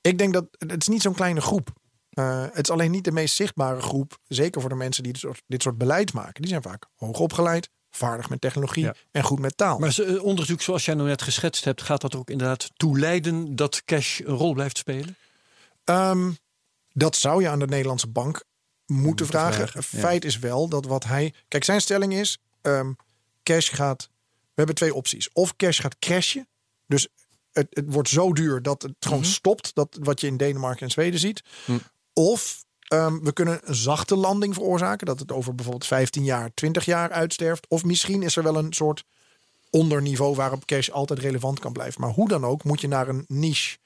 ik 0.00 0.18
denk 0.18 0.32
dat 0.32 0.46
het 0.58 0.82
is 0.82 0.88
niet 0.88 1.02
zo'n 1.02 1.14
kleine 1.14 1.40
groep. 1.40 1.72
Eh, 2.18 2.42
het 2.52 2.64
is 2.66 2.70
alleen 2.70 2.90
niet 2.90 3.04
de 3.04 3.12
meest 3.12 3.34
zichtbare 3.34 3.80
groep. 3.80 4.18
Zeker 4.28 4.60
voor 4.60 4.70
de 4.70 4.76
mensen 4.76 5.02
die 5.02 5.12
dit 5.12 5.20
soort, 5.20 5.42
dit 5.46 5.62
soort 5.62 5.78
beleid 5.78 6.12
maken. 6.12 6.40
Die 6.42 6.50
zijn 6.50 6.62
vaak 6.62 6.86
hoog 6.96 7.18
opgeleid, 7.18 7.70
vaardig 7.90 8.28
met 8.28 8.40
technologie 8.40 8.84
Ja. 8.84 8.94
en 9.10 9.22
goed 9.22 9.38
met 9.38 9.56
taal. 9.56 9.78
Maar 9.78 9.98
eh, 9.98 10.22
onderzoek 10.24 10.60
zoals 10.62 10.84
jij 10.84 10.94
nou 10.94 11.08
net 11.08 11.22
geschetst 11.22 11.64
hebt, 11.64 11.82
gaat 11.82 12.00
dat 12.00 12.14
ook 12.16 12.30
inderdaad 12.30 12.70
toe 12.76 12.98
leiden 12.98 13.56
dat 13.56 13.84
cash 13.84 14.20
een 14.20 14.34
rol 14.36 14.52
blijft 14.52 14.78
spelen? 14.78 15.16
Ehm, 15.84 16.30
dat 16.92 17.16
zou 17.16 17.42
je 17.42 17.48
aan 17.48 17.58
de 17.58 17.66
Nederlandse 17.66 18.08
bank 18.08 18.44
moeten 18.86 19.26
vragen. 19.26 19.68
vragen, 19.68 19.96
ja. 19.98 19.98
Feit 19.98 20.24
is 20.24 20.38
wel 20.38 20.68
dat 20.68 20.86
wat 20.86 21.04
hij. 21.04 21.34
Kijk, 21.48 21.64
zijn 21.64 21.80
stelling 21.80 22.14
is: 22.14 22.38
ehm, 22.62 22.92
cash 23.42 23.74
gaat. 23.74 24.08
We 24.40 24.54
hebben 24.54 24.74
twee 24.74 24.94
opties. 24.94 25.32
Of 25.32 25.56
cash 25.56 25.80
gaat 25.80 25.98
crashen. 25.98 26.48
Dus 26.86 27.08
het, 27.52 27.66
het 27.70 27.84
wordt 27.88 28.08
zo 28.08 28.32
duur 28.32 28.62
dat 28.62 28.82
het 28.82 28.94
gewoon 29.00 29.24
stopt. 29.24 29.74
Dat 29.74 29.98
wat 30.00 30.20
je 30.20 30.26
in 30.26 30.36
Denemarken 30.36 30.82
en 30.82 30.90
Zweden 30.90 31.20
ziet. 31.20 31.42
Of 32.18 32.64
ehm, 32.88 33.18
we 33.18 33.32
kunnen 33.32 33.60
een 33.64 33.74
zachte 33.74 34.16
landing 34.16 34.54
veroorzaken. 34.54 35.06
Dat 35.06 35.18
het 35.18 35.32
over 35.32 35.54
bijvoorbeeld 35.54 35.86
15 35.86 36.24
jaar, 36.24 36.50
20 36.54 36.84
jaar 36.84 37.10
uitsterft. 37.10 37.66
Of 37.68 37.84
misschien 37.84 38.22
is 38.22 38.36
er 38.36 38.42
wel 38.42 38.56
een 38.56 38.72
soort 38.72 39.04
onderniveau 39.70 40.34
waarop 40.34 40.64
cash 40.66 40.88
altijd 40.88 41.18
relevant 41.18 41.58
kan 41.58 41.72
blijven. 41.72 42.00
Maar 42.00 42.10
hoe 42.10 42.28
dan 42.28 42.44
ook, 42.44 42.64
moet 42.64 42.80
je 42.80 42.88
naar 42.88 43.08
een 43.08 43.24
niche 43.28 43.78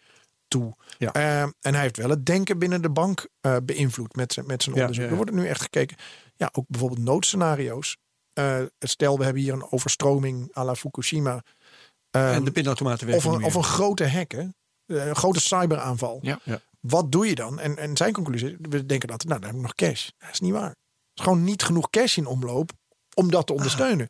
toe. 0.48 0.76
Ja. 0.98 1.12
Eh, 1.12 1.42
en 1.42 1.54
hij 1.60 1.80
heeft 1.80 1.96
wel 1.96 2.10
het 2.10 2.26
denken 2.26 2.58
binnen 2.58 2.82
de 2.82 2.90
bank 2.90 3.28
eh, 3.40 3.56
beïnvloed 3.62 4.16
met 4.16 4.32
zijn, 4.32 4.46
met 4.46 4.62
zijn 4.62 4.74
Ja, 4.74 4.80
onderzoek. 4.80 5.04
ja, 5.04 5.10
Er 5.10 5.16
wordt 5.16 5.32
nu 5.32 5.46
echt 5.48 5.62
gekeken. 5.62 5.96
Ja, 6.36 6.48
ook 6.52 6.64
bijvoorbeeld 6.68 7.00
noodscenario's. 7.04 7.96
Eh, 8.32 8.60
stel, 8.78 9.18
we 9.18 9.24
hebben 9.24 9.42
hier 9.42 9.52
een 9.52 9.70
overstroming 9.72 10.56
à 10.56 10.64
la 10.64 10.74
Fukushima. 10.74 11.42
En 12.10 12.44
de 12.44 12.50
pinautomaten 12.50 13.14
of, 13.14 13.24
een, 13.24 13.44
of 13.44 13.54
een 13.54 13.64
grote 13.64 14.08
hack, 14.08 14.32
hè? 14.32 14.40
Eh, 14.86 15.06
een 15.06 15.16
grote 15.16 15.40
cyberaanval. 15.40 16.18
Ja. 16.22 16.40
Wat 16.86 17.12
doe 17.12 17.26
je 17.26 17.34
dan? 17.34 17.58
En, 17.60 17.76
en 17.76 17.96
zijn 17.96 18.12
conclusie, 18.12 18.48
is, 18.50 18.56
we 18.60 18.86
denken 18.86 19.08
dat, 19.08 19.24
nou, 19.24 19.40
dan 19.40 19.48
heb 19.48 19.58
ik 19.58 19.62
nog 19.64 19.74
cash. 19.74 20.08
Dat 20.18 20.30
is 20.32 20.40
niet 20.40 20.52
waar. 20.52 20.68
Er 20.70 20.74
is 21.14 21.22
gewoon 21.22 21.44
niet 21.44 21.62
genoeg 21.62 21.90
cash 21.90 22.16
in 22.16 22.26
omloop 22.26 22.70
om 23.14 23.30
dat 23.30 23.40
Ah. 23.40 23.46
te 23.46 23.52
ondersteunen. 23.52 24.08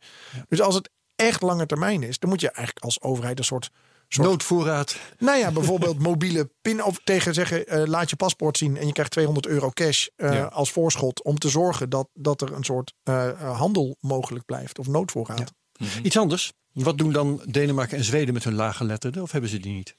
Dus 0.49 0.61
als 0.61 0.75
het 0.75 0.91
echt 1.17 1.43
lange 1.43 1.67
termijn 1.67 2.03
is, 2.03 2.19
dan 2.19 2.31
moet 2.31 2.41
je 2.41 2.51
eigenlijk 2.51 2.85
als 2.85 3.01
overheid 3.01 3.39
een 3.39 3.45
soort, 3.45 3.71
soort 4.09 4.29
Noodvoorraad. 4.29 4.97
nou 5.19 5.39
ja, 5.39 5.51
bijvoorbeeld 5.53 5.99
mobiele 5.99 6.51
pin 6.63 6.85
of 6.85 6.99
tegen 7.05 7.35
zeggen: 7.35 7.67
eh, 7.67 7.83
laat 7.87 8.11
je 8.11 8.17
paspoort 8.17 8.57
zien 8.59 8.77
en 8.77 8.87
je 8.87 8.93
krijgt 8.93 9.11
200 9.13 9.47
euro 9.47 9.71
cash 9.71 10.07
eh, 10.17 10.33
Ja. 10.33 10.45
als 10.45 10.73
voorschot 10.73 11.23
om 11.23 11.39
te 11.39 11.49
zorgen 11.49 11.91
dat, 11.91 12.09
dat 12.15 12.41
er 12.41 12.53
een 12.53 12.65
soort 12.65 12.95
eh, 13.03 13.57
handel 13.59 13.97
mogelijk 14.01 14.45
blijft 14.45 14.79
of 14.79 14.87
noodvoorraad. 14.87 15.53
Iets 16.03 16.17
anders. 16.19 16.53
Wat 16.73 16.99
doen 16.99 17.13
dan 17.13 17.43
Denemarken 17.49 17.99
en 17.99 18.05
Zweden 18.05 18.35
met 18.35 18.45
hun 18.45 18.55
lage 18.55 18.85
letterden? 18.85 19.23
Of 19.23 19.33
hebben 19.33 19.51
ze 19.51 19.59
die 19.59 19.73
niet? 19.73 19.97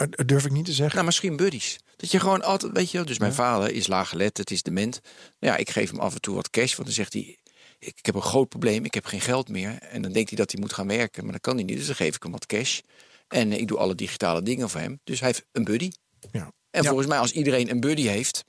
Eh, 0.00 0.06
Dat 0.10 0.28
durf 0.28 0.44
ik 0.44 0.52
niet 0.52 0.64
te 0.64 0.72
zeggen. 0.72 0.94
Nou, 0.94 1.06
misschien 1.06 1.36
buddies. 1.36 1.78
Dat 1.96 2.10
je 2.10 2.20
gewoon 2.20 2.42
altijd, 2.42 2.72
weet 2.72 2.90
je, 2.90 2.96
wel, 2.96 3.06
dus 3.06 3.18
mijn 3.18 3.32
vader 3.34 3.72
is 3.72 3.86
laaggeletterd, 3.86 4.50
is 4.50 4.62
dement. 4.62 5.00
Nou 5.40 5.52
ja, 5.54 5.58
ik 5.58 5.70
geef 5.70 5.90
hem 5.90 6.00
af 6.00 6.14
en 6.14 6.20
toe 6.20 6.34
wat 6.34 6.50
cash, 6.50 6.72
want 6.74 6.84
dan 6.86 6.94
zegt 6.96 7.12
hij, 7.12 7.38
ik, 7.78 7.98
ik 7.98 8.06
heb 8.06 8.14
een 8.14 8.22
groot 8.22 8.48
probleem, 8.48 8.84
ik 8.84 8.94
heb 8.94 9.04
geen 9.06 9.20
geld 9.20 9.48
meer. 9.48 9.78
En 9.78 10.02
dan 10.02 10.12
denkt 10.12 10.28
hij 10.28 10.38
dat 10.38 10.50
hij 10.52 10.60
moet 10.60 10.72
gaan 10.72 10.86
werken, 10.86 11.22
maar 11.24 11.32
dat 11.32 11.40
kan 11.40 11.54
hij 11.54 11.64
niet. 11.64 11.76
Dus 11.76 11.86
dan 11.86 11.94
geef 11.94 12.14
ik 12.16 12.22
hem 12.22 12.32
wat 12.32 12.46
cash. 12.46 12.80
En 13.28 13.52
eh, 13.52 13.58
ik 13.58 13.68
doe 13.68 13.78
alle 13.78 13.94
digitale 13.94 14.42
dingen 14.42 14.70
voor 14.70 14.80
hem. 14.80 15.00
Dus 15.04 15.18
hij 15.20 15.28
heeft 15.28 15.44
een 15.52 15.64
buddy. 15.64 15.90
Ja. 16.32 16.52
En 16.70 16.82
Ja. 16.82 16.88
volgens 16.88 17.08
mij, 17.08 17.18
als 17.18 17.32
iedereen 17.32 17.70
een 17.70 17.80
buddy 17.80 18.06
heeft, 18.06 18.44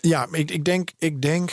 Ja, 0.00 0.26
maar 0.26 0.38
ik, 0.40 0.50
ik, 0.50 0.64
denk, 0.64 0.90
ik 0.98 1.22
denk 1.22 1.52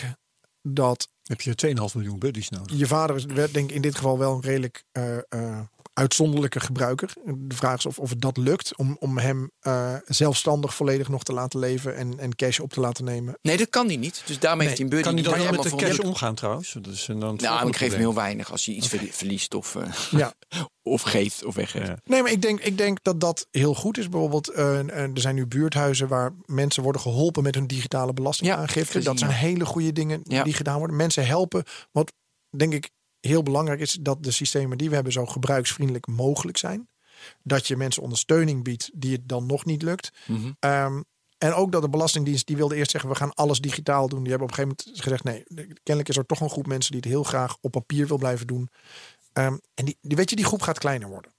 dat 0.62 1.08
Heb 1.24 1.41
je 1.41 1.56
2,5 1.68 1.74
miljoen 1.95 2.20
buddies 2.20 2.49
nodig? 2.49 2.78
je 2.78 2.88
vader 2.88 3.16
is 3.16 3.26
werd, 3.26 3.54
denk 3.54 3.70
ik 3.70 3.76
in 3.76 3.82
dit 3.82 3.95
geval 3.95 4.18
wel 4.18 4.34
een 4.36 4.41
redelijk 4.41 4.84
eh, 4.91 5.18
eh, 5.30 5.60
uitzonderlijke 5.94 6.60
gebruiker. 6.60 7.14
De 7.38 7.56
vraag 7.56 7.78
is 7.78 7.86
of, 7.86 8.00
of 8.00 8.10
het 8.10 8.22
dat 8.22 8.38
lukt 8.38 8.78
om, 8.78 8.96
om 9.00 9.18
hem 9.18 9.52
eh, 9.60 9.96
zelfstandig 10.06 10.76
volledig 10.76 11.08
nog 11.10 11.24
te 11.24 11.34
laten 11.34 11.60
leven 11.60 11.96
en, 11.96 12.20
en 12.20 12.36
cash 12.36 12.60
op 12.60 12.74
te 12.74 12.80
laten 12.80 13.06
nemen. 13.06 13.38
nee, 13.41 13.58
dat 13.58 13.70
kan 13.70 13.88
hij 13.88 13.96
niet. 13.96 14.24
Dus 14.26 14.39
daarmee 14.39 14.68
heeft 14.68 14.80
hij 14.80 14.88
een 14.89 14.94
buddy. 14.96 15.06
Kan 15.08 15.14
hij 15.18 15.24
dan 15.24 15.34
helemaal 15.34 15.64
met 15.64 15.72
de 15.72 15.86
cash 15.86 16.00
omgaan 16.00 16.36
trouwens? 16.36 16.72
Dat 16.82 16.94
is, 16.94 17.08
en 17.10 17.20
dan 17.20 17.36
Nou, 17.41 17.68
ik 17.68 17.76
geef 17.78 17.89
hem 17.91 18.00
heel 18.00 18.14
weinig 18.14 18.52
als 18.52 18.66
hij 18.66 18.76
iets 18.76 18.88
verlie- 18.88 19.14
verliest 19.14 19.54
of, 19.54 19.76
eh, 19.76 19.94
Ja. 20.12 20.34
of 20.96 21.02
geeft 21.02 21.44
of 21.46 21.56
weggeeft. 21.56 21.88
Ja. 21.88 21.98
Nee, 22.04 22.22
maar 22.22 22.32
ik 22.32 22.41
denk, 22.41 22.60
ik 22.60 22.78
denk 22.78 22.98
dat 23.02 23.20
dat 23.20 23.48
heel 23.52 23.74
goed 23.76 23.98
is. 23.98 24.10
Bijvoorbeeld, 24.10 24.50
eh, 24.50 24.78
er 25.00 25.10
zijn 25.14 25.36
nu 25.36 25.46
buurthuizen 25.48 26.08
waar 26.08 26.34
mensen 26.46 26.84
worden 26.84 27.02
geholpen 27.02 27.44
met 27.44 27.56
hun 27.56 27.68
digitale 27.68 28.14
belastingaangifte. 28.14 28.86
gezien, 28.86 29.04
dat 29.04 29.20
zijn 29.20 29.32
ja. 29.32 29.38
hele 29.38 29.66
goede 29.66 29.94
dingen 29.94 30.20
Ja. 30.24 30.44
die 30.44 30.54
gedaan 30.54 30.78
worden. 30.78 30.96
Mensen 30.96 31.26
helpen. 31.26 31.64
Wat 31.91 32.14
denk 32.58 32.74
ik 32.74 32.89
heel 33.28 33.43
belangrijk 33.43 33.80
is, 33.80 33.97
dat 34.01 34.24
de 34.24 34.32
systemen 34.32 34.78
die 34.78 34.89
we 34.89 34.95
hebben 34.95 35.13
zo 35.13 35.26
gebruiksvriendelijk 35.26 36.07
mogelijk 36.07 36.57
zijn. 36.57 36.88
Dat 37.43 37.67
je 37.67 37.78
mensen 37.78 38.01
ondersteuning 38.01 38.63
biedt 38.63 38.89
die 38.93 39.11
het 39.11 39.30
dan 39.30 39.45
nog 39.45 39.65
niet 39.65 39.82
lukt. 39.82 40.11
Mhm. 40.26 40.51
Ehm, 40.59 41.01
en 41.38 41.53
ook 41.53 41.71
dat 41.71 41.82
de 41.82 41.89
Belastingdienst, 41.89 42.47
die 42.47 42.55
wilde 42.55 42.76
eerst 42.76 42.91
zeggen, 42.91 43.09
we 43.09 43.15
gaan 43.15 43.34
alles 43.34 43.59
digitaal 43.59 44.09
doen. 44.09 44.21
Die 44.21 44.30
hebben 44.30 44.49
op 44.49 44.57
een 44.57 44.63
gegeven 44.63 44.86
moment 44.88 45.03
gezegd, 45.03 45.24
nee, 45.24 45.67
kennelijk 45.84 46.09
is 46.09 46.17
er 46.17 46.26
toch 46.26 46.39
een 46.39 46.49
groep 46.49 46.67
mensen 46.67 46.91
die 46.91 46.99
het 46.99 47.09
heel 47.09 47.24
graag 47.24 47.57
op 47.61 47.71
papier 47.71 48.07
wil 48.07 48.17
blijven 48.17 48.47
doen. 48.47 48.69
Ehm, 49.34 49.57
en 49.74 49.86
die, 49.86 49.97
die, 50.01 50.17
weet 50.17 50.30
je, 50.30 50.36
die 50.36 50.45
groep 50.45 50.61
gaat 50.61 50.80
kleiner 50.80 51.09
worden. 51.09 51.32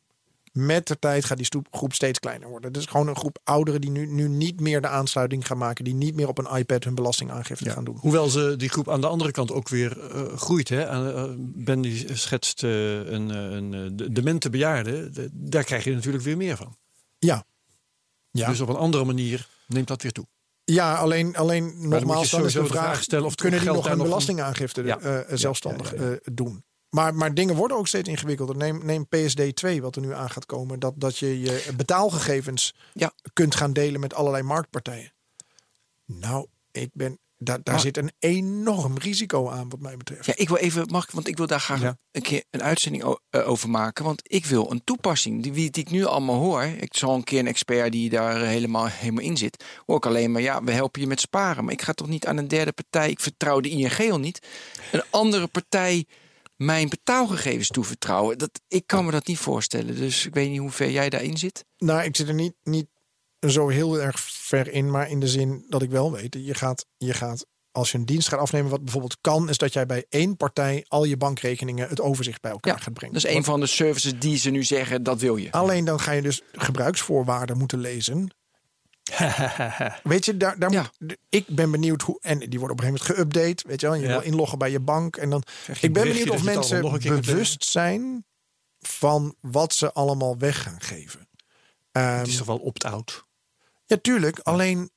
Met 0.58 0.86
de 0.86 0.98
tijd 0.98 1.24
gaat 1.24 1.36
die 1.36 1.46
groep 1.70 1.92
steeds 1.94 2.18
kleiner 2.18 2.48
worden. 2.48 2.72
Dus 2.72 2.86
gewoon 2.86 3.08
een 3.08 3.16
groep 3.16 3.38
ouderen 3.44 3.80
die 3.80 3.90
nu, 3.90 4.06
nu 4.06 4.28
niet 4.28 4.60
meer 4.60 4.80
de 4.80 4.88
aansluiting 4.88 5.46
gaan 5.46 5.58
maken. 5.58 5.84
Die 5.84 5.94
niet 5.94 6.14
meer 6.14 6.28
op 6.28 6.38
een 6.38 6.56
iPad 6.58 6.84
hun 6.84 6.94
belastingaangifte 6.94 7.70
gaan 7.70 7.84
doen. 7.84 7.96
Hoewel 8.00 8.28
ze 8.28 8.54
die 8.56 8.68
groep 8.68 8.90
aan 8.90 9.00
de 9.00 9.06
andere 9.06 9.30
kant 9.30 9.52
ook 9.52 9.68
weer 9.68 10.10
eh, 10.10 10.36
groeit. 10.36 10.68
Hè? 10.68 10.88
Aan, 10.88 11.10
eh, 11.14 11.34
ben 11.38 11.80
die 11.80 12.16
schetst 12.16 12.62
eh, 12.62 12.94
een, 12.96 13.30
eh, 13.30 13.36
een 13.50 13.74
eh, 13.74 13.80
de- 13.92 14.12
demente 14.12 14.50
bejaarde. 14.50 15.10
De- 15.10 15.28
daar 15.32 15.64
krijg 15.64 15.84
je 15.84 15.94
natuurlijk 15.94 16.24
weer 16.24 16.36
meer 16.36 16.56
van. 16.56 16.76
Ja. 17.18 17.44
Ja. 18.30 18.48
Dus 18.48 18.60
op 18.60 18.68
een 18.68 18.76
andere 18.76 19.04
manier 19.04 19.48
neemt 19.66 19.88
dat 19.88 20.02
weer 20.02 20.12
toe. 20.12 20.26
Ja, 20.64 20.94
alleen, 20.94 21.36
alleen 21.36 21.88
nogmaals, 21.88 22.06
dan 22.30 22.44
is 22.44 22.52
sowieso 22.52 22.62
de 22.62 22.66
vraag, 22.68 23.02
stellen 23.02 23.26
of 23.26 23.34
kunnen 23.34 23.60
die 23.60 23.68
nog 23.72 23.88
een 23.88 23.98
belastingaangifte 23.98 24.82
eh, 24.82 25.20
eh, 25.20 25.28
Ja, 25.28 25.36
zelfstandig 25.36 25.90
ja, 25.96 26.02
eh, 26.02 26.16
doen? 26.32 26.64
Maar, 26.94 27.14
maar 27.14 27.34
dingen 27.34 27.54
worden 27.54 27.76
ook 27.76 27.86
steeds 27.88 28.08
ingewikkelder. 28.08 28.56
Neem, 28.56 28.80
neem 28.84 29.06
PSD 29.08 29.56
2, 29.56 29.82
wat 29.82 29.96
er 29.96 30.02
nu 30.02 30.14
aan 30.14 30.30
gaat 30.30 30.46
komen. 30.46 30.80
Dat, 30.80 30.92
dat 30.96 31.18
je 31.18 31.40
je 31.40 31.64
betaalgegevens 31.76 32.74
Ja. 32.92 33.12
kunt 33.32 33.54
gaan 33.54 33.72
delen 33.72 34.00
met 34.00 34.14
allerlei 34.14 34.42
marktpartijen. 34.42 35.12
Nou, 36.04 36.46
ik 36.70 36.90
ben, 36.92 37.18
daar, 37.38 37.62
daar 37.62 37.74
Maar- 37.74 37.82
zit 37.82 37.96
een 37.96 38.12
enorm 38.18 38.98
risico 38.98 39.50
aan, 39.50 39.68
wat 39.68 39.80
mij 39.80 39.96
betreft. 39.96 40.26
Ja, 40.26 40.32
ik 40.36 40.48
wil 40.48 40.56
even, 40.56 40.86
mag 40.90 41.10
want 41.12 41.28
ik 41.28 41.36
wil 41.36 41.46
daar 41.46 41.60
graag 41.60 41.80
Ja. 41.80 41.96
een 42.12 42.22
keer 42.22 42.44
een 42.50 42.62
uitzending 42.62 43.16
eh, 43.30 43.48
over 43.48 43.70
maken. 43.70 44.04
Want 44.04 44.20
ik 44.32 44.46
wil 44.46 44.70
een 44.70 44.84
toepassing, 44.84 45.42
die, 45.42 45.52
wie- 45.52 45.70
die 45.70 45.82
ik 45.84 45.90
nu 45.90 46.04
allemaal 46.04 46.38
hoor. 46.40 46.62
Ik 46.62 46.96
zal 46.96 47.14
een 47.14 47.24
keer 47.24 47.38
een 47.38 47.46
expert 47.46 47.92
die 47.92 48.10
daar 48.10 48.40
helemaal, 48.40 48.86
helemaal 48.86 49.24
in 49.24 49.36
zit. 49.36 49.64
Hoor 49.86 49.96
ik 49.96 50.06
alleen 50.06 50.32
maar, 50.32 50.42
ja, 50.42 50.62
we 50.64 50.72
helpen 50.72 51.00
je 51.00 51.06
met 51.06 51.20
sparen. 51.20 51.64
Maar 51.64 51.72
ik 51.72 51.82
ga 51.82 51.92
toch 51.92 52.08
niet 52.08 52.26
aan 52.26 52.36
een 52.36 52.48
derde 52.48 52.72
partij, 52.72 53.10
ik 53.10 53.20
vertrouw 53.20 53.60
de 53.60 53.68
ING 53.68 54.10
al 54.10 54.18
niet. 54.20 54.46
Een 54.92 55.02
andere 55.10 55.46
partij 55.46 56.06
mijn 56.64 56.88
betaalgegevens 56.88 57.68
toevertrouwen. 57.68 58.38
Dat, 58.38 58.60
ik 58.68 58.86
kan 58.86 59.04
me 59.04 59.10
dat 59.10 59.26
niet 59.26 59.38
voorstellen. 59.38 59.96
Dus 59.96 60.26
ik 60.26 60.34
weet 60.34 60.50
niet 60.50 60.58
hoe 60.58 60.70
ver 60.70 60.90
jij 60.90 61.10
daarin 61.10 61.38
zit. 61.38 61.64
Nou, 61.78 62.02
ik 62.02 62.16
zit 62.16 62.28
er 62.28 62.34
niet, 62.34 62.54
niet 62.62 62.86
zo 63.48 63.68
heel 63.68 64.00
erg 64.00 64.20
ver 64.20 64.68
in, 64.68 64.90
maar 64.90 65.10
in 65.10 65.20
de 65.20 65.28
zin 65.28 65.64
dat 65.68 65.82
ik 65.82 65.90
wel 65.90 66.12
weet. 66.12 66.36
Je 66.38 66.54
gaat, 66.54 66.86
je 66.96 67.14
gaat, 67.14 67.46
als 67.70 67.92
je 67.92 67.98
een 67.98 68.04
dienst 68.04 68.28
gaat 68.28 68.40
afnemen, 68.40 68.70
wat 68.70 68.82
bijvoorbeeld 68.82 69.18
kan, 69.20 69.48
is 69.48 69.58
dat 69.58 69.72
jij 69.72 69.86
bij 69.86 70.06
één 70.08 70.36
partij 70.36 70.84
al 70.88 71.04
je 71.04 71.16
bankrekeningen 71.16 71.88
het 71.88 72.00
overzicht 72.00 72.40
bij 72.40 72.50
elkaar 72.50 72.76
Ja, 72.76 72.80
gaat 72.80 72.94
brengen. 72.94 73.14
Dat 73.14 73.24
is 73.24 73.36
een 73.36 73.44
van 73.44 73.60
de 73.60 73.66
services 73.66 74.18
die 74.18 74.36
ze 74.36 74.50
nu 74.50 74.62
zeggen, 74.62 75.02
dat 75.02 75.20
wil 75.20 75.36
je. 75.36 75.52
Alleen 75.52 75.84
dan 75.84 76.00
ga 76.00 76.12
je 76.12 76.22
dus 76.22 76.42
gebruiksvoorwaarden 76.52 77.58
moeten 77.58 77.78
lezen. 77.78 78.34
Weet 80.02 80.24
je, 80.24 80.36
daar, 80.36 80.58
daar 80.58 80.70
Ja. 80.72 80.90
moet, 80.98 81.16
ik 81.28 81.46
ben 81.48 81.70
benieuwd 81.70 82.02
hoe. 82.02 82.18
En 82.20 82.38
die 82.38 82.58
worden 82.58 82.76
op 82.76 82.82
een 82.84 82.88
gegeven 82.90 83.16
moment 83.16 83.36
geüpdate. 83.36 83.68
Weet 83.68 83.80
je 83.80 83.86
wel, 83.86 83.96
je 83.96 84.02
Ja. 84.02 84.08
wil 84.08 84.20
inloggen 84.20 84.58
bij 84.58 84.70
je 84.70 84.80
bank. 84.80 85.16
En 85.16 85.30
dan. 85.30 85.42
Ik 85.80 85.92
ben 85.92 86.08
benieuwd 86.08 86.30
of 86.30 86.42
mensen 86.44 87.00
bewust 87.02 87.64
zijn 87.64 88.24
van 88.80 89.34
wat 89.40 89.74
ze 89.74 89.92
allemaal 89.92 90.38
weg 90.38 90.62
gaan 90.62 90.80
geven. 90.80 91.28
Ehm, 91.92 92.18
Het 92.18 92.26
is 92.26 92.36
toch 92.36 92.46
wel 92.46 92.58
opt-out? 92.58 93.24
ja, 93.86 93.96
tuurlijk. 94.02 94.38
Alleen 94.38 94.90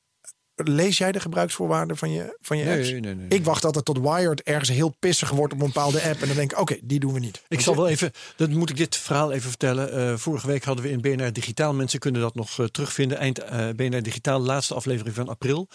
lees 0.63 0.97
jij 0.97 1.11
de 1.11 1.19
gebruiksvoorwaarden 1.19 1.97
van 1.97 2.11
je, 2.11 2.37
van 2.41 2.57
je 2.57 2.63
Nee, 2.63 2.77
apps? 2.77 2.91
nee, 2.91 2.99
nee, 2.99 3.15
nee. 3.15 3.27
Ik 3.27 3.43
wacht 3.45 3.65
altijd 3.65 3.85
tot 3.85 3.99
Wired 3.99 4.41
ergens 4.43 4.69
heel 4.69 4.95
pissig 4.99 5.29
wordt 5.29 5.53
op 5.53 5.59
een 5.61 5.65
bepaalde 5.65 6.01
app. 6.01 6.21
En 6.21 6.27
dan 6.27 6.35
denk 6.35 6.51
ik, 6.51 6.59
oké, 6.59 6.77
die 6.83 6.99
doen 6.99 7.13
we 7.13 7.19
niet. 7.19 7.41
Ik 7.47 7.59
zal 7.61 7.75
wel 7.75 7.87
even, 7.87 8.11
dat 8.35 8.49
moet 8.49 8.69
ik 8.69 8.77
dit 8.77 8.95
verhaal 8.97 9.31
even 9.31 9.49
vertellen. 9.49 9.91
Eh, 9.93 10.17
vorige 10.17 10.47
week 10.47 10.63
hadden 10.63 10.83
we 10.83 10.89
in 10.91 11.01
BNR 11.01 11.33
Digitaal, 11.33 11.73
mensen 11.73 11.99
kunnen 11.99 12.21
dat 12.21 12.35
nog 12.35 12.59
eh, 12.59 12.65
terugvinden. 12.65 13.17
Eind 13.17 13.39
eh, 13.39 13.69
BNR 13.75 14.01
Digitaal, 14.03 14.39
laatste 14.39 14.73
aflevering 14.73 15.15
van 15.15 15.27
april. 15.29 15.67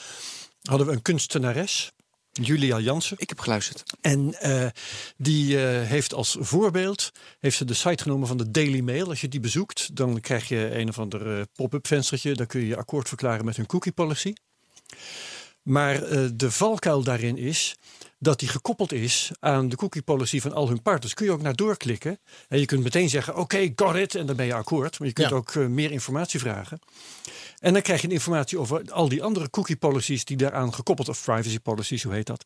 Hadden 0.62 0.86
we 0.86 0.92
een 0.92 1.02
kunstenares, 1.02 1.92
Julia 2.32 2.78
Jansen. 2.78 3.16
Ik 3.20 3.28
heb 3.28 3.38
geluisterd. 3.40 3.82
En 4.00 4.34
eh, 4.40 4.66
die 5.16 5.64
eh, 5.66 5.88
heeft 5.88 6.14
als 6.14 6.36
voorbeeld 6.40 7.10
heeft 7.40 7.56
ze 7.56 7.64
de 7.64 7.74
site 7.74 8.02
genomen 8.02 8.28
van 8.28 8.36
de 8.36 8.50
Daily 8.50 8.80
Mail. 8.80 9.08
Als 9.08 9.20
je 9.20 9.28
die 9.28 9.40
bezoekt, 9.40 9.96
dan 9.96 10.20
krijg 10.20 10.48
je 10.48 10.78
een 10.78 10.88
of 10.88 10.98
ander 10.98 11.38
eh, 11.38 11.42
pop-up 11.54 11.86
venstertje. 11.86 12.34
Dan 12.34 12.46
kun 12.46 12.60
je 12.60 12.66
je 12.66 12.76
akkoord 12.76 13.08
verklaren 13.08 13.44
met 13.44 13.56
hun 13.56 13.66
cookie 13.66 13.92
policy. 13.92 14.32
Maar 15.62 16.02
eh, 16.02 16.24
de 16.34 16.50
valkuil 16.50 17.02
daarin 17.02 17.36
is 17.36 17.76
dat 18.18 18.38
die 18.38 18.48
gekoppeld 18.48 18.92
is 18.92 19.30
aan 19.40 19.68
de 19.68 19.76
cookie 19.76 20.02
policy 20.02 20.40
van 20.40 20.52
al 20.52 20.68
hun 20.68 20.82
partners. 20.82 21.14
Kun 21.14 21.26
je 21.26 21.32
ook 21.32 21.42
naar 21.42 21.56
doorklikken. 21.56 22.18
En 22.48 22.58
je 22.58 22.66
kunt 22.66 22.82
meteen 22.82 23.08
zeggen, 23.08 23.36
oké, 23.36 23.72
got 23.76 23.94
it. 23.96 24.14
En 24.14 24.26
dan 24.26 24.36
ben 24.36 24.46
je 24.46 24.54
akkoord. 24.54 24.98
Maar 24.98 25.08
je 25.08 25.14
kunt 25.14 25.28
Ja. 25.28 25.34
ook 25.36 25.50
eh, 25.54 25.66
meer 25.66 25.90
informatie 25.90 26.40
vragen. 26.40 26.78
En 27.58 27.72
dan 27.72 27.82
krijg 27.82 28.00
je 28.02 28.08
informatie 28.08 28.58
over 28.58 28.90
al 28.92 29.08
die 29.08 29.22
andere 29.22 29.50
cookie 29.50 29.76
policies 29.76 30.24
die 30.24 30.36
daaraan 30.36 30.74
gekoppeld, 30.74 31.08
of 31.08 31.24
privacy 31.24 31.58
policies, 31.58 32.02
hoe 32.02 32.12
heet 32.12 32.26
dat. 32.26 32.44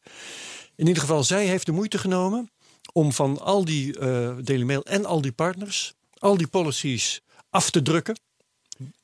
In 0.74 0.86
ieder 0.86 1.02
geval, 1.02 1.24
zij 1.24 1.46
heeft 1.46 1.66
de 1.66 1.72
moeite 1.72 1.98
genomen 1.98 2.50
om 2.92 3.12
van 3.12 3.40
al 3.40 3.64
die 3.64 3.98
Daily 4.42 4.62
Mail 4.62 4.82
en 4.84 5.04
al 5.04 5.20
die 5.20 5.32
partners, 5.32 5.94
al 6.18 6.36
die 6.36 6.46
policies 6.46 7.20
af 7.50 7.70
te 7.70 7.82
drukken 7.82 8.18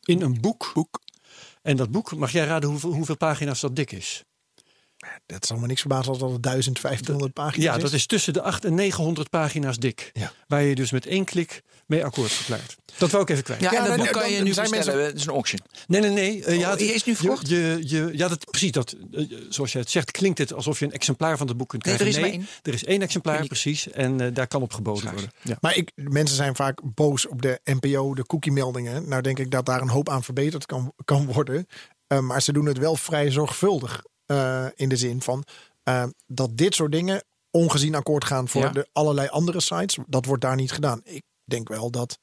in 0.03 0.22
een 0.22 0.40
boek. 0.40 0.70
boek. 0.74 1.01
En 1.62 1.76
dat 1.76 1.90
boek, 1.90 2.16
mag 2.16 2.32
jij 2.32 2.44
raden 2.44 2.70
hoeveel, 2.70 2.92
hoeveel 2.92 3.16
pagina's 3.16 3.60
dat 3.60 3.76
dik 3.76 3.92
is? 3.92 4.24
Dat 5.26 5.46
zal 5.46 5.57
me 5.59 5.66
niks 5.66 5.80
verbazen 5.80 6.09
als 6.12 6.18
dat 6.18 6.30
het 6.32 6.42
1500 6.42 7.32
pagina's 7.32 7.64
Ja, 7.64 7.74
is. 7.76 7.82
dat 7.82 7.92
is 7.92 8.07
tussen 8.07 8.32
de 8.32 8.42
8 8.42 8.64
en 8.64 8.74
900 8.74 9.30
pagina's 9.30 9.76
dik. 9.78 10.11
Ja. 10.12 10.32
Waar 10.46 10.62
je 10.62 10.74
dus 10.74 10.90
met 10.90 11.07
één 11.07 11.24
klik 11.24 11.62
mee 11.86 12.05
akkoord 12.05 12.30
verklaart. 12.32 12.76
Dat 12.98 13.11
wou 13.11 13.22
ik 13.22 13.28
even 13.30 13.42
kwijt. 13.44 13.61
Ja, 13.61 13.70
Ja, 13.72 13.76
en 13.78 13.84
dat 13.88 13.96
dan- 13.96 14.07
boek 14.07 14.14
kan 14.14 14.30
je 14.32 14.42
nu 14.42 14.53
zijn 14.53 14.70
bestellen. 14.70 14.94
mensen- 14.94 15.05
Het 15.12 15.16
is 15.20 15.26
een 15.26 15.32
auction. 15.32 15.61
Nee, 15.86 16.00
nee, 16.00 16.11
nee. 16.11 16.44
eh, 16.44 16.59
ja, 16.59 16.64
Oh, 16.64 16.70
het- 16.70 16.80
is 16.80 17.05
nu 17.05 17.14
verkocht? 17.14 17.48
je, 17.48 17.78
je, 17.84 18.11
ja, 18.12 18.28
dat, 18.28 18.44
precies. 18.50 18.70
Dat, 18.72 18.96
eh, 19.12 19.24
zoals 19.48 19.72
je 19.72 19.78
het 19.78 19.90
zegt, 19.90 20.11
klinkt 20.11 20.38
het 20.38 20.53
alsof 20.53 20.78
je 20.78 20.84
een 20.84 20.92
exemplaar 20.92 21.36
van 21.36 21.48
het 21.48 21.57
boek 21.57 21.68
kunt 21.68 21.84
Nee, 21.84 21.94
krijgen. 21.96 22.18
er 22.20 22.24
is 22.26 22.30
maar 22.30 22.40
één. 22.40 22.48
er 22.62 22.72
is 22.74 22.84
één 22.84 23.03
exemplaar, 23.03 23.36
Uniek. 23.36 23.48
precies. 23.48 23.90
En 23.90 24.20
eh, 24.20 24.34
daar 24.34 24.46
kan 24.46 24.62
op 24.62 24.72
geboden 24.72 25.00
Schaars. 25.03 25.14
worden. 25.20 25.34
Ja. 25.42 25.57
Maar 25.61 25.76
ik, 25.76 25.92
mensen 25.94 26.36
zijn 26.36 26.55
vaak 26.57 26.80
boos 26.94 27.26
op 27.26 27.42
de 27.42 27.61
NPO, 27.64 28.14
de 28.14 28.26
cookie-meldingen. 28.26 29.09
Nou 29.09 29.22
denk 29.22 29.38
ik 29.38 29.50
dat 29.50 29.66
daar 29.66 29.80
een 29.80 29.88
hoop 29.88 30.09
aan 30.09 30.24
verbeterd 30.24 30.66
kan, 30.66 30.92
kan 31.05 31.26
worden. 31.26 31.66
Eh, 32.07 32.18
maar 32.18 32.42
ze 32.42 32.53
doen 32.53 32.66
het 32.66 32.78
wel 32.78 32.96
vrij 32.96 33.30
zorgvuldig. 33.30 34.03
Eh, 34.26 34.66
in 34.74 34.88
de 34.88 34.96
zin 34.96 35.22
van 35.22 35.44
eh, 35.82 36.04
dat 36.26 36.56
dit 36.56 36.74
soort 36.74 36.92
dingen 36.92 37.24
ongezien 37.50 37.94
akkoord 37.94 38.24
gaan 38.24 38.48
voor 38.48 38.62
Ja. 38.62 38.70
de 38.70 38.88
allerlei 38.92 39.28
andere 39.28 39.60
sites. 39.60 39.98
Dat 40.06 40.24
wordt 40.24 40.42
daar 40.42 40.56
niet 40.56 40.72
gedaan. 40.72 41.00
Ik 41.04 41.22
denk 41.44 41.68
wel 41.68 41.90
dat 41.90 42.18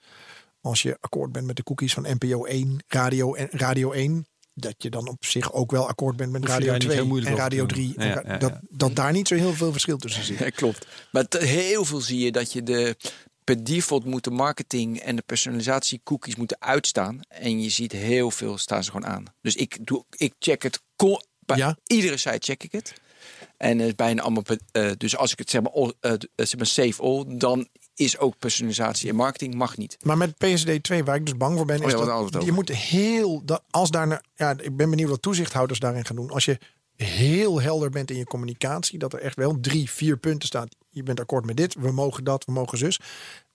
als 0.62 0.82
je 0.82 0.98
akkoord 1.00 1.32
bent 1.32 1.46
met 1.46 1.56
de 1.56 1.64
cookies 1.64 1.94
van 1.94 2.04
NPO 2.20 2.46
1, 2.46 2.84
Radio, 2.88 3.34
en 3.34 3.48
Radio 3.52 3.92
1... 3.92 4.28
dat 4.54 4.74
je 4.78 4.90
dan 4.90 5.08
op 5.08 5.26
zich 5.26 5.54
ook 5.54 5.72
wel 5.72 5.88
akkoord 5.88 6.16
bent 6.16 6.32
met 6.32 6.46
Radio 6.46 6.66
daar 6.66 6.74
niet 6.74 6.82
2 6.84 6.96
heel 6.96 7.06
moeilijk 7.08 7.32
en 7.32 7.38
Radio 7.38 7.60
doen. 7.60 7.68
3. 7.68 7.94
en 7.98 8.08
Ja, 8.08 8.14
ra- 8.14 8.22
ja, 8.26 8.32
ja. 8.32 8.38
Dat, 8.38 8.54
dat 8.70 8.96
daar 8.96 9.12
niet 9.12 9.28
zo 9.28 9.36
heel 9.36 9.54
veel 9.54 9.72
verschil 9.72 9.98
tussen 9.98 10.24
zit. 10.24 10.38
Ja, 10.46 10.50
klopt. 10.50 10.88
Maar 11.12 11.26
heel 11.38 11.86
veel 11.86 12.02
zie 12.02 12.20
je 12.20 12.32
dat 12.32 12.54
je 12.54 12.64
de 12.64 12.96
per 13.44 13.64
default 13.64 14.06
moet 14.06 14.24
de 14.24 14.32
marketing 14.32 15.00
en 15.00 15.16
de 15.16 15.22
personalisatie 15.26 16.02
cookies 16.04 16.36
moeten 16.36 16.62
uitstaan. 16.62 17.20
En 17.28 17.62
je 17.62 17.70
ziet 17.70 17.92
heel 17.92 18.32
veel 18.32 18.58
staan 18.58 18.84
ze 18.84 18.92
gewoon 18.92 19.10
aan. 19.10 19.24
Dus 19.42 19.56
ik, 19.56 19.78
doe, 19.88 20.06
ik 20.10 20.34
check 20.40 20.64
het. 20.64 20.82
Bij 21.50 21.58
Ja. 21.58 21.78
iedere 21.88 22.18
site 22.18 22.38
check 22.40 22.64
ik 22.64 22.72
het. 22.72 22.94
En 23.58 23.96
bijna 23.96 24.22
allemaal. 24.22 24.44
eh, 24.72 24.92
dus 24.98 25.18
als 25.18 25.32
ik 25.32 25.40
het 25.40 25.50
zeg 25.50 25.62
maar, 25.62 25.72
all, 25.72 25.94
eh, 26.00 26.12
eh, 26.12 26.18
zeg 26.36 26.56
maar 26.58 26.66
save 26.66 27.02
all, 27.02 27.26
dan 27.28 27.68
is 27.96 28.18
ook 28.18 28.38
personalisatie 28.40 29.10
en 29.10 29.16
marketing 29.16 29.54
mag 29.54 29.78
niet. 29.78 29.98
Maar 30.04 30.18
met 30.18 30.38
PSD 30.38 30.84
2, 30.84 31.04
waar 31.04 31.16
ik 31.16 31.26
dus 31.26 31.38
bang 31.38 31.58
voor 31.58 31.66
ben, 31.66 31.80
Oh 31.80 31.86
is 31.86 31.92
ja, 31.92 32.24
we 32.24 32.32
dat 32.32 32.46
je 32.46 32.52
moet 32.52 32.70
heel, 32.70 33.42
dat, 33.46 33.64
als 33.70 33.92
daar, 33.92 34.24
ja, 34.36 34.52
ik 34.62 34.76
ben 34.78 34.90
benieuwd 34.90 35.10
wat 35.10 35.22
toezichthouders 35.22 35.80
daarin 35.80 36.06
gaan 36.06 36.16
doen. 36.16 36.30
Als 36.30 36.46
je 36.46 36.58
heel 36.96 37.62
helder 37.62 37.90
bent 37.90 38.12
in 38.12 38.18
je 38.18 38.24
communicatie, 38.26 39.00
dat 39.00 39.14
er 39.14 39.20
echt 39.20 39.36
wel 39.36 39.58
drie, 39.62 39.90
vier 39.90 40.18
punten 40.18 40.48
staat. 40.48 40.76
Je 40.90 41.04
bent 41.04 41.20
akkoord 41.20 41.46
met 41.46 41.58
dit, 41.58 41.74
we 41.80 41.92
mogen 41.92 42.24
dat, 42.24 42.46
we 42.46 42.52
mogen 42.52 42.78
zus. 42.78 43.00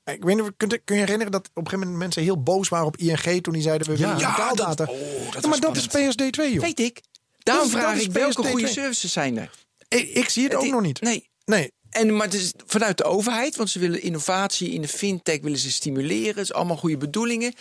Ik 0.04 0.24
weet 0.24 0.36
niet, 0.36 0.52
kun 0.56 0.68
je, 0.68 0.78
kun 0.78 0.94
je 0.96 1.00
herinneren 1.02 1.32
dat 1.32 1.40
op 1.40 1.56
een 1.56 1.62
gegeven 1.64 1.78
moment 1.80 1.98
mensen 1.98 2.22
heel 2.22 2.42
boos 2.42 2.68
waren 2.68 2.86
op 2.86 2.96
ING 2.96 3.42
toen 3.42 3.52
die 3.52 3.62
zeiden 3.62 3.86
we 3.88 3.96
willen 3.96 4.18
Ja, 4.18 4.30
betaldata. 4.30 4.74
dat- 4.84 4.88
oh, 4.88 5.32
dat 5.32 5.42
Ja, 5.42 5.48
maar 5.48 5.60
dat 5.60 5.76
is 5.76 5.86
PSD 5.86 6.32
2 6.32 6.52
joh. 6.52 6.62
Weet 6.62 6.80
ik. 6.80 7.00
Daarom 7.44 7.64
Dat 7.66 7.74
is- 7.74 7.80
vraag 7.82 7.94
dat 7.96 8.04
ik 8.04 8.12
welke 8.12 8.42
PSD2. 8.42 8.50
goede 8.50 8.66
services 8.68 9.12
zijn 9.12 9.38
er. 9.38 9.50
Ik, 9.88 10.08
ik 10.08 10.28
zie 10.28 10.44
het 10.44 10.54
ook 10.54 10.64
i- 10.64 10.70
nog 10.70 10.80
niet. 10.80 11.00
Nee. 11.00 11.28
Nee, 11.44 11.72
En, 11.94 12.16
maar 12.16 12.26
het 12.26 12.34
is 12.34 12.52
vanuit 12.66 12.96
de 12.96 13.04
overheid, 13.04 13.56
want 13.56 13.70
ze 13.70 13.78
willen 13.78 14.02
innovatie 14.02 14.70
in 14.70 14.80
de 14.80 14.88
fintech 14.88 15.40
willen 15.40 15.58
ze 15.58 15.70
stimuleren. 15.72 16.28
Het 16.28 16.38
is 16.38 16.52
allemaal 16.52 16.76
goede 16.76 16.96
bedoelingen. 16.96 17.54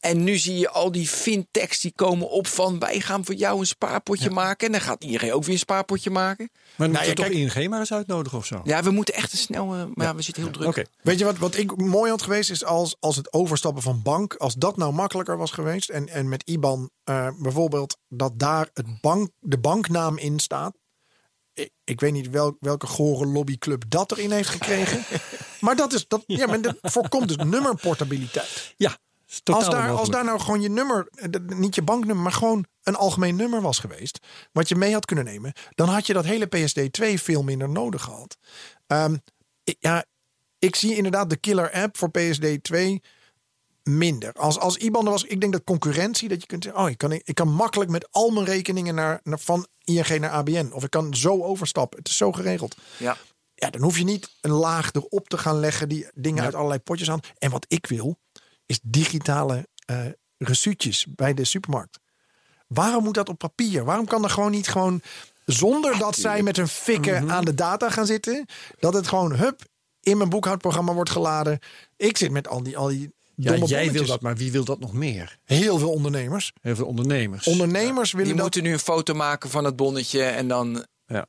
En 0.00 0.24
nu 0.24 0.36
zie 0.38 0.58
je 0.58 0.70
al 0.70 0.92
die 0.92 1.08
fintechs 1.08 1.80
die 1.80 1.92
komen 1.94 2.30
op 2.30 2.46
van 2.46 2.78
wij 2.78 3.00
gaan 3.00 3.24
voor 3.24 3.34
jou 3.34 3.58
een 3.58 3.66
spaarpotje 3.66 4.30
maken. 4.30 4.66
En 4.66 4.72
dan 4.72 4.80
gaat 4.80 5.04
iedereen 5.04 5.32
ook 5.32 5.42
weer 5.44 5.52
een 5.52 5.58
spaarpotje 5.58 6.10
maken. 6.10 6.48
Maar 6.52 6.60
dan 6.76 6.90
Nou, 6.90 6.90
moet 6.90 7.00
je 7.00 7.08
ja, 7.08 7.14
toch 7.14 7.26
kijk- 7.42 7.54
ING 7.56 7.68
maar 7.70 7.78
eens 7.80 7.92
uitnodigen 7.92 8.38
of 8.38 8.46
zo? 8.46 8.60
Ja, 8.64 8.82
we 8.82 8.90
moeten 8.90 9.14
echt 9.14 9.32
een 9.32 9.38
snel. 9.38 9.74
eh, 9.74 9.84
Maar 9.94 10.06
ja, 10.06 10.14
we 10.14 10.22
zitten 10.22 10.42
heel 10.42 10.52
druk. 10.52 10.68
Oké. 10.68 10.82
Weet 11.02 11.18
je 11.18 11.24
wat, 11.24 11.38
wat 11.38 11.56
ik 11.56 11.76
mooi 11.76 12.10
had 12.10 12.22
geweest 12.22 12.50
is 12.50 12.64
als, 12.64 12.96
als 13.00 13.16
het 13.16 13.32
overstappen 13.32 13.82
van 13.82 14.00
bank, 14.02 14.34
als 14.34 14.54
dat 14.54 14.76
nou 14.76 14.92
makkelijker 14.92 15.36
was 15.36 15.50
geweest 15.50 15.88
en, 15.90 16.08
en 16.08 16.28
met 16.28 16.42
IBAN 16.46 16.90
eh, 17.04 17.28
bijvoorbeeld 17.38 17.96
dat 18.08 18.32
daar 18.38 18.68
het 18.72 19.00
bank, 19.00 19.28
de 19.40 19.58
banknaam 19.58 20.18
in 20.18 20.38
staat. 20.38 20.76
Ik, 21.54 21.70
ik 21.84 22.00
weet 22.00 22.12
niet 22.12 22.30
wel, 22.30 22.56
welke 22.60 22.86
gore 22.86 23.26
lobbyclub 23.26 23.84
dat 23.88 24.12
erin 24.12 24.30
heeft 24.30 24.48
gekregen. 24.48 25.04
maar 25.60 25.76
dat, 25.76 25.92
is, 25.92 26.08
dat, 26.08 26.24
ja, 26.26 26.46
maar 26.46 26.60
dat 26.60 26.76
voorkomt 26.80 27.28
dus 27.28 27.36
nummerportabiliteit. 27.36 28.74
Ja, 28.76 28.98
Als 29.44 29.70
daar, 29.70 29.90
als 29.90 30.08
daar 30.08 30.24
nou 30.24 30.40
gewoon 30.40 30.60
je 30.60 30.70
nummer, 30.70 31.08
eh, 31.10 31.28
niet 31.46 31.74
je 31.74 31.82
banknummer, 31.82 32.22
maar 32.22 32.32
gewoon 32.32 32.64
een 32.82 32.96
algemeen 32.96 33.36
nummer 33.36 33.60
was 33.60 33.78
geweest. 33.78 34.18
Wat 34.52 34.68
je 34.68 34.76
mee 34.76 34.92
had 34.92 35.04
kunnen 35.04 35.24
nemen. 35.24 35.52
Dan 35.70 35.88
had 35.88 36.06
je 36.06 36.12
dat 36.12 36.24
hele 36.24 36.48
PSD2 36.56 37.14
veel 37.14 37.42
minder 37.42 37.68
nodig 37.68 38.02
gehad. 38.02 38.36
Ehm, 38.86 39.16
ja, 39.78 40.04
ik 40.58 40.76
zie 40.76 40.96
inderdaad 40.96 41.30
de 41.30 41.36
killer 41.36 41.72
app 41.72 41.96
voor 41.96 42.10
PSD2 42.18 43.00
minder. 43.84 44.32
Als, 44.32 44.58
als 44.58 44.76
IBAN 44.76 45.04
er 45.04 45.10
was, 45.10 45.24
ik 45.24 45.40
denk 45.40 45.52
dat 45.52 45.64
concurrentie, 45.64 46.28
dat 46.28 46.40
je 46.40 46.46
kunt 46.46 46.64
zeggen, 46.64 46.82
oh, 46.82 46.90
ik 46.90 46.98
kan, 46.98 47.12
ik 47.12 47.34
kan 47.34 47.48
makkelijk 47.52 47.90
met 47.90 48.08
al 48.10 48.30
mijn 48.30 48.46
rekeningen 48.46 48.94
naar, 48.94 49.20
naar, 49.22 49.38
van 49.38 49.66
ING 49.84 50.18
naar 50.18 50.30
ABN. 50.30 50.70
Of 50.72 50.84
ik 50.84 50.90
kan 50.90 51.14
zo 51.14 51.42
overstappen. 51.42 51.98
Het 51.98 52.08
is 52.08 52.16
zo 52.16 52.32
geregeld. 52.32 52.76
Ja. 52.96 53.16
Ja, 53.54 53.70
dan 53.70 53.82
hoef 53.82 53.98
je 53.98 54.04
niet 54.04 54.30
een 54.40 54.50
laag 54.50 54.92
erop 54.92 55.28
te 55.28 55.38
gaan 55.38 55.60
leggen 55.60 55.88
die 55.88 56.06
dingen 56.14 56.44
uit 56.44 56.54
allerlei 56.54 56.80
potjes 56.80 57.10
aan. 57.10 57.20
En 57.38 57.50
wat 57.50 57.64
ik 57.68 57.86
wil, 57.86 58.18
is 58.66 58.78
digitale 58.82 59.68
eh 59.86 60.06
resuutjes 60.38 61.06
bij 61.08 61.34
de 61.34 61.44
supermarkt. 61.44 61.98
Waarom 62.66 63.04
moet 63.04 63.14
dat 63.14 63.28
op 63.28 63.38
papier? 63.38 63.84
Waarom 63.84 64.06
kan 64.06 64.24
er 64.24 64.30
gewoon 64.30 64.50
niet 64.50 64.68
gewoon 64.68 65.00
zonder 65.44 65.98
dat 65.98 66.16
zij 66.16 66.42
met 66.42 66.58
een 66.58 66.68
fikken 66.68 67.22
Mhm. 67.24 67.32
aan 67.32 67.44
de 67.44 67.54
data 67.54 67.90
gaan 67.90 68.06
zitten, 68.06 68.46
dat 68.78 68.94
het 68.94 69.08
gewoon 69.08 69.32
hup 69.32 69.60
in 70.00 70.16
mijn 70.16 70.28
boekhoudprogramma 70.28 70.92
wordt 70.92 71.10
geladen. 71.10 71.58
Ik 71.96 72.16
zit 72.16 72.30
met 72.30 72.48
al 72.48 72.62
die 72.62 72.76
al 72.76 72.88
die 72.88 73.14
Ja, 73.36 73.56
jij 73.56 73.92
wil 73.92 74.06
dat, 74.06 74.20
maar 74.20 74.36
wie 74.36 74.52
wil 74.52 74.64
dat 74.64 74.80
nog 74.80 74.92
meer? 74.92 75.38
Heel 75.44 75.78
veel 75.78 75.90
ondernemers. 75.90 76.52
Heel 76.60 76.76
veel 76.76 76.86
ondernemers. 76.86 77.46
Ondernemers 77.46 78.10
willen 78.12 78.26
Die 78.26 78.34
dat. 78.34 78.42
moeten 78.44 78.62
nu 78.62 78.72
een 78.72 78.78
foto 78.78 79.14
maken 79.14 79.50
van 79.50 79.64
het 79.64 79.76
bonnetje 79.76 80.22
en 80.22 80.48
dan. 80.48 80.86
ja. 81.06 81.26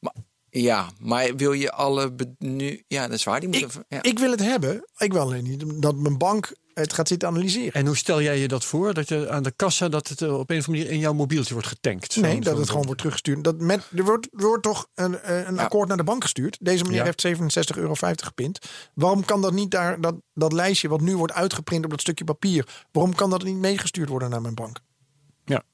Maar, 0.00 0.14
ja, 0.50 0.90
maar 1.00 1.36
wil 1.36 1.52
je 1.52 1.72
alle. 1.72 2.12
be- 2.12 2.34
nu, 2.38 2.82
ja, 2.88 3.06
dat 3.06 3.16
is 3.16 3.24
waar. 3.24 3.40
Die 3.40 3.48
Ik, 3.50 3.60
moeten, 3.60 3.84
ja. 3.88 4.02
ik 4.02 4.18
wil 4.18 4.30
het 4.30 4.40
hebben. 4.40 4.84
Ik 4.98 5.12
wil 5.12 5.20
alleen 5.20 5.44
niet 5.44 5.82
dat 5.82 5.96
mijn 5.96 6.18
bank 6.18 6.54
het 6.74 6.92
gaat 6.92 7.08
zitten 7.08 7.28
analyseren. 7.28 7.72
En 7.72 7.86
hoe 7.86 7.96
stel 7.96 8.22
jij 8.22 8.38
je 8.38 8.48
dat 8.48 8.64
voor? 8.64 8.94
Dat 8.94 9.08
je 9.08 9.30
aan 9.30 9.42
de 9.42 9.50
kassa 9.56 9.88
dat 9.88 10.08
het 10.08 10.22
eh, 10.22 10.38
op 10.38 10.50
een 10.50 10.58
of 10.58 10.66
andere 10.66 10.82
manier 10.84 10.90
in 10.90 10.98
jouw 10.98 11.12
mobieltje 11.12 11.52
wordt 11.52 11.68
getankt? 11.68 12.16
Nee, 12.16 12.40
dat 12.40 12.58
het 12.58 12.68
gewoon 12.68 12.84
wordt 12.84 12.98
teruggestuurd. 12.98 13.44
Dat 13.44 13.58
met, 13.60 13.88
er, 13.96 14.04
wordt, 14.04 14.28
er 14.32 14.46
wordt 14.46 14.62
toch 14.62 14.86
een, 14.94 15.20
eh, 15.20 15.46
een 15.46 15.54
Ja. 15.54 15.62
akkoord 15.62 15.88
naar 15.88 15.96
de 15.96 16.04
bank 16.04 16.22
gestuurd. 16.22 16.56
Deze 16.60 16.82
meneer 16.84 16.98
Ja. 16.98 17.04
heeft 17.04 17.20
67,50 17.20 17.76
euro 17.76 17.94
gepint. 18.16 18.58
Waarom 18.94 19.24
kan 19.24 19.40
dat 19.40 19.52
niet 19.52 19.70
daar, 19.70 20.00
dat, 20.00 20.14
dat 20.34 20.52
lijstje 20.52 20.88
wat 20.88 21.00
nu 21.00 21.16
wordt 21.16 21.32
uitgeprint 21.32 21.84
op 21.84 21.90
dat 21.90 22.00
stukje 22.00 22.24
papier, 22.24 22.66
waarom 22.92 23.14
kan 23.14 23.30
dat 23.30 23.42
niet 23.42 23.56
meegestuurd 23.56 24.08
worden 24.08 24.30
naar 24.30 24.40
mijn 24.40 24.54
bank? 24.54 24.78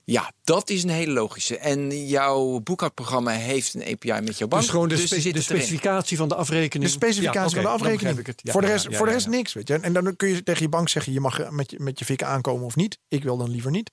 Ja, 0.05 0.33
dat 0.45 0.71
is 0.71 0.83
een 0.83 0.89
hele 0.89 1.13
logische. 1.13 1.59
En 1.59 2.07
jouw 2.07 2.61
boekhoudprogramma 2.61 3.31
heeft 3.31 3.75
een 3.75 3.83
API 3.83 4.21
met 4.27 4.39
jouw 4.39 4.49
bank. 4.49 4.63
Dus 4.63 4.71
gewoon 4.71 4.89
de, 4.89 4.95
dus 4.95 5.05
spe- 5.05 5.33
de 5.33 5.41
specificatie 5.41 6.17
van 6.17 6.29
de 6.29 6.35
afrekening. 6.35 6.91
De 6.91 6.97
specificatie 6.97 7.57
Ja, 7.57 7.63
van 7.63 7.63
de 7.63 7.79
afrekening. 7.79 8.27
het. 8.27 8.41
Ja, 8.43 8.53
voor 8.53 8.61
de 8.61 8.67
ja, 8.67 8.73
rest, 8.73 8.85
ja, 8.85 8.97
voor 8.97 9.07
de 9.07 9.13
ja, 9.13 9.17
rest 9.17 9.31
ja. 9.31 9.37
niks. 9.37 9.53
Weet 9.53 9.69
je. 9.69 9.75
En 9.75 9.93
dan 9.93 10.17
kun 10.17 10.29
je 10.29 10.43
tegen 10.43 10.63
je 10.63 10.69
bank 10.69 10.89
zeggen, 10.89 11.13
je 11.13 11.21
mag 11.21 11.51
met 11.51 11.71
je, 11.71 11.81
met 11.81 11.99
je 11.99 12.05
fikken 12.05 12.27
aankomen 12.27 12.65
of 12.65 12.77
niet. 12.77 12.99
Ik 13.09 13.23
wil 13.23 13.37
dan 13.37 13.51
liever 13.51 13.71
niet. 13.71 13.91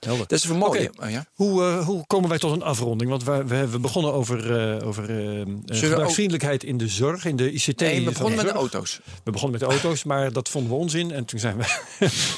Ja. 0.00 0.16
Dat 0.16 0.32
is. 0.32 0.50
Oké. 0.50 0.90
Oh, 1.02 1.10
ja. 1.10 1.26
Hoe, 1.34 1.62
eh, 1.62 1.86
hoe 1.86 2.06
komen 2.06 2.28
wij 2.28 2.38
tot 2.38 2.52
een 2.52 2.62
afronding? 2.62 3.10
Want 3.10 3.24
we, 3.24 3.44
we 3.44 3.54
hebben 3.54 3.80
begonnen 3.80 4.12
over, 4.12 4.60
eh, 4.78 4.86
over 4.86 5.10
eh, 5.10 5.40
eh, 5.40 5.46
gebruiksvriendelijkheid 5.66 6.64
in 6.64 6.78
de 6.78 6.88
zorg, 6.88 7.24
in 7.24 7.36
de 7.36 7.52
ICT. 7.52 7.80
Nee, 7.80 8.04
we 8.04 8.10
begonnen 8.10 8.36
met 8.36 8.46
de 8.46 8.52
auto's. 8.52 9.00
We 9.24 9.30
begonnen 9.30 9.60
met 9.60 9.68
de 9.68 9.74
auto's, 9.74 10.04
maar 10.04 10.32
dat 10.32 10.48
vonden 10.48 10.70
we 10.70 10.76
onzin. 10.76 11.10
En 11.10 11.24
toen 11.24 11.38
zijn 11.38 11.56
we 11.56 11.64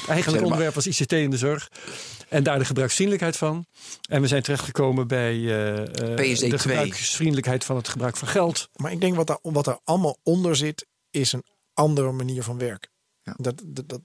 eigenlijk 0.07 0.25
maar. 0.31 0.43
onderwerp 0.43 0.73
was 0.73 0.87
ICT 0.87 1.11
in 1.11 1.29
de 1.29 1.37
zorg. 1.37 1.69
En 2.31 2.43
daar 2.43 2.59
de 2.59 2.65
gebruiksvriendelijkheid 2.65 3.37
van. 3.37 3.65
En 4.09 4.21
we 4.21 4.27
zijn 4.27 4.41
terechtgekomen 4.41 5.07
bij 5.07 5.33
eh, 5.33 5.79
eh, 5.79 6.37
PSD2. 6.37 6.49
de 6.49 6.59
gebruiksvriendelijkheid 6.59 7.63
van 7.63 7.75
het 7.75 7.87
gebruik 7.87 8.17
van 8.17 8.27
geld. 8.27 8.69
Maar 8.75 8.91
ik 8.91 9.01
denk 9.01 9.15
wat, 9.15 9.27
daar, 9.27 9.39
wat 9.41 9.67
er 9.67 9.79
allemaal 9.83 10.17
onder 10.23 10.55
zit, 10.55 10.85
is 11.09 11.31
een 11.31 11.43
andere 11.73 12.11
manier 12.11 12.43
van 12.43 12.57
werken. 12.57 12.91
Ja. 13.23 13.33
Dat, 13.37 13.61
dat, 13.65 13.89
dat, 13.89 14.01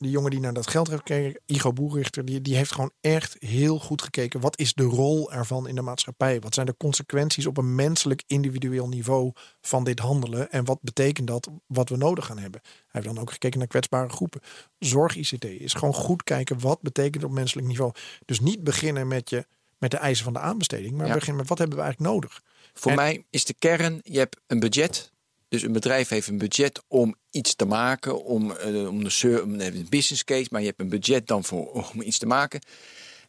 die 0.00 0.10
jongen 0.10 0.30
die 0.30 0.40
naar 0.40 0.52
dat 0.52 0.66
geld 0.70 0.88
heeft 0.88 1.00
gekeken, 1.06 1.40
Igo 1.46 1.72
Boerichter, 1.72 2.24
die, 2.24 2.40
die 2.40 2.56
heeft 2.56 2.72
gewoon 2.72 2.90
echt 3.00 3.36
heel 3.38 3.78
goed 3.78 4.02
gekeken. 4.02 4.40
Wat 4.40 4.58
is 4.58 4.74
de 4.74 4.82
rol 4.82 5.32
ervan 5.32 5.68
in 5.68 5.74
de 5.74 5.80
maatschappij? 5.82 6.40
Wat 6.40 6.54
zijn 6.54 6.66
de 6.66 6.74
consequenties 6.78 7.46
op 7.46 7.56
een 7.56 7.74
menselijk 7.74 8.22
individueel 8.26 8.88
niveau 8.88 9.32
van 9.60 9.84
dit 9.84 9.98
handelen? 9.98 10.50
En 10.50 10.64
wat 10.64 10.78
betekent 10.82 11.26
dat 11.26 11.48
wat 11.66 11.88
we 11.88 11.96
nodig 11.96 12.26
gaan 12.26 12.38
hebben? 12.38 12.60
Hij 12.64 12.72
heeft 12.90 13.06
dan 13.06 13.18
ook 13.18 13.30
gekeken 13.32 13.58
naar 13.58 13.68
kwetsbare 13.68 14.08
groepen. 14.08 14.40
Zorg-ICT 14.78 15.44
is 15.44 15.74
gewoon 15.74 15.94
goed 15.94 16.24
kijken 16.24 16.60
wat 16.60 16.82
betekent 16.82 17.24
op 17.24 17.30
menselijk 17.30 17.66
niveau. 17.66 17.92
Dus 18.24 18.40
niet 18.40 18.64
beginnen 18.64 19.08
met, 19.08 19.30
je, 19.30 19.46
met 19.78 19.90
de 19.90 19.96
eisen 19.96 20.24
van 20.24 20.32
de 20.32 20.38
aanbesteding, 20.38 20.96
maar 20.96 21.06
Ja. 21.06 21.14
beginnen 21.14 21.36
met 21.36 21.48
wat 21.48 21.58
hebben 21.58 21.76
we 21.76 21.82
eigenlijk 21.82 22.12
nodig? 22.12 22.42
Voor 22.74 22.90
En- 22.90 22.96
mij 22.96 23.24
is 23.30 23.44
de 23.44 23.54
kern, 23.58 24.00
je 24.02 24.18
hebt 24.18 24.36
een 24.46 24.60
budget. 24.60 25.12
Dus 25.50 25.62
een 25.62 25.72
bedrijf 25.72 26.08
heeft 26.08 26.28
een 26.28 26.38
budget 26.38 26.82
om 26.88 27.14
iets 27.30 27.54
te 27.54 27.64
maken, 27.64 28.24
om, 28.24 28.50
eh, 28.52 28.88
om 28.88 29.04
de 29.04 29.40
om 29.44 29.60
een 29.60 29.86
business 29.88 30.24
case, 30.24 30.46
maar 30.50 30.60
je 30.60 30.66
hebt 30.66 30.80
een 30.80 30.88
budget 30.88 31.26
dan 31.26 31.44
voor 31.44 31.90
om 31.94 32.02
iets 32.02 32.18
te 32.18 32.26
maken. 32.26 32.60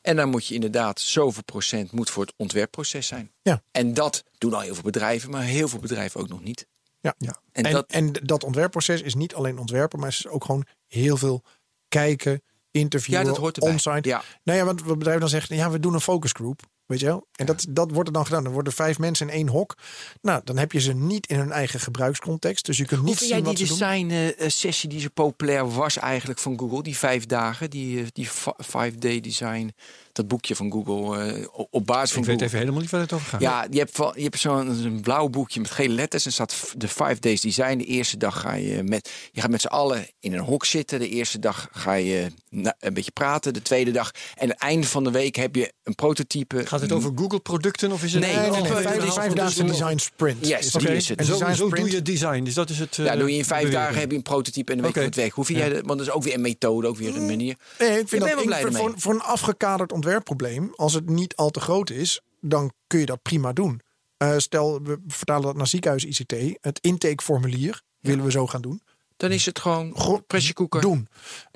En 0.01 0.15
dan 0.15 0.29
moet 0.29 0.47
je 0.47 0.53
inderdaad 0.53 0.99
zoveel 0.99 1.43
procent 1.43 1.91
moet 1.91 2.09
voor 2.09 2.23
het 2.23 2.33
ontwerpproces 2.37 3.07
zijn. 3.07 3.31
Ja. 3.41 3.63
En 3.71 3.93
dat 3.93 4.23
doen 4.37 4.53
al 4.53 4.59
heel 4.59 4.73
veel 4.73 4.83
bedrijven, 4.83 5.29
maar 5.29 5.43
heel 5.43 5.67
veel 5.67 5.79
bedrijven 5.79 6.19
ook 6.19 6.27
nog 6.27 6.43
niet. 6.43 6.67
Ja. 6.99 7.15
Ja. 7.17 7.41
En, 7.51 7.63
En 7.63 7.85
en, 7.87 8.11
dat- 8.11 8.27
dat, 8.27 8.43
ontwerpproces 8.43 9.01
is 9.01 9.15
niet 9.15 9.33
alleen 9.35 9.57
ontwerpen, 9.57 9.99
maar 9.99 10.09
het 10.09 10.17
is 10.17 10.27
ook 10.27 10.45
gewoon 10.45 10.65
heel 10.87 11.17
veel 11.17 11.43
kijken, 11.87 12.41
interviewen, 12.71 13.21
Ja, 13.21 13.27
dat 13.27 13.37
hoort 13.37 13.55
erbij. 13.57 13.71
onsite. 13.71 14.09
Ja. 14.09 14.23
Nou 14.43 14.57
ja, 14.59 14.65
want 14.65 14.83
wat 14.83 14.97
bedrijf 14.97 15.19
dan 15.19 15.29
zegt, 15.29 15.49
ja, 15.49 15.71
we 15.71 15.79
doen 15.79 15.93
een 15.93 16.01
focusgroep. 16.01 16.61
Weet 16.91 16.99
je 16.99 17.05
wel? 17.05 17.27
En 17.35 17.45
dat, 17.45 17.65
dat 17.69 17.91
wordt 17.91 18.07
er 18.07 18.13
dan 18.13 18.25
gedaan. 18.25 18.45
Er 18.45 18.51
worden 18.51 18.73
vijf 18.73 18.99
mensen 18.99 19.27
in 19.27 19.33
één 19.33 19.47
hok. 19.47 19.77
Nou, 20.21 20.41
dan 20.43 20.57
heb 20.57 20.71
je 20.71 20.79
ze 20.79 20.93
niet 20.93 21.27
in 21.27 21.37
hun 21.37 21.51
eigen 21.51 21.79
gebruikscontext. 21.79 22.65
Dus 22.65 22.77
je 22.77 22.85
kunt 22.85 22.99
Hoe 22.99 23.09
niet 23.09 23.17
vind 23.17 23.29
zien 23.31 23.43
jij 23.43 23.53
die 23.55 23.65
ze 23.67 23.77
doen. 23.77 24.07
design-sessie 24.07 24.89
die 24.89 24.99
zo 24.99 25.07
populair 25.13 25.69
was 25.73 25.97
eigenlijk 25.97 26.39
van 26.39 26.59
Google? 26.59 26.83
Die 26.83 26.97
vijf 26.97 27.25
dagen, 27.25 27.69
die, 27.69 27.99
eh, 28.01 28.07
die 28.11 28.27
fi- 28.27 28.51
five-day 28.65 29.19
design, 29.19 29.73
dat 30.15 30.27
boekje 30.27 30.55
van 30.55 30.71
Google 30.71 31.17
eh, 31.33 31.47
op- 31.69 31.85
basis 31.85 32.11
van 32.11 32.21
Ik 32.21 32.27
weet 32.27 32.33
Google. 32.35 32.45
even 32.45 32.57
helemaal 32.59 32.81
niet 32.81 32.89
waar 32.89 33.01
het 33.01 33.13
over 33.13 33.27
gaat. 33.27 33.41
Ja, 33.41 33.67
je 33.69 33.77
hebt, 33.77 33.91
van- 33.95 34.13
je 34.15 34.23
hebt 34.23 34.39
zo'n 34.39 34.67
een 34.67 35.01
blauw 35.01 35.27
boekje 35.27 35.59
met 35.59 35.71
gele 35.71 35.93
letters. 35.93 36.25
En 36.25 36.31
staat 36.31 36.55
de 36.77 36.87
five 36.87 37.17
days 37.19 37.41
design. 37.41 37.77
De 37.77 37.85
eerste 37.85 38.17
dag 38.17 38.39
ga 38.39 38.53
je 38.53 38.83
met, 38.83 39.09
je 39.31 39.41
gaat 39.41 39.49
met 39.49 39.61
z'n 39.61 39.67
allen 39.67 40.07
in 40.19 40.33
een 40.33 40.39
hok 40.39 40.65
zitten. 40.65 40.99
De 40.99 41.09
eerste 41.09 41.39
dag 41.39 41.67
ga 41.71 41.93
je 41.93 42.27
na- 42.49 42.75
een 42.79 42.93
beetje 42.93 43.11
praten. 43.11 43.53
De 43.53 43.61
tweede 43.61 43.91
dag. 43.91 44.11
En 44.35 44.41
aan 44.43 44.49
het 44.49 44.57
einde 44.57 44.87
van 44.87 45.03
de 45.03 45.11
week 45.11 45.35
heb 45.35 45.55
je 45.55 45.73
een 45.83 45.95
prototype. 45.95 46.65
Gaat 46.67 46.81
het 46.81 46.91
over 46.91 47.11
Google-producten 47.15 47.91
of 47.91 48.03
is 48.03 48.13
het 48.13 48.21
Nee, 48.23 48.35
Nee, 48.35 48.49
nee, 48.49 48.71
vijf, 48.71 49.33
design 49.33 49.97
sprint. 49.97 50.47
Yes, 50.47 50.65
is 50.65 50.71
die 50.71 50.81
dat. 50.87 50.91
is 50.95 51.09
het. 51.09 51.19
En 51.19 51.25
Zo, 51.25 51.37
zo 51.55 51.69
doe 51.69 51.91
je 51.91 52.01
design. 52.01 52.43
Dus 52.43 52.53
dat 52.53 52.69
is 52.69 52.79
het. 52.79 52.95
Ja, 52.95 53.05
eh, 53.13 53.19
doe 53.19 53.31
je 53.31 53.37
in 53.37 53.45
vijf 53.45 53.69
dagen 53.71 53.99
heb 53.99 54.09
je 54.11 54.17
een 54.17 54.23
prototype 54.23 54.71
en 54.71 54.77
dan 54.77 54.85
weet 54.85 54.95
je 54.95 55.01
het 55.01 55.15
werkt. 55.15 55.35
Hoe 55.35 55.45
vind 55.45 55.57
jij 55.57 55.69
dat? 55.69 55.85
Want 55.85 55.97
dat 55.99 56.07
is 56.07 56.13
ook 56.13 56.23
weer 56.23 56.33
een 56.33 56.41
methode, 56.41 56.87
ook 56.87 56.97
weer 56.97 57.15
een 57.15 57.25
manier. 57.25 57.55
Nee, 57.79 57.89
ik 57.89 57.99
Ik 57.99 58.07
vind 58.07 58.23
ben 58.23 58.35
dat 58.35 58.45
wel 58.45 58.57
ik- 58.69 58.75
voor, 58.77 58.93
voor 58.97 59.13
een 59.13 59.21
afgekaderd 59.21 59.91
ontwerpprobleem, 60.05 60.73
als 60.75 60.93
het 60.93 61.09
niet 61.09 61.35
al 61.35 61.49
te 61.49 61.59
groot 61.59 61.89
is, 61.89 62.21
dan 62.39 62.71
kun 62.87 62.99
je 62.99 63.05
dat 63.05 63.21
prima 63.21 63.53
doen. 63.53 63.81
Eh, 64.17 64.37
stel, 64.37 64.81
we 64.81 64.99
vertalen 65.07 65.43
dat 65.43 65.55
naar 65.55 65.67
ziekenhuis 65.67 66.05
ICT. 66.05 66.33
Het 66.61 66.79
intakeformulier 66.79 67.81
willen 67.99 68.23
we 68.25 68.31
zo 68.31 68.47
gaan 68.47 68.61
doen. 68.61 68.81
Dan 69.17 69.31
is 69.31 69.45
het 69.45 69.59
gewoon 69.59 69.97
Go- 69.97 70.23
pressiekoeker. 70.27 70.81
Doen. 70.81 71.07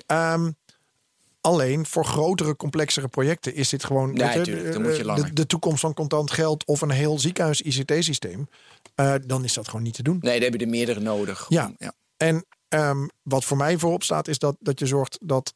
Ehm, 0.06 0.50
alleen 1.40 1.86
voor 1.86 2.04
grotere, 2.04 2.56
complexere 2.56 3.08
projecten 3.08 3.54
is 3.54 3.68
dit 3.68 3.84
gewoon 3.84 4.12
Nee, 4.12 4.26
weet 4.26 4.34
je, 4.36 4.42
tuurlijk, 4.42 4.72
dan 4.72 4.82
de- 4.82 4.88
moet 4.88 4.96
je 4.96 5.02
de, 5.02 5.08
langer. 5.08 5.34
de 5.34 5.46
toekomst 5.46 5.80
van 5.80 5.94
contant 5.94 6.30
geld 6.30 6.64
of 6.66 6.80
een 6.80 6.90
heel 6.90 7.18
ziekenhuis 7.18 7.60
ICT-systeem. 7.62 8.48
Eh, 8.94 9.14
dan 9.26 9.44
is 9.44 9.52
dat 9.54 9.66
gewoon 9.68 9.82
niet 9.82 9.94
te 9.94 10.02
doen. 10.02 10.18
Nee, 10.20 10.40
daar 10.40 10.50
heb 10.50 10.60
je 10.60 10.64
er 10.64 10.70
meerdere 10.72 11.00
nodig. 11.00 11.46
Ja. 11.48 11.72
ja. 11.78 11.92
En 12.16 12.44
ehm, 12.68 13.06
wat 13.22 13.44
voor 13.44 13.56
mij 13.56 13.78
voorop 13.78 14.02
staat, 14.02 14.28
is 14.28 14.38
dat, 14.38 14.56
dat 14.60 14.78
je 14.78 14.86
zorgt 14.86 15.18
dat 15.22 15.54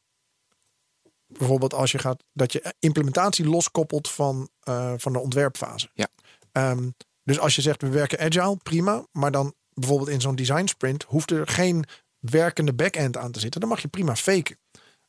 bijvoorbeeld 1.37 1.73
als 1.73 1.91
je 1.91 1.97
gaat, 1.97 2.23
dat 2.33 2.51
je 2.53 2.73
implementatie 2.79 3.45
loskoppelt 3.45 4.09
van, 4.09 4.49
eh, 4.59 4.93
van 4.97 5.13
de 5.13 5.19
ontwerpfase. 5.19 5.89
Ja. 5.93 6.07
Ehm, 6.51 6.89
dus 7.23 7.39
als 7.39 7.55
je 7.55 7.61
zegt 7.61 7.81
we 7.81 7.89
werken 7.89 8.19
agile, 8.19 8.57
prima. 8.63 9.05
Maar 9.11 9.31
dan 9.31 9.53
bijvoorbeeld 9.73 10.09
in 10.09 10.21
zo'n 10.21 10.35
design 10.35 10.65
sprint 10.65 11.03
hoeft 11.03 11.31
er 11.31 11.47
geen 11.47 11.85
werkende 12.19 12.73
back-end 12.73 13.17
aan 13.17 13.31
te 13.31 13.39
zitten. 13.39 13.59
Dan 13.59 13.69
mag 13.69 13.81
je 13.81 13.87
prima 13.87 14.15
faken. 14.15 14.57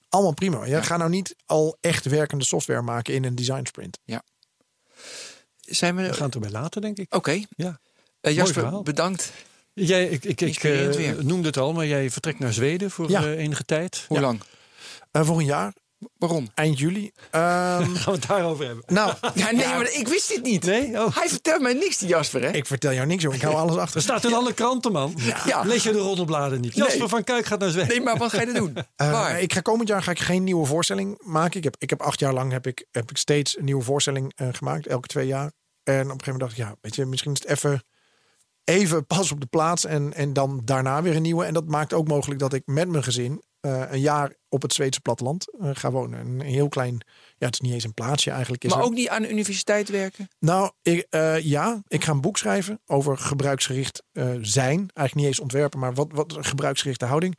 Allemaal 0.09 0.35
prima. 0.35 0.65
Je 0.65 0.83
gaat 0.83 0.99
nou 0.99 1.11
niet 1.11 1.37
al 1.47 1.77
echt 1.81 2.05
werkende 2.05 2.45
software 2.45 2.83
maken 2.83 3.15
in 3.15 3.25
een 3.25 3.35
design 3.35 3.65
sprint. 3.65 3.99
Zijn 5.61 5.97
we... 5.97 6.03
We 6.03 6.13
gaan 6.15 6.25
het 6.27 6.35
erbij 6.35 6.51
laten, 6.51 6.81
denk 6.83 6.99
ik. 6.99 7.15
Oké. 7.15 7.45
Ja. 7.57 7.81
Eh, 8.21 8.35
Jasper, 8.35 8.63
verhaal. 8.63 8.83
bedankt. 8.83 9.33
Jij, 9.73 10.09
ik, 10.09 10.25
ik, 10.25 10.41
ik 10.41 10.63
eh, 10.65 11.15
noemde 11.19 11.47
het 11.47 11.57
al, 11.57 11.73
maar 11.73 11.87
jij 11.87 12.11
vertrekt 12.11 12.39
naar 12.39 12.53
Zweden 12.53 12.91
voor 12.91 13.11
Ja. 13.11 13.25
enige 13.33 13.65
tijd. 13.65 14.05
Hoe 14.09 14.21
lang? 14.21 14.41
Eh, 15.11 15.25
voor 15.25 15.39
een 15.39 15.45
jaar, 15.45 15.73
Waarom? 16.19 16.49
eind 16.55 16.79
juli. 16.79 17.11
Ehm, 17.31 17.43
Gaan 17.95 18.05
we 18.05 18.11
het 18.11 18.27
daarover 18.27 18.67
hebben? 18.67 18.85
nou, 18.87 19.15
Ja, 19.35 19.51
nee, 19.51 19.67
maar 19.67 19.93
ik 19.93 20.09
wist 20.09 20.29
dit 20.29 20.43
niet. 20.43 20.65
Nee? 20.65 21.01
Oh. 21.01 21.17
Hij 21.17 21.29
vertelt 21.29 21.61
mij 21.63 21.73
niks, 21.73 21.99
die 21.99 22.09
Jasper, 22.09 22.43
hè? 22.43 22.51
ik 22.51 22.67
vertel 22.67 22.93
jou 22.93 23.07
niks, 23.07 23.23
joh. 23.23 23.35
Ik 23.35 23.43
hou 23.43 23.55
alles 23.63 23.77
achter. 23.77 23.97
Er 23.97 24.03
staat 24.03 24.25
in 24.25 24.35
alle 24.35 24.53
kranten, 24.53 24.93
man. 24.93 25.15
Ja. 25.47 25.63
Lees 25.63 25.83
je 25.83 25.93
de 25.93 25.99
roddelbladen 25.99 26.61
niet? 26.61 26.77
Nee. 26.77 26.87
Jasper 26.87 27.09
van 27.09 27.25
Kuik 27.25 27.47
gaat 27.47 27.59
naar 27.59 27.71
Zweden. 27.71 27.89
Nee, 27.89 28.01
maar 28.01 28.17
wat 28.17 28.33
ga 28.33 28.41
je 28.41 28.47
er 28.47 28.55
doen? 28.55 28.77
Eh, 28.97 29.11
Waar? 29.11 29.41
ik 29.41 29.53
ga 29.53 29.61
komend 29.61 29.89
jaar 29.89 30.03
ga 30.03 30.11
ik 30.11 30.19
geen 30.21 30.45
nieuwe 30.45 30.67
voorstelling 30.67 31.21
maken. 31.25 31.57
Ik 31.59 31.65
heb, 31.65 31.75
ik 31.79 31.91
heb 31.91 32.03
acht 32.03 32.21
jaar 32.21 32.33
lang 32.33 32.53
heb 32.53 32.67
ik, 32.67 32.87
heb 32.91 33.11
ik 33.11 33.17
steeds 33.17 33.59
een 33.59 33.65
nieuwe 33.65 33.83
voorstelling 33.83 34.33
eh, 34.37 34.49
gemaakt, 34.53 34.87
elke 34.87 35.09
twee 35.09 35.27
jaar. 35.27 35.53
En 35.83 35.93
op 35.93 35.99
een 36.01 36.05
gegeven 36.07 36.33
moment 36.33 36.41
dacht 36.41 36.53
ik, 36.53 36.59
ja, 36.59 36.75
weet 36.81 36.95
je, 36.95 37.05
misschien 37.07 37.33
is 37.33 37.39
het 37.39 37.49
even, 37.49 37.85
even 38.65 39.07
pas 39.07 39.33
op 39.33 39.41
de 39.41 39.47
plaats 39.47 39.85
en, 39.85 40.15
en 40.15 40.33
dan 40.33 40.61
daarna 40.65 41.03
weer 41.03 41.17
een 41.17 41.23
nieuwe. 41.23 41.45
En 41.45 41.55
dat 41.55 41.67
maakt 41.67 41.93
ook 41.93 42.09
mogelijk 42.09 42.41
dat 42.41 42.53
ik 42.53 42.63
met 42.65 42.89
mijn 42.89 43.05
gezin 43.05 43.43
eh, 43.63 43.83
een 43.91 44.01
jaar 44.01 44.35
op 44.49 44.63
het 44.63 44.73
Zweedse 44.73 45.01
platteland 45.01 45.47
eh, 45.61 45.71
ga 45.73 45.91
wonen. 45.91 46.19
Een 46.19 46.41
heel 46.41 46.69
klein, 46.69 47.01
ja, 47.39 47.47
het 47.47 47.55
is 47.55 47.61
niet 47.61 47.73
eens 47.73 47.85
een 47.85 47.95
plaatsje 47.95 48.31
eigenlijk. 48.31 48.65
Is 48.65 48.75
maar 48.75 48.85
ook 48.85 48.93
niet 48.93 49.09
aan 49.09 49.23
de 49.23 49.31
universiteit 49.31 49.89
werken? 49.89 50.29
Nou, 50.39 50.71
ik, 50.83 51.07
eh, 51.11 51.41
ja, 51.41 51.83
ik 51.89 52.05
ga 52.05 52.13
een 52.13 52.21
boek 52.21 52.39
schrijven 52.39 52.81
over 52.87 53.19
gebruiksgericht 53.19 54.03
zijn. 54.41 54.77
Eigenlijk 54.77 55.15
niet 55.15 55.27
eens 55.27 55.41
ontwerpen, 55.41 55.79
maar 55.79 55.95
wat, 55.95 56.09
wat 56.13 56.37
gebruiksgerichte 56.41 57.05
houding. 57.05 57.39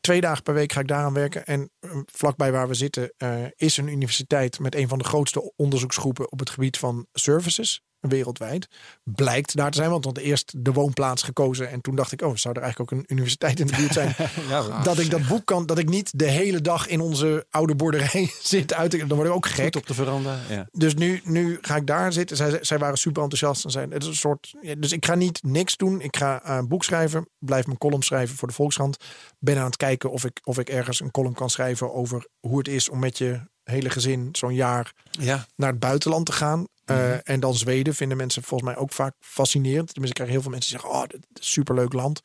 Twee 0.00 0.20
dagen 0.20 0.42
per 0.42 0.54
week 0.54 0.72
ga 0.72 0.80
ik 0.80 0.88
daaraan 0.88 1.14
werken. 1.14 1.44
En 1.44 1.70
vlakbij 2.12 2.52
waar 2.52 2.68
we 2.68 2.74
zitten 2.74 3.12
is 3.56 3.76
een 3.76 3.88
universiteit 3.88 4.58
met 4.58 4.74
een 4.74 4.88
van 4.88 4.98
de 4.98 5.04
grootste 5.04 5.52
onderzoeksgroepen 5.56 6.32
op 6.32 6.38
het 6.38 6.50
gebied 6.50 6.78
van 6.78 7.06
services. 7.12 7.80
Wereldwijd. 8.08 8.68
Blijkt 9.02 9.56
daar 9.56 9.70
te 9.70 9.76
zijn, 9.76 9.90
want 9.90 10.04
hadden 10.04 10.22
eerst 10.22 10.52
de 10.56 10.72
woonplaats 10.72 11.22
gekozen. 11.22 11.70
En 11.70 11.80
toen 11.80 11.94
dacht 11.94 12.12
ik, 12.12 12.22
oh, 12.22 12.36
zou 12.36 12.54
er 12.54 12.62
eigenlijk 12.62 12.92
ook 12.92 12.98
een 12.98 13.04
universiteit 13.08 13.60
in 13.60 13.66
de 13.66 13.76
buurt 13.76 13.92
zijn? 13.92 14.14
dat 14.82 14.98
ik 14.98 15.10
dat 15.10 15.26
boek 15.26 15.44
kan, 15.44 15.66
dat 15.66 15.78
ik 15.78 15.88
niet 15.88 16.18
de 16.18 16.30
hele 16.30 16.60
dag 16.60 16.86
in 16.86 17.00
onze 17.00 17.46
oude 17.50 17.74
boerderij 17.74 18.32
zit 18.42 18.74
uit. 18.74 18.98
Dan 18.98 19.08
word 19.08 19.28
ik 19.28 19.34
ook 19.34 19.46
gek. 19.46 19.64
Goed 19.64 19.76
op 19.76 19.86
de 19.86 19.94
veranda. 19.94 20.38
Ja. 20.48 20.66
Dus 20.72 20.94
nu, 20.94 21.20
nu 21.24 21.58
ga 21.60 21.76
ik 21.76 21.86
daar 21.86 22.12
zitten. 22.12 22.36
Zij, 22.36 22.58
zij 22.60 22.78
waren 22.78 22.98
super 22.98 23.22
enthousiast. 23.22 23.64
En 23.64 23.70
zijn, 23.70 23.90
het 23.90 24.02
is 24.02 24.08
een 24.08 24.14
soort, 24.14 24.54
ja, 24.60 24.74
dus 24.74 24.92
ik 24.92 25.06
ga 25.06 25.14
niet 25.14 25.42
niks 25.42 25.76
doen. 25.76 26.00
Ik 26.00 26.16
ga 26.16 26.42
eh, 26.42 26.56
een 26.56 26.68
boek 26.68 26.84
schrijven. 26.84 27.28
Blijf 27.38 27.66
mijn 27.66 27.78
column 27.78 28.02
schrijven 28.02 28.36
voor 28.36 28.48
de 28.48 28.54
Volkskrant. 28.54 28.96
Ben 29.38 29.58
aan 29.58 29.64
het 29.64 29.76
kijken 29.76 30.10
of 30.10 30.24
ik, 30.24 30.40
of 30.44 30.58
ik 30.58 30.68
ergens 30.68 31.00
een 31.00 31.10
column 31.10 31.34
kan 31.34 31.50
schrijven 31.50 31.94
over 31.94 32.26
hoe 32.40 32.58
het 32.58 32.68
is 32.68 32.88
om 32.88 32.98
met 32.98 33.18
je 33.18 33.40
hele 33.64 33.90
gezin 33.90 34.28
zo'n 34.32 34.54
jaar 34.54 34.92
ja. 35.10 35.46
naar 35.56 35.70
het 35.70 35.78
buitenland 35.78 36.26
te 36.26 36.32
gaan. 36.32 36.66
Eh, 36.84 37.28
En 37.28 37.40
dan 37.40 37.54
Zweden 37.54 37.94
vinden 37.94 38.16
mensen 38.16 38.42
volgens 38.42 38.70
mij 38.70 38.80
ook 38.80 38.92
vaak 38.92 39.14
fascinerend. 39.20 39.92
Tenminste, 39.92 40.08
ik 40.08 40.14
krijg 40.14 40.30
heel 40.30 40.42
veel 40.42 40.50
mensen 40.50 40.70
die 40.70 40.80
zeggen: 40.80 41.00
Oh, 41.00 41.06
dit 41.08 41.20
is 41.20 41.38
een 41.38 41.44
superleuk 41.44 41.92
land. 41.92 42.20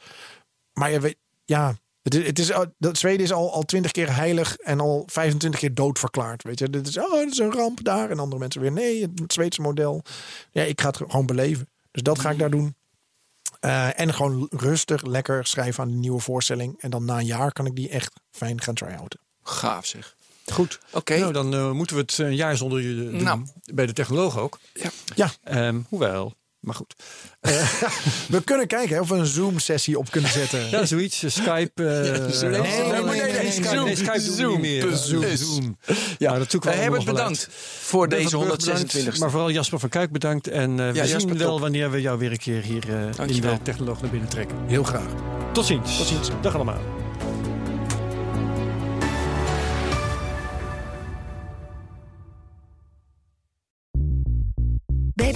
Maar 0.74 0.92
je 0.92 1.00
weet, 1.00 1.18
ja, 1.46 1.76
het 2.02 2.16
is, 2.16 2.26
het 2.26 2.40
is, 2.40 2.52
dat 2.78 2.98
Zweden 2.98 3.26
is 3.26 3.32
al, 3.32 3.54
al 3.54 3.64
20 3.64 3.92
keer 3.92 4.16
heilig 4.16 4.58
en 4.58 4.80
al 4.80 5.04
25 5.06 5.60
keer 5.60 5.74
doodverklaard. 5.74 6.44
Weet 6.44 6.60
je, 6.60 6.70
dit 6.70 6.88
is, 6.88 6.98
oh, 6.98 7.14
dit 7.14 7.32
is 7.32 7.38
een 7.38 7.52
ramp 7.54 7.84
daar. 7.84 8.10
En 8.10 8.20
andere 8.20 8.40
mensen 8.40 8.62
weer: 8.62 8.72
nee, 8.72 9.02
het 9.02 9.34
Zweedse 9.34 9.62
model. 9.62 10.04
Ja, 10.52 10.64
ik 10.64 10.82
ga 10.82 10.88
het 10.88 10.98
gewoon 10.98 11.26
beleven. 11.26 11.70
Dus 11.92 12.02
dat 12.02 12.20
ga 12.20 12.30
ik 12.30 12.40
daar 12.40 12.50
doen. 12.50 12.76
Eh, 13.60 14.00
en 14.00 14.14
gewoon 14.14 14.48
rustig, 14.50 15.02
lekker 15.02 15.46
schrijven 15.46 15.84
aan 15.84 15.90
de 15.90 15.96
nieuwe 15.96 16.20
voorstelling. 16.20 16.82
En 16.82 16.90
dan 16.90 17.06
na 17.06 17.18
een 17.18 17.26
jaar 17.26 17.52
kan 17.52 17.66
ik 17.66 17.76
die 17.76 17.90
echt 17.90 18.20
fijn 18.32 18.62
gaan 18.62 18.74
try-outen. 18.74 19.20
Gaaf 19.44 19.86
zeg. 19.86 20.16
Goed. 20.52 20.80
Oké. 20.92 21.18
Nou, 21.18 21.34
dan 21.34 21.54
eh, 21.54 21.72
moeten 21.72 21.96
we 21.96 22.02
het 22.02 22.18
een 22.18 22.36
jaar 22.36 22.58
zonder 22.58 22.82
je 22.82 22.96
doen. 22.96 23.24
Nou. 23.24 23.46
Bij 23.74 23.86
de 23.86 23.94
technoloog 23.94 24.38
ook. 24.40 24.60
Ja. 24.74 24.90
Ja, 25.16 25.32
Ehm, 25.44 25.80
hoewel. 25.90 26.38
Maar 26.60 26.76
goed. 26.76 26.96
we 28.30 28.42
kunnen 28.44 28.68
kijken 28.68 28.96
hè, 28.96 29.02
of 29.02 29.10
we 29.10 29.16
een 29.16 29.26
Zoom-sessie 29.26 29.98
op 29.98 30.12
kunnen 30.12 30.32
zetten. 30.32 30.70
Ja, 30.70 30.86
zoiets. 30.86 31.24
eh, 31.24 31.30
Skype. 31.30 31.84
eh, 31.84 32.16
eh, 32.16 32.42
Nee, 32.42 32.62
nee, 33.02 33.22
nee, 33.22 33.32
nee, 33.32 33.52
Skype, 33.52 33.68
Zoom. 33.68 33.86
nee, 33.86 33.96
Skype 33.96 34.20
Zoom. 34.22 34.52
niet 34.52 34.62
meer. 34.62 34.96
Zoom. 34.96 35.24
Eh, 35.24 35.34
Zoom. 35.36 35.78
Ja, 36.18 36.38
dat 36.38 36.52
zoeken 36.52 36.70
we 36.70 36.76
Eh, 36.76 36.90
wel 36.90 37.04
bedankt 37.04 37.40
uit. 37.40 37.48
voor 37.82 38.10
deze 38.10 38.30
van 38.30 38.40
Burg 38.40 38.42
bedankt, 38.58 38.66
126 38.66 39.20
Maar 39.20 39.30
vooral 39.32 39.52
Jasper 39.52 39.80
van 39.80 39.90
Kuik 39.90 40.12
bedankt. 40.12 40.48
En 40.48 40.70
eh, 40.72 40.76
we 40.78 40.84
Ja, 40.84 41.04
zien 41.04 41.14
Jasper, 41.14 41.38
wel 41.38 41.50
top. 41.52 41.60
wanneer 41.60 41.92
we 41.92 42.02
jou 42.02 42.20
weer 42.20 42.32
een 42.32 42.38
keer 42.38 42.62
hier 42.62 42.84
eh, 42.90 43.28
in 43.36 43.42
de 43.42 43.58
technoloog 43.64 44.02
naar 44.02 44.10
binnen 44.12 44.30
trekken. 44.30 44.58
Heel 44.68 44.84
graag. 44.84 45.10
Tot 45.54 45.66
ziens. 45.66 45.98
Tot 45.98 46.08
ziens. 46.08 46.30
Dag 46.42 46.56
allemaal. 46.56 46.82